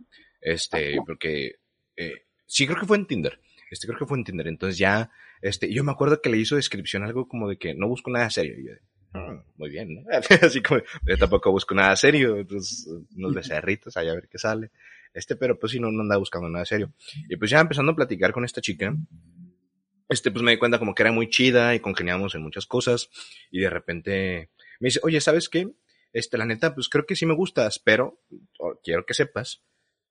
Este, 0.40 0.98
porque, 1.06 1.56
eh, 1.96 2.24
sí, 2.46 2.66
creo 2.66 2.78
que 2.78 2.86
fue 2.86 2.96
en 2.96 3.06
Tinder. 3.06 3.40
Este, 3.70 3.86
creo 3.86 3.98
que 3.98 4.06
fue 4.06 4.18
en 4.18 4.24
Tinder. 4.24 4.48
Entonces 4.48 4.78
ya, 4.78 5.10
este, 5.42 5.72
yo 5.72 5.84
me 5.84 5.92
acuerdo 5.92 6.20
que 6.22 6.30
le 6.30 6.38
hizo 6.38 6.56
descripción 6.56 7.02
algo 7.04 7.28
como 7.28 7.48
de 7.48 7.56
que 7.58 7.74
no 7.74 7.88
busco 7.88 8.10
nada 8.10 8.30
serio. 8.30 8.54
Y 8.58 8.66
yo, 8.66 8.72
"Ah, 9.14 9.42
muy 9.56 9.70
bien, 9.70 9.94
¿no? 9.94 10.02
Así 10.42 10.62
como, 10.62 10.80
yo 11.06 11.16
tampoco 11.18 11.50
busco 11.50 11.74
nada 11.74 11.94
serio. 11.96 12.36
Entonces, 12.36 12.86
unos 13.16 13.34
becerritos 13.34 13.96
ahí 13.96 14.08
a 14.08 14.14
ver 14.14 14.28
qué 14.30 14.38
sale. 14.38 14.70
Este, 15.14 15.36
pero 15.36 15.58
pues 15.58 15.72
sí, 15.72 15.80
no, 15.80 15.90
no 15.90 16.02
andaba 16.02 16.18
buscando 16.18 16.48
nada 16.48 16.64
serio. 16.64 16.92
Y 17.28 17.36
pues 17.36 17.50
ya 17.50 17.60
empezando 17.60 17.92
a 17.92 17.96
platicar 17.96 18.32
con 18.32 18.44
esta 18.44 18.60
chica, 18.60 18.94
este, 20.08 20.30
pues 20.30 20.42
me 20.42 20.52
di 20.52 20.58
cuenta 20.58 20.78
como 20.78 20.94
que 20.94 21.02
era 21.02 21.12
muy 21.12 21.28
chida 21.28 21.74
y 21.74 21.80
congeniamos 21.80 22.34
en 22.34 22.42
muchas 22.42 22.66
cosas. 22.66 23.10
Y 23.50 23.60
de 23.60 23.70
repente 23.70 24.50
me 24.80 24.86
dice, 24.88 25.00
oye, 25.02 25.20
¿sabes 25.20 25.48
qué? 25.48 25.70
Este, 26.12 26.38
la 26.38 26.46
neta, 26.46 26.74
pues 26.74 26.88
creo 26.88 27.04
que 27.04 27.16
sí 27.16 27.26
me 27.26 27.34
gustas, 27.34 27.78
pero 27.78 28.20
o- 28.58 28.80
quiero 28.82 29.04
que 29.04 29.14
sepas 29.14 29.62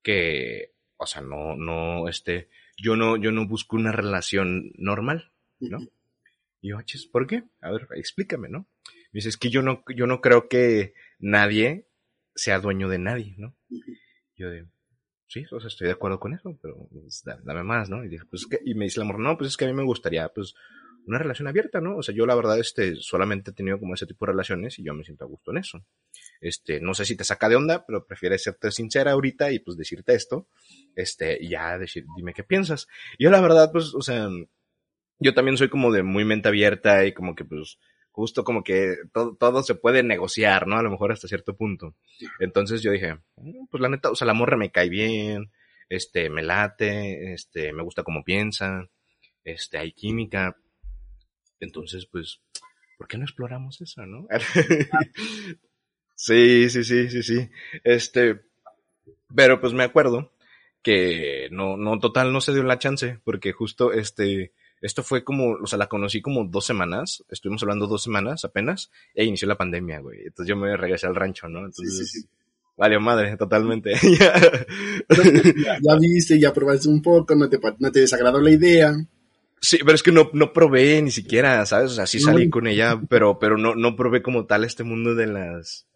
que, 0.02 0.72
o 0.96 1.06
sea, 1.06 1.20
no, 1.22 1.56
no, 1.56 2.08
este, 2.08 2.48
yo 2.78 2.96
no, 2.96 3.16
yo 3.16 3.32
no 3.32 3.46
busco 3.46 3.76
una 3.76 3.92
relación 3.92 4.72
normal, 4.76 5.32
¿no? 5.60 5.78
Y 6.60 6.70
yo, 6.70 6.78
"Ah, 6.78 6.84
chis, 6.84 7.06
¿por 7.06 7.26
qué? 7.26 7.44
A 7.60 7.70
ver, 7.70 7.88
explícame, 7.96 8.48
¿no? 8.48 8.66
Me 9.12 9.18
dice, 9.18 9.28
es 9.28 9.36
que 9.36 9.50
yo 9.50 9.62
no, 9.62 9.84
yo 9.94 10.06
no 10.06 10.20
creo 10.20 10.48
que 10.48 10.94
nadie 11.18 11.86
sea 12.34 12.60
dueño 12.60 12.88
de 12.88 12.98
nadie, 12.98 13.34
¿no? 13.38 13.54
Yo 14.36 14.50
de, 14.50 14.66
sí, 15.26 15.44
o 15.50 15.60
sea, 15.60 15.68
estoy 15.68 15.86
de 15.86 15.92
acuerdo 15.94 16.20
con 16.20 16.34
eso, 16.34 16.58
pero 16.62 16.88
pues, 16.92 17.22
dame 17.44 17.62
más, 17.62 17.90
¿no? 17.90 18.04
Y 18.04 18.08
dije, 18.08 18.24
pues, 18.30 18.46
¿qué? 18.46 18.60
y 18.64 18.74
me 18.74 18.84
dice 18.84 19.00
el 19.00 19.04
amor, 19.04 19.18
no, 19.18 19.36
pues 19.36 19.50
es 19.50 19.56
que 19.56 19.64
a 19.64 19.68
mí 19.68 19.74
me 19.74 19.82
gustaría, 19.84 20.28
pues, 20.28 20.54
una 21.06 21.18
relación 21.18 21.48
abierta, 21.48 21.80
¿no? 21.80 21.96
O 21.96 22.02
sea, 22.02 22.14
yo 22.14 22.26
la 22.26 22.34
verdad, 22.34 22.58
este, 22.58 22.96
solamente 22.96 23.50
he 23.50 23.54
tenido 23.54 23.78
como 23.78 23.94
ese 23.94 24.06
tipo 24.06 24.26
de 24.26 24.32
relaciones 24.32 24.78
y 24.78 24.84
yo 24.84 24.94
me 24.94 25.04
siento 25.04 25.24
a 25.24 25.28
gusto 25.28 25.50
en 25.50 25.58
eso. 25.58 25.84
Este, 26.40 26.80
no 26.80 26.94
sé 26.94 27.04
si 27.04 27.16
te 27.16 27.24
saca 27.24 27.48
de 27.48 27.56
onda, 27.56 27.84
pero 27.86 28.06
prefieres 28.06 28.42
serte 28.42 28.70
sincera 28.70 29.12
ahorita 29.12 29.50
y 29.50 29.58
pues 29.58 29.76
decirte 29.76 30.14
esto, 30.14 30.46
este, 30.94 31.38
y 31.40 31.50
ya 31.50 31.78
decir, 31.78 32.04
dime 32.16 32.34
qué 32.34 32.44
piensas. 32.44 32.86
Yo 33.18 33.30
la 33.30 33.40
verdad, 33.40 33.70
pues, 33.72 33.94
o 33.94 34.02
sea, 34.02 34.28
yo 35.18 35.34
también 35.34 35.56
soy 35.56 35.68
como 35.68 35.90
de 35.92 36.02
muy 36.02 36.24
mente 36.24 36.48
abierta 36.48 37.04
y 37.04 37.12
como 37.12 37.34
que 37.34 37.44
pues, 37.44 37.78
justo 38.10 38.44
como 38.44 38.64
que 38.64 38.96
todo, 39.12 39.36
todo 39.36 39.62
se 39.62 39.74
puede 39.74 40.02
negociar, 40.02 40.66
¿no? 40.66 40.76
A 40.76 40.82
lo 40.82 40.90
mejor 40.90 41.12
hasta 41.12 41.28
cierto 41.28 41.56
punto. 41.56 41.94
Entonces 42.40 42.82
yo 42.82 42.90
dije, 42.92 43.14
mm, 43.36 43.66
pues 43.70 43.80
la 43.80 43.88
neta, 43.88 44.10
o 44.10 44.14
sea, 44.14 44.26
la 44.26 44.34
morra 44.34 44.56
me 44.56 44.70
cae 44.70 44.88
bien, 44.88 45.52
este, 45.88 46.30
me 46.30 46.42
late, 46.42 47.32
este, 47.32 47.72
me 47.72 47.82
gusta 47.82 48.02
cómo 48.02 48.24
piensa, 48.24 48.88
este, 49.44 49.78
hay 49.78 49.92
química. 49.92 50.56
Entonces, 51.60 52.06
pues, 52.06 52.40
¿por 52.96 53.08
qué 53.08 53.18
no 53.18 53.24
exploramos 53.24 53.80
eso, 53.80 54.06
no? 54.06 54.26
Sí, 56.18 56.68
sí, 56.68 56.82
sí, 56.82 57.08
sí, 57.08 57.22
sí. 57.22 57.48
Este, 57.84 58.40
pero 59.32 59.60
pues 59.60 59.72
me 59.72 59.84
acuerdo 59.84 60.32
que 60.82 61.48
no, 61.52 61.76
no, 61.76 62.00
total, 62.00 62.32
no 62.32 62.40
se 62.40 62.52
dio 62.52 62.64
la 62.64 62.80
chance, 62.80 63.20
porque 63.22 63.52
justo 63.52 63.92
este, 63.92 64.50
esto 64.80 65.04
fue 65.04 65.22
como, 65.22 65.52
o 65.52 65.66
sea, 65.68 65.78
la 65.78 65.86
conocí 65.86 66.20
como 66.20 66.44
dos 66.44 66.66
semanas, 66.66 67.22
estuvimos 67.30 67.62
hablando 67.62 67.86
dos 67.86 68.02
semanas 68.02 68.44
apenas, 68.44 68.90
e 69.14 69.24
inició 69.24 69.46
la 69.46 69.56
pandemia, 69.56 70.00
güey. 70.00 70.22
Entonces 70.26 70.48
yo 70.48 70.56
me 70.56 70.76
regresé 70.76 71.06
al 71.06 71.14
rancho, 71.14 71.48
¿no? 71.48 71.60
Entonces, 71.60 72.10
sí, 72.10 72.22
sí, 72.22 72.28
Vale, 72.76 72.98
madre, 72.98 73.36
totalmente. 73.36 73.92
ya, 74.18 75.78
ya, 75.80 75.96
viste, 76.00 76.40
ya 76.40 76.52
probaste 76.52 76.88
un 76.88 77.00
poco, 77.00 77.36
no 77.36 77.48
te, 77.48 77.60
no 77.78 77.92
te 77.92 78.00
desagradó 78.00 78.40
la 78.40 78.50
idea. 78.50 78.92
Sí, 79.60 79.78
pero 79.84 79.94
es 79.94 80.02
que 80.02 80.12
no, 80.12 80.30
no 80.32 80.52
probé 80.52 81.00
ni 81.00 81.12
siquiera, 81.12 81.64
¿sabes? 81.64 81.92
O 81.92 81.94
sea, 81.94 82.06
sí 82.06 82.18
salí 82.18 82.50
con 82.50 82.66
ella, 82.66 83.00
pero, 83.08 83.38
pero 83.38 83.56
no, 83.56 83.76
no 83.76 83.94
probé 83.94 84.20
como 84.20 84.46
tal 84.46 84.64
este 84.64 84.82
mundo 84.82 85.14
de 85.14 85.26
las, 85.26 85.87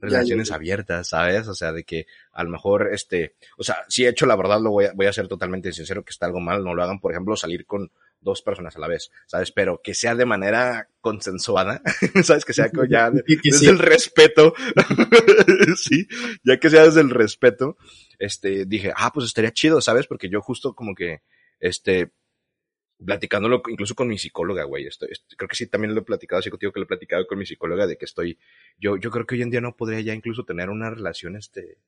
relaciones 0.00 0.50
abiertas, 0.50 1.08
¿sabes? 1.08 1.48
O 1.48 1.54
sea, 1.54 1.72
de 1.72 1.84
que 1.84 2.06
a 2.32 2.44
lo 2.44 2.50
mejor, 2.50 2.90
este, 2.92 3.34
o 3.56 3.64
sea, 3.64 3.84
si 3.88 4.04
he 4.04 4.08
hecho 4.08 4.26
la 4.26 4.36
verdad, 4.36 4.60
lo 4.60 4.70
voy 4.70 4.86
a, 4.86 4.92
voy 4.92 5.06
a 5.06 5.12
ser 5.12 5.28
totalmente 5.28 5.72
sincero 5.72 6.04
que 6.04 6.10
está 6.10 6.26
algo 6.26 6.40
mal, 6.40 6.62
no 6.62 6.74
lo 6.74 6.82
hagan, 6.82 7.00
por 7.00 7.12
ejemplo, 7.12 7.36
salir 7.36 7.66
con 7.66 7.90
dos 8.24 8.42
personas 8.42 8.74
a 8.74 8.80
la 8.80 8.88
vez, 8.88 9.10
¿sabes? 9.26 9.52
Pero 9.52 9.80
que 9.82 9.94
sea 9.94 10.14
de 10.14 10.24
manera 10.24 10.88
consensuada, 11.00 11.82
¿sabes? 12.24 12.44
Que 12.44 12.54
sea 12.54 12.70
ya 12.88 13.10
desde 13.44 13.70
el 13.70 13.78
respeto, 13.78 14.54
sí, 15.76 16.08
ya 16.42 16.58
que 16.58 16.70
sea 16.70 16.84
desde 16.84 17.02
el 17.02 17.10
respeto, 17.10 17.76
este, 18.18 18.64
dije, 18.64 18.92
ah, 18.96 19.12
pues 19.12 19.26
estaría 19.26 19.52
chido, 19.52 19.80
¿sabes? 19.80 20.06
Porque 20.06 20.28
yo 20.28 20.40
justo 20.40 20.74
como 20.74 20.94
que, 20.94 21.22
este, 21.60 22.10
platicándolo 23.04 23.62
incluso 23.68 23.94
con 23.94 24.08
mi 24.08 24.18
psicóloga, 24.18 24.64
güey. 24.64 24.86
Estoy, 24.86 25.10
creo 25.36 25.48
que 25.48 25.56
sí, 25.56 25.66
también 25.66 25.94
lo 25.94 26.00
he 26.00 26.04
platicado 26.04 26.40
así 26.40 26.50
contigo 26.50 26.72
que 26.72 26.80
lo 26.80 26.84
he 26.84 26.88
platicado 26.88 27.26
con 27.26 27.38
mi 27.38 27.46
psicóloga 27.46 27.86
de 27.86 27.96
que 27.96 28.04
estoy, 28.04 28.38
yo, 28.78 28.96
yo 28.96 29.10
creo 29.10 29.26
que 29.26 29.34
hoy 29.34 29.42
en 29.42 29.50
día 29.50 29.60
no 29.60 29.76
podría 29.76 30.00
ya 30.00 30.14
incluso 30.14 30.44
tener 30.44 30.70
una 30.70 30.90
relación, 30.90 31.36
este, 31.36 31.78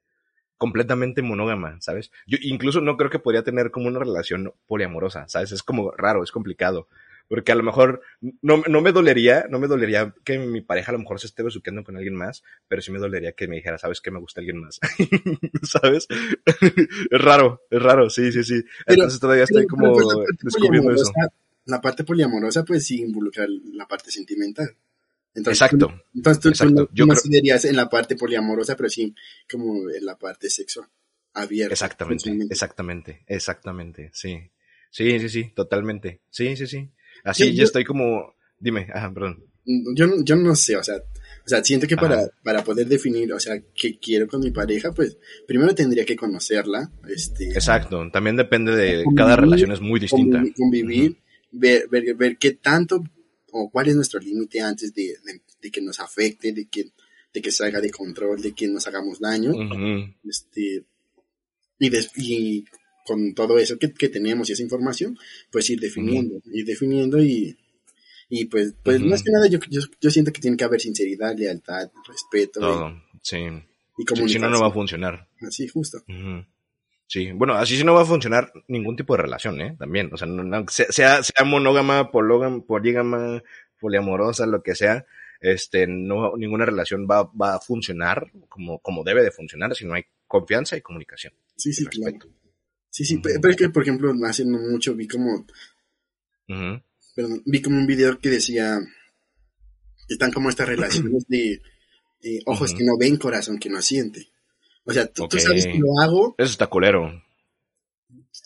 completamente 0.58 1.22
monógama, 1.22 1.80
¿sabes? 1.80 2.10
Yo 2.26 2.38
incluso 2.40 2.80
no 2.80 2.96
creo 2.96 3.10
que 3.10 3.18
podría 3.18 3.42
tener 3.42 3.70
como 3.70 3.88
una 3.88 3.98
relación 3.98 4.54
poliamorosa, 4.66 5.28
¿sabes? 5.28 5.52
Es 5.52 5.62
como 5.62 5.90
raro, 5.92 6.22
es 6.22 6.32
complicado. 6.32 6.88
Porque 7.28 7.52
a 7.52 7.54
lo 7.54 7.62
mejor 7.62 8.02
no, 8.42 8.62
no 8.68 8.80
me 8.80 8.92
dolería, 8.92 9.46
no 9.50 9.58
me 9.58 9.66
dolería 9.66 10.14
que 10.24 10.38
mi 10.38 10.60
pareja 10.60 10.90
a 10.90 10.92
lo 10.92 11.00
mejor 11.00 11.20
se 11.20 11.26
esté 11.26 11.42
besuqueando 11.42 11.82
con 11.82 11.96
alguien 11.96 12.14
más, 12.14 12.42
pero 12.68 12.82
sí 12.82 12.92
me 12.92 12.98
dolería 12.98 13.32
que 13.32 13.48
me 13.48 13.56
dijera, 13.56 13.78
¿sabes 13.78 14.00
qué? 14.00 14.10
Me 14.10 14.20
gusta 14.20 14.40
alguien 14.40 14.58
más. 14.58 14.78
¿Sabes? 15.62 16.06
es 16.10 17.20
raro, 17.20 17.62
es 17.70 17.82
raro, 17.82 18.08
sí, 18.10 18.30
sí, 18.30 18.44
sí. 18.44 18.62
Entonces 18.86 19.18
todavía 19.18 19.44
estoy 19.44 19.66
como 19.66 19.92
pues, 19.92 20.06
descubriendo 20.42 20.92
eso. 20.92 21.12
La 21.64 21.80
parte 21.80 22.04
poliamorosa, 22.04 22.64
pues 22.64 22.86
sí 22.86 23.00
involucra 23.00 23.44
la 23.72 23.88
parte 23.88 24.10
sentimental. 24.12 24.76
exacto. 25.34 26.02
entonces 26.14 26.56
tú, 26.58 26.70
no, 26.70 26.88
Yo 26.92 27.06
en 27.06 27.76
la 27.76 27.90
parte 27.90 28.14
poliamorosa, 28.14 28.76
pero 28.76 28.88
sí 28.88 29.14
como 29.50 29.90
en 29.90 30.04
la 30.04 30.16
parte 30.16 30.48
sexual 30.48 30.88
abierta. 31.36 31.74
Exactamente, 31.74 32.30
exactamente, 32.50 33.24
exactamente, 33.26 34.10
sí. 34.12 34.50
Sí, 34.90 35.20
sí, 35.20 35.28
sí, 35.28 35.52
totalmente. 35.54 36.22
Sí, 36.30 36.56
sí, 36.56 36.66
sí. 36.66 36.90
Así 37.26 37.54
yo, 37.54 37.64
estoy 37.64 37.84
como, 37.84 38.34
dime, 38.58 38.88
ajá, 38.92 39.12
perdón. 39.12 39.44
Yo, 39.64 40.06
yo 40.22 40.36
no 40.36 40.54
sé, 40.54 40.76
o 40.76 40.82
sea, 40.82 40.96
o 40.96 41.48
sea, 41.48 41.62
siento 41.62 41.88
que 41.88 41.96
para, 41.96 42.28
para 42.44 42.62
poder 42.62 42.86
definir, 42.86 43.32
o 43.32 43.40
sea, 43.40 43.60
qué 43.74 43.98
quiero 43.98 44.28
con 44.28 44.40
mi 44.40 44.52
pareja, 44.52 44.92
pues 44.92 45.16
primero 45.46 45.74
tendría 45.74 46.04
que 46.04 46.14
conocerla. 46.14 46.90
Este, 47.08 47.50
Exacto, 47.50 48.08
también 48.12 48.36
depende 48.36 48.74
de, 48.76 49.04
cada 49.16 49.36
relación 49.36 49.72
es 49.72 49.80
muy 49.80 49.98
distinta. 49.98 50.42
Convivir, 50.56 51.16
ver, 51.50 51.88
ver, 51.88 52.14
ver 52.14 52.36
qué 52.36 52.52
tanto 52.52 53.02
o 53.50 53.70
cuál 53.70 53.88
es 53.88 53.96
nuestro 53.96 54.20
límite 54.20 54.60
antes 54.60 54.94
de, 54.94 55.16
de, 55.60 55.70
que 55.70 55.80
nos 55.80 55.98
afecte, 55.98 56.52
de 56.52 56.66
que, 56.68 56.90
de 57.32 57.42
que 57.42 57.50
salga 57.50 57.80
de 57.80 57.90
control, 57.90 58.40
de 58.40 58.52
que 58.52 58.68
nos 58.68 58.86
hagamos 58.86 59.18
daño. 59.18 59.52
este, 60.24 60.84
y, 61.78 61.90
y 62.16 62.64
con 63.06 63.34
todo 63.34 63.58
eso 63.58 63.78
que, 63.78 63.92
que, 63.92 64.08
tenemos 64.08 64.48
y 64.48 64.52
esa 64.52 64.62
información, 64.62 65.16
pues 65.50 65.70
ir 65.70 65.80
definiendo, 65.80 66.40
ir 66.52 66.64
definiendo 66.64 67.22
y, 67.22 67.56
y 68.28 68.46
pues, 68.46 68.74
pues 68.82 69.00
más 69.00 69.22
que 69.22 69.30
nada 69.30 69.46
yo, 69.46 69.58
yo, 69.70 70.10
siento 70.10 70.32
que 70.32 70.40
tiene 70.40 70.56
que 70.56 70.64
haber 70.64 70.80
sinceridad, 70.80 71.36
lealtad, 71.36 71.90
respeto. 72.06 72.60
Todo, 72.60 73.02
sí. 73.22 73.36
Y. 73.98 74.28
Si 74.28 74.38
no, 74.38 74.50
no 74.50 74.60
va 74.60 74.66
a 74.66 74.72
funcionar. 74.72 75.28
Así, 75.40 75.68
justo. 75.68 75.98
Sí, 77.06 77.30
bueno, 77.32 77.54
así 77.54 77.76
sí 77.76 77.84
no 77.84 77.94
va 77.94 78.02
a 78.02 78.06
funcionar 78.06 78.52
ningún 78.66 78.96
tipo 78.96 79.16
de 79.16 79.22
relación, 79.22 79.60
¿eh? 79.60 79.76
También, 79.78 80.10
o 80.12 80.16
sea, 80.16 80.28
sea, 80.90 81.22
sea 81.22 81.44
monógama, 81.44 82.10
pológama, 82.10 82.64
polígama, 82.64 83.42
poliamorosa, 83.80 84.44
lo 84.46 84.62
que 84.62 84.74
sea, 84.74 85.06
este, 85.40 85.86
no, 85.86 86.36
ninguna 86.36 86.66
relación 86.66 87.06
va, 87.08 87.30
va 87.40 87.54
a 87.54 87.60
funcionar 87.60 88.30
como, 88.48 88.80
como 88.80 89.04
debe 89.04 89.22
de 89.22 89.30
funcionar 89.30 89.74
si 89.76 89.86
no 89.86 89.94
hay 89.94 90.04
confianza 90.26 90.76
y 90.76 90.80
comunicación. 90.80 91.32
Sí, 91.56 91.72
sí, 91.72 91.86
claro. 91.86 92.18
Sí, 92.90 93.04
sí, 93.04 93.18
pero 93.18 93.50
es 93.50 93.56
que, 93.56 93.68
por 93.68 93.82
ejemplo, 93.82 94.12
hace 94.24 94.44
no 94.44 94.58
mucho 94.58 94.94
vi 94.94 95.06
como. 95.06 95.46
perdón, 97.14 97.42
vi 97.44 97.62
como 97.62 97.78
un 97.78 97.86
video 97.86 98.18
que 98.18 98.30
decía. 98.30 98.78
Que 100.08 100.14
están 100.14 100.32
como 100.32 100.48
estas 100.48 100.68
relaciones 100.68 101.26
de 101.28 101.60
ojos 102.46 102.74
que 102.74 102.84
no 102.84 102.96
ven, 102.98 103.16
corazón 103.16 103.58
que 103.58 103.70
no 103.70 103.82
siente. 103.82 104.28
O 104.86 104.92
sea, 104.92 105.06
tú, 105.06 105.26
sabes 105.38 105.66
que 105.66 105.78
lo 105.78 106.00
hago. 106.00 106.34
Eso 106.38 106.52
está 106.52 106.68
culero. 106.68 107.22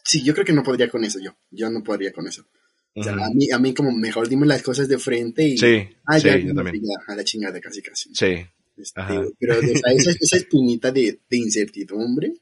Sí, 0.05 0.25
yo 0.25 0.33
creo 0.33 0.47
que 0.47 0.55
no 0.55 0.63
podría 0.63 0.89
con 0.89 1.05
eso 1.05 1.21
yo. 1.21 1.37
Yo 1.51 1.71
no 1.71 1.83
podría 1.83 2.13
con 2.13 2.27
eso. 2.27 2.47
O 2.95 3.03
sea, 3.05 3.13
a, 3.13 3.31
mí, 3.33 3.51
a 3.53 3.59
mí 3.59 3.75
como 3.75 3.93
mejor 3.93 4.29
dime 4.29 4.47
las 4.47 4.63
cosas 4.63 4.89
de 4.89 4.99
frente 4.99 5.45
y... 5.45 5.57
Sí, 5.57 5.89
ah, 6.07 6.19
sí, 6.19 6.29
yo 6.45 6.55
también. 6.55 6.83
a 7.07 7.15
la 7.15 7.23
chingada 7.23 7.61
casi 7.61 7.83
casi. 7.83 8.13
Sí. 8.15 8.45
Este, 8.77 9.01
pero 9.39 9.59
o 9.59 9.63
sea, 9.63 9.93
esa, 9.93 10.11
esa 10.19 10.37
espinita 10.37 10.91
de, 10.91 11.21
de 11.29 11.37
incertidumbre 11.37 12.33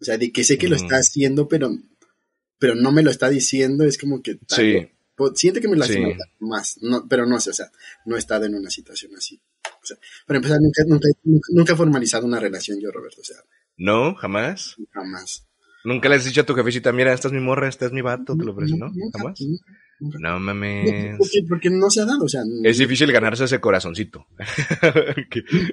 o 0.00 0.04
sea, 0.04 0.16
de 0.16 0.32
que 0.32 0.44
sé 0.44 0.58
que 0.58 0.68
lo 0.68 0.76
está 0.76 0.96
haciendo, 0.96 1.48
pero, 1.48 1.70
pero 2.58 2.74
no 2.74 2.92
me 2.92 3.02
lo 3.02 3.10
está 3.10 3.28
diciendo, 3.28 3.84
es 3.84 3.98
como 3.98 4.22
que... 4.22 4.38
Sí. 4.48 4.88
Siente 5.34 5.60
que 5.60 5.68
me 5.68 5.76
lo 5.76 5.84
hace 5.84 6.16
más, 6.38 6.78
no, 6.80 7.06
pero 7.06 7.26
no 7.26 7.38
sé, 7.40 7.50
o 7.50 7.52
sea, 7.52 7.70
no 8.06 8.16
he 8.16 8.18
estado 8.18 8.46
en 8.46 8.54
una 8.54 8.70
situación 8.70 9.12
así. 9.14 9.38
O 9.82 9.86
sea, 9.86 9.98
para 10.26 10.38
empezar, 10.38 10.58
nunca, 10.60 10.82
nunca, 10.86 11.08
nunca 11.50 11.72
he 11.74 11.76
formalizado 11.76 12.26
una 12.26 12.40
relación 12.40 12.80
yo, 12.80 12.90
Roberto, 12.90 13.20
o 13.20 13.24
sea. 13.24 13.36
¿No? 13.76 14.14
¿Jamás? 14.14 14.76
Jamás. 14.92 15.46
¿Nunca 15.84 16.08
le 16.08 16.16
has 16.16 16.24
dicho 16.24 16.40
a 16.40 16.46
tu 16.46 16.54
jefecita, 16.54 16.92
mira, 16.92 17.12
esta 17.12 17.28
es 17.28 17.34
mi 17.34 17.40
morra, 17.40 17.68
esta 17.68 17.84
es 17.84 17.92
mi 17.92 18.00
vato, 18.00 18.34
te 18.34 18.44
lo 18.44 18.52
ofrece, 18.52 18.78
no? 18.78 18.90
¿Jamás? 19.12 19.38
No 20.00 20.40
mames. 20.40 21.16
Porque, 21.18 21.42
porque, 21.46 21.70
no 21.70 21.90
se 21.90 22.00
ha 22.00 22.06
dado, 22.06 22.24
o 22.24 22.28
sea. 22.28 22.42
Es 22.64 22.78
difícil 22.78 23.12
ganarse 23.12 23.44
ese 23.44 23.60
corazoncito. 23.60 24.26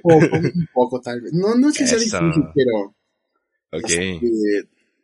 un 0.03 0.19
poco, 0.19 0.37
un 0.37 0.69
poco 0.73 1.01
tal 1.01 1.21
vez. 1.21 1.31
No, 1.33 1.55
no 1.55 1.69
es 1.69 1.77
que 1.77 1.87
sea 1.87 1.97
difícil, 1.97 2.43
pero 2.53 2.95
Ok. 3.71 3.89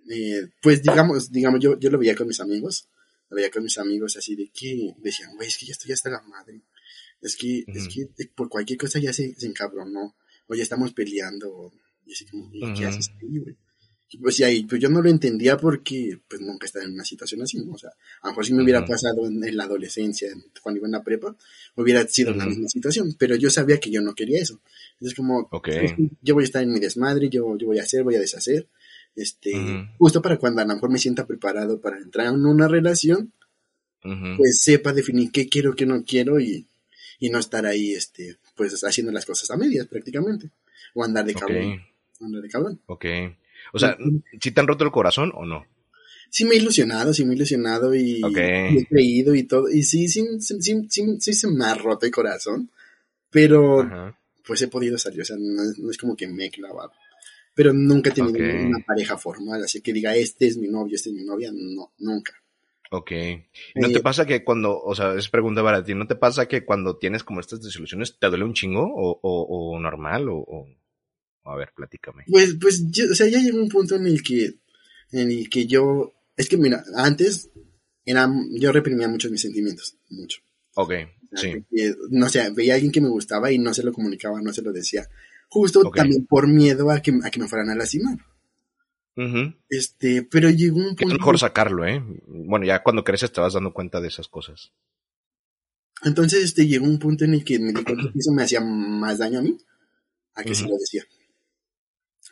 Eh, 0.09 0.49
pues 0.61 0.81
digamos, 0.81 1.31
digamos, 1.31 1.59
yo, 1.61 1.79
yo 1.79 1.89
lo 1.89 1.97
veía 1.97 2.15
con 2.15 2.27
mis 2.27 2.39
amigos, 2.39 2.89
lo 3.29 3.35
veía 3.35 3.49
con 3.49 3.63
mis 3.63 3.77
amigos 3.77 4.17
así 4.17 4.35
de 4.35 4.49
que 4.53 4.93
decían, 4.97 5.35
güey, 5.35 5.47
es 5.47 5.57
que 5.57 5.65
ya 5.65 5.71
estoy 5.71 5.91
hasta 5.91 6.09
la 6.09 6.21
madre. 6.21 6.61
Es 7.21 7.37
que, 7.37 7.63
es 7.67 7.87
que 7.87 8.09
por 8.35 8.49
cualquier 8.49 8.77
cosa 8.77 8.99
ya 8.99 9.13
se, 9.13 9.33
se 9.35 9.47
encabronó, 9.47 10.15
o 10.47 10.55
ya 10.55 10.63
estamos 10.63 10.93
peleando, 10.93 11.71
y 12.05 12.13
así 12.13 12.25
como, 12.25 12.49
¿qué 12.73 12.85
haces 12.85 13.11
güey? 13.21 13.55
pues 14.21 14.39
ahí, 14.41 14.63
pues 14.63 14.81
yo 14.81 14.89
no 14.89 15.01
lo 15.01 15.09
entendía 15.09 15.57
porque 15.57 16.19
pues 16.27 16.41
nunca 16.41 16.65
estaba 16.65 16.85
en 16.85 16.93
una 16.93 17.03
situación 17.03 17.41
así, 17.41 17.57
¿no? 17.59 17.73
O 17.73 17.77
sea, 17.77 17.89
a 18.21 18.27
lo 18.27 18.31
mejor 18.31 18.45
si 18.45 18.53
me 18.53 18.63
hubiera 18.63 18.85
pasado 18.85 19.25
en, 19.25 19.57
la 19.57 19.63
adolescencia, 19.63 20.29
cuando 20.61 20.79
iba 20.79 20.87
en 20.87 20.91
la 20.91 21.03
prepa, 21.03 21.35
hubiera 21.75 22.05
sido 22.07 22.33
la 22.33 22.45
misma 22.45 22.67
situación, 22.67 23.15
pero 23.17 23.35
yo 23.35 23.49
sabía 23.49 23.79
que 23.79 23.89
yo 23.89 24.01
no 24.01 24.13
quería 24.13 24.41
eso. 24.41 24.61
Entonces 25.03 25.17
como, 25.17 25.49
pues, 25.49 25.95
yo 26.21 26.33
voy 26.33 26.43
a 26.43 26.45
estar 26.45 26.63
en 26.63 26.71
mi 26.71 26.79
desmadre, 26.79 27.27
yo, 27.27 27.57
yo 27.57 27.67
voy 27.67 27.77
a 27.77 27.83
hacer, 27.83 28.05
voy 28.05 28.15
a 28.15 28.21
deshacer, 28.21 28.69
este, 29.17 29.51
justo 29.97 30.21
para 30.21 30.37
cuando 30.37 30.61
a 30.61 30.65
lo 30.65 30.73
mejor 30.73 30.89
me 30.89 30.97
sienta 30.97 31.27
preparado 31.27 31.81
para 31.81 31.97
entrar 31.97 32.27
en 32.27 32.45
una 32.45 32.69
relación, 32.69 33.33
pues 34.37 34.61
sepa 34.61 34.93
definir 34.93 35.29
qué 35.31 35.49
quiero, 35.49 35.75
qué 35.75 35.85
no 35.85 36.05
quiero 36.05 36.39
y, 36.39 36.67
y 37.19 37.29
no 37.29 37.39
estar 37.39 37.65
ahí, 37.65 37.91
este, 37.91 38.37
pues 38.55 38.81
haciendo 38.81 39.11
las 39.11 39.25
cosas 39.25 39.51
a 39.51 39.57
medias 39.57 39.87
prácticamente, 39.87 40.51
o 40.93 41.03
andar 41.03 41.25
de 41.25 41.33
cabrón. 41.33 41.81
Andar 42.21 42.41
de 42.41 42.49
cabrón. 42.49 42.79
Ok. 42.85 43.05
O 43.73 43.79
sea, 43.79 43.97
¿sí 44.39 44.51
te 44.51 44.61
han 44.61 44.67
roto 44.67 44.85
el 44.85 44.91
corazón 44.91 45.33
o 45.35 45.45
no? 45.45 45.65
Sí 46.29 46.45
me 46.45 46.55
he 46.55 46.59
ilusionado, 46.59 47.13
sí 47.13 47.25
me 47.25 47.33
he 47.33 47.35
ilusionado 47.35 47.93
y, 47.93 48.23
Ok. 48.23 48.37
y 48.37 48.77
he 48.77 48.85
creído 48.89 49.35
y 49.35 49.43
todo. 49.43 49.69
Y 49.69 49.83
sí, 49.83 50.07
sí, 50.07 50.25
sí, 50.39 50.61
sí, 50.61 50.87
sí, 50.89 51.17
sí 51.19 51.33
se 51.33 51.47
me 51.49 51.65
ha 51.65 51.75
roto 51.75 52.05
el 52.05 52.11
corazón. 52.13 52.71
Pero 53.29 53.81
Ajá. 53.81 54.17
Pues 54.45 54.61
he 54.61 54.67
podido 54.67 54.97
salir, 54.97 55.21
o 55.21 55.25
sea, 55.25 55.35
no, 55.39 55.63
es- 55.63 55.77
no 55.79 55.89
es 55.91 55.97
como 55.97 56.15
que 56.15 56.27
me 56.27 56.45
he 56.45 56.51
clavado. 56.51 56.91
Pero 57.55 57.71
nunca 57.73 58.09
he 58.09 58.13
tenido 58.13 58.39
Ok. 58.39 58.65
una 58.67 58.79
pareja 58.85 59.17
formal, 59.17 59.63
así 59.63 59.81
que 59.81 59.93
diga, 59.93 60.15
este 60.15 60.47
es 60.47 60.57
mi 60.57 60.67
novio, 60.67 60.95
este 60.95 61.09
es 61.09 61.15
mi 61.15 61.23
novia, 61.23 61.51
no, 61.53 61.93
nunca. 61.99 62.33
Ok. 62.91 63.11
¿Y 63.11 63.45
¿No 63.79 63.87
Eh, 63.89 63.93
te 63.93 63.99
pasa 64.01 64.25
que 64.25 64.43
cuando, 64.43 64.79
o 64.79 64.93
sea, 64.95 65.13
es 65.15 65.29
pregunta 65.29 65.61
para 65.63 65.83
ti, 65.83 65.93
¿no 65.95 66.07
te 66.07 66.15
pasa 66.15 66.47
que 66.47 66.63
cuando 66.65 66.97
tienes 66.97 67.23
como 67.23 67.39
estas 67.39 67.61
desilusiones 67.61 68.17
te 68.19 68.27
duele 68.27 68.43
un 68.45 68.53
chingo 68.53 68.81
o, 68.83 69.19
o, 69.21 69.73
o 69.75 69.79
normal 69.79 70.29
o, 70.29 70.37
o- 70.37 70.67
A 71.45 71.55
ver, 71.55 71.71
platícame. 71.75 72.23
Pues, 72.27 72.55
pues, 72.59 72.89
yo- 72.91 73.05
o 73.11 73.15
sea, 73.15 73.27
ya 73.27 73.39
llegó 73.39 73.57
un 73.59 73.69
punto 73.69 73.95
en 73.95 74.07
el 74.07 74.23
que, 74.23 74.45
en 75.11 75.29
el 75.31 75.49
que 75.49 75.65
yo, 75.67 76.13
es 76.37 76.47
que 76.49 76.57
mira, 76.57 76.83
antes 76.95 77.49
era, 78.05 78.31
yo 78.51 78.71
reprimía 78.71 79.07
mucho 79.07 79.29
mis 79.29 79.41
sentimientos, 79.41 79.95
mucho. 80.09 80.39
Ok, 80.75 80.93
sí. 81.35 81.63
que, 81.69 81.95
no 82.09 82.29
sé, 82.29 82.49
veía 82.51 82.73
a 82.73 82.75
alguien 82.75 82.91
que 82.91 83.01
me 83.01 83.09
gustaba 83.09 83.51
y 83.51 83.57
no 83.59 83.73
se 83.73 83.83
lo 83.83 83.91
comunicaba, 83.93 84.41
no 84.41 84.53
se 84.53 84.61
lo 84.61 84.71
decía. 84.71 85.07
Justo 85.49 85.81
también 85.91 86.25
por 86.25 86.47
miedo 86.47 86.89
a 86.89 87.01
que, 87.01 87.13
a 87.23 87.29
que 87.29 87.39
me 87.39 87.47
fueran 87.47 87.69
a 87.69 87.75
lastimar. 87.75 88.17
Ujú. 89.15 89.53
Este, 89.69 90.23
pero 90.23 90.49
llegó 90.49 90.77
un 90.77 90.95
Que 90.95 91.03
Es 91.03 91.09
punto. 91.09 91.17
mejor 91.17 91.37
sacarlo, 91.39 91.85
¿eh? 91.85 92.01
Bueno, 92.27 92.65
ya 92.65 92.81
cuando 92.81 93.03
creces 93.03 93.31
te 93.31 93.41
vas 93.41 93.53
dando 93.53 93.71
cuenta 93.73 94.01
de 94.01 94.07
esas 94.07 94.27
cosas. 94.27 94.71
Entonces, 96.03 96.43
este, 96.43 96.67
llegó 96.67 96.85
un 96.85 96.97
punto 96.99 97.23
en 97.23 97.33
el 97.35 97.43
que 97.45 97.59
me 97.59 97.67
di 97.71 97.83
cuenta 97.83 98.11
que 98.11 98.19
eso 98.19 98.31
me 98.31 98.43
hacía 98.43 98.59
más 98.61 99.19
daño 99.19 99.39
a 99.39 99.41
mí, 99.43 99.57
a 100.33 100.43
que 100.43 100.55
se 100.55 100.67
lo 100.67 100.75
decía. 100.77 101.03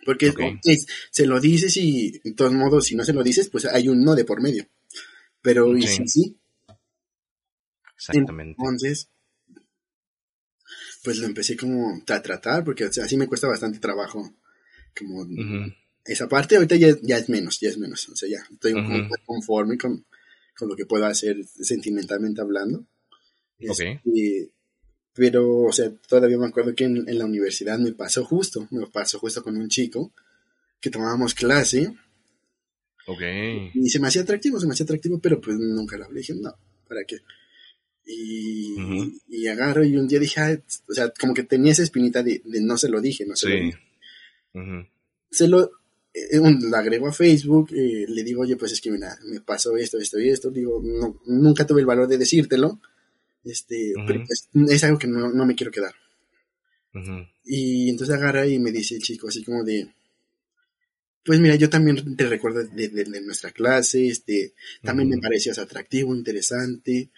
Porque 0.04 0.34
se 1.12 1.28
lo 1.28 1.39
dices 1.39 1.78
y, 1.78 2.20
de 2.24 2.34
todos 2.34 2.54
modos, 2.54 2.86
si 2.86 2.95
no 2.95 3.06
se 3.06 3.14
lo 3.14 3.24
dices, 3.24 3.49
pues 3.49 3.66
hay 3.66 3.88
un 3.88 4.04
no 4.04 4.16
de 4.16 4.26
por 4.26 4.41
medio. 4.41 4.66
Pero, 5.43 5.78
y 5.78 5.84
Sí. 5.84 5.97
si 5.97 6.08
sí, 6.08 6.38
Exactamente. 8.10 8.56
entonces, 8.58 9.10
pues 11.04 11.18
lo 11.18 11.28
empecé 11.28 11.56
como 11.56 12.02
a 12.08 12.22
tratar, 12.22 12.64
porque 12.64 12.86
o 12.86 12.91
sea, 12.91 13.06
así 13.06 13.18
me 13.18 13.28
cuesta 13.28 13.47
bastante 13.47 13.80
trabajo, 13.80 14.34
como 14.97 15.26
esa 16.06 16.28
parte, 16.28 16.56
ahorita 16.56 16.76
ya, 16.76 16.95
ya 17.02 17.18
es 17.18 17.30
menos, 17.30 17.60
ya 17.60 17.70
es 17.70 17.78
menos, 17.78 18.10
o 18.10 18.16
sea, 18.16 18.28
ya 18.30 18.43
estoy 18.52 18.74
como 18.74 19.08
conforme 19.26 19.78
con, 19.78 20.06
con 20.58 20.70
lo 20.70 20.76
que 20.76 20.86
puedo 20.86 21.06
hacer 21.06 21.45
sentimentalmente 21.45 22.41
hablando. 22.41 22.86
Ok. 23.70 23.80
Este, 23.80 24.52
pero, 25.14 25.64
o 25.64 25.72
sea, 25.72 25.91
todavía 26.08 26.38
me 26.38 26.47
acuerdo 26.47 26.74
que 26.74 26.86
en, 26.86 27.08
en 27.08 27.18
la 27.20 27.26
universidad 27.26 27.78
me 27.78 27.91
pasó 27.91 28.24
justo, 28.26 28.68
me 28.72 28.88
pasó 28.88 29.20
justo 29.20 29.43
con 29.43 29.58
un 29.58 29.68
chico 29.68 30.14
que 30.80 30.89
tomábamos 30.89 31.36
clase 31.36 31.93
Ok. 33.06 33.22
y 33.74 33.89
se 33.89 33.99
me 33.99 34.08
hacía 34.08 34.22
atractivo, 34.22 34.60
se 34.60 34.68
me 34.68 34.74
hacía 34.74 34.86
atractivo, 34.86 35.20
pero 35.20 35.39
pues 35.41 35.58
nunca 35.58 35.97
lo 35.97 36.06
hablé, 36.06 36.22
dije, 36.22 36.34
no, 36.36 36.56
¿para 36.88 37.04
qué? 37.04 37.18
Y, 38.14 38.74
Ujú. 38.78 39.12
y 39.30 39.47
agarro 39.47 39.84
y 39.84 39.95
un 39.95 40.07
día 40.07 40.20
dije, 40.20 40.39
"Ah", 40.41 40.59
o 40.89 40.93
sea, 40.93 41.12
como 41.20 41.34
que 41.34 41.43
tenía 41.43 41.72
esa 41.72 41.84
espinita 41.84 42.22
de, 42.24 42.41
de 42.43 42.62
no 42.62 42.78
se 42.78 42.89
lo 42.89 42.99
dije, 43.01 43.26
no 43.26 43.36
se 43.36 43.49
lo 43.49 43.55
Sí. 43.55 43.62
dije. 43.66 43.78
Ujú. 44.53 44.88
Se 45.30 45.47
lo, 45.47 45.72
eh, 46.14 46.39
un- 46.39 46.70
lo 46.70 46.76
agrego 46.78 47.07
a 47.07 47.14
Facebook, 47.14 47.70
eh, 47.74 48.05
le 48.07 48.24
digo, 48.24 48.41
oye, 48.41 48.57
pues 48.57 48.74
es 48.74 48.82
que 48.82 48.91
mira, 48.91 49.18
me 49.26 49.39
pasó 49.41 49.78
esto, 49.78 49.97
esto 49.97 50.20
y 50.20 50.30
esto, 50.30 50.49
digo, 50.51 50.82
no, 50.84 51.22
nunca 51.26 51.66
tuve 51.66 51.80
el 51.82 51.86
valor 51.88 52.07
de 52.07 52.18
decírtelo, 52.18 52.82
este, 53.45 53.93
pero 54.05 54.24
pues 54.26 54.49
es 54.70 54.84
algo 54.84 54.99
que 54.99 55.07
no, 55.07 55.32
no 55.32 55.45
me 55.45 55.55
quiero 55.55 55.72
quedar. 55.72 55.95
Y 57.45 57.89
entonces 57.89 58.14
agarra 58.16 58.45
y 58.45 58.59
me 58.59 58.72
dice 58.72 58.95
el 58.95 59.01
chico 59.01 59.30
así 59.30 59.43
como 59.43 59.64
de, 59.64 59.89
pues 61.24 61.39
mira, 61.39 61.55
yo 61.55 61.70
también 61.70 62.16
te 62.18 62.28
recuerdo 62.28 62.64
de, 62.64 62.89
de- 62.89 63.03
de 63.05 63.22
nuestra 63.22 63.51
clase, 63.51 64.07
este, 64.07 64.53
también 64.84 65.07
me 65.07 65.18
parecías 65.20 65.57
atractivo, 65.59 66.14
interesante, 66.16 67.09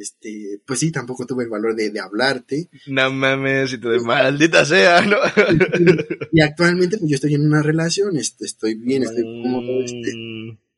este, 0.00 0.60
pues 0.64 0.80
sí, 0.80 0.90
tampoco 0.90 1.26
tuve 1.26 1.44
el 1.44 1.50
valor 1.50 1.74
de, 1.74 1.90
de 1.90 2.00
hablarte. 2.00 2.68
No 2.86 3.12
mames, 3.12 3.72
y 3.72 3.76
de 3.76 4.00
maldita 4.00 4.64
sea, 4.64 5.02
¿no? 5.02 5.16
Y 6.32 6.40
actualmente 6.40 6.98
pues 6.98 7.10
yo 7.10 7.14
estoy 7.16 7.34
en 7.34 7.46
una 7.46 7.62
relación, 7.62 8.16
este, 8.16 8.44
estoy 8.44 8.74
bien, 8.74 9.02
estoy 9.02 9.22
cómodo, 9.22 9.82
este. 9.82 10.10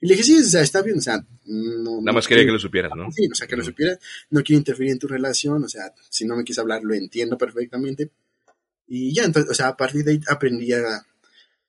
Y 0.02 0.06
le 0.06 0.14
dije, 0.14 0.22
sí, 0.22 0.36
o 0.38 0.42
sea, 0.42 0.62
está 0.62 0.80
bien, 0.80 0.98
o 0.98 1.02
sea, 1.02 1.24
no... 1.44 1.90
Nada 1.96 2.00
no 2.04 2.12
más 2.14 2.26
quería 2.26 2.46
que 2.46 2.52
lo 2.52 2.58
supieras, 2.58 2.92
¿no? 2.96 3.10
Sí, 3.12 3.28
o 3.30 3.34
sea, 3.34 3.46
que 3.46 3.56
lo 3.56 3.64
supieras, 3.64 3.98
no 4.30 4.42
quiero 4.42 4.58
interferir 4.58 4.92
en 4.92 4.98
tu 4.98 5.06
relación, 5.06 5.62
o 5.62 5.68
sea, 5.68 5.92
si 6.08 6.24
no 6.24 6.36
me 6.36 6.44
quieres 6.44 6.58
hablar, 6.58 6.82
lo 6.82 6.94
entiendo 6.94 7.36
perfectamente. 7.36 8.10
Y 8.88 9.14
ya, 9.14 9.24
entonces, 9.24 9.50
o 9.50 9.54
sea, 9.54 9.68
a 9.68 9.76
partir 9.76 10.04
de 10.04 10.12
ahí 10.12 10.20
aprendí 10.26 10.72
a, 10.72 11.04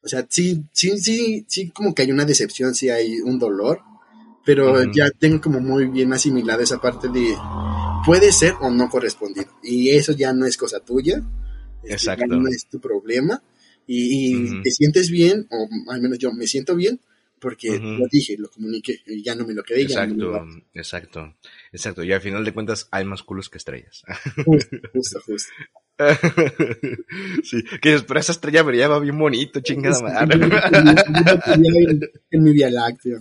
o 0.04 0.08
sea, 0.08 0.26
sí, 0.30 0.64
sí, 0.72 0.98
sí, 0.98 1.46
sí, 1.48 1.70
como 1.70 1.94
que 1.94 2.04
hay 2.04 2.12
una 2.12 2.26
decepción, 2.26 2.74
sí 2.74 2.90
hay 2.90 3.20
un 3.20 3.38
dolor, 3.38 3.82
pero 4.46 4.92
ya 4.92 5.10
tengo 5.12 5.42
como 5.42 5.60
muy 5.60 5.88
bien 5.88 6.14
asimilada 6.14 6.64
esa 6.64 6.80
parte 6.80 7.10
de, 7.10 7.36
puede 8.06 8.32
ser 8.32 8.54
o 8.62 8.70
no 8.70 8.90
correspondido, 8.90 9.48
y 9.64 9.90
eso 9.90 10.14
ya 10.14 10.34
no 10.34 10.46
es 10.46 10.58
cosa 10.58 10.80
tuya, 10.80 11.22
este, 11.84 11.94
Exacto. 11.94 12.26
ya 12.30 12.36
no 12.36 12.48
es 12.48 12.68
tu 12.68 12.80
problema, 12.80 13.42
y, 13.88 14.36
y 14.36 14.62
te 14.62 14.72
sientes 14.72 15.10
bien, 15.10 15.48
o 15.50 15.68
al 15.92 16.02
menos 16.02 16.18
yo 16.18 16.32
me 16.34 16.48
siento 16.48 16.76
bien, 16.76 17.00
porque 17.42 17.80
lo 17.80 18.06
dije, 18.10 18.36
lo 18.38 18.50
comuniqué, 18.52 19.02
y 19.08 19.24
ya 19.24 19.34
no 19.34 19.46
me 19.48 19.56
lo 19.56 19.64
quedé, 19.64 19.84
no 19.86 20.16
lo 20.16 20.38
Exacto, 20.38 20.64
exacto, 20.74 21.36
exacto. 21.72 22.04
Y 22.04 22.14
al 22.14 22.22
final 22.22 22.46
de 22.46 22.54
cuentas 22.54 22.88
hay 22.92 23.04
más 23.04 23.24
culos 23.24 23.50
que 23.50 23.58
estrellas. 23.58 24.04
Justo, 24.46 24.78
justo, 24.94 25.22
justo. 25.26 25.52
sí, 27.44 27.64
que 27.82 28.00
pero 28.08 28.20
esa 28.20 28.32
estrella 28.32 28.62
brillaba 28.62 29.00
bien 29.00 29.18
bonito, 29.18 29.60
chingada 29.60 30.00
madre. 30.02 30.40
en 32.30 32.44
mi 32.44 32.54
Vía 32.54 32.70
Láctea. 32.70 33.20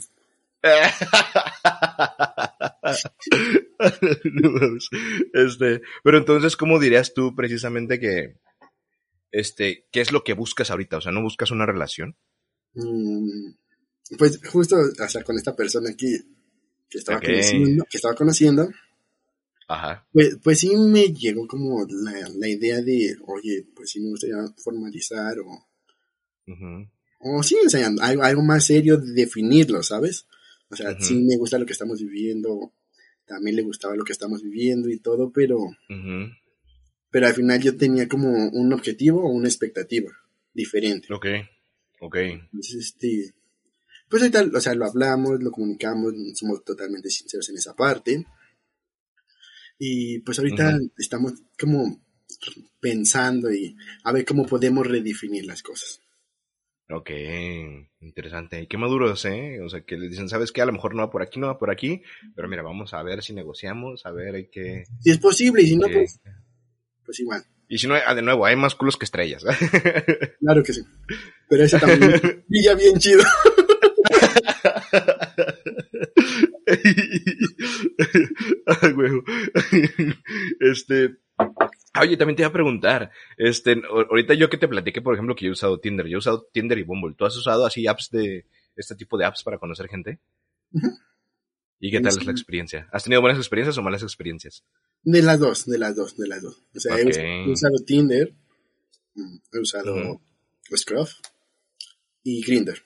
Este, 5.33 5.81
pero 6.05 6.19
entonces, 6.19 6.57
¿cómo 6.57 6.79
dirías 6.79 7.15
tú 7.15 7.35
precisamente 7.35 7.99
que, 7.99 8.37
este, 9.31 9.87
qué 9.91 10.01
es 10.01 10.13
lo 10.13 10.23
que 10.25 10.35
buscas 10.35 10.71
ahorita? 10.71 10.99
O 10.99 11.01
sea, 11.01 11.13
¿no 11.13 11.23
buscas 11.23 11.51
una 11.51 11.67
relación? 11.67 12.17
Mm, 12.75 13.53
Pues 14.19 14.41
justo, 14.51 14.77
o 14.77 15.09
sea, 15.09 15.23
con 15.25 15.37
esta 15.37 15.55
persona 15.55 15.91
aquí 15.91 16.17
que 16.89 16.99
estaba 16.99 17.21
conociendo, 17.21 17.85
que 17.89 17.97
estaba 17.99 18.15
conociendo, 18.15 18.69
Ajá. 19.69 20.05
pues, 20.13 20.37
pues 20.43 20.59
sí 20.59 20.75
me 20.77 21.13
llegó 21.13 21.47
como 21.47 21.87
la, 21.89 22.29
la 22.37 22.49
idea 22.49 22.81
de, 22.83 23.17
oye, 23.27 23.65
pues 23.75 23.91
sí 23.91 24.01
me 24.01 24.11
gustaría 24.11 24.37
formalizar 24.63 25.39
o, 25.39 25.69
o 27.21 27.43
sí, 27.45 27.57
o 27.65 27.69
sea, 27.71 27.89
algo, 28.01 28.23
algo 28.25 28.43
más 28.43 28.65
serio, 28.67 28.99
definirlo, 28.99 29.83
¿sabes? 29.85 30.27
O 30.71 30.77
sea, 30.77 30.99
sí 31.01 31.21
me 31.23 31.37
gusta 31.37 31.59
lo 31.59 31.67
que 31.67 31.73
estamos 31.73 32.01
viviendo, 32.01 32.73
también 33.27 33.57
le 33.57 33.63
gustaba 33.63 33.97
lo 33.97 34.05
que 34.05 34.13
estamos 34.13 34.43
viviendo 34.43 34.89
y 34.89 34.99
todo, 34.99 35.33
pero, 35.33 35.59
pero 37.11 37.27
al 37.27 37.35
final 37.35 37.61
yo 37.61 37.77
tenía 37.77 38.09
como 38.09 38.49
un 38.49 38.73
objetivo 38.73 39.23
o 39.23 39.31
una 39.31 39.49
expectativa 39.49 40.11
diferente. 40.55 41.13
Ok. 41.13 41.27
Ok. 42.01 42.17
Entonces, 42.17 42.75
este, 42.77 43.35
pues 44.09 44.23
ahorita, 44.23 44.51
o 44.57 44.61
sea, 44.61 44.75
lo 44.75 44.87
hablamos, 44.87 45.43
lo 45.43 45.51
comunicamos, 45.51 46.15
somos 46.35 46.65
totalmente 46.65 47.11
sinceros 47.11 47.49
en 47.51 47.57
esa 47.57 47.75
parte. 47.75 48.27
Y 49.79 50.19
pues 50.21 50.39
ahorita 50.39 50.79
estamos 50.99 51.35
como 51.59 52.03
pensando 52.81 53.53
y 53.53 53.77
a 54.05 54.13
ver 54.13 54.25
cómo 54.25 54.47
podemos 54.47 54.87
redefinir 54.87 55.47
las 55.47 55.63
cosas. 55.63 56.01
Ok, 56.93 57.11
interesante. 58.01 58.63
Y 58.63 58.67
qué 58.67 58.77
maduros, 58.77 59.25
¿eh? 59.25 59.61
O 59.63 59.69
sea, 59.69 59.83
que 59.83 59.97
le 59.97 60.09
dicen, 60.09 60.29
¿sabes 60.29 60.51
qué? 60.51 60.61
A 60.61 60.67
lo 60.67 60.73
mejor 60.73 60.95
no 60.95 61.03
va 61.03 61.11
por 61.11 61.23
aquí, 61.23 61.39
no 61.39 61.47
va 61.47 61.59
por 61.59 61.71
aquí, 61.71 62.03
pero 62.35 62.49
mira, 62.49 62.63
vamos 62.63 62.95
a 62.95 63.03
ver 63.03 63.23
si 63.23 63.33
negociamos, 63.33 64.05
a 64.07 64.13
ver, 64.13 64.35
hay 64.35 64.49
que... 64.49 64.85
Si 65.01 65.11
es 65.11 65.19
posible, 65.19 65.63
y 65.63 65.69
si 65.69 65.77
no, 65.77 65.87
pues, 65.89 66.21
pues 67.05 67.21
igual. 67.21 67.45
Y 67.69 67.79
si 67.79 67.87
no, 67.87 67.95
ah, 67.95 68.15
de 68.17 68.23
nuevo, 68.23 68.45
hay 68.45 68.57
más 68.57 68.75
culos 68.75 68.97
que 68.97 69.05
estrellas. 69.05 69.45
Claro 70.41 70.65
que 70.65 70.73
sí. 70.73 70.83
Pero 71.49 71.65
ese 71.65 71.79
también 71.79 72.45
ya 72.49 72.75
bien 72.75 72.99
chido. 72.99 73.23
Este. 80.61 81.17
Oye, 81.99 82.17
también 82.17 82.37
te 82.37 82.43
iba 82.43 82.49
a 82.49 82.53
preguntar, 82.53 83.11
este, 83.37 83.81
ahorita 83.89 84.35
yo 84.35 84.49
que 84.49 84.59
te 84.59 84.69
platiqué, 84.69 85.03
por 85.03 85.15
ejemplo, 85.15 85.35
que 85.35 85.45
yo 85.47 85.49
he 85.51 85.53
usado 85.53 85.81
Tinder, 85.81 86.07
yo 86.07 86.17
he 86.17 86.19
usado 86.19 86.47
Tinder 86.53 86.79
y 86.79 86.85
Bumble. 86.85 87.15
¿Tú 87.17 87.25
has 87.25 87.37
usado 87.37 87.67
así 87.67 87.87
apps 87.89 88.11
de, 88.11 88.47
este 88.77 88.95
tipo 88.95 89.19
de 89.19 89.25
apps 89.25 89.43
para 89.43 89.59
conocer 89.59 89.89
gente? 89.89 90.21
¿Y 91.81 91.91
qué 91.91 92.01
tal 92.01 92.13
Sí. 92.13 92.21
es 92.21 92.27
la 92.27 92.33
experiencia? 92.33 92.89
¿Has 92.93 93.03
tenido 93.05 93.21
buenas 93.21 93.39
experiencias 93.39 93.77
o 93.77 93.83
malas 93.83 94.03
experiencias? 94.03 94.65
De 95.03 95.23
las 95.23 95.41
dos, 95.41 95.67
de 95.67 95.79
las 95.79 95.97
dos, 95.97 96.17
de 96.17 96.29
las 96.29 96.43
dos. 96.43 96.63
O 96.75 96.79
sea, 96.79 96.97
he 96.97 97.51
usado 97.51 97.75
Tinder, 97.85 98.35
mm, 99.15 99.37
he 99.53 99.59
usado 99.59 99.95
Ujú. 99.97 100.21
Scruff 100.77 101.15
y 102.23 102.43
Grindr. 102.45 102.79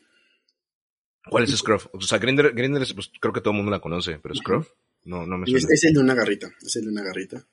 ¿Cuál 1.29 1.45
es 1.45 1.51
Scruff? 1.57 1.87
O 1.93 2.01
sea, 2.01 2.19
Grindr 2.19 2.83
es, 2.83 2.95
pues, 2.95 3.11
creo 3.21 3.33
que 3.35 3.41
todo 3.41 3.51
el 3.51 3.57
mundo 3.57 3.71
la 3.71 3.81
conoce, 3.81 4.19
pero 4.23 4.35
Scruff 4.35 4.69
no, 5.05 5.27
no 5.27 5.37
me 5.39 5.45
es, 5.45 5.51
suena. 5.51 5.69
es 5.75 5.85
el 5.85 5.93
de 5.95 6.01
una 6.01 6.15
garrita, 6.15 6.51
es 6.63 6.77
el 6.77 6.85
de 6.85 6.91
una 6.91 7.03
garrita. 7.03 7.47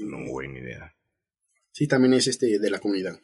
No, 0.00 0.18
ni 0.18 0.58
idea. 0.60 0.94
Sí, 1.72 1.86
también 1.86 2.14
es 2.14 2.26
este 2.26 2.58
de 2.58 2.70
la 2.70 2.78
comunidad. 2.80 3.20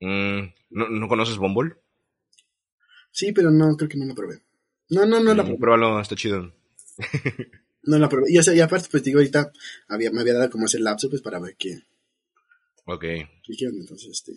Mm, 0.00 0.40
¿no, 0.70 0.88
¿No 0.88 1.08
conoces 1.08 1.36
Bumble? 1.38 1.76
Sí, 3.10 3.32
pero 3.32 3.50
no, 3.50 3.76
creo 3.76 3.88
que 3.88 3.98
no 3.98 4.06
la 4.06 4.14
probé. 4.14 4.42
No, 4.90 5.06
no, 5.06 5.20
no 5.20 5.34
la 5.34 5.42
Mm, 5.42 5.46
probé. 5.46 5.58
Pruébalo, 5.58 6.00
está 6.00 6.14
chido. 6.16 6.52
No 7.86 7.98
la 7.98 8.08
probé. 8.08 8.32
Y, 8.32 8.38
o 8.38 8.42
sea, 8.42 8.54
y 8.54 8.60
aparte, 8.60 8.88
pues 8.90 9.02
digo, 9.02 9.18
ahorita 9.18 9.52
había, 9.88 10.10
me 10.10 10.22
había 10.22 10.32
dado 10.32 10.48
como 10.48 10.64
ese 10.64 10.78
lapso, 10.78 11.10
pues 11.10 11.20
para 11.20 11.38
ver 11.38 11.54
qué, 11.58 11.82
Ok. 12.86 13.02
qué, 13.02 13.26
Entonces, 13.60 14.08
este. 14.08 14.32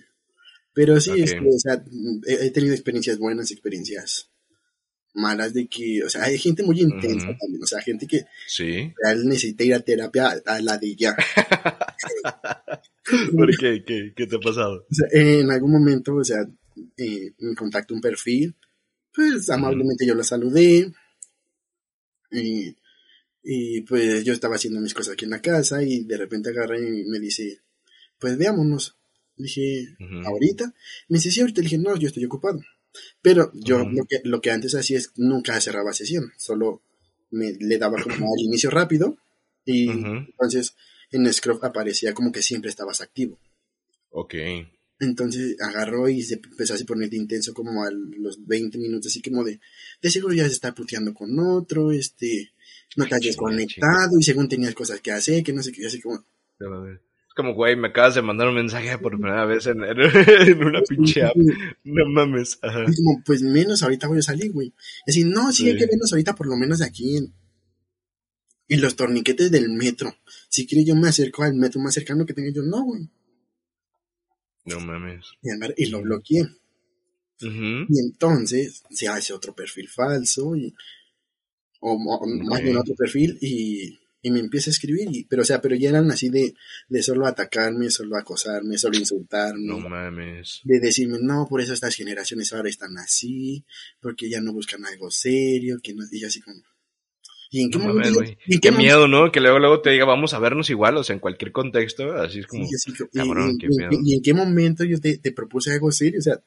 Pero 0.73 0.99
sí, 0.99 1.11
Ok. 1.11 1.17
este, 1.19 1.39
o 1.39 1.57
sea, 1.57 1.81
he, 2.27 2.47
he 2.47 2.51
tenido 2.51 2.73
experiencias 2.73 3.17
buenas, 3.17 3.49
experiencias 3.51 4.29
malas 5.17 5.53
de 5.53 5.67
que, 5.67 6.03
o 6.03 6.09
sea, 6.09 6.23
hay 6.23 6.37
gente 6.37 6.63
muy 6.63 6.79
intensa 6.79 7.29
Ujú. 7.29 7.37
también, 7.39 7.63
o 7.63 7.67
sea, 7.67 7.81
gente 7.81 8.07
que 8.07 8.25
Sí. 8.47 8.93
necesita 9.25 9.63
ir 9.63 9.73
a 9.73 9.79
terapia 9.79 10.41
a, 10.45 10.61
la 10.61 10.77
de 10.77 10.95
ya. 10.95 11.15
¿Por 13.35 13.57
qué? 13.57 13.83
¿Qué, 13.85 14.13
qué 14.15 14.27
te 14.27 14.35
ha 14.35 14.39
pasado? 14.39 14.85
O 14.89 14.93
sea, 14.93 15.07
en 15.11 15.49
algún 15.51 15.71
momento, 15.71 16.15
o 16.15 16.23
sea, 16.23 16.39
eh, 16.97 17.31
me 17.39 17.55
contactó 17.55 17.93
un 17.93 18.01
perfil, 18.01 18.55
pues 19.13 19.49
amablemente 19.49 20.05
yo 20.05 20.13
lo 20.13 20.23
saludé, 20.23 20.91
y, 22.31 22.75
y 23.43 23.81
pues 23.81 24.23
yo 24.23 24.33
estaba 24.33 24.55
haciendo 24.55 24.79
mis 24.79 24.93
cosas 24.93 25.13
aquí 25.13 25.25
en 25.25 25.31
la 25.31 25.41
casa, 25.41 25.81
y 25.83 26.03
de 26.03 26.17
repente 26.17 26.49
agarré 26.49 26.99
y 26.99 27.05
me 27.05 27.19
dice, 27.19 27.61
pues 28.19 28.37
veámonos. 28.37 28.95
Dije, 29.35 29.95
Ujú. 29.99 30.27
¿ahorita? 30.27 30.73
Me 31.09 31.19
dice, 31.19 31.29
sí, 31.29 31.41
ahorita. 31.41 31.61
Le 31.61 31.65
dije, 31.65 31.77
no, 31.77 31.95
yo 31.95 32.07
estoy 32.07 32.25
ocupado. 32.25 32.59
Pero 33.21 33.51
yo 33.53 33.79
lo, 33.79 34.05
que, 34.05 34.21
lo 34.23 34.41
que 34.41 34.51
antes 34.51 34.75
hacía 34.75 34.97
es 34.97 35.11
nunca 35.15 35.59
cerraba 35.61 35.93
sesión, 35.93 36.31
solo 36.37 36.81
me 37.31 37.53
le 37.53 37.77
daba 37.77 38.01
como 38.01 38.33
al 38.33 38.41
inicio 38.41 38.69
rápido, 38.69 39.17
y 39.65 39.89
entonces 39.89 40.75
en 41.11 41.31
Scrub 41.33 41.63
aparecía 41.63 42.13
como 42.13 42.31
que 42.31 42.41
siempre 42.41 42.69
estabas 42.69 43.01
activo. 43.01 43.39
Ok. 44.11 44.35
Entonces 44.99 45.57
agarró 45.61 46.09
y 46.09 46.23
se 46.23 46.35
empezó 46.35 46.73
a 46.73 46.77
poner 46.87 47.09
de 47.09 47.17
intenso 47.17 47.53
como 47.53 47.83
a 47.83 47.91
los 47.91 48.45
20 48.47 48.77
minutos, 48.77 49.11
así 49.11 49.21
como 49.21 49.43
de, 49.43 49.59
de 50.01 50.09
seguro 50.09 50.33
ya 50.33 50.45
se 50.45 50.53
está 50.53 50.73
puteando 50.73 51.13
con 51.13 51.37
otro, 51.39 51.91
este, 51.91 52.51
no 52.95 53.05
te 53.05 53.15
has 53.15 53.21
Chinga, 53.21 53.31
desconectado 53.31 54.19
y 54.19 54.23
según 54.23 54.49
tenías 54.49 54.73
cosas 54.73 54.99
que 55.01 55.11
hacer, 55.11 55.43
que 55.43 55.53
no 55.53 55.61
sé 55.61 55.71
qué, 55.71 55.85
así 55.85 56.01
como, 56.01 56.25
como, 57.37 57.53
güey, 57.53 57.77
me 57.77 57.87
acabas 57.87 58.15
de 58.15 58.21
mandar 58.21 58.49
un 58.49 58.55
mensaje 58.55 58.97
por 58.97 59.13
primera 59.13 59.45
vez 59.45 59.65
en, 59.67 59.77
una 60.61 60.81
pinche 60.81 61.23
app. 61.23 61.35
No 61.85 62.05
mames. 62.09 62.59
Ajá. 62.61 62.83
como, 62.83 63.23
pues 63.25 63.41
menos 63.41 63.81
ahorita 63.83 64.07
voy 64.09 64.17
a 64.19 64.21
salir, 64.23 64.51
güey. 64.51 64.73
Y 65.05 65.11
así, 65.11 65.23
no, 65.23 65.53
sí, 65.53 65.67
hay 65.67 65.73
Sí. 65.73 65.77
que 65.79 65.85
vernos 65.85 66.11
ahorita 66.11 66.35
por 66.35 66.47
lo 66.47 66.57
menos 66.57 66.79
de 66.79 66.85
aquí 66.85 67.15
en, 67.15 67.33
y 68.67 68.75
los 68.75 68.97
torniquetes 68.97 69.49
del 69.51 69.69
metro. 69.69 70.13
Si 70.49 70.67
quiere 70.67 70.83
yo 70.83 70.93
me 70.95 71.07
acerco 71.07 71.43
al 71.43 71.53
metro 71.55 71.79
más 71.79 71.93
cercano 71.93 72.25
que 72.25 72.33
tenga 72.33 72.51
yo, 72.51 72.63
no, 72.63 72.83
güey. 72.83 73.07
No 74.65 74.81
mames. 74.81 75.25
Y, 75.77 75.85
lo 75.85 76.01
bloqueé. 76.01 76.43
Y 77.39 77.99
entonces 77.99 78.83
se 78.89 79.07
hace 79.07 79.31
otro 79.31 79.53
perfil 79.55 79.87
falso 79.87 80.55
y 80.57 80.73
o, 81.79 81.93
o- 81.93 82.27
más 82.49 82.61
bien 82.61 82.75
otro 82.75 82.95
perfil 82.95 83.37
y, 83.39 83.97
y 84.27 84.31
me 84.31 84.39
empieza 84.39 84.69
a 84.69 84.73
escribir, 84.73 85.07
y, 85.11 85.23
pero 85.25 85.41
o 85.41 85.45
sea, 85.45 85.61
pero 85.61 85.75
ya 85.75 85.89
eran 85.89 86.09
así 86.11 86.29
de, 86.29 86.53
de 86.89 87.03
solo 87.03 87.25
atacarme, 87.27 87.89
solo 87.89 88.17
acosarme, 88.17 88.77
solo 88.77 88.97
insultarme, 88.97 89.65
No 89.65 89.79
mames. 89.79 90.61
de 90.63 90.79
decirme, 90.79 91.17
no, 91.21 91.47
por 91.49 91.61
eso 91.61 91.73
estas 91.73 91.95
generaciones 91.95 92.53
ahora 92.53 92.69
están 92.69 92.97
así, 92.97 93.65
porque 93.99 94.29
ya 94.29 94.41
no 94.41 94.53
buscan 94.53 94.85
algo 94.85 95.09
serio, 95.11 95.77
que 95.81 95.93
no, 95.93 96.03
y 96.11 96.19
yo 96.19 96.27
así 96.27 96.41
como, 96.41 96.57
¿y 97.49 97.61
en 97.63 97.71
qué 97.71 97.77
No 97.79 97.85
momento? 97.85 98.09
mames, 98.11 98.13
yo- 98.13 98.19
güey. 98.35 98.37
y 98.47 98.53
en 98.55 98.59
Qué 98.59 98.71
momento- 98.71 98.83
miedo, 98.95 99.07
¿no? 99.07 99.31
Que 99.31 99.39
luego, 99.39 99.59
luego 99.59 99.81
te 99.81 99.89
diga, 99.91 100.05
vamos 100.05 100.33
a 100.33 100.39
vernos 100.39 100.69
igual, 100.69 100.97
o 100.97 101.03
sea, 101.03 101.13
en 101.13 101.19
cualquier 101.19 101.51
contexto, 101.51 102.13
así 102.13 102.39
es 102.39 102.47
como, 102.47 102.65
Sí, 102.67 102.75
así 102.75 102.93
que- 102.93 103.05
y- 103.11 103.17
cabrón, 103.17 103.51
y, 103.51 103.57
qué 103.57 103.67
y- 103.69 103.77
pedo. 103.77 103.89
y 104.03 104.13
en 104.15 104.21
qué 104.21 104.33
momento 104.33 104.83
yo 104.83 104.99
te, 104.99 105.17
te 105.17 105.31
propuse 105.31 105.71
algo 105.71 105.91
serio? 105.91 106.19
O 106.19 106.21
sea, 106.21 106.39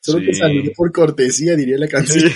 solo 0.00 0.24
Sí. 0.32 0.34
saludé 0.38 0.72
por 0.76 0.90
cortesía, 0.92 1.54
diría 1.56 1.78
la 1.78 1.88
canción. 1.88 2.30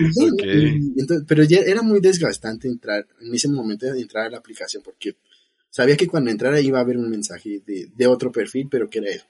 Y 0.00 0.14
ya, 0.14 0.32
ok. 0.32 0.42
y 0.44 1.00
entonces- 1.00 1.24
pero 1.26 1.44
ya 1.44 1.58
era 1.60 1.82
muy 1.82 2.00
desgastante 2.00 2.68
entrar, 2.68 3.06
en 3.20 3.34
ese 3.34 3.48
momento 3.48 3.86
de 3.86 4.00
entrar 4.00 4.26
a 4.26 4.30
la 4.30 4.38
aplicación, 4.38 4.82
porque 4.82 5.16
sabía 5.70 5.96
que 5.96 6.06
cuando 6.06 6.30
entrara 6.30 6.60
iba 6.60 6.78
a 6.78 6.82
haber 6.82 6.96
un 6.98 7.10
mensaje 7.10 7.62
de, 7.66 7.88
de 7.94 8.06
otro 8.06 8.30
perfil, 8.32 8.68
pero 8.70 8.88
que 8.88 8.98
era 8.98 9.10
él. 9.10 9.22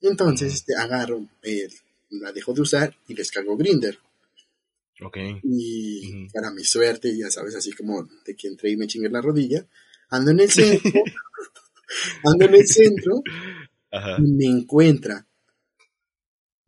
Entonces, 0.00 0.54
este, 0.54 0.74
agarro, 0.76 1.26
eh, 1.42 1.68
la 2.10 2.32
dejo 2.32 2.52
de 2.54 2.62
usar 2.62 2.96
y 3.08 3.14
descargo 3.14 3.56
Grinder. 3.56 3.98
Ok. 5.02 5.16
Y 5.44 6.08
Ujú. 6.24 6.32
para 6.32 6.50
mi 6.50 6.64
suerte, 6.64 7.16
ya 7.16 7.30
sabes, 7.30 7.54
así 7.54 7.72
como 7.72 8.08
de 8.24 8.34
que 8.34 8.48
entré 8.48 8.70
y 8.70 8.76
me 8.76 8.86
chingué 8.86 9.08
la 9.08 9.20
rodilla, 9.20 9.66
ando 10.10 10.30
en 10.32 10.40
el 10.40 10.50
centro, 10.50 10.92
ando 12.24 12.44
en 12.46 12.54
el 12.54 12.66
centro 12.66 13.22
Ajá. 13.90 14.16
y 14.18 14.22
me 14.32 14.44
encuentra, 14.46 15.26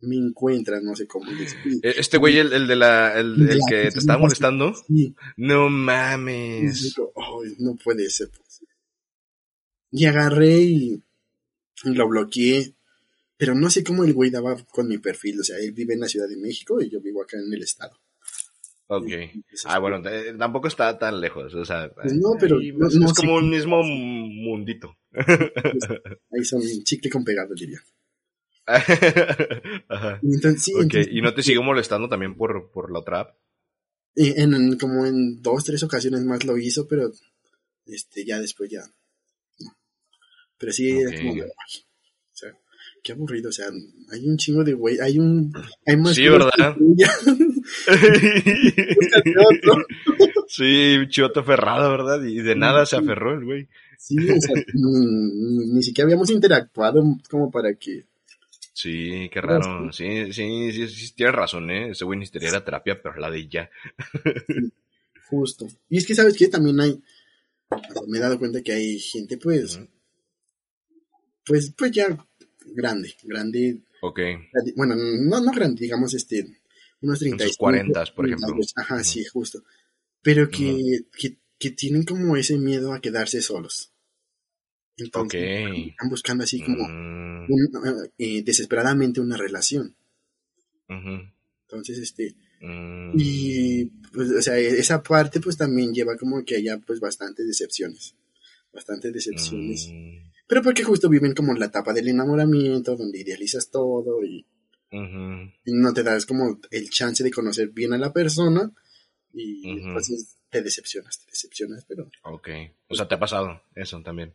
me 0.01 0.15
encuentra, 0.15 0.79
no 0.81 0.95
sé 0.95 1.05
cómo 1.05 1.29
decir. 1.31 1.57
E- 1.83 1.93
Este 1.97 2.17
güey, 2.17 2.37
el, 2.39 2.51
el 2.53 2.67
de 2.67 2.75
la, 2.75 3.19
el, 3.19 3.33
el 3.49 3.59
La- 3.59 3.65
que 3.69 3.91
te 3.91 3.99
estaba 3.99 4.19
molestando. 4.19 4.73
Sí, 4.87 5.15
No 5.37 5.69
mames. 5.69 6.81
digo, 6.83 7.11
"Ay, 7.15 7.55
no 7.59 7.75
puede 7.75 8.09
ser 8.09 8.29
posible". 8.31 8.73
Y 9.91 10.05
agarré 10.05 10.57
y, 10.61 11.03
y 11.83 11.89
lo 11.93 12.07
bloqueé. 12.07 12.73
Pero 13.37 13.55
no 13.55 13.69
sé 13.71 13.83
cómo 13.83 14.03
el 14.03 14.13
güey 14.13 14.29
daba 14.29 14.55
con 14.65 14.87
mi 14.87 14.99
perfil. 14.99 15.39
O 15.39 15.43
sea, 15.43 15.57
él 15.57 15.71
vive 15.71 15.95
en 15.95 15.99
la 16.01 16.07
Ciudad 16.07 16.27
de 16.29 16.37
México 16.37 16.79
y 16.81 16.89
yo 16.91 17.01
vivo 17.01 17.21
acá 17.23 17.37
en 17.37 17.51
el 17.51 17.61
estado. 17.63 17.99
Ok. 18.87 19.07
Ah, 19.65 19.79
bueno, 19.79 20.01
eh, 20.07 20.35
tampoco 20.37 20.67
está 20.67 20.97
tan 20.99 21.19
lejos, 21.21 21.53
o 21.55 21.65
sea. 21.65 21.89
Pues 21.91 22.13
no, 22.13 22.33
pero 22.39 22.59
ahí 22.59 22.71
no- 22.71 22.87
es, 22.87 22.95
no 22.95 23.05
es 23.07 23.11
sé 23.13 23.21
como 23.21 23.35
un 23.37 23.49
mismo 23.49 23.81
mundito. 23.83 24.95
Ahí 26.31 26.43
son 26.43 26.61
chicle 26.83 27.09
con 27.09 27.23
pegado, 27.23 27.53
diría. 27.55 27.79
Ajá. 29.89 30.19
Entonces, 30.23 30.63
sí, 30.63 30.73
Ok, 30.75 30.81
entonces, 30.83 31.09
¿y 31.11 31.21
no 31.21 31.33
te 31.33 31.43
sigue 31.43 31.59
molestando 31.61 32.07
también 32.07 32.35
por, 32.35 32.71
por 32.71 32.91
la 32.91 32.99
otra 32.99 33.19
app? 33.21 33.35
en, 34.15 34.53
en- 34.53 34.77
como 34.77 35.05
en 35.05 35.41
dos, 35.41 35.63
tres 35.63 35.81
ocasiones 35.83 36.23
más 36.25 36.43
lo 36.45 36.57
hizo, 36.57 36.87
pero 36.87 37.11
este 37.85 38.25
ya 38.25 38.39
después 38.39 38.69
ya. 38.69 38.81
no. 39.59 39.71
Pero 40.57 40.71
sí, 40.73 40.89
era 40.91 41.09
Ok. 41.09 41.15
como 41.17 41.43
o 41.43 41.47
sea, 42.33 42.51
qué 43.03 43.11
aburrido. 43.13 43.49
O 43.49 43.53
sea, 43.53 43.67
hay 44.11 44.27
un 44.27 44.37
chingo 44.37 44.63
de 44.63 44.73
güey. 44.73 44.99
Hay 44.99 45.17
un. 45.17 45.51
Hay 45.85 45.97
más 45.97 46.15
Sí, 46.15 46.27
¿verdad? 46.27 46.75
sí, 50.47 50.97
chivote 51.09 51.39
aferrado, 51.39 51.89
¿verdad? 51.91 52.21
Y 52.23 52.41
de 52.41 52.55
nada 52.55 52.85
se 52.85 52.97
aferró 52.97 53.33
el 53.33 53.45
güey. 53.45 53.67
Sí, 54.03 54.17
o 54.17 54.41
sea, 54.41 54.55
ni, 54.73 55.73
ni- 55.73 55.83
siquiera 55.83 56.07
habíamos 56.07 56.31
interactuado 56.31 57.03
como 57.29 57.51
para 57.51 57.75
que... 57.75 58.05
Sí, 58.73 59.29
qué 59.31 59.41
raro. 59.41 59.93
Sí, 59.93 60.33
sí, 60.33 60.71
sí, 60.73 60.87
sí, 60.87 61.13
tienes 61.13 61.35
razón, 61.35 61.69
¿eh? 61.69 61.91
Ese 61.91 62.03
güey 62.03 62.17
necesitaría 62.17 62.51
la 62.51 62.65
terapia, 62.65 62.99
pero 62.99 63.15
la 63.17 63.29
de 63.29 63.47
ya. 63.47 63.69
Justo. 65.29 65.67
Y 65.87 65.97
es 65.97 66.07
que, 66.07 66.15
¿sabes 66.15 66.35
qué? 66.35 66.47
También 66.47 66.79
hay... 66.79 66.99
Me 68.07 68.17
he 68.17 68.21
dado 68.21 68.39
cuenta 68.39 68.63
que 68.63 68.71
hay 68.73 68.97
gente, 68.99 69.37
pues... 69.37 69.75
Ujú. 69.77 69.87
Pues, 71.45 71.71
pues 71.77 71.91
ya 71.91 72.27
grande, 72.73 73.13
grande... 73.23 73.81
Ok. 74.01 74.19
Bueno, 74.75 74.95
no, 74.95 75.41
no 75.41 75.51
grande, 75.51 75.81
digamos, 75.81 76.13
este... 76.15 76.45
Unos 77.01 77.19
30 77.19 77.45
sus 77.47 77.57
40s, 77.59 78.13
por 78.13 78.25
ejemplo. 78.25 78.55
Ajá, 78.77 78.95
Ujú. 78.95 79.03
sí, 79.03 79.25
justo. 79.25 79.63
Pero 80.23 80.49
que, 80.49 81.01
que, 81.17 81.37
que 81.59 81.71
tienen 81.71 82.03
como 82.03 82.35
ese 82.35 82.57
miedo 82.57 82.93
a 82.93 83.01
quedarse 83.01 83.41
solos. 83.41 83.90
Entonces, 85.03 85.41
están 85.89 86.09
buscando 86.09 86.43
así 86.43 86.61
como 86.61 86.87
Mm, 86.87 87.45
un- 87.49 88.09
eh, 88.17 88.43
desesperadamente 88.43 89.19
una 89.21 89.37
relación. 89.37 89.95
Entonces, 90.87 91.97
este, 91.99 92.35
mm. 92.61 93.13
y 93.17 93.85
pues, 94.13 94.29
o 94.31 94.41
sea, 94.41 94.57
esa 94.57 95.01
parte 95.01 95.39
pues 95.39 95.57
también 95.57 95.93
lleva 95.93 96.17
como 96.17 96.43
que 96.43 96.57
haya 96.57 96.77
pues 96.79 96.99
bastantes 96.99 97.47
decepciones. 97.47 98.15
Bastantes 98.73 99.13
decepciones. 99.13 99.89
Mm, 99.91 100.31
Pero 100.47 100.61
porque 100.61 100.83
justo 100.83 101.09
viven 101.09 101.33
como 101.33 101.51
en 101.53 101.59
la 101.59 101.65
etapa 101.67 101.93
del 101.93 102.07
enamoramiento, 102.09 102.95
donde 102.95 103.19
idealizas 103.21 103.69
todo 103.71 104.23
y, 104.23 104.45
no 105.65 105.93
te 105.93 106.03
das 106.03 106.25
como 106.25 106.59
el 106.69 106.89
chance 106.89 107.23
de 107.23 107.31
conocer 107.31 107.69
bien 107.69 107.93
a 107.93 107.97
la 107.97 108.11
persona 108.11 108.69
y 109.33 109.59
Ujú. 109.77 109.87
entonces 109.87 110.37
te 110.49 110.61
decepcionas, 110.61 111.19
te 111.23 111.31
decepcionas, 111.31 111.85
pero 111.87 112.09
Ok. 112.23 112.49
O 112.89 112.95
sea, 112.95 113.07
te 113.07 113.15
ha 113.15 113.19
pasado 113.19 113.61
eso 113.75 114.01
también. 114.01 114.33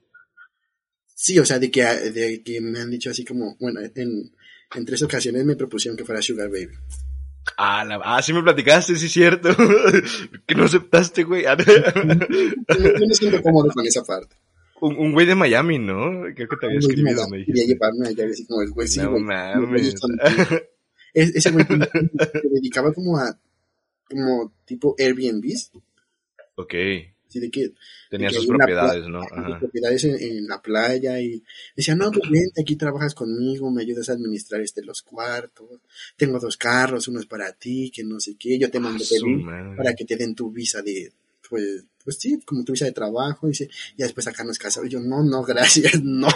Sí, 1.17 1.39
o 1.39 1.45
sea, 1.45 1.59
de 1.59 1.71
que, 1.71 1.83
de 1.83 2.43
que 2.43 2.61
me 2.61 2.79
han 2.79 2.91
dicho 2.91 3.11
así 3.11 3.25
como, 3.25 3.57
bueno, 3.59 3.81
en, 3.95 4.31
en 4.75 4.85
tres 4.85 5.03
ocasiones 5.03 5.45
me 5.45 5.57
propusieron 5.57 5.97
que 5.97 6.05
fuera 6.05 6.21
Sugar 6.21 6.49
Baby. 6.51 6.75
Ah, 7.57 7.85
la... 7.85 8.01
ah, 8.05 8.21
sí 8.23 8.33
me 8.33 8.43
platicaste, 8.43 8.97
sí 8.97 9.07
es 9.07 9.12
cierto. 9.12 9.49
que 10.47 10.55
no 10.55 10.64
aceptaste, 10.64 11.23
güey. 11.25 11.47
Ah, 11.47 11.57
yo 11.59 13.07
me 13.07 13.14
siento 13.14 13.41
cómodo 13.43 13.71
con 13.73 13.87
esa 13.87 14.03
parte. 14.05 14.37
un, 14.81 14.97
un 14.97 15.12
güey 15.12 15.27
de 15.27 15.35
Miami, 15.35 15.79
¿no? 15.79 16.23
Creo 16.35 16.49
que 16.49 16.57
te 16.61 16.67
había 16.67 16.81
me 16.81 17.45
Quería 17.45 17.64
llevarme 17.64 18.09
allá, 18.09 18.27
así 18.31 18.45
como 18.47 18.62
el 18.62 18.71
güey, 18.71 18.89
sí, 18.89 19.01
no 19.01 19.12
güey, 19.12 19.23
mames. 19.23 19.95
Es- 21.14 21.35
ese 21.35 21.51
güey 21.51 21.64
se 22.43 22.49
dedicaba 22.51 22.93
como 22.93 23.17
a 23.17 23.39
como 24.11 24.53
tipo 24.67 24.95
Airbnbs 24.99 25.73
ok. 26.57 26.75
Así 27.37 27.41
de 27.41 27.51
que... 27.51 27.72
Tenía 28.11 28.28
de 28.28 28.34
que 28.34 28.41
sus 28.41 28.49
propiedades, 28.49 29.09
¿no? 29.09 29.20
Ajá. 29.20 29.59
propiedades 29.59 30.05
en, 30.05 30.16
en 30.20 30.47
la 30.47 30.61
playa 30.62 31.20
y 31.20 31.43
decía, 31.74 31.95
no, 31.95 32.11
pues 32.11 32.30
vente, 32.30 32.61
aquí 32.61 32.76
trabajas 32.76 33.14
conmigo, 33.14 33.70
me 33.70 33.82
ayudas 33.82 34.09
a 34.09 34.12
administrar 34.12 34.61
este 34.61 34.82
los 34.82 35.03
cuartos, 35.03 35.80
tengo 36.16 36.39
dos 36.39 36.57
carros, 36.57 37.09
uno 37.09 37.20
es 37.20 37.26
para 37.26 37.53
ti, 37.53 37.91
que 37.95 38.05
no 38.05 38.20
sé 38.20 38.37
qué, 38.39 38.59
yo 38.59 38.70
te 38.70 38.80
mando 38.80 39.05
pedir 39.09 39.45
para 39.76 39.95
que 39.95 40.05
te 40.05 40.16
den 40.16 40.34
tu 40.34 40.51
visa 40.51 40.82
de, 40.82 41.12
pues, 41.49 41.84
pues 42.03 42.18
sí, 42.18 42.41
como 42.45 42.64
tu 42.64 42.72
visa 42.72 42.84
de 42.84 42.93
trabajo, 42.93 43.49
dice, 43.49 43.68
y 43.97 44.03
después 44.03 44.26
acá 44.26 44.45
nos 44.45 44.59
casamos, 44.59 44.89
y 44.89 44.93
yo, 44.93 45.01
no, 45.01 45.22
no, 45.22 45.43
gracias, 45.43 46.01
no, 46.03 46.28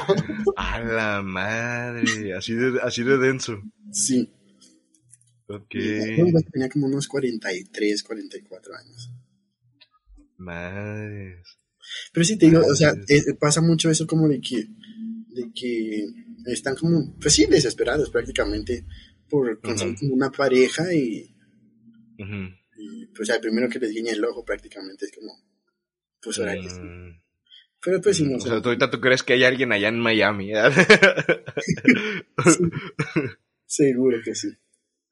A 0.57 0.81
la 0.81 1.23
madre, 1.23 2.35
así 2.35 2.55
de, 2.55 2.81
así 2.83 3.03
de 3.03 3.19
denso. 3.19 3.63
sí. 3.93 4.29
Ok. 5.53 5.75
Tenía 6.53 6.69
como 6.73 6.87
unos 6.87 7.09
43, 7.09 8.05
44 8.05 8.73
años. 8.73 9.11
Madres. 10.41 11.59
Pero 12.13 12.25
sí 12.25 12.37
te 12.37 12.47
digo, 12.47 12.61
o 12.65 12.75
sea, 12.75 12.95
pasa 13.39 13.61
mucho 13.61 13.91
eso 13.91 14.07
como 14.07 14.29
de 14.29 14.41
que, 14.41 14.67
de 15.29 15.51
que 15.55 16.07
están 16.47 16.77
como, 16.77 17.17
pues 17.21 17.35
sí, 17.35 17.47
desesperados 17.47 18.11
prácticamente 18.11 18.85
por 19.29 19.61
conseguir 19.61 20.13
una 20.13 20.31
pareja 20.31 20.93
y, 20.93 21.35
Ujú. 22.19 22.51
y, 22.77 23.07
pues 23.07 23.31
al 23.31 23.41
primero 23.41 23.69
que 23.69 23.79
les 23.79 23.93
guiña 23.93 24.13
el 24.13 24.25
ojo 24.25 24.45
prácticamente 24.45 25.07
es 25.07 25.13
como, 25.13 25.33
pues 26.23 26.39
ahora 26.39 26.55
que 26.55 26.69
sí. 26.69 26.81
Mm. 26.81 27.21
Pero 27.83 28.01
pues 28.01 28.19
sí, 28.19 28.25
no 28.25 28.37
O 28.37 28.41
sea, 28.41 28.61
tú 28.61 28.69
ahorita 28.69 28.91
tú 28.91 29.01
crees 29.01 29.23
que 29.23 29.33
hay 29.33 29.45
alguien 29.45 29.73
allá 29.73 29.89
en 29.89 29.99
Miami. 29.99 30.53
Seguro 33.67 34.19
que 34.23 34.35
sí. 34.35 34.49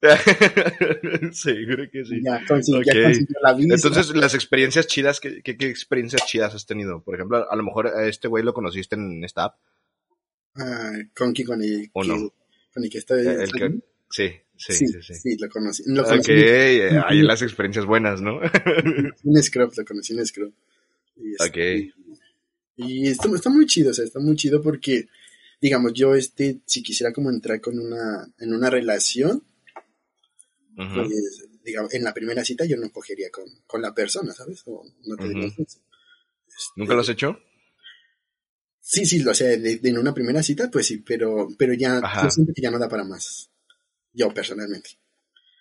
Seguro 1.32 1.84
que 1.90 2.04
sí. 2.04 2.20
Ya, 2.22 2.40
consiguió, 2.46 2.82
ya 2.82 2.92
Ok. 2.92 3.02
consiguió 3.04 3.36
la 3.42 3.54
visa. 3.54 3.74
Entonces, 3.74 4.14
las 4.14 4.34
experiencias 4.34 4.86
chidas, 4.86 5.20
¿qué, 5.20 5.42
qué, 5.42 5.56
qué 5.56 5.66
experiencias 5.68 6.24
chidas 6.26 6.54
has 6.54 6.66
tenido? 6.66 7.02
Por 7.02 7.14
ejemplo, 7.16 7.50
a 7.50 7.56
lo 7.56 7.62
mejor 7.62 7.88
a 7.88 8.06
este 8.06 8.28
güey 8.28 8.44
lo 8.44 8.54
conociste 8.54 8.94
en 8.96 9.24
esta 9.24 9.44
app. 9.44 9.56
Ah, 10.54 10.92
con, 11.16 11.32
que- 11.34 11.44
con 11.44 11.62
el 11.62 11.90
¿O 11.92 12.02
que, 12.02 12.08
no? 12.08 12.32
con 12.72 12.84
el 12.84 12.90
que 12.90 12.98
estoy. 12.98 13.26
El 13.26 13.50
que- 13.52 13.78
sí, 14.10 14.30
sí, 14.56 14.72
sí, 14.72 14.86
sí, 14.86 15.02
sí. 15.02 15.14
sí, 15.14 15.36
lo 15.38 15.48
conocí. 15.48 15.82
Lo 15.86 16.02
Ok, 16.02 16.08
conocí 16.08 16.32
eh, 16.32 16.90
hay 17.04 17.22
las 17.22 17.42
experiencias 17.42 17.84
buenas, 17.84 18.20
¿no? 18.20 18.40
en 18.42 19.12
un 19.24 19.42
scrub, 19.42 19.72
lo 19.76 19.84
conocí 19.84 20.12
en 20.16 20.26
scrub. 20.26 20.52
Y, 21.16 21.32
este, 21.32 21.90
ok. 21.90 21.94
Y 22.76 23.08
está, 23.08 23.28
está 23.34 23.50
muy 23.50 23.66
chido, 23.66 23.90
o 23.90 23.94
sea, 23.94 24.04
está 24.04 24.20
muy 24.20 24.36
chido 24.36 24.62
porque, 24.62 25.08
digamos, 25.60 25.92
yo, 25.94 26.14
este, 26.14 26.58
si 26.64 26.82
quisiera 26.82 27.12
como 27.12 27.28
entrar 27.30 27.60
con 27.60 27.76
una, 27.78 28.28
en 28.38 28.54
una 28.54 28.70
relación, 28.70 29.42
Ujú. 30.78 30.94
pues, 30.94 31.44
digamos, 31.64 31.92
en 31.92 32.04
la 32.04 32.14
primera 32.14 32.44
cita 32.44 32.64
yo 32.64 32.76
no 32.76 32.90
cogería 32.90 33.30
con, 33.30 33.44
con 33.66 33.82
la 33.82 33.92
persona, 33.92 34.32
¿sabes? 34.32 34.62
O 34.66 34.84
no. 35.06 35.16
¿Nunca 36.76 36.94
lo 36.94 37.00
has 37.00 37.08
hecho? 37.08 37.38
Sí, 38.80 39.04
sí, 39.04 39.26
o 39.26 39.34
sea, 39.34 39.48
de, 39.48 39.78
de 39.78 39.88
en 39.90 39.98
una 39.98 40.14
primera 40.14 40.42
cita, 40.42 40.70
pues 40.70 40.86
sí, 40.86 40.98
pero, 40.98 41.48
pero 41.58 41.74
ya, 41.74 42.00
yo 42.22 42.30
siento 42.30 42.52
que 42.54 42.62
ya 42.62 42.70
no 42.70 42.78
da 42.78 42.88
para 42.88 43.04
más. 43.04 43.50
Yo, 44.14 44.32
personalmente. 44.32 44.90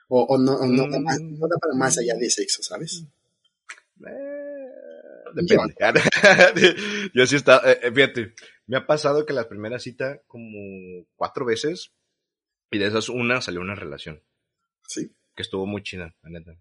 O, 0.07 0.21
o 0.23 0.37
no, 0.37 0.53
o 0.53 0.65
no, 0.65 0.87
da 0.89 0.99
más- 0.99 1.19
no 1.21 1.47
da 1.47 1.57
para 1.57 1.73
más 1.75 1.97
allá 1.97 2.15
de 2.15 2.29
sexo, 2.29 2.63
¿sabes? 2.63 3.03
Eh, 4.07 4.67
depende. 5.33 5.75
Yo 7.13 7.25
sí 7.27 7.35
está, 7.35 7.61
eh, 7.69 7.79
eh, 7.83 7.91
fíjate, 7.91 8.33
me 8.67 8.77
ha 8.77 8.87
pasado 8.87 9.25
que 9.25 9.33
la 9.33 9.49
primera 9.49 9.79
cita 9.79 10.21
como 10.27 11.05
cuatro 11.15 11.45
veces 11.45 11.91
y 12.71 12.77
de 12.77 12.87
esas 12.87 13.09
una 13.09 13.41
salió 13.41 13.59
una 13.61 13.75
relación 13.75 14.21
Sí. 14.87 15.11
que 15.35 15.43
estuvo 15.43 15.65
muy 15.67 15.83
chida, 15.83 16.15
la 16.23 16.29
neta, 16.31 16.53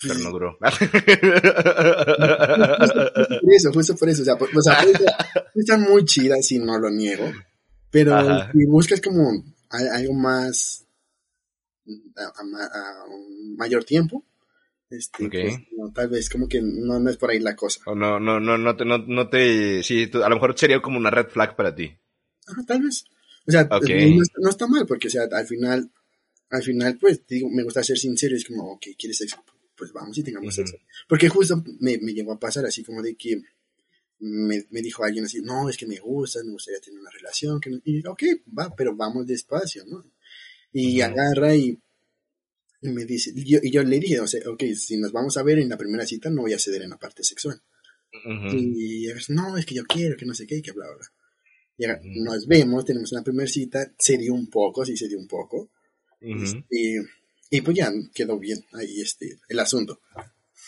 Pues, 0.00 0.12
pero 0.12 0.18
no 0.24 0.30
duró. 0.30 0.58
por 3.42 3.52
eso, 3.54 3.72
justo 3.72 3.96
por 3.96 4.08
eso. 4.08 4.22
O 4.22 4.24
sea, 4.24 4.36
por- 4.36 4.50
o 4.56 4.62
sea, 4.62 5.78
muy 5.78 6.04
chida 6.04 6.36
si 6.42 6.58
no 6.58 6.78
lo 6.78 6.90
niego. 6.90 7.30
Pero 7.90 8.14
Ajá. 8.14 8.52
si 8.52 8.66
buscas 8.66 9.00
como 9.00 9.30
algo 9.70 10.12
más 10.14 10.84
a, 12.16 12.40
a 12.40 12.44
ma- 12.44 12.66
a 12.66 13.04
un 13.08 13.56
mayor 13.56 13.84
tiempo, 13.84 14.24
este, 14.90 15.28
pues, 15.28 15.58
no, 15.76 15.90
tal 15.92 16.08
vez 16.08 16.28
como 16.28 16.46
que 16.48 16.60
no, 16.62 16.98
no 17.00 17.10
es 17.10 17.16
por 17.16 17.30
ahí 17.30 17.38
la 17.40 17.56
cosa. 17.56 17.80
No, 17.86 18.20
no, 18.20 18.38
no, 18.38 18.58
no 18.58 18.76
te, 18.76 18.84
no, 18.84 18.98
no 18.98 19.28
te, 19.28 19.82
sí, 19.82 20.06
tú- 20.08 20.22
a 20.22 20.28
lo 20.28 20.36
mejor 20.36 20.58
sería 20.58 20.80
como 20.82 20.98
una 20.98 21.10
red 21.10 21.28
flag 21.28 21.56
para 21.56 21.74
ti. 21.74 21.96
Ajá, 22.46 22.62
tal 22.66 22.82
vez. 22.82 23.04
O 23.48 23.50
sea, 23.50 23.62
Ok. 23.62 23.88
no, 23.88 24.22
está- 24.22 24.38
no 24.42 24.50
está 24.50 24.66
mal, 24.66 24.86
porque 24.86 25.08
o 25.08 25.10
sea, 25.10 25.22
al 25.32 25.46
final, 25.46 25.90
al 26.50 26.62
final, 26.62 26.98
pues, 26.98 27.26
digo, 27.26 27.48
me 27.50 27.62
gusta 27.62 27.82
ser 27.82 27.98
sincero, 27.98 28.36
es 28.36 28.44
como, 28.44 28.72
ok, 28.72 28.86
¿quieres 28.98 29.18
sexo? 29.18 29.36
Pues 29.76 29.92
vamos 29.92 30.16
y 30.18 30.22
tengamos 30.22 30.56
Ujú. 30.58 30.66
sexo. 30.66 30.76
Porque 31.08 31.28
justo 31.28 31.62
me, 31.80 31.98
me 31.98 32.12
llegó 32.14 32.32
a 32.32 32.38
pasar 32.40 32.64
así 32.66 32.82
como 32.82 33.02
de 33.02 33.14
que 33.16 33.42
me, 34.18 34.64
me 34.70 34.80
dijo 34.80 35.04
alguien 35.04 35.24
así, 35.26 35.40
no, 35.42 35.68
es 35.68 35.76
que 35.76 35.86
me 35.86 35.98
gusta, 35.98 36.42
me 36.44 36.52
gustaría 36.52 36.80
tener 36.80 36.98
una 37.00 37.10
relación, 37.10 37.60
que 37.60 37.70
no- 37.70 37.80
y 37.84 38.06
ok, 38.06 38.22
va, 38.58 38.74
pero 38.74 38.96
vamos 38.96 39.26
despacio, 39.26 39.84
¿no? 39.86 40.04
Y 40.72 41.00
agarra 41.00 41.54
y, 41.54 41.78
y 42.82 42.88
me 42.88 43.04
dice, 43.04 43.32
y 43.34 43.44
yo, 43.44 43.58
y 43.62 43.70
yo 43.70 43.82
le 43.82 43.98
dije, 43.98 44.20
o 44.20 44.26
sea, 44.26 44.40
ok, 44.48 44.62
si 44.74 44.96
nos 44.98 45.12
vamos 45.12 45.36
a 45.36 45.42
ver 45.42 45.58
en 45.58 45.68
la 45.68 45.76
primera 45.76 46.06
cita, 46.06 46.30
no 46.30 46.42
voy 46.42 46.52
a 46.52 46.58
ceder 46.58 46.82
en 46.82 46.90
la 46.90 46.98
parte 46.98 47.22
sexual. 47.22 47.60
Ujú. 48.24 48.56
Y 48.56 49.06
ella 49.10 49.20
no, 49.28 49.56
es 49.58 49.66
que 49.66 49.74
yo 49.74 49.84
quiero, 49.84 50.16
que 50.16 50.24
no 50.26 50.34
sé 50.34 50.46
qué, 50.46 50.62
que 50.62 50.72
bla, 50.72 50.86
bla, 50.86 50.96
bla. 50.96 52.00
Y 52.02 52.20
nos 52.20 52.46
vemos, 52.46 52.84
tenemos 52.86 53.12
una 53.12 53.22
primera 53.22 53.46
cita, 53.48 53.92
se 53.98 54.16
dio 54.16 54.32
un 54.32 54.48
poco, 54.48 54.84
sí 54.86 54.96
se 54.96 55.08
dio 55.08 55.18
un 55.18 55.28
poco. 55.28 55.70
Ujú. 56.20 56.64
Y, 56.70 56.96
y 57.50 57.60
pues 57.60 57.76
ya 57.76 57.92
quedó 58.14 58.38
bien 58.38 58.64
ahí 58.72 59.00
este, 59.00 59.38
el 59.48 59.58
asunto. 59.58 60.00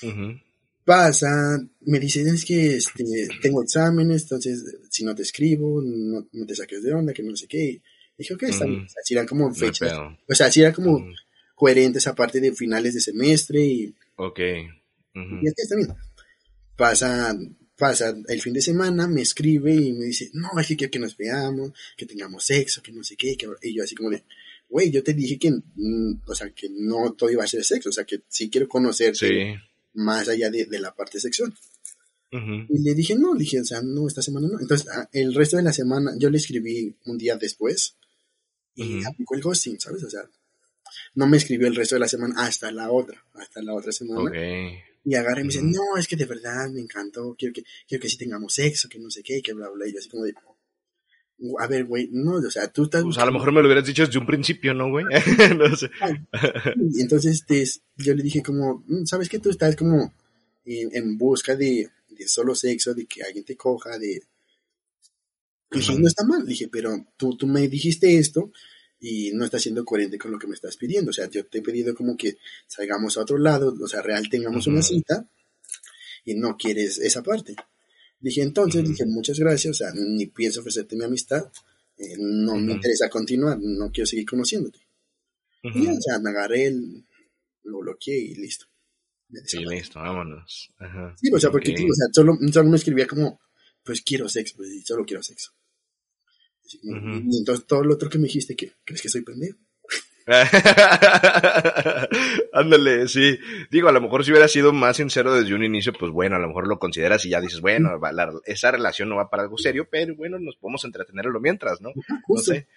Ujú. 0.02 0.38
Pasa, 0.84 1.58
me 1.82 1.98
dicen, 2.00 2.28
es 2.28 2.44
que 2.46 2.76
este, 2.76 3.04
tengo 3.42 3.62
exámenes, 3.62 4.22
entonces 4.22 4.64
si 4.90 5.04
no 5.04 5.14
te 5.14 5.22
escribo, 5.22 5.82
no, 5.82 6.26
no 6.32 6.46
te 6.46 6.54
saques 6.54 6.82
de 6.82 6.94
onda, 6.94 7.12
que 7.12 7.22
no 7.22 7.36
sé 7.36 7.46
qué. 7.46 7.64
Y 7.70 7.82
dije, 8.16 8.34
ok, 8.34 8.42
está 8.44 8.64
bien. 8.64 8.78
Ujú. 8.78 8.86
O 8.86 8.88
sea, 8.88 9.02
si 9.04 9.14
eran 9.14 9.26
como 9.26 9.54
fechas. 9.54 9.92
O 10.28 10.34
sea, 10.34 10.50
si 10.50 10.60
era 10.62 10.72
como 10.72 10.92
Ujú. 10.96 11.12
coherente 11.54 11.98
esa 11.98 12.14
parte 12.14 12.40
de 12.40 12.52
finales 12.54 12.94
de 12.94 13.00
semestre 13.00 13.64
y, 13.64 13.94
Ok. 14.16 14.40
Ujú. 15.14 15.34
y 15.42 15.48
es 15.48 15.54
que 15.54 15.62
está 15.62 15.76
bien. 15.76 15.88
Pasa, 16.76 17.36
pasa 17.76 18.14
el 18.28 18.40
fin 18.40 18.54
de 18.54 18.62
semana, 18.62 19.06
me 19.08 19.20
escribe 19.22 19.74
y 19.74 19.92
me 19.92 20.06
dice, 20.06 20.30
no, 20.32 20.48
es 20.58 20.66
que 20.68 20.76
quiero 20.76 20.90
que 20.90 20.98
nos 21.00 21.16
veamos, 21.16 21.72
que 21.96 22.06
tengamos 22.06 22.44
sexo, 22.44 22.82
que 22.82 22.92
no 22.92 23.02
sé 23.04 23.16
qué. 23.16 23.36
que- 23.36 23.48
y 23.62 23.74
yo 23.74 23.82
así 23.84 23.94
como 23.94 24.10
de, 24.10 24.22
güey, 24.68 24.90
yo 24.90 25.02
te 25.02 25.14
dije 25.14 25.38
que, 25.38 25.50
mm, 25.50 26.20
o 26.26 26.34
sea, 26.34 26.50
que 26.50 26.68
no 26.70 27.12
todo 27.14 27.30
iba 27.30 27.44
a 27.44 27.48
ser 27.48 27.64
sexo, 27.64 27.88
o 27.88 27.92
sea, 27.92 28.04
que 28.04 28.22
sí 28.28 28.50
quiero 28.50 28.68
conocerte 28.68 29.26
Sí. 29.28 29.54
más 29.94 30.28
allá 30.28 30.50
de, 30.50 30.66
de 30.66 30.78
la 30.78 30.94
parte 30.94 31.18
sexual. 31.20 31.52
Ujú. 32.30 32.66
Y 32.68 32.82
le 32.82 32.94
dije, 32.94 33.14
no, 33.16 33.32
le 33.32 33.40
dije, 33.40 33.60
o 33.60 33.64
sea, 33.64 33.80
no, 33.82 34.06
esta 34.06 34.20
semana 34.22 34.48
no. 34.48 34.60
Entonces, 34.60 34.86
ah, 34.94 35.08
el 35.12 35.34
resto 35.34 35.56
de 35.56 35.62
la 35.62 35.72
semana, 35.72 36.12
yo 36.18 36.28
le 36.28 36.36
escribí 36.38 36.94
un 37.06 37.16
día 37.16 37.36
después 37.36 37.96
y 38.74 38.98
Ujú. 38.98 39.08
aplicó 39.08 39.34
el 39.34 39.40
ghosting, 39.42 39.80
¿sabes? 39.80 40.04
O 40.04 40.10
sea, 40.10 40.28
no 41.14 41.26
me 41.26 41.38
escribió 41.38 41.66
el 41.68 41.74
resto 41.74 41.94
de 41.96 42.00
la 42.00 42.08
semana 42.08 42.34
hasta 42.44 42.70
la 42.70 42.90
otra, 42.92 43.24
hasta 43.34 43.62
la 43.62 43.74
otra 43.74 43.92
semana. 43.92 44.30
Ok. 44.30 44.36
Y 45.04 45.14
agarra 45.14 45.40
y 45.40 45.44
me 45.44 45.48
dice, 45.52 45.62
no, 45.62 45.96
es 45.98 46.06
que 46.06 46.16
de 46.16 46.26
verdad 46.26 46.68
me 46.70 46.80
encantó, 46.82 47.34
quiero 47.38 47.54
que, 47.54 47.62
quiero 47.88 48.02
que 48.02 48.08
sí 48.10 48.18
tengamos 48.18 48.52
sexo, 48.52 48.90
que 48.90 48.98
no 48.98 49.10
sé 49.10 49.22
qué, 49.22 49.40
que 49.40 49.54
bla, 49.54 49.70
bla. 49.70 49.88
Y 49.88 49.92
yo 49.94 49.98
así 50.00 50.10
como 50.10 50.24
de, 50.24 50.34
a 51.60 51.66
ver, 51.68 51.84
güey, 51.84 52.08
no, 52.12 52.32
o 52.34 52.50
sea, 52.50 52.66
tú 52.72 52.84
estás... 52.84 53.02
Pues 53.04 53.18
a 53.18 53.26
lo 53.26 53.32
mejor 53.32 53.52
me 53.52 53.60
lo 53.60 53.68
hubieras 53.68 53.86
dicho 53.86 54.04
desde 54.04 54.18
un 54.18 54.26
principio, 54.26 54.74
¿no, 54.74 54.90
güey? 54.90 55.04
no 55.56 55.76
sé. 55.76 55.90
Y 56.92 57.00
entonces 57.00 57.36
este, 57.48 57.64
yo 57.96 58.14
le 58.14 58.22
dije 58.22 58.42
como, 58.42 58.84
"Mm, 58.86 59.04
¿sabes 59.06 59.28
que 59.28 59.38
tú 59.38 59.50
estás 59.50 59.76
como 59.76 60.12
en, 60.64 60.90
en 60.94 61.16
busca 61.16 61.54
de, 61.54 61.90
de 62.10 62.28
solo 62.28 62.54
sexo, 62.54 62.92
de 62.94 63.06
que 63.06 63.22
alguien 63.22 63.44
te 63.44 63.56
coja, 63.56 63.98
de... 63.98 64.22
Y 65.70 65.78
dije, 65.78 65.98
no 65.98 66.08
está 66.08 66.24
mal, 66.24 66.42
le 66.44 66.50
dije, 66.50 66.68
pero 66.72 67.06
tú, 67.16 67.36
tú 67.36 67.46
me 67.46 67.68
dijiste 67.68 68.18
esto 68.18 68.50
y 69.00 69.30
no 69.32 69.44
estás 69.44 69.62
siendo 69.62 69.84
coherente 69.84 70.18
con 70.18 70.30
lo 70.32 70.38
que 70.38 70.46
me 70.46 70.54
estás 70.54 70.76
pidiendo. 70.76 71.10
O 71.10 71.12
sea, 71.12 71.28
yo 71.30 71.44
te 71.46 71.58
he 71.58 71.62
pedido 71.62 71.94
como 71.94 72.16
que 72.16 72.38
salgamos 72.66 73.16
a 73.16 73.20
otro 73.20 73.38
lado, 73.38 73.76
o 73.80 73.86
sea, 73.86 74.00
real 74.02 74.28
tengamos 74.30 74.66
una 74.66 74.80
Ujú. 74.80 74.88
cita 74.88 75.28
y 76.24 76.34
no 76.34 76.56
quieres 76.56 76.98
esa 76.98 77.22
parte. 77.22 77.54
Dije, 78.20 78.42
entonces, 78.42 78.86
dije, 78.88 79.04
muchas 79.06 79.38
gracias, 79.38 79.70
o 79.70 79.74
sea, 79.74 79.92
ni 79.94 80.26
pienso 80.26 80.60
ofrecerte 80.60 80.96
mi 80.96 81.04
amistad, 81.04 81.50
eh, 81.96 82.16
no 82.18 82.56
me 82.56 82.72
interesa 82.72 83.08
continuar, 83.08 83.58
no 83.60 83.90
quiero 83.92 84.06
seguir 84.06 84.26
conociéndote. 84.26 84.80
Y 85.62 85.86
o 85.86 86.00
sea, 86.00 86.18
me 86.20 86.30
agarré, 86.30 86.66
el, 86.66 87.04
lo 87.64 87.80
bloqueé 87.80 88.18
y 88.18 88.34
listo. 88.34 88.66
Sí, 89.44 89.58
listo, 89.64 89.98
vámonos. 89.98 90.70
Ajá. 90.78 91.14
Sí, 91.20 91.30
o 91.32 91.38
sea, 91.38 91.50
porque 91.50 91.72
tío, 91.72 91.86
o 91.86 91.94
sea, 91.94 92.06
solo, 92.12 92.38
solo 92.52 92.70
me 92.70 92.76
escribía 92.76 93.06
como, 93.06 93.40
pues 93.84 94.00
quiero 94.02 94.28
sexo, 94.28 94.54
pues 94.56 94.70
y 94.70 94.82
solo 94.82 95.04
quiero 95.04 95.22
sexo. 95.22 95.52
Así. 96.64 96.80
Y 96.82 97.38
entonces 97.38 97.66
todo 97.66 97.84
lo 97.84 97.94
otro 97.94 98.08
que 98.08 98.18
me 98.18 98.24
dijiste, 98.24 98.56
que 98.56 98.72
¿crees 98.84 99.02
que 99.02 99.08
soy 99.08 99.22
pendejo? 99.22 99.58
Ándale, 102.52 103.08
sí. 103.08 103.38
Digo, 103.70 103.88
a 103.88 103.92
lo 103.92 104.00
mejor 104.00 104.24
si 104.24 104.30
hubiera 104.30 104.48
sido 104.48 104.72
más 104.72 104.96
sincero 104.96 105.34
desde 105.34 105.54
un 105.54 105.64
inicio, 105.64 105.92
pues 105.92 106.12
bueno, 106.12 106.36
a 106.36 106.38
lo 106.38 106.48
mejor 106.48 106.66
lo 106.68 106.78
consideras 106.78 107.24
y 107.24 107.30
ya 107.30 107.40
dices, 107.40 107.60
bueno, 107.60 107.98
va- 108.00 108.12
la- 108.12 108.32
esa 108.44 108.70
relación 108.70 109.08
no 109.08 109.16
va 109.16 109.30
para 109.30 109.44
algo 109.44 109.58
serio, 109.58 109.88
pero 109.90 110.14
bueno, 110.16 110.38
nos 110.38 110.56
podemos 110.56 110.84
entretener 110.84 111.26
en 111.26 111.32
lo 111.32 111.40
mientras, 111.40 111.80
¿no? 111.80 111.90
No 112.36 112.42
sé. 112.42 112.68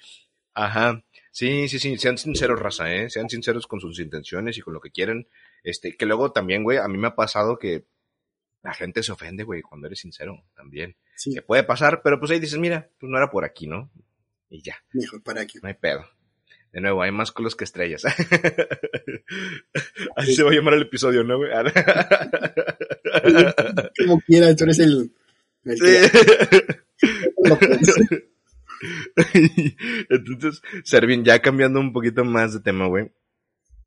Ajá. 0.54 1.04
Sí, 1.32 1.68
sí, 1.70 1.80
sí. 1.80 1.98
Sean 1.98 2.18
sinceros, 2.18 2.60
raza, 2.60 2.94
¿eh? 2.94 3.10
Sean 3.10 3.30
sinceros 3.30 3.68
con 3.68 3.80
sus 3.80 4.00
intenciones 4.00 4.58
y 4.58 4.62
con 4.62 4.74
lo 4.74 4.82
que 4.82 4.92
quieren. 4.92 5.28
Este, 5.64 5.96
que 5.96 6.06
luego 6.06 6.32
también, 6.32 6.64
güey, 6.64 6.78
a 6.78 6.88
mí 6.88 6.98
me 6.98 7.08
ha 7.08 7.16
pasado 7.16 7.58
que 7.58 7.86
la 8.64 8.74
gente 8.74 9.02
se 9.02 9.12
ofende, 9.12 9.44
güey, 9.44 9.62
cuando 9.62 9.88
eres 9.88 10.00
sincero 10.00 10.44
también. 10.56 10.96
Sí, 11.16 11.34
Que 11.34 11.42
puede 11.42 11.64
pasar, 11.64 12.02
pero 12.04 12.20
pues 12.20 12.32
ahí 12.32 12.40
dices, 12.40 12.60
mira, 12.60 12.90
pues 13.00 13.10
no 13.10 13.18
era 13.18 13.32
por 13.32 13.46
aquí, 13.46 13.68
¿no? 13.68 13.90
Y 14.50 14.62
ya, 14.62 14.76
mejor 14.92 15.24
para 15.24 15.42
aquí. 15.42 15.58
no 15.62 15.68
hay 15.70 15.76
pedo. 15.76 16.04
De 16.72 16.80
nuevo, 16.80 17.02
hay 17.02 17.12
más 17.12 17.32
culos 17.32 17.56
que 17.56 17.64
estrellas. 17.66 18.04
Así 20.16 20.36
se 20.36 20.44
va 20.44 20.52
a 20.52 20.54
llamar 20.54 20.76
el 20.76 20.84
episodio, 20.84 21.24
¿no, 21.24 21.38
güey? 21.38 21.52
Como 23.98 24.22
quiera, 24.22 24.56
tú 24.56 24.64
eres 24.64 24.80
el, 24.80 25.12
el 25.66 25.78
Sí. 25.78 25.84
Entonces, 30.10 30.62
Servin, 30.84 31.26
ya 31.26 31.40
cambiando 31.40 31.80
un 31.80 31.92
poquito 31.92 32.24
más 32.24 32.54
de 32.54 32.60
tema, 32.62 32.88
güey. 32.88 33.12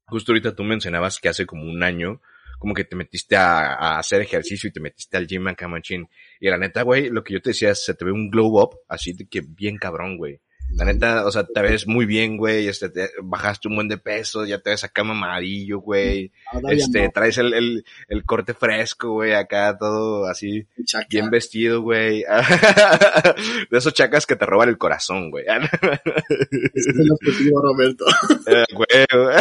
Justo 0.06 0.32
ahorita 0.32 0.54
tú 0.54 0.62
mencionabas 0.62 1.18
que 1.18 1.30
hace 1.30 1.46
como 1.46 1.64
un 1.64 1.82
año, 1.82 2.20
como 2.58 2.74
que 2.74 2.84
te 2.84 2.96
metiste 2.96 3.36
a, 3.36 3.74
a 3.74 3.98
hacer 3.98 4.20
ejercicio 4.20 4.68
y 4.68 4.72
te 4.72 4.80
metiste 4.80 5.16
al 5.16 5.26
gym 5.26 5.48
acá, 5.48 5.68
machín. 5.68 6.08
Y 6.38 6.50
la 6.50 6.58
neta, 6.58 6.82
güey, 6.82 7.08
lo 7.08 7.24
que 7.24 7.32
yo 7.32 7.40
te 7.40 7.48
decía, 7.50 7.70
es, 7.70 7.82
se 7.82 7.94
te 7.94 8.04
ve 8.04 8.12
un 8.12 8.28
glow 8.30 8.60
up, 8.60 8.76
así 8.88 9.14
de 9.14 9.26
que 9.26 9.40
bien 9.40 9.78
cabrón, 9.78 10.18
güey. 10.18 10.42
La 10.76 10.84
neta, 10.84 11.24
o 11.26 11.30
sea, 11.30 11.44
te 11.46 11.62
ves 11.62 11.86
muy 11.86 12.04
bien, 12.04 12.36
güey, 12.36 12.66
este, 12.68 12.88
te- 12.88 13.10
bajaste 13.22 13.68
un 13.68 13.76
buen 13.76 13.88
de 13.88 13.96
peso, 13.98 14.44
ya 14.44 14.58
te 14.58 14.70
ves 14.70 14.82
acá 14.84 15.04
mamadillo, 15.04 15.78
güey. 15.78 16.32
Este, 16.68 17.04
no, 17.04 17.10
traes 17.12 17.38
el, 17.38 17.54
el, 17.54 17.84
el 18.08 18.24
corte 18.24 18.54
fresco, 18.54 19.12
güey, 19.12 19.34
acá 19.34 19.76
todo 19.78 20.26
así, 20.26 20.66
chaca. 20.84 21.06
bien 21.08 21.30
vestido, 21.30 21.80
güey. 21.82 22.24
De 23.70 23.78
esos 23.78 23.94
chacas 23.94 24.26
que 24.26 24.36
te 24.36 24.46
roban 24.46 24.68
el 24.68 24.78
corazón, 24.78 25.30
güey. 25.30 25.44
Ese 25.46 26.90
es 26.90 26.96
el 26.98 27.12
objetivo, 27.12 27.62
Roberto. 27.62 28.04
Eh, 28.46 28.64
huevo. 28.74 29.30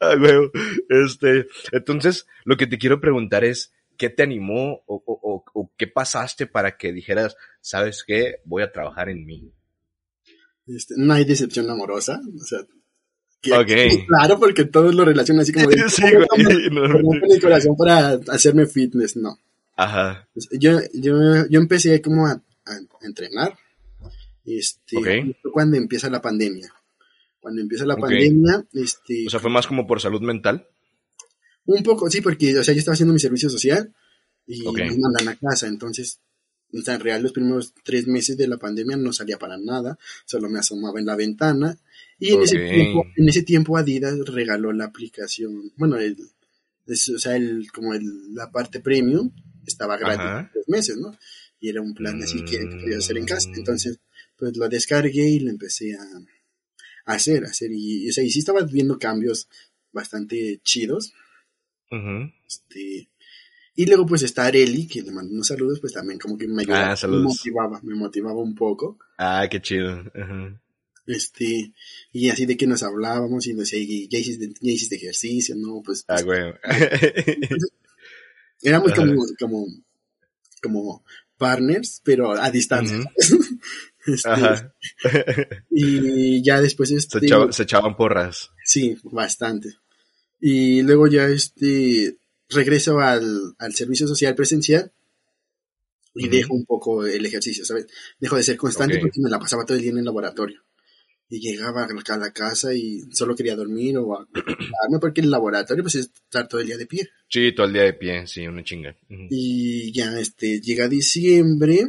Ah, 0.00 0.14
huevo. 0.18 0.50
Este, 0.88 1.46
entonces, 1.70 2.26
lo 2.44 2.56
que 2.56 2.66
te 2.66 2.78
quiero 2.78 3.00
preguntar 3.00 3.44
es, 3.44 3.72
¿qué 4.02 4.10
te 4.10 4.24
animó 4.24 4.82
o, 4.86 4.96
o, 5.06 5.20
o, 5.22 5.44
o 5.54 5.70
qué 5.76 5.86
pasaste 5.86 6.48
para 6.48 6.76
que 6.76 6.92
dijeras, 6.92 7.36
sabes 7.60 8.02
qué, 8.04 8.40
voy 8.44 8.64
a 8.64 8.72
trabajar 8.72 9.08
en 9.08 9.24
mí? 9.24 9.52
Este, 10.66 10.94
no 10.96 11.12
hay 11.14 11.24
decepción 11.24 11.70
amorosa, 11.70 12.20
o 12.20 12.44
sea, 12.44 12.58
que- 13.40 14.04
claro, 14.08 14.40
porque 14.40 14.64
todos 14.64 14.92
lo 14.92 15.04
relacionan 15.04 15.42
así 15.42 15.52
como 15.52 15.68
de, 15.68 15.76
Sí, 15.88 16.02
"¿Cómo 16.02 16.44
güey. 16.44 16.70
no, 16.72 16.84
rompen 16.88 17.30
el 17.30 17.40
corazón 17.40 17.76
para 17.76 18.18
hacerme 18.34 18.66
fitness, 18.66 19.16
no. 19.16 19.38
Ajá. 19.76 20.28
Pues, 20.34 20.48
Yo, 20.58 20.80
yo, 20.94 21.14
yo 21.48 21.60
empecé 21.60 22.02
como 22.02 22.26
a, 22.26 22.32
a 22.32 23.06
entrenar, 23.06 23.56
este, 24.44 24.96
Ok. 24.96 25.26
justo 25.26 25.52
cuando 25.52 25.76
empieza 25.76 26.10
la 26.10 26.20
pandemia. 26.20 26.74
Cuando 27.38 27.60
empieza 27.60 27.86
la 27.86 27.96
pandemia, 27.96 28.64
este, 28.72 29.26
O 29.28 29.30
sea, 29.30 29.38
fue 29.38 29.50
más 29.50 29.68
como 29.68 29.86
por 29.86 30.00
salud 30.00 30.22
mental. 30.22 30.66
Un 31.66 31.82
poco, 31.82 32.10
sí, 32.10 32.20
porque, 32.20 32.58
o 32.58 32.64
sea, 32.64 32.74
yo 32.74 32.78
estaba 32.80 32.94
haciendo 32.94 33.14
mi 33.14 33.20
servicio 33.20 33.48
social 33.50 33.92
y 34.46 34.62
me 34.72 34.96
mandan 34.98 35.28
a 35.28 35.36
casa, 35.36 35.66
entonces, 35.68 36.20
en 36.72 37.00
real 37.00 37.22
los 37.22 37.32
primeros 37.32 37.74
tres 37.84 38.06
meses 38.06 38.36
de 38.36 38.48
la 38.48 38.56
pandemia 38.56 38.96
no 38.96 39.12
salía 39.12 39.38
para 39.38 39.58
nada, 39.58 39.98
solo 40.24 40.48
me 40.48 40.58
asomaba 40.58 40.98
en 40.98 41.06
la 41.06 41.16
ventana 41.16 41.78
y 42.18 42.32
en, 42.32 42.42
ese, 42.42 42.58
tiempo, 42.60 43.06
en 43.16 43.28
ese 43.28 43.42
tiempo 43.42 43.76
Adidas 43.76 44.18
regaló 44.26 44.72
la 44.72 44.86
aplicación, 44.86 45.72
bueno, 45.76 45.96
el, 45.98 46.16
es- 46.86 47.08
o 47.10 47.18
sea, 47.18 47.36
el, 47.36 47.70
como 47.72 47.94
el, 47.94 48.34
la 48.34 48.50
parte 48.50 48.80
premium 48.80 49.30
estaba 49.66 49.96
gratis 49.98 50.24
Ajá. 50.24 50.50
tres 50.52 50.68
meses, 50.68 50.96
¿no? 50.96 51.16
Y 51.60 51.68
era 51.68 51.80
un 51.80 51.94
plan 51.94 52.20
así 52.22 52.42
que 52.44 52.58
Mm. 52.64 52.78
quería 52.80 52.98
hacer 52.98 53.18
en 53.18 53.26
casa, 53.26 53.48
entonces, 53.54 53.98
pues 54.36 54.56
lo 54.56 54.68
descargué 54.68 55.28
y 55.28 55.40
lo 55.40 55.50
empecé 55.50 55.94
a, 55.94 56.02
a 57.04 57.14
hacer, 57.14 57.44
a 57.44 57.48
hacer, 57.48 57.70
y, 57.72 58.08
o 58.08 58.12
sea, 58.12 58.24
y 58.24 58.30
sí 58.30 58.38
estaba 58.40 58.62
viendo 58.62 58.98
cambios 58.98 59.48
bastante 59.92 60.60
chidos, 60.64 61.12
Este, 62.46 63.08
y 63.74 63.86
luego 63.86 64.06
pues 64.06 64.22
está 64.22 64.46
Areli, 64.46 64.86
que 64.86 65.02
le 65.02 65.12
mando 65.12 65.32
unos 65.32 65.46
saludos, 65.48 65.80
pues 65.80 65.92
también 65.92 66.18
como 66.18 66.36
que 66.38 66.46
me 66.48 66.62
ayudaba, 66.62 66.92
Ah, 66.92 67.06
me 67.08 67.18
motivaba, 67.18 67.80
me 67.82 67.94
motivaba 67.94 68.40
un 68.40 68.54
poco. 68.54 68.98
Ah, 69.18 69.46
qué 69.50 69.60
chido. 69.60 70.02
Este, 71.06 71.72
y 72.12 72.28
así 72.30 72.46
de 72.46 72.56
que 72.56 72.66
nos 72.66 72.82
hablábamos 72.84 73.46
y 73.46 73.54
decía, 73.54 73.78
"Y 73.80 74.08
ya 74.08 74.18
hiciste, 74.18 74.52
ya 74.60 74.70
hiciste 74.72 74.96
ejercicio, 74.96 75.54
¿no? 75.56 75.82
Pues, 75.84 76.04
Ah, 76.06 76.14
pues, 76.14 76.24
güey. 76.24 76.52
éramos 78.62 78.92
Ajá. 78.92 79.00
como, 79.06 79.24
como, 79.38 79.66
como 80.62 81.04
partners, 81.36 82.00
pero 82.04 82.32
a 82.32 82.50
distancia. 82.50 82.98
Este, 84.04 84.28
Ajá. 84.30 84.74
y 85.70 86.42
ya 86.42 86.60
después 86.60 86.88
Se, 86.88 86.96
este, 86.96 87.18
echaba- 87.18 87.52
se 87.52 87.62
echaban 87.62 87.96
porras. 87.96 88.50
Sí, 88.64 88.98
bastante. 89.04 89.76
Y 90.44 90.82
luego 90.82 91.06
ya 91.06 91.28
este 91.28 92.16
regreso 92.48 92.98
al, 92.98 93.54
al 93.58 93.74
servicio 93.74 94.08
social 94.08 94.34
presencial 94.34 94.90
y 96.16 96.26
Ujú. 96.26 96.36
dejo 96.36 96.54
un 96.54 96.66
poco 96.66 97.06
el 97.06 97.24
ejercicio, 97.24 97.64
¿sabes? 97.64 97.86
Dejo 98.18 98.36
de 98.36 98.42
ser 98.42 98.56
constante 98.56 98.98
porque 98.98 99.20
me 99.20 99.30
la 99.30 99.38
pasaba 99.38 99.64
todo 99.64 99.76
el 99.76 99.82
día 99.82 99.92
en 99.92 99.98
el 99.98 100.04
laboratorio. 100.04 100.60
Y 101.30 101.38
llegaba 101.38 101.84
a 101.84 102.16
la 102.18 102.32
casa 102.32 102.74
y 102.74 103.02
solo 103.12 103.36
quería 103.36 103.54
dormir 103.54 103.96
o 103.98 104.14
acostarme 104.18 104.98
porque 105.00 105.20
el 105.20 105.30
laboratorio 105.30 105.84
pues 105.84 105.94
es 105.94 106.06
estar 106.06 106.48
todo 106.48 106.60
el 106.60 106.66
día 106.66 106.76
de 106.76 106.86
pie. 106.86 107.08
Sí, 107.28 107.52
todo 107.54 107.68
el 107.68 107.72
día 107.72 107.84
de 107.84 107.94
pie, 107.94 108.26
sí, 108.26 108.44
una 108.46 108.64
chinga. 108.64 108.96
Y 109.30 109.92
ya 109.92 110.18
este 110.18 110.60
llega 110.60 110.88
diciembre 110.88 111.88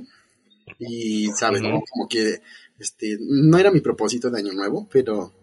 y 0.77 1.25
sabes, 1.35 1.63
¿no? 1.63 1.81
Como 1.89 2.07
que 2.07 2.39
este 2.77 3.17
no 3.19 3.57
era 3.57 3.71
mi 3.71 3.81
propósito 3.81 4.29
de 4.29 4.39
año 4.39 4.53
nuevo, 4.53 4.87
pero 4.91 5.33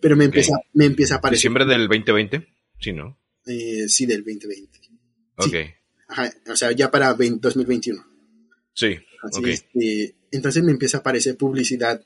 pero 0.00 0.16
me 0.16 0.24
empieza 0.24 0.52
me 0.74 0.84
empieza 0.84 1.14
a 1.14 1.18
aparecer 1.18 1.38
¿Diciembre 1.38 1.64
del 1.64 1.88
2020? 1.88 2.55
Sí, 2.80 2.92
¿no? 2.92 3.18
eh, 3.46 3.88
sí 3.88 4.06
del 4.06 4.24
2020. 4.24 4.80
Ok. 5.36 5.54
Ajá, 6.08 6.32
o 6.48 6.56
sea, 6.56 6.72
ya 6.72 6.90
para 6.90 7.14
20 7.14 7.40
2021. 7.40 8.04
Sí, 8.74 8.96
Así, 9.22 9.40
ok. 9.40 9.46
este, 9.48 10.14
entonces 10.30 10.62
me 10.62 10.72
empieza 10.72 10.98
a 10.98 11.00
aparecer 11.00 11.36
publicidad 11.36 12.04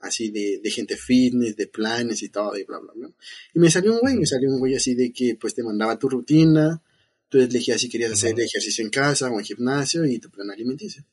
así 0.00 0.30
de, 0.30 0.60
de 0.62 0.70
gente 0.70 0.96
fitness, 0.96 1.56
de 1.56 1.66
planes 1.66 2.22
y 2.22 2.28
todo, 2.28 2.56
y 2.56 2.64
bla, 2.64 2.78
bla, 2.78 2.92
bla. 2.94 3.10
Y 3.54 3.58
me 3.58 3.70
salió 3.70 3.92
un 3.92 4.00
güey, 4.00 4.16
me 4.16 4.26
salió 4.26 4.48
un 4.50 4.58
güey 4.58 4.74
así 4.74 4.94
de 4.94 5.12
que 5.12 5.36
pues 5.36 5.54
te 5.54 5.62
mandaba 5.62 5.98
tu 5.98 6.08
rutina, 6.08 6.82
tú 7.28 7.38
elegías 7.38 7.80
si 7.80 7.88
querías 7.88 8.12
hacer 8.12 8.32
Ujú. 8.32 8.42
ejercicio 8.42 8.84
en 8.84 8.90
casa 8.90 9.30
o 9.30 9.38
en 9.38 9.44
gimnasio 9.44 10.04
y 10.04 10.18
tu 10.18 10.30
plan 10.30 10.50
alimenticio. 10.50 11.04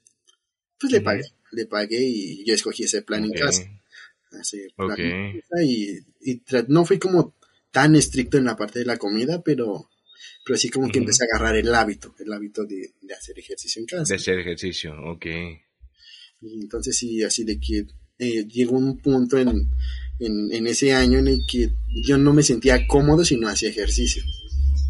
Pues 0.80 0.91
le 0.91 0.99
Ujú. 0.99 1.05
pagué, 1.05 1.24
le 1.51 1.66
pagué 1.66 2.03
y 2.03 2.45
yo 2.45 2.53
escogí 2.53 2.84
ese 2.84 3.01
plan 3.01 3.24
en 3.24 3.32
Ok. 3.32 3.38
casa. 3.38 3.64
Así, 4.32 4.68
plan 4.76 4.91
Ok. 4.91 4.99
en 4.99 5.39
casa 5.41 5.64
y, 5.64 5.99
y 6.22 6.41
no 6.68 6.86
fui 6.86 6.99
como 6.99 7.34
tan 7.72 7.95
estricto 7.95 8.38
en 8.38 8.45
la 8.45 8.55
parte 8.55 8.80
de 8.80 8.86
la 8.86 8.97
comida, 8.97 9.41
pero, 9.43 9.89
pero 10.45 10.57
sí 10.57 10.70
como 10.70 10.88
que 10.89 10.99
Ujú. 10.99 11.05
empecé 11.05 11.24
a 11.24 11.36
agarrar 11.36 11.55
el 11.57 11.74
hábito, 11.74 12.15
el 12.20 12.32
hábito 12.34 12.65
de, 12.65 12.93
de 13.01 13.13
hacer 13.13 13.38
ejercicio 13.39 13.80
en 13.82 13.86
casa. 13.86 14.13
De 14.13 14.15
hacer 14.15 14.39
ejercicio, 14.39 14.93
ok. 15.05 15.26
Y 16.41 16.61
entonces 16.61 16.95
sí, 16.97 17.24
así 17.24 17.43
de 17.43 17.59
que 17.59 17.86
eh, 18.20 18.45
llegó 18.47 18.78
un 18.78 18.97
punto 18.99 19.38
en, 19.38 19.70
en, 20.20 20.51
en 20.53 20.68
ese 20.68 20.93
año 20.93 21.20
en 21.20 21.28
el 21.28 21.39
que 21.49 21.72
yo 22.05 22.18
no 22.18 22.34
me 22.34 22.43
sentía 22.43 22.86
cómodo 22.88 23.24
si 23.26 23.38
no 23.38 23.47
hacía 23.47 23.70
ejercicio. 23.70 24.24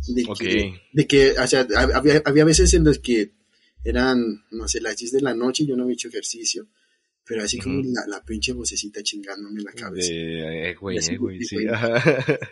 De 0.08 0.24
Ok. 0.26 0.40
que, 0.40 0.82
de 0.94 1.08
que 1.08 1.32
o 1.32 1.48
sea, 1.48 1.68
hab- 1.68 1.94
había, 1.94 2.22
había 2.26 2.46
veces 2.46 2.74
en 2.74 2.84
los 2.86 3.00
que 3.00 3.32
eran, 3.84 4.44
no 4.52 4.68
sé, 4.68 4.82
las 4.82 4.98
10 4.98 5.12
de 5.14 5.22
la 5.22 5.34
noche 5.34 5.64
y 5.64 5.68
yo 5.68 5.76
no 5.76 5.84
había 5.84 5.94
hecho 5.94 6.08
ejercicio, 6.10 6.68
pero 7.28 7.44
así 7.44 7.58
como 7.60 7.80
Ujú. 7.80 7.90
la, 7.94 8.18
la 8.18 8.24
pinche 8.24 8.54
vocecita 8.54 9.04
chingándome 9.04 9.60
en 9.60 9.66
la 9.66 9.74
cabeza. 9.74 10.12
De, 10.14 10.70
eh, 10.70 10.76
güey, 10.76 10.98
así, 10.98 11.14
eh, 11.14 11.18
güey, 11.18 11.44
sí. 11.44 11.56
güey. 11.56 11.68
Ajá. 11.68 11.94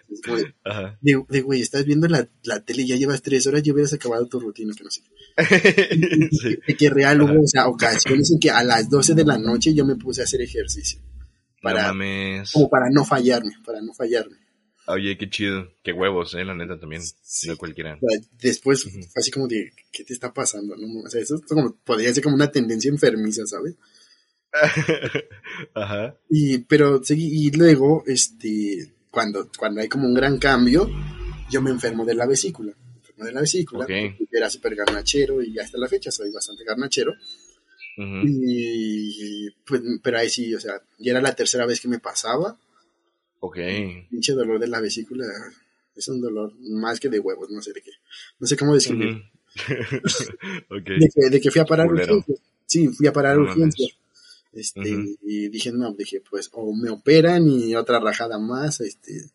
De, 0.08 0.54
Ajá. 0.64 0.98
de, 1.02 1.24
de, 1.30 1.42
güey, 1.42 1.62
estás 1.62 1.86
viendo 1.86 2.08
la, 2.08 2.28
la 2.44 2.60
tele 2.64 2.82
y 2.84 2.88
ya 2.88 2.96
llevas 2.96 3.22
tres 3.22 3.48
horas, 3.48 3.64
ya 3.64 3.72
hubieras 3.74 3.94
acabado 3.94 4.28
tu 4.28 4.40
rutina, 4.40 4.74
que 4.76 4.84
no 4.84 4.92
sé. 4.92 5.02
sí. 6.32 6.58
De 6.68 6.76
que 6.76 6.90
real 6.90 7.22
Ajá. 7.22 7.32
hubo, 7.34 7.44
o 7.44 7.48
sea, 7.48 7.68
ocasiones 7.68 8.32
en 8.32 8.40
que 8.40 8.50
a 8.50 8.64
las 8.64 8.90
12 8.90 9.14
de 9.14 9.24
la 9.26 9.38
noche 9.38 9.74
yo 9.74 9.86
me 9.86 9.96
puse 9.96 10.22
a 10.22 10.24
hacer 10.26 10.42
ejercicio. 10.42 11.00
Para, 11.62 11.94
No 11.94 12.44
como 12.54 12.70
para 12.70 12.90
no 12.92 13.06
fallarme, 13.06 13.54
para 13.66 13.82
no 13.82 13.94
fallarme. 13.94 14.38
Oye, 14.88 15.18
qué 15.18 15.30
chido. 15.30 15.68
Qué 15.84 15.94
huevos, 15.94 16.36
eh, 16.36 16.46
la 16.46 16.54
neta 16.54 16.80
también. 16.80 17.02
Sí. 17.24 17.48
No 17.48 17.58
cualquiera. 17.58 17.98
Después 18.40 18.86
Ujú. 18.86 19.00
fue 19.02 19.20
así 19.20 19.32
como 19.32 19.48
de, 19.48 19.72
¿qué 19.92 20.04
te 20.04 20.14
está 20.14 20.32
pasando? 20.32 20.76
No? 20.76 21.02
O 21.04 21.10
sea, 21.10 21.22
eso 21.22 21.36
es 21.36 21.42
como, 21.42 21.76
podría 21.84 22.14
ser 22.14 22.24
como 22.24 22.36
una 22.36 22.52
tendencia 22.52 22.90
enfermiza, 22.90 23.46
¿sabes? 23.48 23.76
Ajá. 25.74 26.16
Y, 26.30 26.60
pero 26.60 27.02
y 27.10 27.52
luego, 27.52 28.04
este, 28.08 28.94
cuando, 29.12 29.50
cuando 29.58 29.82
hay 29.82 29.88
como 29.88 30.08
un 30.08 30.14
gran 30.14 30.38
cambio, 30.38 30.90
yo 31.50 31.62
me 31.62 31.72
enfermo 31.72 32.06
de 32.06 32.16
la 32.16 32.26
vesícula. 32.26 32.74
Me 32.76 32.98
enfermo 32.98 33.26
de 33.26 33.32
la 33.34 33.42
vesícula, 33.42 33.86
Ok. 33.86 33.92
porque 34.18 34.38
era 34.38 34.50
súper 34.50 34.76
garnachero 34.76 35.42
y 35.42 35.58
hasta 35.60 35.78
la 35.78 35.88
fecha 35.88 36.12
soy 36.12 36.32
bastante 36.32 36.64
garnachero. 36.64 37.14
Y, 37.98 39.50
pues, 39.66 39.82
pero 40.04 40.18
ahí 40.18 40.30
sí, 40.30 40.54
o 40.54 40.60
sea, 40.60 40.82
ya 41.00 41.12
era 41.12 41.22
la 41.22 41.34
tercera 41.36 41.66
vez 41.66 41.80
que 41.80 41.88
me 41.88 42.00
pasaba. 42.00 42.60
Ok. 43.40 43.58
Pinche 44.10 44.34
dolor 44.34 44.60
de 44.60 44.68
la 44.68 44.82
vesícula 44.82 45.26
es 45.96 46.08
un 46.10 46.20
dolor 46.20 46.54
más 46.60 47.00
que 47.00 47.10
de 47.10 47.20
huevos, 47.20 47.50
no 47.50 47.62
sé 47.62 47.72
de 47.72 47.82
qué. 47.82 47.92
No 48.40 48.48
sé 48.48 48.58
cómo 48.58 48.74
ok. 50.70 50.84
de, 50.86 51.10
que, 51.14 51.30
de 51.30 51.40
que 51.42 51.52
fui 51.52 51.62
a 51.62 51.66
parar 51.66 51.88
urgencias. 51.88 52.40
Sí, 52.66 52.90
fui 52.90 53.08
a 53.08 53.14
parar 53.14 53.38
No 53.38 53.44
urgencias. 53.44 53.98
Este, 54.56 55.18
y 55.22 55.50
dije, 55.50 55.74
no, 55.74 55.94
dije, 55.94 56.22
pues, 56.28 56.50
o 56.54 56.74
me 56.74 56.90
operan 56.90 57.46
y 57.46 57.76
otra 57.76 58.00
rajada 58.00 58.40
más, 58.40 58.80
este, 58.80 59.30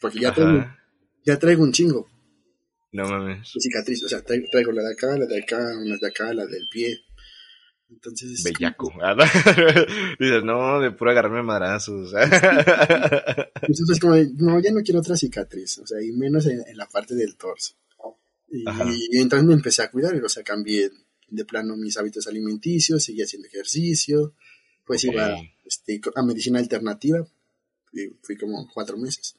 porque 0.00 0.20
ya 0.20 0.32
traigo, 0.32 0.64
ya 1.24 1.38
traigo 1.38 1.64
un 1.64 1.72
chingo. 1.72 2.08
No 2.92 3.08
mames. 3.08 3.52
cicatriz, 3.58 4.04
o 4.04 4.08
sea, 4.08 4.22
traigo 4.22 4.72
la 4.72 4.82
de 4.82 4.92
acá, 4.92 5.18
la 5.18 5.26
de 5.26 5.42
acá, 5.42 5.58
una 5.76 5.96
de 5.96 6.06
acá, 6.06 6.32
la 6.32 6.46
del 6.46 6.68
pie. 6.70 7.00
Entonces. 7.90 8.44
Bellaco. 8.44 8.92
Dices, 10.20 10.44
no, 10.44 10.80
de 10.80 10.92
puro 10.92 11.10
agarrarme 11.10 11.42
madrazos. 11.42 12.12
Entonces, 13.62 13.98
como, 14.00 14.14
no, 14.36 14.60
ya 14.60 14.72
no 14.72 14.82
quiero 14.82 15.00
otra 15.00 15.16
cicatriz, 15.16 15.78
o 15.78 15.86
sea, 15.86 16.00
y 16.00 16.12
menos 16.12 16.46
en, 16.46 16.62
la 16.76 16.86
parte 16.86 17.16
del 17.16 17.36
torso. 17.36 17.74
Y, 18.52 18.64
entonces 19.18 19.46
me 19.46 19.54
empecé 19.54 19.82
a 19.82 19.90
cuidar, 19.90 20.14
o 20.24 20.28
sea, 20.28 20.42
cambié 20.42 20.90
de 21.28 21.44
plano 21.44 21.76
mis 21.76 21.96
hábitos 21.96 22.26
alimenticios, 22.26 23.04
seguí 23.04 23.22
haciendo 23.22 23.46
ejercicio, 23.46 24.34
pues 24.90 25.04
iba 25.04 25.40
este, 25.64 26.00
a 26.16 26.22
medicina 26.24 26.58
alternativa, 26.58 27.24
y 27.92 28.08
fui 28.22 28.36
como 28.36 28.68
cuatro 28.74 28.96
meses. 28.96 29.36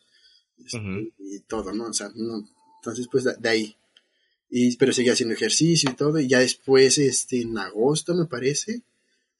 Este, 0.58 1.12
y 1.20 1.42
todo, 1.42 1.74
¿no? 1.74 1.88
O 1.88 1.94
sea, 1.94 2.10
no, 2.16 2.48
entonces, 2.78 3.10
pues 3.12 3.26
de, 3.26 3.50
ahí. 3.50 3.76
Y, 4.50 4.78
pero 4.78 4.94
seguía 4.94 5.12
haciendo 5.12 5.36
ejercicio 5.36 5.90
y 5.92 5.96
todo. 5.96 6.22
Y 6.22 6.30
ya 6.30 6.40
después, 6.40 6.98
este, 7.00 7.42
en 7.42 7.58
agosto, 7.58 8.16
me 8.16 8.28
parece, 8.28 8.82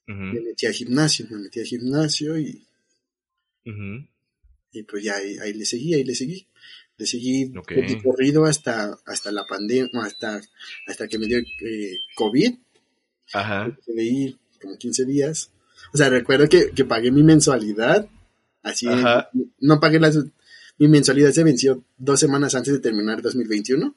me 0.06 0.42
metí 0.42 0.66
al 0.66 0.74
gimnasio. 0.74 1.28
Me 1.30 1.38
metí 1.38 1.62
al 1.62 1.66
gimnasio 1.66 2.38
y. 2.38 2.62
Y 4.74 4.84
pues 4.84 5.02
ya 5.02 5.16
ahí, 5.16 5.54
le 5.54 5.64
seguí, 5.64 5.94
ahí 5.94 6.04
le 6.04 6.14
seguí. 6.14 6.46
Le 6.98 7.06
seguí 7.06 7.54
corrido 8.04 8.44
hasta, 8.44 9.00
hasta 9.06 9.32
la 9.32 9.46
pandemia, 9.46 9.88
hasta, 10.04 10.42
hasta 10.88 11.08
que 11.08 11.18
me 11.18 11.28
dio 11.28 11.38
eh, 11.38 11.96
COVID. 12.16 12.54
Ajá. 13.32 13.78
Leí 13.88 14.38
como 14.62 14.78
15 14.78 15.06
días. 15.06 15.52
O 15.94 15.98
sea, 15.98 16.10
recuerdo 16.10 16.48
que, 16.48 16.72
que 16.72 16.86
pagué 16.86 17.12
mi 17.12 17.24
mensualidad. 17.24 18.08
Así, 18.64 18.88
no 19.60 19.80
pagué 19.80 20.00
las, 20.00 20.18
mi 20.78 20.88
mensualidad 20.88 21.32
se 21.32 21.44
venció 21.44 21.84
dos 21.98 22.20
semanas 22.20 22.56
antes 22.56 22.74
de 22.74 22.80
terminar 22.80 23.22
2021. 23.22 23.96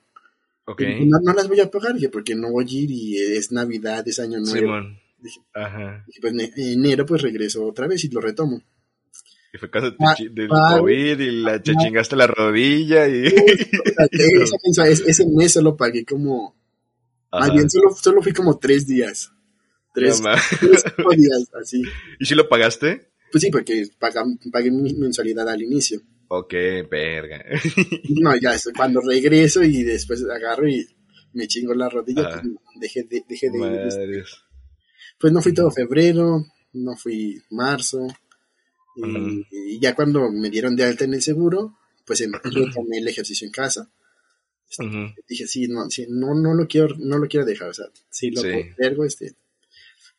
Ok. 0.66 0.82
No, 1.06 1.18
no, 1.22 1.32
las 1.32 1.48
voy 1.48 1.60
a 1.60 1.70
pagar, 1.70 1.94
dije, 1.94 2.08
porque 2.08 2.34
no 2.34 2.50
voy 2.50 2.64
a 2.64 2.82
ir 2.82 2.90
y 2.90 3.18
es 3.18 3.52
Navidad, 3.52 4.06
es 4.06 4.18
Año 4.18 4.38
Nuevo. 4.40 4.86
Dije, 5.18 5.40
Ajá. 5.54 6.04
Dije, 6.06 6.20
pues 6.20 6.34
en 6.34 6.50
enero 6.56 7.06
pues 7.06 7.22
regreso 7.22 7.66
otra 7.66 7.86
vez 7.86 8.04
y 8.04 8.08
lo 8.08 8.20
retomo. 8.20 8.62
Y 9.54 9.58
fue 9.58 9.70
caso 9.70 9.94
ah, 10.00 10.14
del 10.18 10.48
COVID 10.48 11.20
y 11.20 11.30
la 11.42 11.62
te 11.62 11.76
chingaste 11.76 12.16
la 12.16 12.26
rodilla 12.26 13.08
y... 13.08 13.26
ese, 14.10 15.26
mes 15.26 15.52
solo 15.52 15.76
pagué 15.76 16.04
como... 16.04 16.54
Más 17.32 17.52
bien 17.52 17.70
solo, 17.70 17.94
solo 17.94 18.20
fui 18.20 18.32
como 18.32 18.58
tres 18.58 18.86
días. 18.86 19.32
Tres, 19.94 20.20
tres 20.60 20.84
días, 21.16 21.50
así. 21.60 21.82
¿Y 22.18 22.26
si 22.26 22.34
lo 22.34 22.48
pagaste? 22.48 23.12
Pues 23.30 23.42
sí, 23.42 23.50
porque 23.50 23.86
pagué 23.98 24.70
mi 24.70 24.92
mensualidad 24.94 25.48
al 25.48 25.62
inicio. 25.62 26.00
Ok, 26.28 26.52
verga. 26.90 27.44
no, 28.20 28.36
ya, 28.36 28.56
cuando 28.76 29.00
regreso 29.00 29.62
y 29.62 29.82
después 29.84 30.22
agarro 30.24 30.68
y 30.68 30.86
me 31.32 31.46
chingo 31.46 31.74
la 31.74 31.88
rodilla, 31.88 32.28
pues, 32.28 32.42
dejé 32.76 33.04
de, 33.04 33.24
dejé 33.28 33.50
de 33.50 33.58
ir. 33.58 34.24
Pues 35.18 35.32
no 35.32 35.40
fui 35.40 35.54
todo 35.54 35.70
febrero, 35.70 36.44
no 36.72 36.96
fui 36.96 37.40
marzo. 37.50 38.06
Y, 38.96 39.78
ya 39.78 39.94
cuando 39.94 40.30
me 40.30 40.50
dieron 40.50 40.76
de 40.76 40.84
alta 40.84 41.04
en 41.04 41.14
el 41.14 41.22
seguro, 41.22 41.78
pues 42.04 42.20
em, 42.20 42.32
retomé 42.32 42.98
el 42.98 43.08
ejercicio 43.08 43.46
en 43.46 43.52
casa. 43.52 43.90
Este, 44.68 45.14
dije, 45.28 45.46
sí, 45.46 45.68
no, 45.68 45.88
sí, 45.90 46.06
no, 46.08 46.34
no 46.34 46.54
lo 46.54 46.66
quiero, 46.66 46.96
no 46.98 47.18
lo 47.18 47.28
quiero 47.28 47.46
dejar, 47.46 47.68
o 47.68 47.74
sea, 47.74 47.86
sí 48.10 48.30
lo 48.30 48.42
sí. 48.42 48.48
este. 49.06 49.36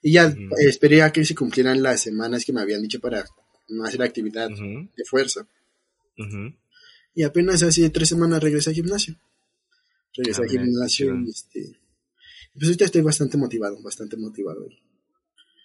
Y 0.05 0.11
ya 0.11 0.31
esperé 0.59 1.01
a 1.01 1.11
que 1.11 1.25
se 1.25 1.33
cumplieran 1.33 1.81
las 1.81 1.99
semanas 1.99 2.45
que 2.45 2.53
me 2.53 2.61
habían 2.61 2.83
dicho 2.83 2.99
para 2.99 3.25
no 3.69 3.85
hacer 3.85 4.03
actividad 4.03 4.51
de 4.51 5.03
fuerza. 5.03 5.47
Y 7.15 7.23
apenas 7.23 7.63
hace 7.63 7.89
tres 7.89 8.09
semanas 8.09 8.43
regresé 8.43 8.69
al 8.69 8.75
gimnasio. 8.75 9.15
Regresé 10.15 10.43
al 10.43 10.47
ah, 10.47 10.51
gimnasio 10.51 11.15
y 11.25 11.29
este. 11.31 11.79
Pues 12.53 12.65
ahorita 12.65 12.85
estoy 12.85 13.01
bastante 13.01 13.35
motivado, 13.35 13.81
bastante 13.81 14.15
motivado. 14.15 14.67
Ahí. 14.69 14.77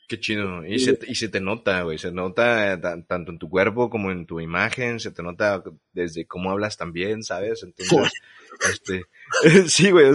Qué 0.08 0.18
chido. 0.18 0.64
Y, 0.64 0.78
se, 0.78 0.98
y 1.06 1.16
se 1.16 1.28
te 1.28 1.40
nota, 1.42 1.82
güey. 1.82 1.98
Se 1.98 2.10
nota 2.10 2.72
eh, 2.72 2.78
tanto 3.06 3.32
en 3.32 3.38
tu 3.38 3.50
cuerpo 3.50 3.90
como 3.90 4.10
en 4.10 4.24
tu 4.24 4.40
imagen. 4.40 5.00
Se 5.00 5.10
te 5.10 5.22
nota 5.22 5.62
desde 5.92 6.26
cómo 6.26 6.50
hablas 6.50 6.78
también, 6.78 7.24
¿sabes? 7.24 7.62
Entonces, 7.62 8.10
este. 8.72 9.04
sí, 9.68 9.90
güey. 9.90 10.06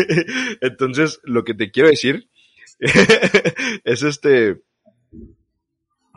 Entonces, 0.60 1.18
lo 1.22 1.44
que 1.44 1.54
te 1.54 1.70
quiero 1.70 1.88
decir 1.88 2.28
es 3.84 4.02
este. 4.02 4.62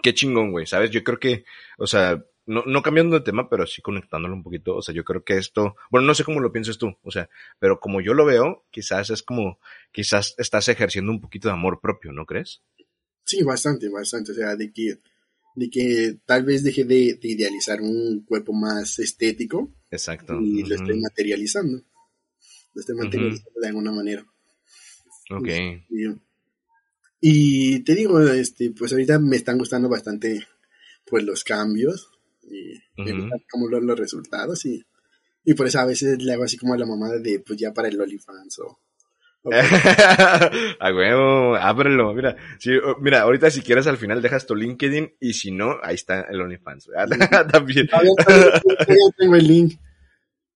Qué 0.04 0.14
chingón, 0.14 0.52
güey. 0.52 0.66
¿Sabes? 0.66 0.92
Yo 0.92 1.04
creo 1.04 1.20
que, 1.20 1.44
o 1.78 1.88
sea, 1.88 2.24
no, 2.46 2.64
no 2.66 2.82
cambiando 2.82 3.18
de 3.18 3.26
tema, 3.26 3.50
pero 3.50 3.68
sí 3.68 3.82
conectándolo 3.82 4.34
un 4.34 4.44
poquito. 4.44 4.76
O 4.76 4.82
sea, 4.82 4.96
yo 4.96 5.04
creo 5.04 5.24
que 5.24 5.38
esto, 5.38 5.76
bueno, 5.92 6.08
no 6.08 6.16
sé 6.16 6.24
cómo 6.24 6.40
lo 6.40 6.52
piensas 6.52 6.78
tú, 6.78 6.96
o 7.04 7.12
sea, 7.12 7.30
pero 7.60 7.80
como 7.80 8.02
yo 8.02 8.14
lo 8.14 8.26
veo, 8.26 8.66
quizás 8.72 9.10
es 9.10 9.22
como, 9.24 9.60
quizás 9.92 10.34
estás 10.38 10.68
ejerciendo 10.70 11.12
un 11.12 11.22
poquito 11.22 11.48
de 11.48 11.54
amor 11.54 11.80
propio, 11.82 12.12
¿no 12.12 12.26
crees? 12.26 12.62
Sí, 13.26 13.44
bastante, 13.44 13.90
bastante. 13.90 14.32
O 14.32 14.36
sea, 14.36 14.56
de 14.56 14.72
que, 14.72 15.00
de 15.56 15.70
que 15.70 16.20
tal 16.26 16.46
vez 16.46 16.64
deje 16.64 16.86
de, 16.86 17.20
idealizar 17.22 17.82
un 17.82 18.24
cuerpo 18.26 18.54
más 18.54 19.00
estético. 19.00 19.74
Exacto. 19.92 20.40
Y 20.42 20.64
lo 20.64 20.76
estoy 20.76 21.00
materializando. 21.00 21.84
Lo 22.74 22.80
estoy 22.80 22.96
materializando 22.96 23.60
de 23.60 23.68
alguna 23.68 23.92
manera. 23.92 24.26
Ok. 25.30 25.50
y, 25.90 26.27
te 27.20 27.96
digo, 27.96 28.22
este, 28.22 28.72
pues 28.78 28.92
ahorita 28.92 29.20
me 29.20 29.36
están 29.36 29.58
gustando 29.58 29.90
bastante 29.90 30.48
pues 31.06 31.24
los 31.24 31.44
cambios 31.44 32.10
y 32.44 32.80
como 33.50 33.68
los, 33.70 34.00
resultados 34.00 34.66
y, 34.66 34.86
y 35.44 35.54
por 35.54 35.68
eso 35.68 35.80
a 35.80 35.86
veces 35.86 36.22
le 36.22 36.34
hago 36.34 36.44
así 36.44 36.58
como 36.58 36.74
a 36.74 36.78
la 36.78 36.86
mamada 36.86 37.20
de 37.20 37.40
pues 37.40 37.60
ya 37.60 37.74
para 37.74 37.88
el 37.88 38.00
OnlyFans 38.00 38.60
o... 38.60 38.80
a 39.50 40.94
huevo, 40.94 41.56
ábrelo, 41.56 42.14
mira, 42.14 42.36
mira, 43.00 43.22
ahorita 43.22 43.50
si 43.50 43.62
quieres 43.62 43.88
al 43.88 43.98
final 43.98 44.22
dejas 44.22 44.46
tu 44.46 44.56
LinkedIn 44.56 45.16
y 45.22 45.34
si 45.34 45.52
no, 45.52 45.78
ahí 45.82 45.96
está 45.96 46.22
el 46.30 46.42
OnlyFans, 46.42 46.90
también. 47.52 47.88
tengo 49.18 49.36
el 49.36 49.48
link. 49.48 49.80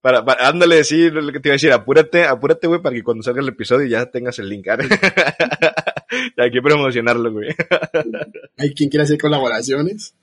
Para, 0.01 0.25
ándale, 0.39 0.83
sí, 0.83 1.11
lo 1.11 1.31
que 1.31 1.39
te 1.39 1.49
iba 1.49 1.53
a 1.53 1.55
decir, 1.55 1.71
apúrate, 1.71 2.25
apúrate, 2.25 2.65
güey, 2.65 2.81
para 2.81 2.95
que 2.95 3.03
cuando 3.03 3.21
salga 3.21 3.39
el 3.39 3.49
episodio 3.49 3.87
ya 3.87 4.07
tengas 4.07 4.39
el 4.39 4.49
link. 4.49 4.65
Hay 6.37 6.51
que 6.51 6.61
promocionarlo, 6.61 7.31
güey. 7.31 7.49
¿Hay 8.57 8.73
quien 8.73 8.89
quiere 8.89 9.03
hacer 9.03 9.17
colaboraciones? 9.17 10.15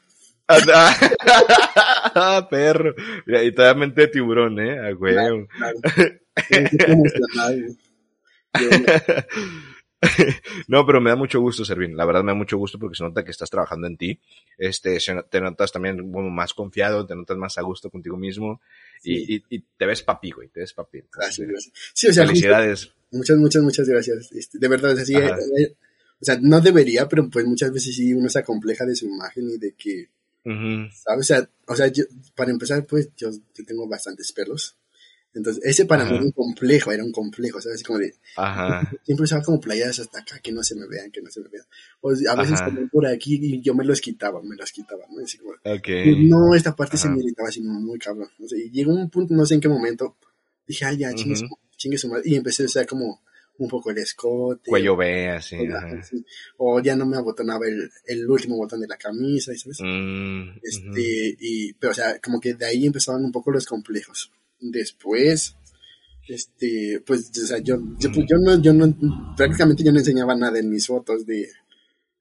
ah, 0.49 2.47
perro. 2.51 2.95
Y 3.27 3.53
todavía 3.53 3.81
mente 3.81 4.03
de 4.03 4.09
tiburón, 4.09 4.59
¿eh? 4.61 4.95
Huevo. 4.95 5.47
no, 10.69 10.87
pero 10.87 11.01
me 11.01 11.11
da 11.11 11.17
mucho 11.17 11.41
gusto, 11.41 11.65
Servín. 11.65 11.97
La 11.97 12.05
verdad 12.07 12.23
me 12.23 12.33
da 12.33 12.37
mucho 12.37 12.57
gusto 12.57 12.79
porque 12.79 12.97
se 12.97 13.05
nota 13.05 13.25
que 13.25 13.31
estás 13.31 13.51
trabajando 13.51 13.87
en 13.87 13.97
ti. 13.97 14.21
Este, 14.57 14.99
te 15.29 15.41
notas 15.41 15.73
también 15.73 16.11
como 16.11 16.31
más 16.31 16.55
confiado, 16.55 17.07
te 17.07 17.15
notas 17.15 17.37
más 17.37 17.59
a 17.59 17.63
gusto 17.63 17.91
contigo 17.91 18.17
mismo 18.17 18.61
y, 19.03 19.43
y, 19.49 19.61
te 19.77 19.87
ves 19.87 20.03
papi, 20.03 20.31
güey, 20.31 20.49
te 20.49 20.61
ves 20.61 20.73
papi. 20.73 21.03
Gracias, 21.13 21.71
Sí, 21.93 22.09
o 22.09 22.13
sea, 22.13 22.27
Felicidades. 22.27 22.93
muchas, 23.11 23.37
muchas, 23.37 23.63
muchas 23.63 23.89
gracias. 23.89 24.33
Este, 24.33 24.59
de 24.59 24.69
verdad, 24.69 24.99
así, 24.99 25.15
eh, 25.15 25.31
eh, 25.59 25.75
o 26.21 26.25
sea, 26.25 26.39
no 26.41 26.61
debería, 26.61 27.09
pero 27.09 27.29
pues 27.31 27.45
muchas 27.47 27.73
veces 27.73 27.95
sí 27.95 28.13
uno 28.13 28.29
se 28.29 28.41
acompleja 28.41 28.85
de 28.85 28.97
su 28.97 29.07
imagen 29.07 29.51
y 29.51 29.59
de 29.59 29.73
que 29.73 30.09
¿Sabes? 30.45 31.19
O 31.19 31.23
sea, 31.23 31.51
o 31.67 31.77
sea 31.77 31.89
yo, 31.89 32.05
para 32.35 32.51
empezar, 32.51 32.87
pues 32.87 33.11
yo, 33.17 33.31
tengo 33.67 33.87
bastantes 33.87 34.33
pelos. 34.33 34.77
Entonces, 35.35 35.63
ese 35.65 35.85
para 35.85 36.05
mí 36.05 36.15
era 36.15 36.25
un 36.25 36.33
complejo, 36.33 36.91
era 36.91 37.05
un 37.05 37.13
complejo, 37.13 37.61
¿sabes? 37.61 37.83
Como 37.83 37.99
de, 37.99 38.15
Ajá. 38.37 38.91
siempre 39.05 39.25
usaba 39.25 39.43
como 39.43 39.61
playadas 39.61 40.01
hasta 40.01 40.21
acá, 40.21 40.41
que 40.41 40.51
no 40.51 40.63
se 40.63 40.75
me 40.75 40.87
vean, 40.89 41.11
que 41.11 41.21
no 41.21 41.31
se 41.31 41.41
me 41.41 41.49
vean. 41.49 41.67
O 42.01 42.11
a 42.11 42.35
veces 42.35 42.61
por 42.91 43.07
aquí 43.07 43.39
y 43.41 43.61
yo 43.61 43.75
me 43.75 43.85
los 43.85 44.01
quitaba, 44.01 44.43
me 44.43 44.57
los 44.57 44.73
quitaba, 44.73 45.05
¿no? 45.11 45.23
Así 45.23 45.39
como, 45.39 45.53
No, 46.17 46.55
esta 46.55 46.75
parte 46.75 46.97
se 46.97 47.11
me 47.11 47.19
irritaba 47.19 47.51
así 47.51 47.61
muy 47.61 47.99
cabrón. 47.99 48.31
No 48.39 48.49
sé, 48.49 48.59
y 48.59 48.71
llegó 48.71 48.93
un 48.93 49.11
punto, 49.11 49.35
no 49.35 49.45
sé 49.45 49.55
en 49.55 49.61
qué 49.61 49.69
momento, 49.69 50.17
dije, 50.67 50.87
ay, 50.87 50.97
ya, 50.97 51.15
chingue, 51.15 51.39
chingue 51.77 51.99
su 51.99 52.09
madre. 52.09 52.23
Y 52.25 52.35
empecé 52.35 52.63
a 52.63 52.67
usar 52.67 52.87
como 52.87 53.23
un 53.59 53.69
poco 53.69 53.91
el 53.91 53.99
escote. 53.99 54.71
Cuello 54.71 54.97
B, 54.97 55.29
así. 55.29 55.57
O 56.57 56.81
ya 56.81 56.97
no 56.97 57.07
me 57.07 57.17
abotonaba 57.17 57.67
el, 57.67 57.91
el 58.07 58.31
último 58.31 58.57
botón 58.57 58.81
de 58.81 58.87
la 58.87 58.97
camisa, 58.97 59.53
¿sabes? 59.57 59.79
Mm, 59.81 60.59
este, 60.63 61.37
y, 61.41 61.73
pero 61.75 61.91
o 61.91 61.95
sea, 61.95 62.19
como 62.21 62.41
que 62.41 62.55
de 62.55 62.67
ahí 62.67 62.87
empezaban 62.87 63.25
un 63.25 63.33
poco 63.33 63.51
los 63.51 63.67
complejos. 63.67 64.31
Después, 64.61 65.57
este, 66.29 67.03
pues, 67.05 67.31
o 67.43 67.47
sea, 67.47 67.59
yo, 67.59 67.79
yo, 67.99 68.13
pues, 68.13 68.27
yo, 68.29 68.39
no, 68.39 68.61
yo 68.61 68.73
no, 68.73 69.35
prácticamente 69.37 69.83
yo 69.83 69.93
no 69.93 69.99
enseñaba 69.99 70.35
nada 70.37 70.59
en 70.59 70.71
mis 70.71 70.87
fotos 70.87 71.27
de, 71.27 71.49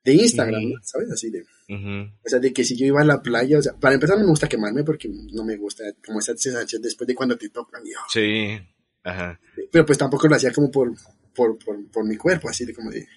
de 0.03 0.13
Instagram, 0.13 0.63
¿sabes? 0.81 1.11
Así 1.11 1.29
de, 1.29 1.43
o 1.69 2.29
sea, 2.29 2.39
de 2.39 2.53
que 2.53 2.63
si 2.63 2.75
yo 2.75 2.85
iba 2.85 3.01
a 3.01 3.05
la 3.05 3.21
playa, 3.21 3.59
o 3.59 3.61
sea, 3.61 3.73
para 3.73 3.95
empezar 3.95 4.17
no 4.17 4.23
me 4.23 4.29
gusta 4.29 4.47
quemarme 4.47 4.83
porque 4.83 5.09
no 5.09 5.43
me 5.43 5.57
gusta 5.57 5.83
como 6.05 6.19
esa 6.19 6.35
sensación 6.37 6.81
después 6.81 7.07
de 7.07 7.15
cuando 7.15 7.37
te 7.37 7.49
tocan. 7.49 7.83
sí, 8.09 8.57
ajá. 9.03 9.39
Pero 9.71 9.85
pues 9.85 9.97
tampoco 9.97 10.27
lo 10.27 10.35
hacía 10.35 10.51
como 10.51 10.71
por, 10.71 10.93
por, 11.37 11.57
por, 11.59 11.89
por 11.91 12.03
mi 12.05 12.17
cuerpo, 12.17 12.49
así 12.49 12.65
de 12.65 12.73
como 12.73 12.89
de, 12.91 13.07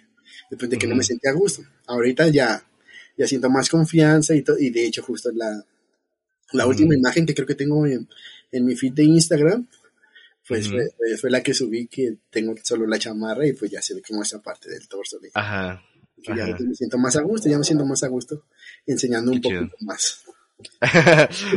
de, 0.51 0.79
que 0.79 0.87
no 0.87 0.95
me 0.95 1.03
sentía 1.03 1.31
a 1.33 1.35
gusto. 1.35 1.63
Ahorita 1.87 2.29
ya, 2.29 2.63
ya 3.17 3.27
siento 3.27 3.49
más 3.51 3.69
confianza 3.69 4.35
y, 4.37 4.45
y 4.61 4.71
de 4.71 4.85
hecho 4.85 5.03
justo 5.03 5.31
la, 5.35 5.65
la 6.53 6.67
última 6.67 6.95
imagen 6.95 7.25
que 7.27 7.35
creo 7.35 7.47
que 7.47 7.55
tengo 7.57 7.87
en, 7.87 8.09
en 8.53 8.65
mi 8.67 8.77
feed 8.77 8.93
de 8.93 9.05
Instagram 9.05 9.67
pues 10.47 10.69
fue, 10.69 10.89
fue- 10.97 11.17
fue 11.17 11.31
la 11.31 11.43
que 11.43 11.55
subí 11.55 11.87
que 11.87 12.17
tengo 12.29 12.55
solo 12.63 12.87
la 12.87 12.99
chamarra 12.99 13.47
y 13.47 13.53
pues 13.53 13.71
ya 13.71 13.81
se 13.81 13.95
ve 13.95 14.03
como 14.03 14.23
esa 14.23 14.43
parte 14.43 14.69
del 14.69 14.87
torso. 14.89 15.19
de- 15.21 15.31
Ajá. 15.35 15.81
que 16.23 16.35
ya 16.37 16.45
ajá. 16.45 16.57
me 16.61 16.75
siento 16.75 16.99
más 16.99 17.15
a 17.17 17.23
gusto, 17.23 17.49
ya 17.49 17.57
me 17.59 17.65
siento 17.65 17.85
más 17.87 18.03
a 18.03 18.09
gusto 18.09 18.45
enseñando 18.87 19.31
un 19.33 19.41
Qué 19.41 19.49
poquito 19.55 19.77
más. 19.81 20.25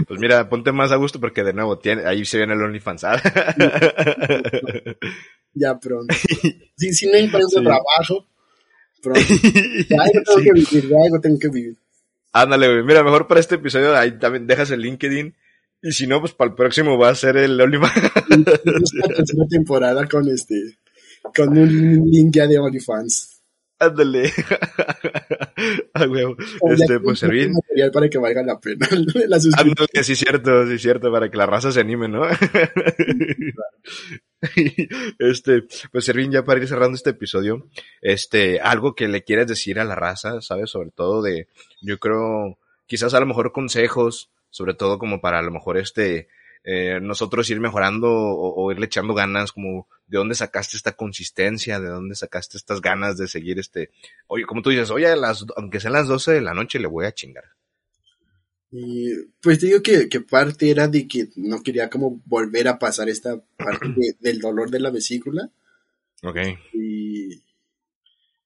Pues 0.08 0.20
mira, 0.20 0.48
ponte 0.50 0.72
más 0.72 0.92
a 0.92 0.96
gusto 0.98 1.20
porque 1.20 1.44
de 1.44 1.54
nuevo 1.54 1.78
tiene, 1.80 2.06
ahí 2.06 2.26
se 2.26 2.38
viene 2.38 2.54
el 2.54 2.62
OnlyFans. 2.62 3.04
¿ah? 3.06 3.22
Ya 5.56 5.78
pronto. 5.78 6.14
Si, 6.78 6.94
si 6.94 7.06
no 7.08 7.14
encuentro 7.16 7.48
Sí. 7.60 7.64
trabajo, 7.64 8.28
pronto. 9.04 9.20
De 9.22 9.96
algo 10.00 10.22
tengo 10.26 10.40
Sí. 10.40 10.44
que 10.46 10.52
vivir, 10.54 10.90
de 10.90 10.96
algo 11.04 11.22
tengo 11.22 11.38
que 11.40 11.50
vivir. 11.50 11.78
Ándale, 12.32 12.68
güey. 12.74 12.84
Mira, 12.84 13.04
mejor 13.04 13.28
para 13.28 13.40
este 13.40 13.56
episodio 13.56 13.96
ahí 13.96 14.18
también 14.18 14.48
dejas 14.48 14.72
el 14.72 14.82
LinkedIn. 14.82 15.36
Y 15.84 15.92
si 15.92 16.08
no, 16.08 16.20
pues 16.22 16.34
para 16.34 16.50
el 16.50 16.56
próximo 16.56 16.98
va 16.98 17.10
a 17.10 17.16
ser 17.16 17.38
el 17.38 17.60
OnlyFans. 17.62 17.96
Esta 18.30 19.08
tercera 19.08 19.46
temporada 19.50 20.08
con 20.08 20.28
este, 20.30 20.56
con 21.36 21.56
un 21.56 22.10
link 22.10 22.34
ya 22.34 22.48
de 22.48 22.58
OnlyFans. 22.58 23.33
Ándale. 23.86 24.32
Ah, 25.94 26.08
huevo. 26.08 26.36
Este, 26.72 27.00
pues 27.00 27.20
Servín. 27.20 27.54
material 27.54 27.92
para 27.92 28.10
que 28.10 28.18
valga 28.18 28.42
la 28.44 28.60
pena 28.60 28.88
la. 29.28 29.38
Ándale, 29.38 30.04
sí, 30.04 30.16
cierto, 30.16 30.66
sí, 30.68 30.80
cierto, 30.80 31.12
para 31.12 31.30
que 31.30 31.38
la 31.38 31.46
raza 31.46 31.72
se 31.72 31.80
anime, 31.80 32.08
¿no? 32.08 32.24
Este, 35.20 35.64
pues 35.92 36.04
Servín, 36.04 36.32
ya 36.32 36.44
para 36.44 36.60
ir 36.60 36.68
cerrando 36.68 36.96
este 36.96 37.12
episodio, 37.12 37.68
este, 38.02 38.60
algo 38.60 38.94
que 38.94 39.08
le 39.08 39.24
quieres 39.24 39.48
decir 39.48 39.80
a 39.80 39.86
la 39.86 39.96
raza, 39.96 40.42
¿sabes? 40.42 40.70
Sobre 40.70 40.90
todo 40.92 41.22
de, 41.22 41.48
yo 41.82 41.98
creo, 42.00 42.58
quizás 42.86 43.14
a 43.14 43.20
lo 43.22 43.26
mejor 43.26 43.54
consejos, 43.54 44.32
sobre 44.50 44.74
todo 44.74 44.98
como 45.00 45.22
para 45.22 45.40
a 45.40 45.44
lo 45.44 45.52
mejor 45.52 45.78
este, 45.78 46.28
eh, 46.64 47.00
nosotros 47.02 47.50
ir 47.50 47.60
mejorando 47.60 48.10
o, 48.10 48.64
o 48.66 48.72
irle 48.72 48.86
echando 48.86 49.14
ganas, 49.14 49.52
como 49.52 49.88
de 50.08 50.18
dónde 50.18 50.36
sacaste 50.36 50.78
esta 50.78 50.94
consistencia, 50.94 51.80
de 51.80 51.90
dónde 51.90 52.16
sacaste 52.16 52.58
estas 52.58 52.82
ganas 52.82 53.18
de 53.18 53.28
seguir 53.28 53.60
este, 53.60 53.90
oye, 54.28 54.46
como 54.46 54.62
tú 54.62 54.70
dices, 54.70 54.90
oye, 54.92 55.08
a 55.08 55.16
las, 55.16 55.46
aunque 55.58 55.80
sean 55.80 55.94
las 55.94 56.08
12 56.08 56.32
de 56.34 56.42
la 56.42 56.54
noche, 56.54 56.80
le 56.80 56.88
voy 56.88 57.06
a 57.06 57.14
chingar. 57.14 57.46
Y 58.72 59.12
pues 59.40 59.60
te 59.60 59.68
digo 59.68 59.82
que, 59.84 60.10
que 60.10 60.22
parte 60.22 60.70
era 60.72 60.88
de 60.88 61.08
que 61.08 61.30
no 61.36 61.62
quería 61.62 61.90
como 61.92 62.22
volver 62.26 62.68
a 62.68 62.80
pasar 62.80 63.08
esta 63.08 63.40
parte 63.56 63.90
de- 63.90 64.16
del 64.20 64.40
dolor 64.40 64.72
de 64.72 64.80
la 64.80 64.90
vesícula 64.90 65.52
Ok. 66.24 66.38
y, 66.74 67.44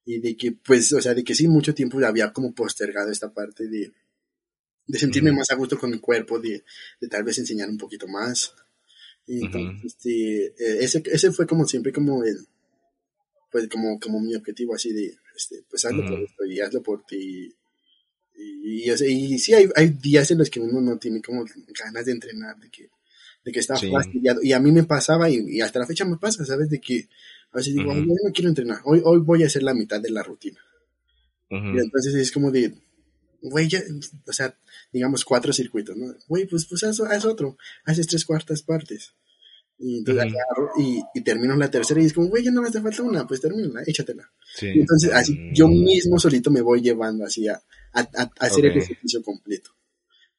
y 0.04 0.20
de 0.20 0.36
que 0.36 0.52
pues, 0.52 0.92
o 0.92 1.00
sea, 1.00 1.14
de 1.14 1.24
que 1.24 1.34
sí 1.34 1.48
mucho 1.48 1.74
tiempo 1.74 1.98
había 2.04 2.32
como 2.32 2.52
postergado 2.54 3.10
esta 3.10 3.32
parte 3.32 3.68
de, 3.68 3.92
de 4.88 4.98
sentirme 4.98 5.30
Ujú. 5.30 5.38
más 5.38 5.50
a 5.50 5.54
gusto 5.54 5.78
con 5.78 5.90
mi 5.90 6.00
cuerpo, 6.00 6.40
de, 6.40 6.64
de 7.00 7.08
tal 7.08 7.22
vez 7.22 7.38
enseñar 7.38 7.68
un 7.68 7.78
poquito 7.78 8.08
más. 8.08 8.52
Y 9.26 9.42
entonces, 9.42 9.76
Ujú. 9.76 9.86
este, 9.86 10.46
eh, 10.46 10.78
ese, 10.80 11.02
ese 11.06 11.30
fue 11.30 11.46
como 11.46 11.66
siempre 11.66 11.92
como 11.92 12.24
el, 12.24 12.46
pues 13.52 13.68
como, 13.68 14.00
como 14.00 14.18
mi 14.20 14.34
objetivo 14.34 14.74
así 14.74 14.92
de, 14.92 15.14
este, 15.36 15.62
pues 15.68 15.84
hazlo 15.84 16.02
por 16.04 16.14
Ujú. 16.14 16.24
esto 16.24 16.44
y 16.46 16.60
hazlo 16.60 16.82
por 16.82 17.04
ti. 17.06 17.54
Y, 18.36 18.90
y, 18.90 18.96
sea, 18.96 19.08
y 19.08 19.38
sí, 19.38 19.52
hay, 19.52 19.68
hay 19.76 19.88
días 19.90 20.30
en 20.30 20.38
los 20.38 20.48
que 20.48 20.60
uno 20.60 20.80
no 20.80 20.98
tiene 20.98 21.20
como 21.20 21.44
ganas 21.78 22.06
de 22.06 22.12
entrenar, 22.12 22.56
de 22.58 22.70
que, 22.70 22.88
de 23.44 23.52
que 23.52 23.60
está 23.60 23.76
Sí. 23.76 23.90
fastidiado. 23.90 24.42
Y 24.42 24.52
a 24.52 24.60
mí 24.60 24.72
me 24.72 24.84
pasaba, 24.84 25.28
y, 25.28 25.36
y 25.56 25.60
hasta 25.60 25.80
la 25.80 25.86
fecha 25.86 26.04
me 26.04 26.16
pasa, 26.16 26.44
¿sabes? 26.44 26.70
De 26.70 26.80
que 26.80 27.08
a 27.52 27.56
veces 27.58 27.74
digo, 27.74 27.90
Ujú. 27.90 27.98
"Ay, 28.00 28.02
hoy 28.08 28.18
no 28.24 28.32
quiero 28.32 28.48
entrenar, 28.48 28.80
hoy, 28.84 29.00
hoy 29.04 29.18
voy 29.20 29.42
a 29.42 29.46
hacer 29.46 29.62
la 29.62 29.74
mitad 29.74 30.00
de 30.00 30.10
la 30.10 30.22
rutina. 30.22 30.60
Y 31.50 31.78
entonces 31.80 32.14
es 32.14 32.30
como 32.32 32.50
de, 32.50 32.74
güey, 33.42 33.68
ya, 33.68 33.80
o 34.26 34.32
sea, 34.32 34.56
digamos 34.92 35.24
cuatro 35.24 35.52
circuitos, 35.52 35.96
¿no? 35.96 36.14
Güey, 36.28 36.46
pues, 36.46 36.66
pues 36.66 36.82
haz, 36.84 37.00
haz 37.00 37.24
otro, 37.24 37.56
haces 37.84 38.06
tres 38.06 38.24
cuartas 38.24 38.62
partes. 38.62 39.12
Y 39.80 39.98
entonces 39.98 40.24
agarro 40.24 40.70
y, 40.76 41.00
y 41.14 41.20
termino 41.22 41.54
la 41.54 41.70
tercera 41.70 42.02
y 42.02 42.06
es 42.06 42.12
como, 42.12 42.28
güey, 42.28 42.42
ya 42.42 42.50
no 42.50 42.62
me 42.62 42.68
hace 42.68 42.80
falta 42.80 43.02
una, 43.02 43.26
pues 43.28 43.40
termina, 43.40 43.80
échatela. 43.86 44.28
Sí. 44.56 44.66
Entonces 44.74 45.12
así 45.12 45.34
Mm. 45.34 45.54
yo 45.54 45.68
mismo 45.68 46.18
solito 46.18 46.50
me 46.50 46.60
voy 46.62 46.80
llevando 46.80 47.24
así 47.24 47.46
a, 47.46 47.54
a, 47.92 48.00
a- 48.00 48.30
hacer 48.40 48.66
el 48.66 48.76
ejercicio 48.78 49.22
completo. 49.22 49.70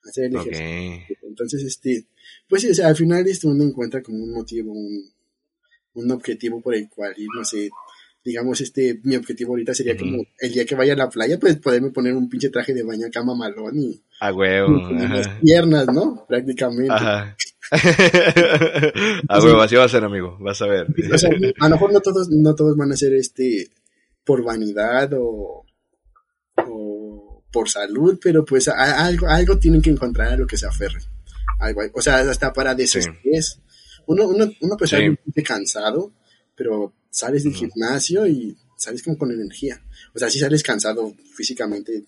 Hacer 0.04 0.26
el 0.26 0.36
ejercicio 0.36 0.96
completo. 0.98 1.28
Entonces, 1.28 1.64
este, 1.64 2.06
pues 2.50 2.64
sí, 2.64 2.70
o 2.70 2.74
sea, 2.76 2.88
al 2.90 2.98
final 2.98 3.26
este, 3.28 3.48
uno 3.48 3.64
encuentra 3.64 4.04
como 4.04 4.22
un 4.22 4.34
motivo, 4.34 4.74
un, 4.74 5.10
un 5.94 6.12
objetivo 6.12 6.60
por 6.62 6.76
el 6.76 6.90
cual 6.90 7.14
ir, 7.18 7.28
no 7.34 7.46
sé, 7.46 7.70
digamos, 8.24 8.60
este, 8.62 9.00
mi 9.04 9.16
objetivo 9.16 9.52
ahorita 9.54 9.74
sería 9.74 9.94
Ujú. 9.96 10.04
como 10.06 10.24
el 10.40 10.52
día 10.54 10.66
que 10.66 10.76
vaya 10.76 10.94
a 10.94 10.98
la 10.98 11.10
playa, 11.10 11.40
pues 11.40 11.58
poderme 11.58 11.90
poner 11.92 12.14
un 12.14 12.30
pinche 12.30 12.50
traje 12.50 12.74
de 12.74 12.84
baño 12.84 13.08
acá 13.08 13.24
mamalón 13.24 13.78
y, 13.80 14.02
A 14.20 14.34
huevo. 14.34 14.90
y 14.92 15.08
las 15.08 15.28
piernas, 15.42 15.88
¿no? 15.88 16.26
Prácticamente. 16.28 16.92
Ajá. 16.92 17.36
a 19.30 19.40
huevo, 19.40 19.62
así 19.62 19.76
va 19.76 19.86
a 19.86 19.90
ser, 19.90 20.04
amigo. 20.04 20.38
Vas 20.40 20.62
a 20.62 20.68
ver. 20.68 20.88
O 21.14 21.18
sea, 21.18 21.30
a 21.60 21.70
lo 21.70 21.76
mejor 21.76 21.94
no 21.94 22.00
todos, 22.02 22.30
no 22.30 22.56
todos 22.56 22.76
van 22.78 22.92
a 22.92 22.98
ser 22.98 23.14
este 23.14 23.70
por 24.26 24.44
vanidad 24.44 25.12
o, 25.14 25.66
o 26.58 27.44
por 27.52 27.70
salud, 27.70 28.20
pero 28.22 28.46
pues 28.46 28.68
a- 28.68 29.06
algo, 29.06 29.28
algo 29.28 29.58
tienen 29.58 29.82
que 29.82 29.90
encontrar 29.90 30.34
a 30.34 30.38
lo 30.38 30.46
que 30.48 30.58
se 30.58 30.68
aferren. 30.68 31.02
Algo, 31.60 31.82
o 31.94 32.02
sea, 32.02 32.18
hasta 32.20 32.54
para 32.54 32.76
desestrés. 32.76 33.60
Uno, 34.08 34.28
uno, 34.28 34.50
uno 34.62 34.76
pues 34.78 34.92
Sí. 34.92 35.44
cansado, 35.44 36.14
pero 36.56 36.94
sales 37.10 37.44
del 37.44 37.54
Ujú. 37.54 37.68
gimnasio 37.70 38.26
y 38.28 38.58
sales 38.78 39.04
como 39.04 39.18
con 39.18 39.32
energía. 39.32 39.84
O 40.14 40.20
sea, 40.20 40.30
sí 40.30 40.40
sales 40.40 40.64
cansado 40.64 41.14
físicamente 41.36 41.92
de- 41.92 42.06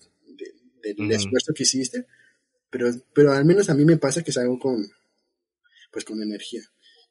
del 0.82 1.00
Ujú. 1.00 1.12
esfuerzo 1.12 1.52
que 1.54 1.62
hiciste, 1.64 2.06
pero, 2.70 2.90
pero 3.14 3.32
al 3.32 3.44
menos 3.44 3.68
a 3.70 3.74
mí 3.74 3.84
me 3.84 3.96
pasa 3.98 4.22
que 4.22 4.32
salgo 4.32 4.58
con, 4.58 4.90
pues 5.92 6.04
con 6.04 6.20
energía. 6.22 6.62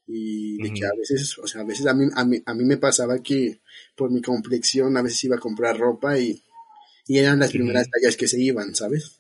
Y 0.08 0.58
de 0.62 0.74
que 0.74 0.84
Ujú. 0.86 0.94
a 0.94 0.98
veces, 0.98 1.38
o 1.38 1.48
sea, 1.48 1.62
a 1.62 1.64
veces 1.64 1.86
a 1.86 1.94
mí, 1.94 2.06
a 2.16 2.26
mí, 2.26 2.42
a 2.46 2.54
mí 2.54 2.64
me 2.66 2.78
pasaba 2.78 3.22
que 3.22 3.62
por 3.96 4.12
mi 4.12 4.22
complexión 4.22 4.98
a 4.98 5.02
veces 5.02 5.24
iba 5.24 5.36
a 5.36 5.40
comprar 5.40 5.78
ropa 5.78 6.18
y, 6.18 6.42
y 7.08 7.18
eran 7.20 7.40
las 7.40 7.52
primeras 7.52 7.88
tallas 7.90 8.18
que 8.18 8.28
se 8.28 8.42
iban, 8.42 8.74
¿sabes? 8.76 9.20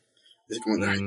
Es 0.49 0.59
como, 0.59 0.83
ay. 0.83 0.99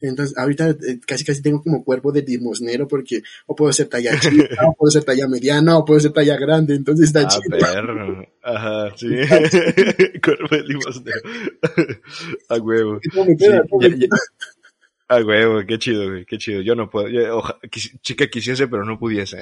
Entonces, 0.00 0.36
ahorita 0.38 0.70
eh, 0.70 1.00
casi 1.06 1.24
casi 1.24 1.42
tengo 1.42 1.62
como 1.62 1.82
cuerpo 1.84 2.12
de 2.12 2.22
limosnero 2.22 2.86
porque 2.86 3.22
o 3.46 3.56
puedo 3.56 3.72
ser 3.72 3.88
talla 3.88 4.18
chica, 4.20 4.66
o 4.68 4.74
puedo 4.74 4.90
ser 4.90 5.04
talla 5.04 5.26
mediana, 5.28 5.76
o 5.76 5.84
puedo 5.84 5.98
ser 6.00 6.12
talla 6.12 6.36
grande, 6.36 6.74
entonces 6.76 7.06
está 7.06 7.22
Ah, 7.22 7.28
chido. 7.28 7.58
perro. 7.58 8.26
Ajá, 8.42 8.94
sí. 8.96 9.06
Cuerpo 10.22 10.54
de 10.56 10.62
limosnero. 10.62 11.20
A 12.48 12.56
huevo. 12.56 13.00
¿Cómo 13.12 13.24
me 13.24 13.32
Sí, 13.32 13.38
queda? 13.44 13.62
¿Cómo 13.68 13.82
ya- 13.82 13.88
me 13.88 13.94
ya- 13.98 14.00
queda? 14.06 14.16
A 15.10 15.24
huevo, 15.24 15.60
qué 15.66 15.78
chido, 15.78 16.06
güey, 16.10 16.26
qué 16.26 16.36
chido. 16.36 16.60
Yo 16.60 16.74
no 16.74 16.90
puedo. 16.90 17.08
yo, 17.08 17.38
oja- 17.38 17.58
quis- 17.70 17.98
chica 18.02 18.26
quisiese, 18.28 18.68
pero 18.68 18.84
no 18.84 18.98
pudiese. 18.98 19.38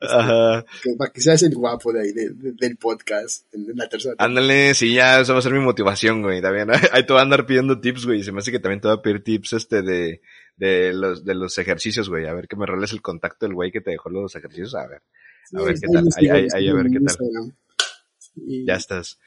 Ahí, 0.00 0.08
Ajá. 0.10 0.64
que- 0.82 0.94
para 0.96 1.12
que 1.12 1.20
seas 1.20 1.42
el 1.42 1.54
guapo 1.54 1.92
de 1.92 2.00
ahí, 2.02 2.12
de- 2.12 2.30
de- 2.30 2.52
del 2.52 2.76
podcast, 2.78 3.44
en 3.54 3.66
la 3.76 3.88
tercera. 3.88 4.14
Ándale, 4.18 4.74
sí, 4.74 4.94
ya, 4.94 5.20
eso 5.20 5.32
va 5.34 5.40
a 5.40 5.42
ser 5.42 5.52
mi 5.52 5.60
motivación, 5.60 6.22
güey, 6.22 6.40
también. 6.40 6.68
Ahí 6.92 7.04
te 7.06 7.12
voy 7.12 7.20
a 7.20 7.22
andar 7.22 7.44
pidiendo 7.46 7.80
tips, 7.80 8.06
güey. 8.06 8.22
Se 8.22 8.32
me 8.32 8.38
hace 8.38 8.50
que 8.50 8.58
también 8.60 8.80
te 8.80 8.88
voy 8.88 8.96
a 8.96 9.02
pedir 9.02 9.22
tips, 9.22 9.52
este, 9.52 9.82
de, 9.82 10.22
de 10.56 10.92
los, 10.94 11.24
de 11.24 11.34
los 11.34 11.56
ejercicios, 11.58 12.08
güey. 12.08 12.26
A 12.26 12.32
ver 12.34 12.48
que 12.48 12.56
me 12.56 12.66
roles 12.66 12.92
el 12.92 13.02
contacto 13.02 13.44
del 13.46 13.54
güey 13.54 13.70
que 13.70 13.80
te 13.82 13.90
dejó 13.90 14.08
los 14.10 14.34
ejercicios. 14.34 14.74
A 14.74 14.86
ver, 14.88 15.02
Sí, 15.48 15.56
a 15.56 15.62
ver 15.62 15.74
qué 15.80 15.86
tal. 15.92 16.04
Ahí, 16.16 16.28
ahí, 16.28 16.40
Instagram, 16.44 16.54
ahí, 16.54 16.68
a 16.68 16.74
ver 16.74 16.86
qué 16.92 17.00
tal. 17.00 17.54
Ya 18.66 18.74
estás. 18.76 19.18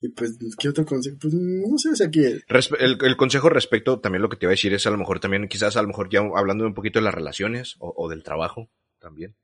y 0.00 0.08
pues, 0.10 0.38
¿qué 0.58 0.68
otro 0.70 0.86
consejo? 0.86 1.16
Pues, 1.20 1.34
no 1.34 1.76
sé, 1.76 1.90
o 1.90 1.96
sea 1.96 2.10
que, 2.10 2.40
el, 2.78 2.98
el 3.02 3.16
consejo 3.16 3.50
respecto, 3.50 4.00
también 4.00 4.22
lo 4.22 4.28
que 4.30 4.36
te 4.36 4.46
iba 4.46 4.50
a 4.50 4.54
decir 4.56 4.72
es 4.72 4.86
a 4.86 4.90
lo 4.90 4.96
mejor 4.96 5.20
también, 5.20 5.46
quizás 5.48 5.76
a 5.76 5.82
lo 5.82 5.88
mejor 5.88 6.08
ya 6.08 6.20
hablando 6.20 6.64
un 6.66 6.72
poquito 6.74 7.00
de 7.00 7.04
las 7.04 7.12
relaciones 7.14 7.76
o, 7.80 7.92
o 7.96 8.08
del 8.08 8.22
trabajo 8.22 8.70
también. 8.98 9.34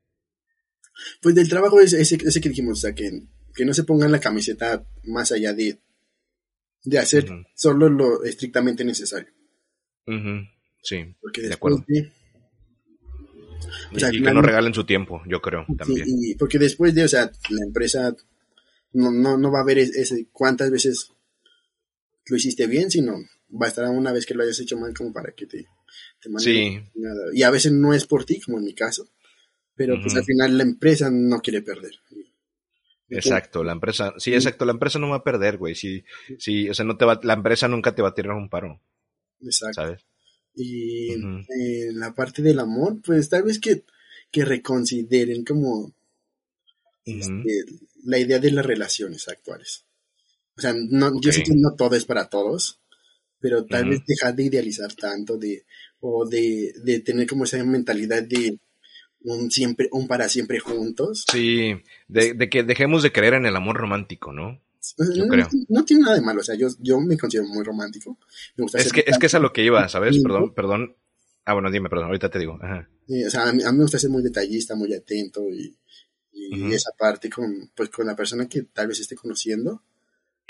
Pues 1.21 1.35
del 1.35 1.49
trabajo 1.49 1.79
ese, 1.79 2.01
ese, 2.01 2.15
ese 2.23 2.41
que 2.41 2.49
dijimos, 2.49 2.79
o 2.79 2.81
sea, 2.81 2.93
que, 2.95 3.23
que 3.53 3.65
no 3.65 3.73
se 3.73 3.83
pongan 3.83 4.11
la 4.11 4.19
camiseta 4.19 4.85
más 5.03 5.31
allá 5.31 5.53
de, 5.53 5.79
de 6.83 6.99
hacer 6.99 7.27
solo 7.55 7.89
lo 7.89 8.23
estrictamente 8.23 8.83
necesario. 8.85 9.29
Ujú, 10.07 10.47
Sí, 10.83 11.15
Porque 11.21 11.41
de 11.41 11.53
acuerdo. 11.53 11.83
de, 11.87 12.11
Pues, 13.91 14.03
y, 14.13 14.21
que 14.23 14.31
no 14.33 14.41
regalen 14.41 14.73
su 14.73 14.85
tiempo, 14.85 15.21
yo 15.27 15.41
creo, 15.41 15.65
sí, 15.67 15.75
también. 15.75 16.05
y 16.07 16.35
porque 16.35 16.59
después 16.59 16.93
de, 16.93 17.03
o 17.03 17.07
sea, 17.07 17.31
la 17.49 17.63
empresa 17.65 18.15
no, 18.93 19.11
no, 19.11 19.37
no 19.37 19.51
va 19.51 19.61
a 19.61 19.65
ver 19.65 19.79
es- 19.79 19.95
ese, 19.95 20.27
cuántas 20.31 20.69
veces 20.71 21.11
lo 22.27 22.35
hiciste 22.37 22.67
bien, 22.67 22.91
sino 22.91 23.15
bastará 23.49 23.89
una 23.89 24.11
vez 24.11 24.25
que 24.25 24.33
lo 24.33 24.43
hayas 24.43 24.59
hecho 24.59 24.77
mal 24.77 24.93
como 24.93 25.11
para 25.13 25.31
que 25.33 25.45
te, 25.45 25.65
te 26.21 26.29
manden 26.29 26.43
Sí. 26.53 26.79
nada. 26.95 27.21
Y 27.33 27.43
a 27.43 27.49
veces 27.51 27.71
no 27.71 27.93
es 27.93 28.05
por 28.05 28.25
ti, 28.25 28.39
como 28.41 28.57
en 28.59 28.65
mi 28.65 28.73
caso, 28.73 29.07
pero 29.77 30.01
pues 30.01 30.15
al 30.15 30.25
final 30.25 30.57
la 30.57 30.63
empresa 30.63 31.09
no 31.11 31.39
quiere 31.39 31.61
perder. 31.61 31.93
Exacto, 33.09 33.63
la 33.63 33.71
empresa, 33.71 34.13
sí, 34.17 34.33
exacto, 34.33 34.65
la 34.65 34.73
empresa 34.73 34.99
no 34.99 35.09
va 35.09 35.17
a 35.17 35.23
perder, 35.23 35.57
güey, 35.57 35.75
sí, 35.75 36.03
sí, 36.37 36.69
o 36.69 36.73
sea, 36.73 36.83
no 36.83 36.97
te 36.97 37.05
va, 37.05 37.19
la 37.23 37.35
empresa 37.35 37.69
nunca 37.69 37.95
te 37.95 38.01
va 38.01 38.09
a 38.09 38.13
tirar 38.13 38.35
un 38.35 38.49
paro, 38.49 38.81
Exacto. 39.39 39.81
¿sabes? 39.81 40.05
Y 40.53 41.11
en 41.13 41.45
la 41.99 42.13
parte 42.15 42.41
del 42.41 42.59
amor, 42.59 42.99
pues 43.05 43.29
tal 43.29 43.43
vez 43.43 43.59
que, 43.59 43.83
que 44.31 44.43
reconsideren 44.43 45.45
como 45.45 45.93
este, 47.05 47.63
la 48.03 48.17
idea 48.17 48.39
de 48.39 48.51
las 48.51 48.65
relaciones 48.65 49.27
actuales. 49.27 49.85
O 50.57 50.61
sea, 50.61 50.73
no, 50.75 51.21
yo 51.21 51.31
sé 51.31 51.43
que 51.43 51.53
no 51.55 51.75
todo 51.75 51.95
es 51.95 52.05
para 52.05 52.27
todos, 52.27 52.81
pero 53.39 53.65
tal 53.65 53.89
vez 53.89 54.01
dejar 54.07 54.35
de 54.35 54.45
idealizar 54.45 54.93
tanto, 54.95 55.37
de, 55.37 55.65
o 55.99 56.27
de, 56.27 56.73
de 56.83 56.99
tener 57.01 57.27
como 57.27 57.43
esa 57.43 57.63
mentalidad 57.63 58.23
de 58.23 58.59
un 59.27 59.51
siempre, 59.51 59.89
un 59.91 60.07
para 60.07 60.29
siempre 60.29 60.59
juntos. 60.59 61.25
Sí, 61.29 61.73
de, 62.07 62.33
de 62.33 62.49
que 62.49 62.63
dejemos 62.63 63.03
de 63.03 63.11
creer 63.11 63.33
en 63.33 63.45
el 63.45 63.55
amor 63.55 63.77
romántico, 63.77 64.31
¿no? 64.31 64.61
Yo 64.97 65.25
no, 65.25 65.27
creo. 65.27 65.49
no, 65.67 65.83
tiene 65.83 66.03
nada 66.03 66.15
de 66.15 66.21
malo, 66.21 66.39
o 66.39 66.43
sea, 66.43 66.55
yo, 66.55 66.69
yo 66.79 66.99
me 67.01 67.17
considero 67.17 67.47
muy 67.47 67.63
romántico. 67.63 68.17
Me 68.55 68.63
gusta 68.63 68.77
es, 68.77 68.93
que, 68.93 69.03
es 69.05 69.17
que 69.17 69.25
es 69.25 69.35
a 69.35 69.39
lo 69.39 69.51
que 69.51 69.63
iba, 69.63 69.87
¿sabes? 69.89 70.17
Perdón, 70.23 70.53
perdón. 70.53 70.95
Ah, 71.43 71.53
bueno, 71.53 71.69
dime, 71.69 71.89
perdón, 71.89 72.05
ahorita 72.05 72.29
te 72.29 72.39
digo. 72.39 72.57
Ajá. 72.61 72.89
o 73.07 73.29
sea, 73.29 73.49
a 73.49 73.53
mí, 73.53 73.63
a 73.63 73.71
mí, 73.71 73.77
me 73.77 73.83
gusta 73.83 73.99
ser 73.99 74.09
muy 74.09 74.23
detallista, 74.23 74.75
muy 74.75 74.93
atento 74.93 75.41
y, 75.49 75.77
y 76.31 76.73
esa 76.73 76.91
parte 76.97 77.29
con, 77.29 77.71
pues, 77.75 77.89
con 77.89 78.07
la 78.07 78.15
persona 78.15 78.47
que 78.47 78.63
tal 78.63 78.87
vez 78.87 78.99
esté 78.99 79.15
conociendo. 79.15 79.83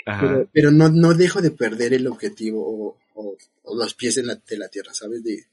Pero, 0.04 0.48
pero, 0.52 0.70
no, 0.70 0.88
no 0.88 1.14
dejo 1.14 1.42
de 1.42 1.50
perder 1.50 1.92
el 1.92 2.06
objetivo 2.06 2.62
o, 2.64 2.98
o, 3.14 3.76
los 3.76 3.94
pies 3.94 4.16
en 4.18 4.28
la, 4.28 4.36
de 4.36 4.56
la 4.56 4.68
tierra, 4.68 4.94
¿sabes? 4.94 5.22
De, 5.22 5.46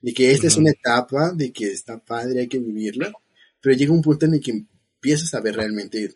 de 0.00 0.12
que 0.12 0.30
esta 0.30 0.46
es 0.46 0.56
una 0.56 0.70
etapa, 0.70 1.32
de 1.32 1.52
que 1.52 1.70
está 1.70 1.98
padre, 1.98 2.40
hay 2.40 2.48
que 2.48 2.58
vivirla, 2.58 3.12
pero 3.60 3.76
llega 3.76 3.92
un 3.92 4.02
punto 4.02 4.26
en 4.26 4.34
el 4.34 4.40
que 4.40 4.52
empiezas 4.52 5.34
a 5.34 5.40
ver 5.40 5.56
realmente 5.56 6.14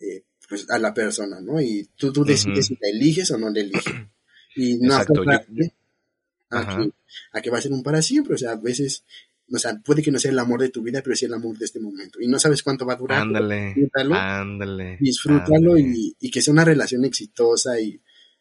eh, 0.00 0.24
pues, 0.48 0.68
a 0.70 0.78
la 0.78 0.92
persona, 0.92 1.40
¿no? 1.40 1.60
Y 1.60 1.88
tú, 1.96 2.12
tú 2.12 2.24
decides 2.24 2.66
si 2.66 2.74
la 2.74 2.88
eliges 2.88 3.30
o 3.30 3.38
no 3.38 3.50
la 3.50 3.60
eliges. 3.60 3.94
Y 4.54 4.78
no 4.78 4.94
Exacto, 4.94 5.22
a, 6.50 6.76
que, 6.76 6.90
a 7.32 7.40
que 7.42 7.50
va 7.50 7.58
a 7.58 7.60
ser 7.60 7.72
un 7.72 7.82
para 7.82 8.00
siempre, 8.00 8.34
o 8.34 8.38
sea, 8.38 8.52
a 8.52 8.56
veces 8.56 9.04
o 9.52 9.58
sea, 9.58 9.78
puede 9.84 10.02
que 10.02 10.10
no 10.10 10.18
sea 10.18 10.32
el 10.32 10.38
amor 10.38 10.60
de 10.60 10.70
tu 10.70 10.82
vida, 10.82 11.02
pero 11.02 11.14
sí 11.14 11.24
el 11.24 11.34
amor 11.34 11.56
de 11.56 11.66
este 11.66 11.78
momento. 11.78 12.20
Y 12.20 12.26
no 12.26 12.38
sabes 12.38 12.62
cuánto 12.62 12.84
va 12.84 12.94
a 12.94 12.96
durar. 12.96 13.22
Ándale. 13.22 13.66
Disfrútalo. 13.66 14.14
Ándale. 14.14 14.98
Disfrútalo 15.00 15.78
Y, 15.78 16.16
y, 16.18 16.30
que 16.30 16.42
sea 16.42 16.52
una 16.52 16.64
relación 16.64 17.04
exitosa 17.04 17.78
y, 17.80 18.00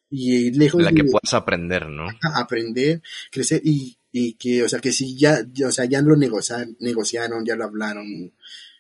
y 0.10 0.52
lejos 0.52 0.80
de... 0.80 0.86
La 0.86 0.92
que 0.92 1.04
puedas 1.04 1.34
aprender, 1.34 1.88
¿no? 1.90 2.08
Aprender, 2.34 3.02
crecer 3.32 3.62
y, 3.64 3.98
y 4.18 4.36
que, 4.36 4.64
o 4.64 4.70
sea, 4.70 4.80
que 4.80 4.94
si 4.94 5.18
ya, 5.18 5.46
o 5.68 5.72
sea, 5.74 5.84
ya 5.84 6.02
lo 6.02 6.16
negociaron, 6.16 6.78
negociaron 6.80 7.46
ya 7.46 7.58
lo 7.58 7.66
hablaron 7.66 8.32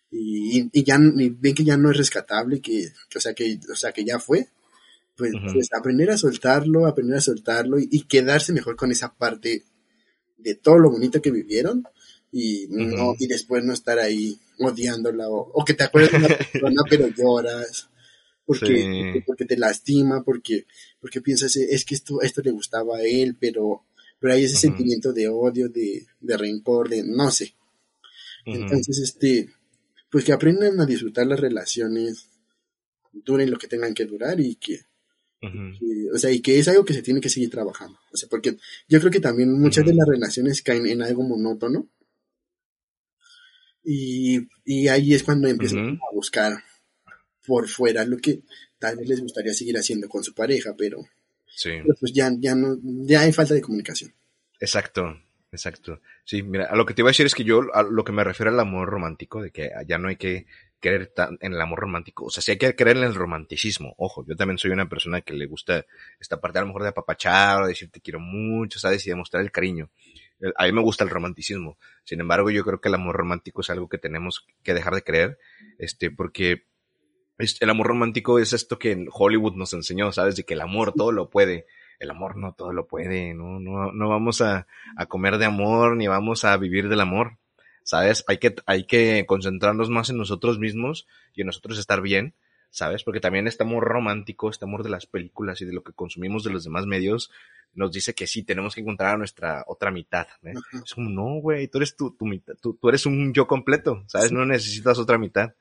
y, 0.10 0.70
y 0.72 0.84
ya 0.86 0.98
y 0.98 1.28
ven 1.30 1.54
que 1.54 1.66
ya 1.66 1.76
no 1.76 1.92
es 1.92 1.98
rescatable, 1.98 2.62
que, 2.62 2.88
o 3.14 3.20
sea, 3.20 3.34
que, 3.34 3.60
o 3.70 3.76
sea, 3.76 3.92
que 3.92 4.06
ya 4.06 4.18
fue, 4.18 4.48
pues, 5.18 5.34
pues 5.52 5.68
aprender 5.74 6.10
a 6.10 6.18
soltarlo, 6.18 6.88
aprender 6.88 7.18
a 7.18 7.22
soltarlo 7.22 7.78
y, 7.78 7.90
y, 7.92 8.04
quedarse 8.04 8.54
mejor 8.54 8.78
con 8.78 8.92
esa 8.92 9.14
parte 9.14 9.66
de 10.38 10.56
todo 10.56 10.80
lo 10.80 10.90
bonito 10.90 11.22
que 11.22 11.32
vivieron 11.32 11.84
y, 12.32 12.68
no, 12.70 13.14
y 13.20 13.28
después 13.28 13.62
no 13.62 13.74
estar 13.74 14.00
ahí 14.00 14.40
odiándola 14.60 15.28
o, 15.28 15.66
que 15.66 15.74
te 15.74 15.84
acuerdas 15.84 16.14
de 16.14 16.18
una 16.18 16.28
persona 16.54 16.82
pero 16.90 17.08
lloras 17.10 17.90
porque, 18.46 19.22
porque 19.28 19.44
te 19.44 19.58
lastima, 19.58 20.24
porque, 20.24 20.66
porque 21.02 21.20
piensas, 21.20 21.58
es 21.58 21.84
que 21.84 21.96
esto, 21.96 22.22
esto 22.22 22.42
le 22.42 22.52
gustaba 22.52 23.00
a 23.00 23.04
él, 23.04 23.36
pero, 23.38 23.84
pero 24.20 24.34
hay 24.34 24.44
ese 24.44 24.56
sentimiento 24.56 25.14
de 25.14 25.28
odio, 25.28 25.70
de, 25.70 26.06
de 26.20 26.38
rencor, 26.38 26.90
de 26.90 27.04
no 27.04 27.30
sé. 27.32 27.56
Entonces, 28.46 29.00
este, 29.00 29.50
pues 30.10 30.24
que 30.24 30.34
aprendan 30.34 30.80
a 30.80 30.86
disfrutar 30.86 31.28
las 31.28 31.40
relaciones, 31.40 32.28
duren 33.12 33.50
lo 33.52 33.58
que 33.58 33.68
tengan 33.68 33.94
que 33.94 34.06
durar 34.06 34.40
y 34.40 34.56
que, 34.56 34.82
o 36.14 36.18
sea, 36.18 36.32
y 36.32 36.42
que 36.42 36.60
es 36.60 36.68
algo 36.68 36.86
que 36.86 36.94
se 36.94 37.02
tiene 37.02 37.22
que 37.22 37.30
seguir 37.30 37.50
trabajando. 37.50 37.98
O 38.12 38.18
sea, 38.18 38.30
porque 38.30 38.58
yo 38.88 39.00
creo 39.00 39.12
que 39.12 39.20
también 39.20 39.52
muchas 39.52 39.86
de 39.86 39.94
las 39.94 40.08
relaciones 40.08 40.62
caen 40.62 40.86
en 40.86 41.02
algo 41.02 41.24
monótono. 41.24 41.90
Y, 43.84 44.48
y 44.64 44.88
ahí 44.88 45.14
es 45.14 45.22
cuando 45.22 45.48
empiezan 45.48 45.98
a 45.98 46.16
buscar 46.16 46.64
por 47.46 47.68
fuera 47.68 48.04
lo 48.06 48.18
que 48.18 48.42
tal 48.80 48.98
vez 48.98 49.08
les 49.08 49.22
gustaría 49.22 49.54
seguir 49.54 49.78
haciendo 49.78 50.10
con 50.10 50.24
su 50.24 50.34
pareja, 50.34 50.76
pero, 50.78 51.06
sí. 51.56 51.72
pues 52.00 52.14
ya, 52.14 52.32
ya 52.38 52.56
no, 52.56 52.78
ya 52.84 53.22
hay 53.22 53.32
falta 53.32 53.54
de 53.54 53.62
comunicación. 53.62 54.14
Exacto, 54.60 55.18
exacto. 55.52 56.02
Sí, 56.24 56.44
mira, 56.44 56.66
a 56.66 56.76
lo 56.76 56.86
que 56.86 56.94
te 56.94 57.02
iba 57.02 57.10
a 57.10 57.12
decir 57.12 57.26
es 57.26 57.36
que 57.36 57.44
yo, 57.44 57.64
a 57.74 57.84
lo 57.84 58.04
que 58.04 58.12
me 58.12 58.24
refiero 58.24 58.52
al 58.52 58.60
amor 58.60 58.90
romántico, 58.90 59.42
de 59.42 59.52
que 59.52 59.72
ya 59.88 59.98
no 59.98 60.10
hay 60.10 60.16
que 60.16 60.46
creer 60.80 61.12
en 61.42 61.54
el 61.54 61.62
amor 61.62 61.80
romántico, 61.80 62.26
o 62.26 62.30
sea, 62.30 62.44
sí 62.44 62.52
hay 62.52 62.58
que 62.58 62.76
creer 62.76 62.98
en 62.98 63.04
el 63.04 63.16
romanticismo, 63.16 63.96
ojo, 63.98 64.24
yo 64.28 64.36
también 64.36 64.60
soy 64.60 64.72
una 64.72 64.88
persona 64.88 65.22
que 65.22 65.34
le 65.34 65.48
gusta 65.48 65.86
esta 66.20 66.40
parte 66.40 66.60
a 66.60 66.62
lo 66.62 66.68
mejor 66.68 66.84
de 66.84 66.90
apapachar 66.90 67.64
o 67.64 67.68
decir 67.68 67.90
te 67.90 68.02
quiero 68.02 68.20
mucho, 68.20 68.78
¿sabes? 68.78 69.06
Y 69.08 69.10
demostrar 69.10 69.42
el 69.42 69.52
cariño, 69.52 69.90
a 70.56 70.66
mí 70.66 70.72
me 70.72 70.82
gusta 70.82 71.04
el 71.04 71.10
romanticismo. 71.10 71.78
Sin 72.04 72.20
embargo, 72.20 72.50
yo 72.52 72.64
creo 72.64 72.82
que 72.82 72.90
el 72.90 72.96
amor 72.96 73.16
romántico 73.16 73.62
es 73.62 73.70
algo 73.70 73.88
que 73.88 73.98
tenemos 73.98 74.46
que 74.64 74.74
dejar 74.74 74.94
de 74.96 75.04
creer, 75.04 75.38
este, 75.80 76.12
porque 76.12 76.66
el 77.38 77.70
amor 77.70 77.88
romántico 77.88 78.40
es 78.40 78.54
esto 78.54 78.80
que 78.80 78.92
en 78.92 79.08
Hollywood 79.12 79.56
nos 79.56 79.74
enseñó, 79.74 80.12
¿sabes? 80.12 80.36
De 80.36 80.44
que 80.44 80.54
el 80.54 80.62
amor 80.62 80.94
todo 80.94 81.12
lo 81.12 81.30
puede. 81.30 81.66
El 82.00 82.12
amor 82.12 82.36
no 82.36 82.54
todo 82.54 82.74
lo 82.74 82.88
puede, 82.88 83.34
no, 83.34 83.60
no, 83.60 83.94
no 83.94 84.10
vamos 84.10 84.42
a, 84.42 84.68
a 84.98 85.06
comer 85.06 85.38
de 85.38 85.46
amor 85.46 85.96
ni 85.96 86.08
vamos 86.08 86.44
a 86.44 86.58
vivir 86.58 86.90
del 86.90 87.00
amor, 87.00 87.38
¿sabes? 87.84 88.26
Hay 88.28 88.38
que, 88.38 88.54
hay 88.66 88.86
que 88.86 89.26
concentrarnos 89.26 89.90
más 89.90 90.10
en 90.10 90.18
nosotros 90.18 90.60
mismos 90.60 91.08
y 91.34 91.42
en 91.42 91.48
nosotros 91.48 91.80
estar 91.80 92.02
bien 92.02 92.36
¿sabes? 92.76 93.06
Porque 93.06 93.22
también 93.22 93.48
este 93.48 93.64
amor 93.64 93.86
romántico, 93.86 94.50
este 94.50 94.66
amor 94.66 94.84
de 94.84 94.90
las 94.90 95.06
películas 95.06 95.62
y 95.62 95.66
de 95.66 95.72
lo 95.72 95.82
que 95.82 95.94
consumimos 95.94 96.44
de 96.44 96.50
los 96.50 96.66
demás 96.66 96.86
medios, 96.86 97.32
nos 97.74 97.94
dice 97.94 98.14
que 98.14 98.28
sí, 98.28 98.44
tenemos 98.44 98.76
que 98.76 98.82
encontrar 98.82 99.16
a 99.16 99.18
nuestra 99.18 99.64
otra 99.68 99.92
mitad. 99.92 100.28
¿eh? 100.44 100.54
Es 100.84 100.94
como, 100.94 101.10
no, 101.10 101.40
güey, 101.40 101.70
tú 101.70 101.78
eres 101.78 101.96
tu, 101.96 102.12
tu 102.12 102.26
mitad, 102.26 102.54
tú, 102.62 102.78
eres 102.90 103.06
un 103.06 103.34
yo 103.34 103.48
completo, 103.48 104.04
¿sabes? 104.08 104.34
No 104.34 104.46
necesitas 104.46 105.00
otra 105.00 105.18
mitad, 105.18 105.54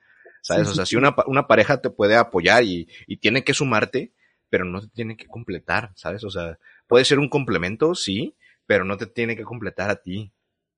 ¿sabes? 0.45 0.69
o 0.69 0.75
sea, 0.75 0.85
si 0.85 0.97
una, 0.97 1.15
una 1.27 1.47
pareja 1.47 1.81
te 1.81 1.89
puede 1.89 2.16
apoyar 2.16 2.65
y, 2.65 2.87
y 3.07 3.16
tiene 3.16 3.45
que 3.45 3.55
sumarte, 3.55 4.12
pero 4.51 4.66
no 4.66 4.83
te 4.83 4.89
tiene 4.89 5.16
que 5.16 5.27
completar, 5.27 5.93
¿sabes? 5.97 6.23
O 6.23 6.31
sea, 6.31 6.59
puede 6.87 7.05
ser 7.05 7.19
un 7.19 7.31
complemento, 7.31 7.95
sí, 7.95 8.37
pero 8.66 8.85
no 8.85 8.99
te 8.99 9.07
tiene 9.07 9.37
que 9.37 9.43
completar 9.43 9.91
a 9.91 9.97
ti, 9.97 10.33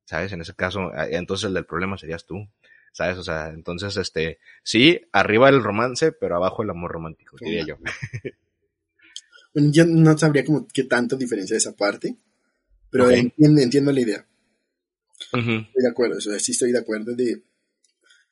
¿sabes? 0.05 0.31
En 0.31 0.41
ese 0.41 0.55
caso, 0.55 0.91
entonces 0.95 1.47
el 1.47 1.53
del 1.53 1.65
problema 1.65 1.97
serías 1.97 2.25
tú. 2.25 2.47
¿sabes? 2.93 3.17
O 3.19 3.23
sea, 3.23 3.49
entonces, 3.49 3.95
este, 3.97 4.39
sí, 4.63 5.01
arriba 5.11 5.49
el 5.49 5.61
romance, 5.61 6.11
pero 6.13 6.35
abajo 6.35 6.63
el 6.63 6.71
amor 6.71 6.91
romántico, 6.91 7.37
diría 7.39 7.65
yo. 7.65 7.77
Bueno, 9.53 9.71
yo 9.71 9.85
no 9.85 10.15
sabría 10.15 10.45
como 10.45 10.67
qué 10.67 10.83
tanto 10.83 11.15
diferencia 11.15 11.57
esa 11.57 11.75
parte, 11.75 12.15
pero 12.91 13.09
entiendo, 13.09 13.91
la 13.91 13.99
idea. 13.99 14.27
Estoy 15.19 15.67
de 15.73 15.89
acuerdo, 15.89 16.17
o 16.17 16.21
sea, 16.21 16.37
sí 16.37 16.51
estoy 16.51 16.71
de 16.71 16.77
acuerdo 16.77 17.15
de, 17.15 17.41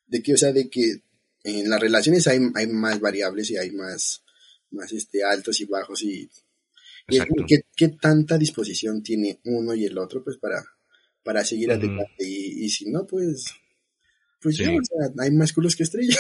de 0.06 0.22
que, 0.22 0.34
o 0.34 0.38
sea, 0.38 0.52
de 0.52 0.70
que 0.70 1.02
en 1.46 1.70
las 1.70 1.80
relaciones 1.80 2.28
hay, 2.28 2.40
hay 2.56 2.68
más 2.68 3.00
variables 3.00 3.52
y 3.52 3.58
hay 3.58 3.72
más, 3.72 4.24
más 4.72 4.92
este, 4.92 5.24
altos 5.24 5.62
y 5.62 5.66
bajos 5.66 6.02
y, 6.04 6.30
qué, 7.78 7.90
tanta 8.02 8.38
disposición 8.38 9.04
tiene 9.04 9.40
uno 9.46 9.76
y 9.76 9.86
el 9.86 9.98
otro 9.98 10.24
pues 10.24 10.38
para, 10.38 10.66
para 11.24 11.46
seguir 11.46 11.72
adelante 11.72 12.08
y, 12.20 12.66
y 12.66 12.70
si 12.70 12.90
no 12.90 13.06
pues 13.06 13.46
pues 14.42 14.58
ya, 14.58 14.70
o 14.70 14.80
sea, 14.84 15.24
hay 15.24 15.32
más 15.32 15.54
culos 15.54 15.76
que 15.76 15.82
estrellas. 15.82 16.20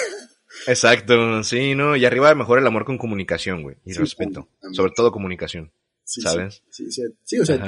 Exacto, 0.67 1.43
sí, 1.43 1.75
¿no? 1.75 1.95
Y 1.95 2.05
arriba 2.05 2.33
mejor 2.33 2.57
el 2.57 2.65
amor 2.65 2.83
con 2.83 2.97
comunicación, 2.97 3.61
güey, 3.61 3.77
y 3.85 3.93
respeto. 3.93 4.49
Sobre 4.71 4.93
todo 4.95 5.11
comunicación, 5.11 5.71
¿sabes? 6.03 6.63
Sí, 6.71 6.91
sí, 6.91 7.03
sí, 7.23 7.39
o 7.39 7.45
sea, 7.45 7.63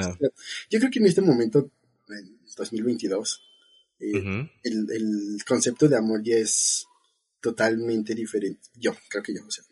yo 0.68 0.78
creo 0.80 0.90
que 0.90 0.98
en 0.98 1.06
este 1.06 1.20
momento, 1.20 1.70
en 2.08 2.38
2022, 2.56 3.40
eh, 4.00 4.50
el, 4.64 4.90
el 4.90 5.44
concepto 5.46 5.86
de 5.86 5.96
amor 5.96 6.22
ya 6.24 6.38
es 6.38 6.87
totalmente 7.40 8.14
diferente. 8.14 8.68
Yo, 8.74 8.94
creo 9.08 9.22
que 9.22 9.34
yo, 9.34 9.40
o 9.46 9.50
sea, 9.50 9.64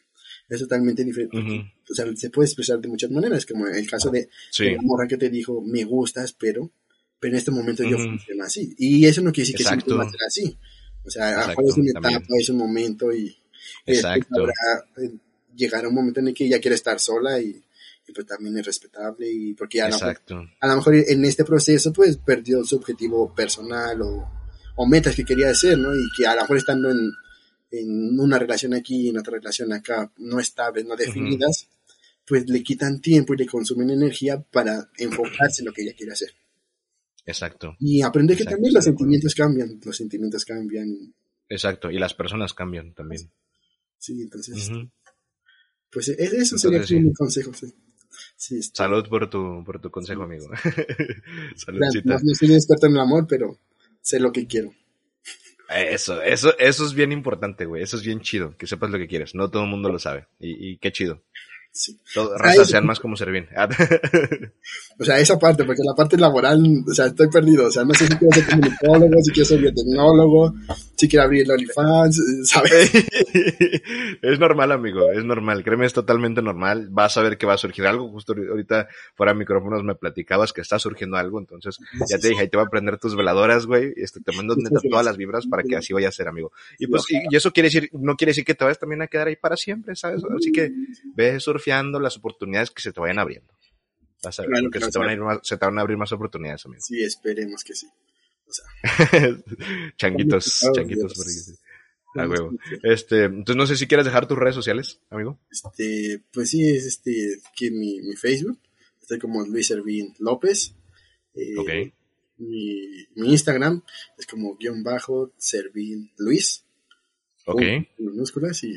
es 0.48 0.60
totalmente 0.60 1.04
diferente. 1.04 1.72
O 1.90 1.94
sea, 1.94 2.06
se 2.14 2.30
puede 2.30 2.46
expresar 2.46 2.78
de 2.80 2.88
muchas 2.88 3.10
maneras, 3.10 3.44
como 3.46 3.66
el 3.66 3.88
caso 3.88 4.10
de, 4.10 4.28
la 4.58 4.82
morra 4.82 5.08
que 5.08 5.16
te 5.16 5.28
dijo, 5.28 5.60
me 5.62 5.84
gustas, 5.84 6.32
pero, 6.32 6.70
pero 7.18 7.34
en 7.34 7.38
este 7.38 7.50
momento 7.50 7.82
yo 7.82 7.98
funciono 7.98 8.44
así. 8.44 8.74
Y 8.78 9.04
eso 9.06 9.22
no 9.22 9.32
quiere 9.32 9.50
decir 9.50 9.56
que 9.56 9.64
siempre 9.64 9.94
va 9.94 10.04
a 10.04 10.10
ser 10.10 10.20
así. 10.26 10.56
O 11.04 11.10
sea, 11.10 11.52
es 11.52 11.76
una 11.76 11.90
etapa, 11.90 12.24
es 12.38 12.48
un 12.48 12.58
momento 12.58 13.12
y, 13.12 13.36
Exacto. 13.84 14.48
Eh, 14.48 15.14
llegar 15.54 15.84
a 15.84 15.88
un 15.88 15.94
momento 15.94 16.20
en 16.20 16.28
el 16.28 16.34
que 16.34 16.44
ella 16.44 16.60
quiere 16.60 16.74
estar 16.74 16.98
sola 17.00 17.40
y, 17.40 17.62
pues 18.14 18.26
también 18.26 18.56
es 18.56 18.64
respetable 18.64 19.28
y 19.28 19.54
porque 19.54 19.82
a, 19.82 19.88
a 19.88 20.68
lo 20.68 20.76
mejor 20.76 20.94
en 20.94 21.24
este 21.24 21.44
proceso 21.44 21.92
pues 21.92 22.16
perdió 22.18 22.64
su 22.64 22.76
objetivo 22.76 23.34
personal 23.34 24.00
o, 24.00 24.30
o, 24.76 24.86
metas 24.86 25.16
que 25.16 25.24
quería 25.24 25.50
hacer, 25.50 25.76
¿no? 25.76 25.92
Y 25.92 26.04
que 26.16 26.24
a 26.24 26.36
lo 26.36 26.42
mejor 26.42 26.56
estando 26.56 26.88
en, 26.88 27.10
en 27.70 28.18
una 28.18 28.38
relación 28.38 28.74
aquí 28.74 29.06
y 29.06 29.08
en 29.08 29.18
otra 29.18 29.34
relación 29.34 29.72
acá 29.72 30.12
no 30.18 30.40
estables, 30.40 30.84
no 30.84 30.96
definidas, 30.96 31.68
pues 32.26 32.48
le 32.48 32.62
quitan 32.62 33.00
tiempo 33.00 33.34
y 33.34 33.38
le 33.38 33.46
consumen 33.46 33.90
energía 33.90 34.40
para 34.40 34.90
enfocarse 34.98 35.62
en 35.62 35.66
lo 35.66 35.72
que 35.72 35.82
ella 35.82 35.94
quiere 35.96 36.12
hacer. 36.12 36.30
Exacto. 37.24 37.76
Y 37.80 38.02
aprender 38.02 38.36
que 38.36 38.44
también 38.44 38.72
los 38.72 38.84
sentimientos 38.84 39.34
cambian, 39.34 39.80
los 39.84 39.96
sentimientos 39.96 40.44
cambian. 40.44 41.14
Exacto, 41.48 41.90
y 41.90 41.98
las 41.98 42.14
personas 42.14 42.54
cambian 42.54 42.94
también. 42.94 43.30
Sí, 43.98 44.22
entonces. 44.22 44.70
Pues 45.90 46.08
e-, 46.08 46.16
eso 46.18 46.58
sería 46.58 46.80
mi 47.00 47.12
consejo, 47.12 47.52
sí. 47.52 47.66
Este. 48.36 48.76
Salud 48.76 49.06
por 49.08 49.28
tu, 49.28 49.62
por 49.64 49.80
tu 49.80 49.90
consejo, 49.90 50.22
amigo. 50.22 50.48
Saludcita. 51.56 52.18
No, 52.22 52.34
soy 52.34 52.54
experto 52.54 52.86
en 52.86 52.92
el 52.92 53.00
amor, 53.00 53.26
pero 53.28 53.58
sé 54.00 54.20
lo 54.20 54.32
que 54.32 54.46
quiero. 54.46 54.72
Eso, 55.68 56.22
eso, 56.22 56.56
eso 56.58 56.86
es 56.86 56.94
bien 56.94 57.10
importante, 57.12 57.66
güey. 57.66 57.82
Eso 57.82 57.96
es 57.96 58.04
bien 58.04 58.20
chido, 58.20 58.56
que 58.56 58.66
sepas 58.66 58.90
lo 58.90 58.98
que 58.98 59.08
quieres. 59.08 59.34
No 59.34 59.50
todo 59.50 59.64
el 59.64 59.70
mundo 59.70 59.90
lo 59.90 59.98
sabe. 59.98 60.26
Y, 60.38 60.70
y 60.70 60.76
qué 60.78 60.92
chido. 60.92 61.22
Sí. 61.76 61.94
Todo, 62.14 62.32
Ay, 62.40 62.56
raza, 62.56 62.64
sean 62.64 62.86
más 62.86 62.98
como 62.98 63.16
Servín. 63.16 63.46
O 64.98 65.04
sea, 65.04 65.18
esa 65.18 65.38
parte, 65.38 65.64
porque 65.64 65.82
la 65.84 65.94
parte 65.94 66.16
laboral, 66.16 66.58
o 66.88 66.94
sea, 66.94 67.06
estoy 67.06 67.28
perdido. 67.28 67.66
O 67.66 67.70
sea, 67.70 67.84
no 67.84 67.92
sé 67.92 68.06
si 68.06 68.16
quiero 68.16 68.34
ser 68.34 68.46
comunicólogo, 68.46 69.22
si 69.22 69.30
quiero 69.30 69.44
ser 69.46 69.60
biotecnólogo, 69.60 70.54
si 70.96 71.06
quiero 71.06 71.24
abrir 71.24 71.42
el 71.42 71.50
OnlyFans, 71.50 72.22
¿sabes? 72.44 72.90
es 74.22 74.38
normal, 74.38 74.72
amigo, 74.72 75.12
es 75.12 75.22
normal. 75.22 75.62
Créeme, 75.62 75.84
es 75.84 75.92
totalmente 75.92 76.40
normal. 76.40 76.88
Vas 76.90 77.18
a 77.18 77.22
ver 77.22 77.36
que 77.36 77.44
va 77.44 77.52
a 77.52 77.58
surgir 77.58 77.86
algo. 77.86 78.08
Justo 78.08 78.32
ahorita, 78.32 78.88
fuera 79.14 79.34
de 79.34 79.38
micrófonos, 79.38 79.84
me 79.84 79.94
platicabas 79.94 80.54
que 80.54 80.62
está 80.62 80.78
surgiendo 80.78 81.18
algo. 81.18 81.38
Entonces, 81.38 81.76
ya 82.08 82.18
te 82.18 82.28
dije, 82.28 82.40
ahí 82.40 82.48
te 82.48 82.56
voy 82.56 82.64
a 82.64 82.70
prender 82.70 82.96
tus 82.96 83.14
veladoras, 83.14 83.66
güey. 83.66 83.92
Este, 83.96 84.20
te 84.20 84.32
mando 84.32 84.56
neta 84.56 84.80
todas 84.88 85.04
las 85.04 85.18
vibras 85.18 85.46
para 85.46 85.62
que 85.62 85.76
así 85.76 85.92
vaya 85.92 86.08
a 86.08 86.12
ser, 86.12 86.26
amigo. 86.28 86.52
Y 86.78 86.86
pues, 86.86 87.04
y, 87.10 87.18
y 87.30 87.36
eso 87.36 87.52
quiere 87.52 87.66
decir, 87.66 87.90
no 87.92 88.16
quiere 88.16 88.30
decir 88.30 88.46
que 88.46 88.54
te 88.54 88.64
vayas 88.64 88.78
también 88.78 89.02
a 89.02 89.08
quedar 89.08 89.28
ahí 89.28 89.36
para 89.36 89.58
siempre, 89.58 89.94
¿sabes? 89.94 90.22
Así 90.24 90.52
que 90.52 90.72
ve 91.14 91.38
surfeando 91.66 91.98
las 91.98 92.16
oportunidades 92.16 92.70
que 92.70 92.82
se 92.82 92.92
te 92.92 93.00
vayan 93.00 93.18
abriendo. 93.18 93.52
Vas 94.22 94.38
a 94.38 94.42
ver, 94.42 94.50
Claro, 94.50 94.70
claro, 94.70 94.86
se, 94.86 94.92
te 94.92 94.98
van 94.98 95.08
a 95.08 95.12
ir 95.12 95.18
claro. 95.18 95.34
más, 95.34 95.46
se 95.46 95.56
te 95.56 95.66
van 95.66 95.78
a 95.78 95.80
abrir 95.80 95.96
más 95.96 96.12
oportunidades, 96.12 96.64
amigo. 96.64 96.82
Sí, 96.82 97.02
esperemos 97.02 97.64
que 97.64 97.74
sí. 97.74 97.86
O 98.46 98.52
sea, 98.52 98.66
changuitos, 99.96 100.64
changuitos. 100.72 101.58
Huevo. 102.14 102.52
Este, 102.82 103.24
entonces 103.24 103.56
no 103.56 103.66
sé 103.66 103.76
si 103.76 103.86
quieres 103.86 104.06
dejar 104.06 104.26
tus 104.26 104.38
redes 104.38 104.54
sociales, 104.54 105.00
amigo. 105.10 105.38
Este, 105.50 106.22
pues 106.32 106.50
sí, 106.50 106.66
es 106.66 106.86
este, 106.86 107.40
que 107.54 107.70
mi, 107.70 108.00
mi 108.00 108.14
Facebook, 108.16 108.58
estoy 109.00 109.18
como 109.18 109.44
Luis 109.44 109.66
Servín 109.66 110.14
López. 110.18 110.74
Eh, 111.34 111.56
Ok. 111.58 111.70
Mi, 112.38 113.06
mi 113.16 113.30
Instagram 113.30 113.82
es 114.18 114.26
como 114.26 114.56
guion 114.56 114.82
bajo 114.82 115.32
Servín 115.38 116.10
Luis. 116.18 116.64
Ok. 117.46 117.62
minúsculas 117.98 118.62
y, 118.64 118.74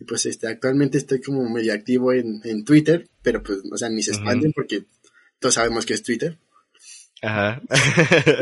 y 0.00 0.04
pues 0.04 0.26
este, 0.26 0.46
actualmente 0.46 0.98
estoy 0.98 1.20
como 1.20 1.48
medio 1.48 1.72
activo 1.72 2.12
en, 2.12 2.40
en 2.44 2.64
Twitter, 2.64 3.08
pero 3.22 3.42
pues, 3.42 3.58
o 3.70 3.76
sea, 3.76 3.88
ni 3.88 4.02
se 4.02 4.12
Ujú. 4.12 4.20
espanten 4.20 4.52
porque 4.52 4.84
todos 5.38 5.54
sabemos 5.54 5.84
que 5.86 5.94
es 5.94 6.02
Twitter. 6.02 6.38
Ajá. 7.20 7.60
Ajá. 7.68 8.36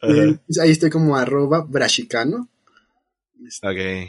pues 0.00 0.58
ahí 0.60 0.70
estoy 0.70 0.90
como 0.90 1.16
arroba 1.16 1.64
brashicano. 1.68 2.48
Ok. 3.62 4.08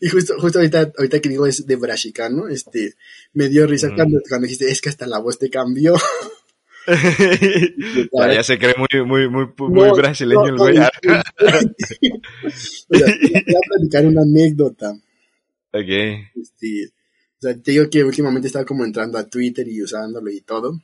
Y 0.00 0.08
justo, 0.08 0.34
justo 0.38 0.58
ahorita, 0.58 0.92
ahorita 0.98 1.20
que 1.20 1.28
digo 1.28 1.46
es 1.46 1.66
de 1.66 1.76
brashicano, 1.76 2.48
este, 2.48 2.94
me 3.32 3.48
dio 3.48 3.66
risa 3.66 3.94
cuando, 3.94 4.20
cuando 4.28 4.46
dijiste, 4.46 4.70
es 4.70 4.80
que 4.80 4.88
hasta 4.90 5.06
la 5.06 5.18
voz 5.18 5.38
te 5.38 5.48
cambió. 5.50 5.94
ya, 8.12 8.42
se 8.42 8.58
cree 8.58 8.74
muy, 8.76 8.88
muy, 9.06 9.28
muy, 9.30 9.46
muy 9.56 9.88
No, 9.88 9.94
brasileño 9.94 10.40
no, 10.40 10.46
el 10.48 10.56
güey. 10.56 10.74
no, 10.78 10.88
voy 12.88 13.02
a 13.02 13.68
platicar 13.68 14.06
una 14.06 14.22
anécdota. 14.22 14.94
Ok. 15.78 16.30
Este, 16.40 16.86
o 17.38 17.40
sea, 17.40 17.56
te 17.60 17.72
digo 17.72 17.90
que 17.90 18.02
últimamente 18.04 18.46
estaba 18.48 18.64
como 18.64 18.84
entrando 18.84 19.18
a 19.18 19.28
Twitter 19.28 19.66
y 19.68 19.82
usándolo 19.82 20.30
y 20.30 20.40
todo. 20.40 20.80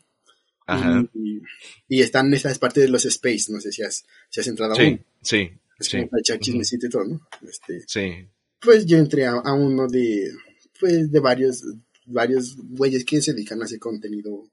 Ajá. 0.66 1.04
Y, 1.14 1.40
y 1.88 2.00
están 2.02 2.32
esas 2.34 2.58
partes 2.58 2.82
de 2.84 2.90
los 2.90 3.04
space, 3.04 3.50
no 3.52 3.60
sé 3.60 3.72
si 3.72 3.82
has, 3.82 4.04
si 4.28 4.40
has 4.40 4.46
entrado 4.46 4.72
a 4.72 4.76
Sí, 4.76 4.82
uno. 4.82 4.98
sí, 5.22 5.50
Es 5.78 5.86
sí. 5.86 5.96
como 5.96 6.10
para 6.10 6.20
echar 6.20 6.38
chismecito 6.38 6.86
y 6.86 6.90
todo, 6.90 7.04
¿no? 7.04 7.20
Este, 7.48 7.80
Sí. 7.88 8.28
pues 8.60 8.86
yo 8.86 8.98
entré 8.98 9.26
a, 9.26 9.32
a 9.32 9.52
uno 9.54 9.88
de, 9.88 10.30
pues 10.78 11.10
de 11.10 11.18
varios, 11.20 11.64
varios 12.06 12.56
güeyes 12.56 13.04
que 13.04 13.20
se 13.20 13.32
dedican 13.32 13.60
a 13.62 13.64
hacer 13.64 13.78
contenido, 13.80 14.48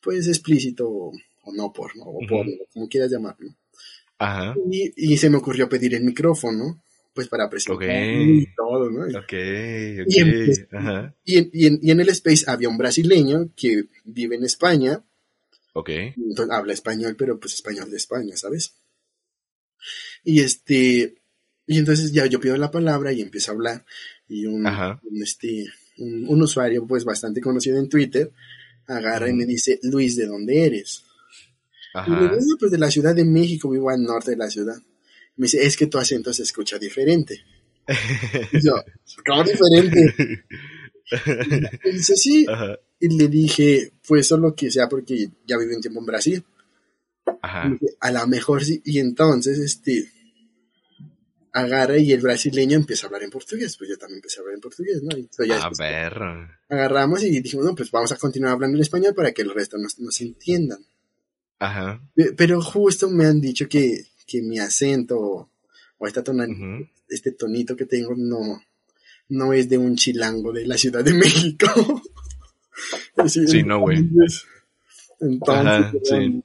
pues 0.00 0.28
explícito 0.28 0.88
o, 0.88 1.12
o 1.42 1.52
no 1.52 1.72
por, 1.72 1.94
¿no? 1.96 2.04
O 2.04 2.20
por, 2.26 2.46
Ujú. 2.46 2.56
como 2.72 2.88
quieras 2.88 3.10
llamarlo. 3.10 3.54
Ajá. 4.18 4.54
Y, 4.70 4.92
y 5.12 5.16
se 5.18 5.28
me 5.28 5.36
ocurrió 5.38 5.68
pedir 5.68 5.94
el 5.94 6.04
micrófono, 6.04 6.82
pues 7.20 7.28
para 7.28 7.48
presentar 7.50 7.88
y 7.92 8.46
todo, 8.56 8.90
¿no? 8.90 9.02
Ok, 9.18 9.32
Y 9.32 10.20
en- 10.20 10.50
ok. 10.50 10.74
Ajá. 10.74 11.14
Y 11.24 11.36
en, 11.38 11.50
y, 11.52 11.66
en, 11.66 11.78
y 11.82 11.90
en 11.90 12.00
el 12.00 12.08
space 12.08 12.44
había 12.48 12.68
un 12.68 12.78
brasileño 12.78 13.50
que 13.54 13.84
vive 14.04 14.36
en 14.36 14.44
España, 14.44 15.04
Ok. 15.74 15.90
entonces 15.90 16.50
habla 16.50 16.72
español, 16.72 17.14
pero 17.18 17.38
pues 17.38 17.54
español 17.54 17.90
de 17.90 17.96
España, 17.98 18.36
¿sabes? 18.36 18.74
Y 20.24 20.40
este, 20.40 21.14
y 21.66 21.78
entonces 21.78 22.12
ya 22.12 22.26
yo 22.26 22.40
pido 22.40 22.56
la 22.56 22.70
palabra 22.70 23.12
y 23.12 23.20
empiezo 23.20 23.50
a 23.50 23.54
hablar, 23.54 23.84
y 24.28 24.46
un, 24.46 24.66
este, 25.22 25.66
un, 25.98 26.26
un 26.28 26.42
usuario 26.42 26.86
pues 26.86 27.04
bastante 27.04 27.40
conocido 27.40 27.78
en 27.78 27.88
Twitter 27.88 28.32
agarra 28.86 29.28
y 29.30 29.34
me 29.34 29.46
dice, 29.46 29.78
Luis, 29.82 30.16
¿de 30.16 30.26
dónde 30.26 30.64
eres? 30.66 31.04
Y 31.94 31.98
Ajá. 31.98 32.10
"No, 32.10 32.56
pues 32.58 32.70
de 32.72 32.78
la 32.78 32.90
Ciudad 32.90 33.14
de 33.14 33.24
México, 33.24 33.68
vivo 33.70 33.90
al 33.90 34.02
norte 34.02 34.32
de 34.32 34.36
la 34.36 34.48
ciudad. 34.50 34.76
Me 35.36 35.44
dice, 35.44 35.64
es 35.64 35.76
que 35.76 35.86
tu 35.86 35.98
acento 35.98 36.32
se 36.32 36.42
escucha 36.42 36.78
diferente. 36.78 37.40
Y 38.52 38.60
yo, 38.64 38.74
¿cómo 39.26 39.42
diferente? 39.44 40.44
Y 41.84 41.90
dice, 41.92 42.14
sí. 42.16 42.46
Ajá. 42.48 42.78
Y 43.00 43.16
le 43.18 43.28
dije, 43.28 43.92
pues 44.06 44.28
solo 44.28 44.54
que 44.54 44.70
sea 44.70 44.88
porque 44.88 45.28
ya 45.46 45.56
viví 45.58 45.74
un 45.74 45.80
tiempo 45.80 46.00
en 46.00 46.06
Brasil. 46.06 46.44
Y 47.26 47.30
Ajá. 47.42 47.68
dije, 47.68 47.94
a 48.00 48.12
lo 48.12 48.26
mejor 48.28 48.62
sí. 48.64 48.80
Y 48.84 48.98
entonces, 49.00 49.58
este, 49.58 50.08
agarra 51.52 51.98
y 51.98 52.12
el 52.12 52.20
brasileño 52.20 52.76
empieza 52.76 53.06
a 53.06 53.08
hablar 53.08 53.22
en 53.24 53.30
portugués. 53.30 53.76
Pues 53.76 53.90
yo 53.90 53.98
también 53.98 54.18
empecé 54.18 54.38
a 54.38 54.40
hablar 54.42 54.54
en 54.56 54.60
portugués, 54.60 55.02
¿no? 55.02 55.16
Y 55.16 55.28
ya 55.48 55.54
A 55.54 55.68
después 55.68 55.78
ver. 55.78 56.14
agarramos 56.68 57.22
y 57.24 57.40
dijimos, 57.40 57.64
no, 57.66 57.74
pues 57.74 57.90
vamos 57.90 58.12
a 58.12 58.16
continuar 58.16 58.52
hablando 58.52 58.76
en 58.76 58.82
español 58.82 59.14
para 59.14 59.32
que 59.32 59.42
el 59.42 59.52
resto 59.52 59.78
nos, 59.78 59.98
nos 59.98 60.20
entiendan. 60.20 60.84
Ajá. 61.58 62.00
Pe- 62.14 62.32
Pero 62.36 62.60
justo 62.62 63.10
me 63.10 63.24
han 63.26 63.40
dicho 63.40 63.68
que, 63.68 64.04
que 64.30 64.42
mi 64.42 64.58
acento 64.60 65.18
o, 65.18 65.50
o 65.98 66.06
esta 66.06 66.22
tona- 66.22 66.46
este 67.08 67.32
tonito 67.32 67.74
que 67.74 67.86
tengo 67.86 68.14
no, 68.16 68.62
no 69.30 69.52
es 69.52 69.68
de 69.68 69.78
un 69.78 69.96
chilango 69.96 70.52
de 70.52 70.66
la 70.66 70.76
Ciudad 70.78 71.02
de 71.04 71.12
México. 71.24 71.66
Sí, 73.26 73.46
Sí, 73.48 73.62
no, 73.62 73.80
güey. 73.80 73.98
entonces- 73.98 74.44
Ajá, 75.48 75.92
sí. 76.04 76.14
um, 76.14 76.42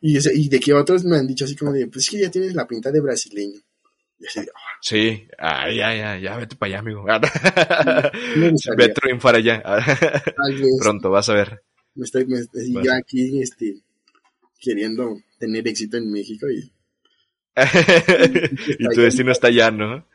y, 0.00 0.48
de 0.48 0.60
que 0.60 0.72
otros 0.74 1.04
me 1.04 1.16
han 1.16 1.26
dicho 1.26 1.44
así 1.44 1.54
como 1.56 1.72
de, 1.72 1.86
pues 1.86 2.04
es 2.04 2.10
que 2.10 2.20
ya 2.20 2.30
tienes 2.30 2.54
la 2.54 2.66
pinta 2.66 2.90
de 2.90 3.00
brasileño. 3.00 3.60
Y 4.18 4.26
así 4.26 4.40
"Ah, 4.40 4.44
Sí. 4.82 5.26
Ah, 5.38 5.70
ya, 5.70 5.94
ya, 5.94 6.18
ya, 6.18 6.36
vete 6.36 6.56
para 6.56 6.68
allá, 6.70 6.78
amigo. 6.80 7.04
me 8.36 8.50
gustaría, 8.50 8.76
Ve 8.86 8.90
a 8.90 8.94
triunfar 8.94 9.34
allá. 9.36 9.62
tal 9.62 10.54
vez, 10.54 10.76
Pronto, 10.80 11.10
vas 11.10 11.28
a 11.28 11.34
ver. 11.34 11.62
me 11.94 12.04
estoy, 12.04 12.26
me- 12.26 12.82
yo 12.84 12.92
aquí, 12.94 13.40
este, 13.42 13.76
queriendo 14.58 15.18
tener 15.38 15.66
éxito 15.68 15.96
en 15.98 16.10
México 16.10 16.46
y 16.50 16.70
y 18.78 18.88
tu 18.94 19.00
destino 19.00 19.32
está 19.32 19.48
allá, 19.48 19.70
¿no? 19.70 20.06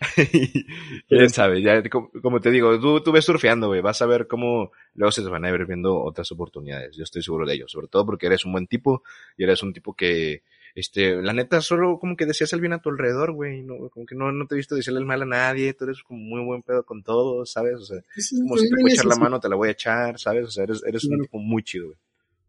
Quién 1.08 1.30
sabe, 1.30 1.60
ya, 1.60 1.82
como, 2.22 2.40
te 2.40 2.50
digo, 2.50 2.78
tú, 2.78 3.00
tú 3.00 3.10
ves 3.10 3.24
surfeando, 3.24 3.66
güey, 3.66 3.80
vas 3.80 4.00
a 4.00 4.06
ver 4.06 4.28
cómo 4.28 4.70
luego 4.94 5.10
se 5.10 5.22
te 5.22 5.28
van 5.28 5.44
a 5.44 5.50
ir 5.50 5.66
viendo 5.66 6.00
otras 6.00 6.30
oportunidades, 6.30 6.96
yo 6.96 7.02
estoy 7.02 7.22
seguro 7.22 7.44
de 7.44 7.54
ello, 7.54 7.66
sobre 7.66 7.88
todo 7.88 8.06
porque 8.06 8.26
eres 8.26 8.44
un 8.44 8.52
buen 8.52 8.68
tipo 8.68 9.02
y 9.36 9.42
eres 9.42 9.62
un 9.64 9.72
tipo 9.72 9.94
que, 9.94 10.44
este, 10.76 11.20
la 11.20 11.32
neta, 11.32 11.60
solo 11.60 11.98
como 11.98 12.16
que 12.16 12.26
decías 12.26 12.52
el 12.52 12.60
bien 12.60 12.72
a 12.72 12.80
tu 12.80 12.90
alrededor, 12.90 13.32
güey, 13.32 13.62
no, 13.62 13.90
como 13.90 14.06
que 14.06 14.14
no, 14.14 14.30
no 14.30 14.46
te 14.46 14.54
he 14.54 14.58
visto 14.58 14.76
decirle 14.76 15.00
el 15.00 15.06
mal 15.06 15.22
a 15.22 15.26
nadie, 15.26 15.74
tú 15.74 15.84
eres 15.84 16.04
como 16.04 16.20
muy 16.20 16.44
buen 16.44 16.62
pedo 16.62 16.84
con 16.84 17.02
todos, 17.02 17.50
¿sabes? 17.50 17.74
O 17.74 17.84
sea, 17.84 17.98
como 18.40 18.56
si 18.56 18.68
te 18.68 18.76
no 18.76 18.80
puedo 18.80 18.94
echar 18.94 19.06
la 19.06 19.16
mano, 19.16 19.40
te 19.40 19.48
la 19.48 19.56
voy 19.56 19.68
a 19.68 19.72
echar, 19.72 20.18
¿sabes? 20.20 20.46
O 20.46 20.50
sea, 20.52 20.62
eres, 20.62 20.84
eres 20.86 21.04
un 21.04 21.20
tipo 21.22 21.38
muy 21.38 21.64
chido, 21.64 21.86
güey. 21.86 21.98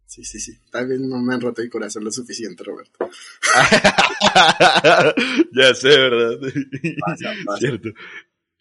Sí, 0.09 0.23
sí, 0.23 0.39
sí. 0.39 0.57
Tal 0.71 0.87
vez 0.87 0.99
no 0.99 1.21
me 1.21 1.35
han 1.35 1.39
roto 1.39 1.61
el 1.61 1.69
corazón 1.69 2.03
lo 2.03 2.11
suficiente, 2.11 2.63
Roberto. 2.63 3.11
ya 5.53 5.71
sé, 5.75 5.89
¿verdad? 5.89 6.39
Pasa, 6.99 7.31
pasa. 7.45 7.59
Cierto. 7.59 7.89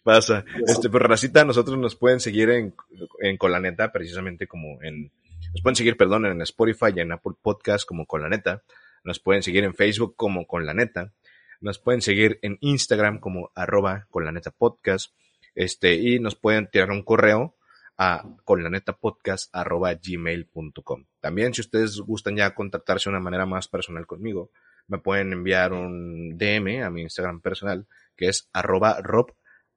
Pasa. 0.03 0.45
Este, 0.67 0.91
pero 0.91 1.07
Racita, 1.07 1.43
nosotros 1.43 1.79
nos 1.79 1.95
pueden 1.95 2.19
seguir 2.19 2.51
en, 2.51 2.75
en 3.21 3.37
Colaneta, 3.37 3.91
precisamente 3.91 4.45
como 4.45 4.79
en, 4.83 5.11
nos 5.51 5.63
pueden 5.63 5.75
seguir, 5.75 5.97
perdón, 5.97 6.27
en 6.27 6.39
Spotify 6.43 6.93
y 6.95 6.99
en 6.99 7.13
Apple 7.13 7.33
Podcast 7.41 7.83
como 7.83 8.05
Colaneta. 8.05 8.61
Nos 9.03 9.19
pueden 9.19 9.41
seguir 9.41 9.63
en 9.63 9.73
Facebook 9.73 10.15
como 10.15 10.45
Colaneta. 10.45 11.13
Nos 11.61 11.79
pueden 11.79 12.03
seguir 12.03 12.37
en 12.43 12.59
Instagram 12.61 13.19
como 13.19 13.51
arroba 13.55 14.05
Colaneta 14.11 14.51
Podcast. 14.51 15.15
Este, 15.55 15.95
y 15.95 16.19
nos 16.19 16.35
pueden 16.35 16.69
tirar 16.69 16.91
un 16.91 17.01
correo 17.01 17.55
a 18.01 18.23
colanetapodcast 18.45 19.53
arroba 19.53 19.93
gmail.com. 19.93 21.05
También, 21.19 21.53
si 21.53 21.59
ustedes 21.59 21.99
gustan 21.99 22.37
ya 22.37 22.55
contactarse 22.55 23.09
de 23.09 23.15
una 23.15 23.19
manera 23.23 23.45
más 23.45 23.67
personal 23.67 24.07
conmigo, 24.07 24.51
me 24.87 24.99
pueden 24.99 25.33
enviar 25.33 25.73
un 25.73 26.37
DM 26.37 26.81
a 26.81 26.89
mi 26.89 27.01
Instagram 27.01 27.41
personal, 27.41 27.87
que 28.15 28.29
es 28.29 28.49
arroba 28.53 29.01
rob, 29.01 29.33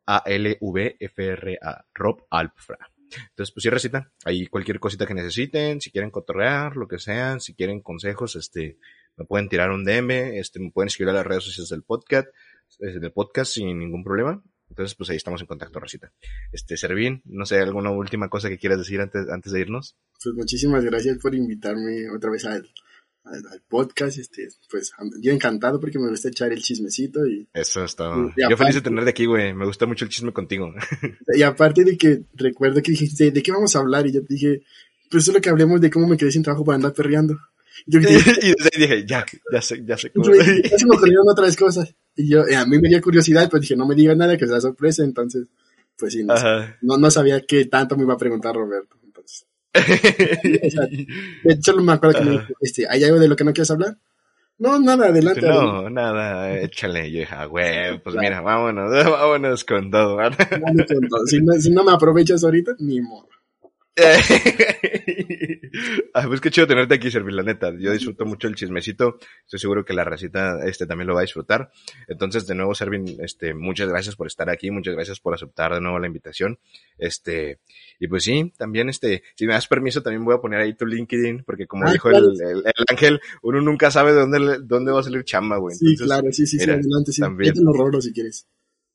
A-L-V-F-R-A, 0.06 1.84
Rob 1.94 2.24
Alpfra. 2.30 2.78
Entonces, 3.30 3.52
pues 3.52 3.62
sí, 3.64 3.70
recita, 3.70 4.12
ahí 4.24 4.46
cualquier 4.46 4.78
cosita 4.78 5.04
que 5.04 5.14
necesiten, 5.14 5.80
si 5.80 5.90
quieren 5.90 6.10
cotorrear, 6.10 6.76
lo 6.76 6.86
que 6.86 7.00
sean, 7.00 7.40
si 7.40 7.54
quieren 7.54 7.80
consejos, 7.80 8.36
este, 8.36 8.78
me 9.16 9.24
pueden 9.24 9.48
tirar 9.48 9.72
un 9.72 9.84
DM, 9.84 10.38
este, 10.38 10.60
me 10.60 10.70
pueden 10.70 10.86
escribir 10.86 11.10
a 11.10 11.14
las 11.14 11.26
redes 11.26 11.42
sociales 11.42 11.70
del 11.70 11.82
podcast, 11.82 12.28
eh, 12.78 13.00
del 13.00 13.12
podcast 13.12 13.52
sin 13.52 13.80
ningún 13.80 14.04
problema. 14.04 14.40
Entonces, 14.72 14.94
pues 14.94 15.10
ahí 15.10 15.16
estamos 15.16 15.38
en 15.42 15.46
contacto, 15.46 15.78
Rosita. 15.78 16.10
Este, 16.50 16.78
Servín, 16.78 17.20
no 17.26 17.44
sé, 17.44 17.58
alguna 17.58 17.90
última 17.90 18.30
cosa 18.30 18.48
que 18.48 18.56
quieras 18.56 18.78
decir 18.78 19.02
antes, 19.02 19.28
antes 19.28 19.52
de 19.52 19.60
irnos. 19.60 19.96
Pues 20.24 20.34
muchísimas 20.34 20.82
gracias 20.82 21.18
por 21.18 21.34
invitarme 21.34 22.08
otra 22.08 22.30
vez 22.30 22.46
al, 22.46 22.66
al, 23.24 23.62
podcast, 23.68 24.18
este, 24.18 24.48
pues 24.70 24.92
yo 25.20 25.30
encantado 25.30 25.78
porque 25.78 25.98
me 25.98 26.08
gusta 26.08 26.28
echar 26.28 26.50
el 26.52 26.62
chismecito 26.62 27.26
y... 27.26 27.46
Eso 27.52 27.84
es 27.84 27.94
todo. 27.94 28.32
yo 28.34 28.56
feliz 28.56 28.76
de 28.76 28.80
tenerte 28.80 29.10
aquí, 29.10 29.26
güey. 29.26 29.52
Me 29.52 29.66
gusta 29.66 29.84
mucho 29.84 30.06
el 30.06 30.10
chisme 30.10 30.32
contigo. 30.32 30.72
Y 31.36 31.42
aparte 31.42 31.84
de 31.84 31.98
que 31.98 32.22
recuerdo 32.32 32.80
que 32.80 32.92
dijiste, 32.92 33.30
¿de 33.30 33.42
qué 33.42 33.52
vamos 33.52 33.76
a 33.76 33.80
hablar? 33.80 34.06
Y 34.06 34.12
yo 34.12 34.22
dije, 34.26 34.62
pues 35.10 35.28
es 35.28 35.34
lo 35.34 35.40
que 35.42 35.50
hablemos 35.50 35.82
de 35.82 35.90
cómo 35.90 36.06
me 36.06 36.16
quedé 36.16 36.32
sin 36.32 36.42
trabajo 36.42 36.64
para 36.64 36.76
andar 36.76 36.94
perreando. 36.94 37.38
Y, 37.86 37.92
yo 37.92 38.00
dije, 38.00 38.32
y 38.42 38.54
desde 38.54 38.70
ahí 38.72 38.80
dije, 38.80 39.06
ya, 39.06 39.24
ya 39.52 39.62
sé, 39.62 39.82
ya 39.84 39.96
sé 39.96 40.10
cómo. 40.10 40.34
Y 40.34 40.68
ya 40.68 40.78
se 40.78 40.86
me 40.86 40.96
ocurrieron 40.96 41.28
otras 41.28 41.56
cosas. 41.56 41.94
Y 42.16 42.28
yo, 42.28 42.42
a 42.42 42.66
mí 42.66 42.78
me 42.78 42.88
dio 42.88 43.00
curiosidad, 43.00 43.48
pues 43.50 43.62
dije, 43.62 43.76
no 43.76 43.86
me 43.86 43.94
digas 43.94 44.16
nada, 44.16 44.36
que 44.36 44.46
sea 44.46 44.60
sorpresa, 44.60 45.04
entonces, 45.04 45.48
pues 45.98 46.12
sí, 46.12 46.24
no, 46.24 46.34
no, 46.82 46.98
no, 46.98 47.10
sabía 47.10 47.40
qué 47.40 47.64
tanto 47.66 47.96
me 47.96 48.02
iba 48.02 48.14
a 48.14 48.18
preguntar 48.18 48.54
Roberto. 48.54 48.96
Entonces. 49.04 49.46
de 49.72 51.52
hecho, 51.54 51.76
me 51.76 51.92
acuerdo 51.92 52.18
que 52.18 52.24
me 52.24 52.30
dijo, 52.32 52.52
este, 52.60 52.86
¿hay 52.88 53.04
algo 53.04 53.18
de 53.18 53.28
lo 53.28 53.36
que 53.36 53.44
no 53.44 53.52
quieres 53.52 53.70
hablar? 53.70 53.96
No, 54.58 54.78
nada, 54.78 55.06
adelante. 55.06 55.40
No, 55.40 55.90
nada, 55.90 56.56
échale. 56.60 57.10
Yo 57.10 57.20
dije, 57.20 57.34
ah, 57.34 57.46
güey, 57.46 58.00
pues 58.00 58.14
mira, 58.14 58.40
vámonos, 58.42 58.92
vámonos 59.10 59.64
con 59.64 59.90
todo. 59.90 60.16
con 60.16 61.08
todo. 61.08 61.26
Si, 61.26 61.40
no, 61.40 61.54
si 61.54 61.70
no 61.70 61.82
me 61.82 61.92
aprovechas 61.92 62.44
ahorita, 62.44 62.76
ni 62.78 63.00
modo. 63.00 63.28
ah, 66.14 66.24
pues 66.26 66.40
qué 66.40 66.50
chido 66.50 66.66
tenerte 66.66 66.94
aquí, 66.94 67.10
Servir, 67.10 67.34
la 67.34 67.42
neta. 67.42 67.70
Yo 67.78 67.92
disfruto 67.92 68.24
mucho 68.24 68.48
el 68.48 68.54
chismecito. 68.54 69.18
Estoy 69.44 69.58
seguro 69.58 69.84
que 69.84 69.92
la 69.92 70.04
racita 70.04 70.64
este, 70.64 70.86
también 70.86 71.08
lo 71.08 71.14
va 71.14 71.20
a 71.20 71.24
disfrutar. 71.24 71.70
Entonces, 72.08 72.46
de 72.46 72.54
nuevo, 72.54 72.74
Servin, 72.74 73.18
este, 73.20 73.52
muchas 73.52 73.88
gracias 73.88 74.16
por 74.16 74.26
estar 74.26 74.48
aquí. 74.48 74.70
Muchas 74.70 74.94
gracias 74.94 75.20
por 75.20 75.34
aceptar 75.34 75.74
de 75.74 75.82
nuevo 75.82 75.98
la 75.98 76.06
invitación. 76.06 76.58
Este, 76.96 77.60
y 77.98 78.08
pues 78.08 78.24
sí, 78.24 78.50
también, 78.56 78.88
este, 78.88 79.24
si 79.34 79.46
me 79.46 79.52
das 79.52 79.66
permiso, 79.66 80.02
también 80.02 80.24
voy 80.24 80.34
a 80.34 80.40
poner 80.40 80.60
ahí 80.60 80.74
tu 80.74 80.86
LinkedIn, 80.86 81.42
porque 81.44 81.66
como 81.66 81.86
ah, 81.86 81.92
dijo 81.92 82.08
el, 82.08 82.40
el, 82.40 82.64
ángel, 82.88 83.20
uno 83.42 83.60
nunca 83.60 83.90
sabe 83.90 84.14
de 84.14 84.20
dónde, 84.20 84.58
dónde 84.62 84.92
va 84.92 85.00
a 85.00 85.02
salir 85.02 85.24
chamba, 85.24 85.58
güey. 85.58 85.76
sí, 85.76 85.94
claro, 85.96 86.32
sí, 86.32 86.46
sí, 86.46 86.58
sí, 86.58 86.70
adelante, 86.70 87.12
sí. 87.12 87.20
También. 87.20 87.52
Los 87.58 88.04
si 88.04 88.12
quieres. 88.12 88.46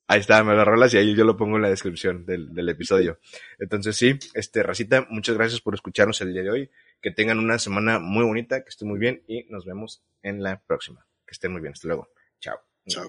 Ahí 0.08 0.22
está, 0.22 0.42
me 0.44 0.54
lo 0.54 0.64
rolas 0.64 0.94
y 0.94 0.98
ahí 0.98 1.16
yo 1.16 1.26
lo 1.26 1.36
pongo 1.36 1.58
en 1.58 1.64
la 1.64 1.70
descripción 1.70 2.26
del, 2.26 2.54
del 2.54 2.70
episodio. 2.70 3.20
Entonces 3.60 3.96
sí, 3.96 4.18
este, 4.34 4.64
Racita, 4.64 5.06
muchas 5.10 5.36
gracias 5.36 5.60
por 5.60 5.76
escucharnos 5.76 6.22
el 6.22 6.34
día 6.34 6.44
de 6.44 6.50
hoy. 6.50 6.72
Que 7.02 7.12
tengan 7.12 7.40
una 7.40 7.60
semana 7.60 8.00
muy 8.00 8.24
bonita, 8.24 8.64
que 8.64 8.70
estén 8.70 8.88
muy 8.88 9.00
bien 9.00 9.24
y 9.28 9.44
nos 9.50 9.66
vemos 9.66 10.04
en 10.24 10.42
la 10.42 10.62
próxima. 10.66 11.06
Que 11.26 11.34
estén 11.34 11.52
muy 11.52 11.62
bien. 11.62 11.74
Hasta 11.74 11.88
luego. 11.90 12.10
Chao. 12.40 12.58
Chao. 12.88 13.08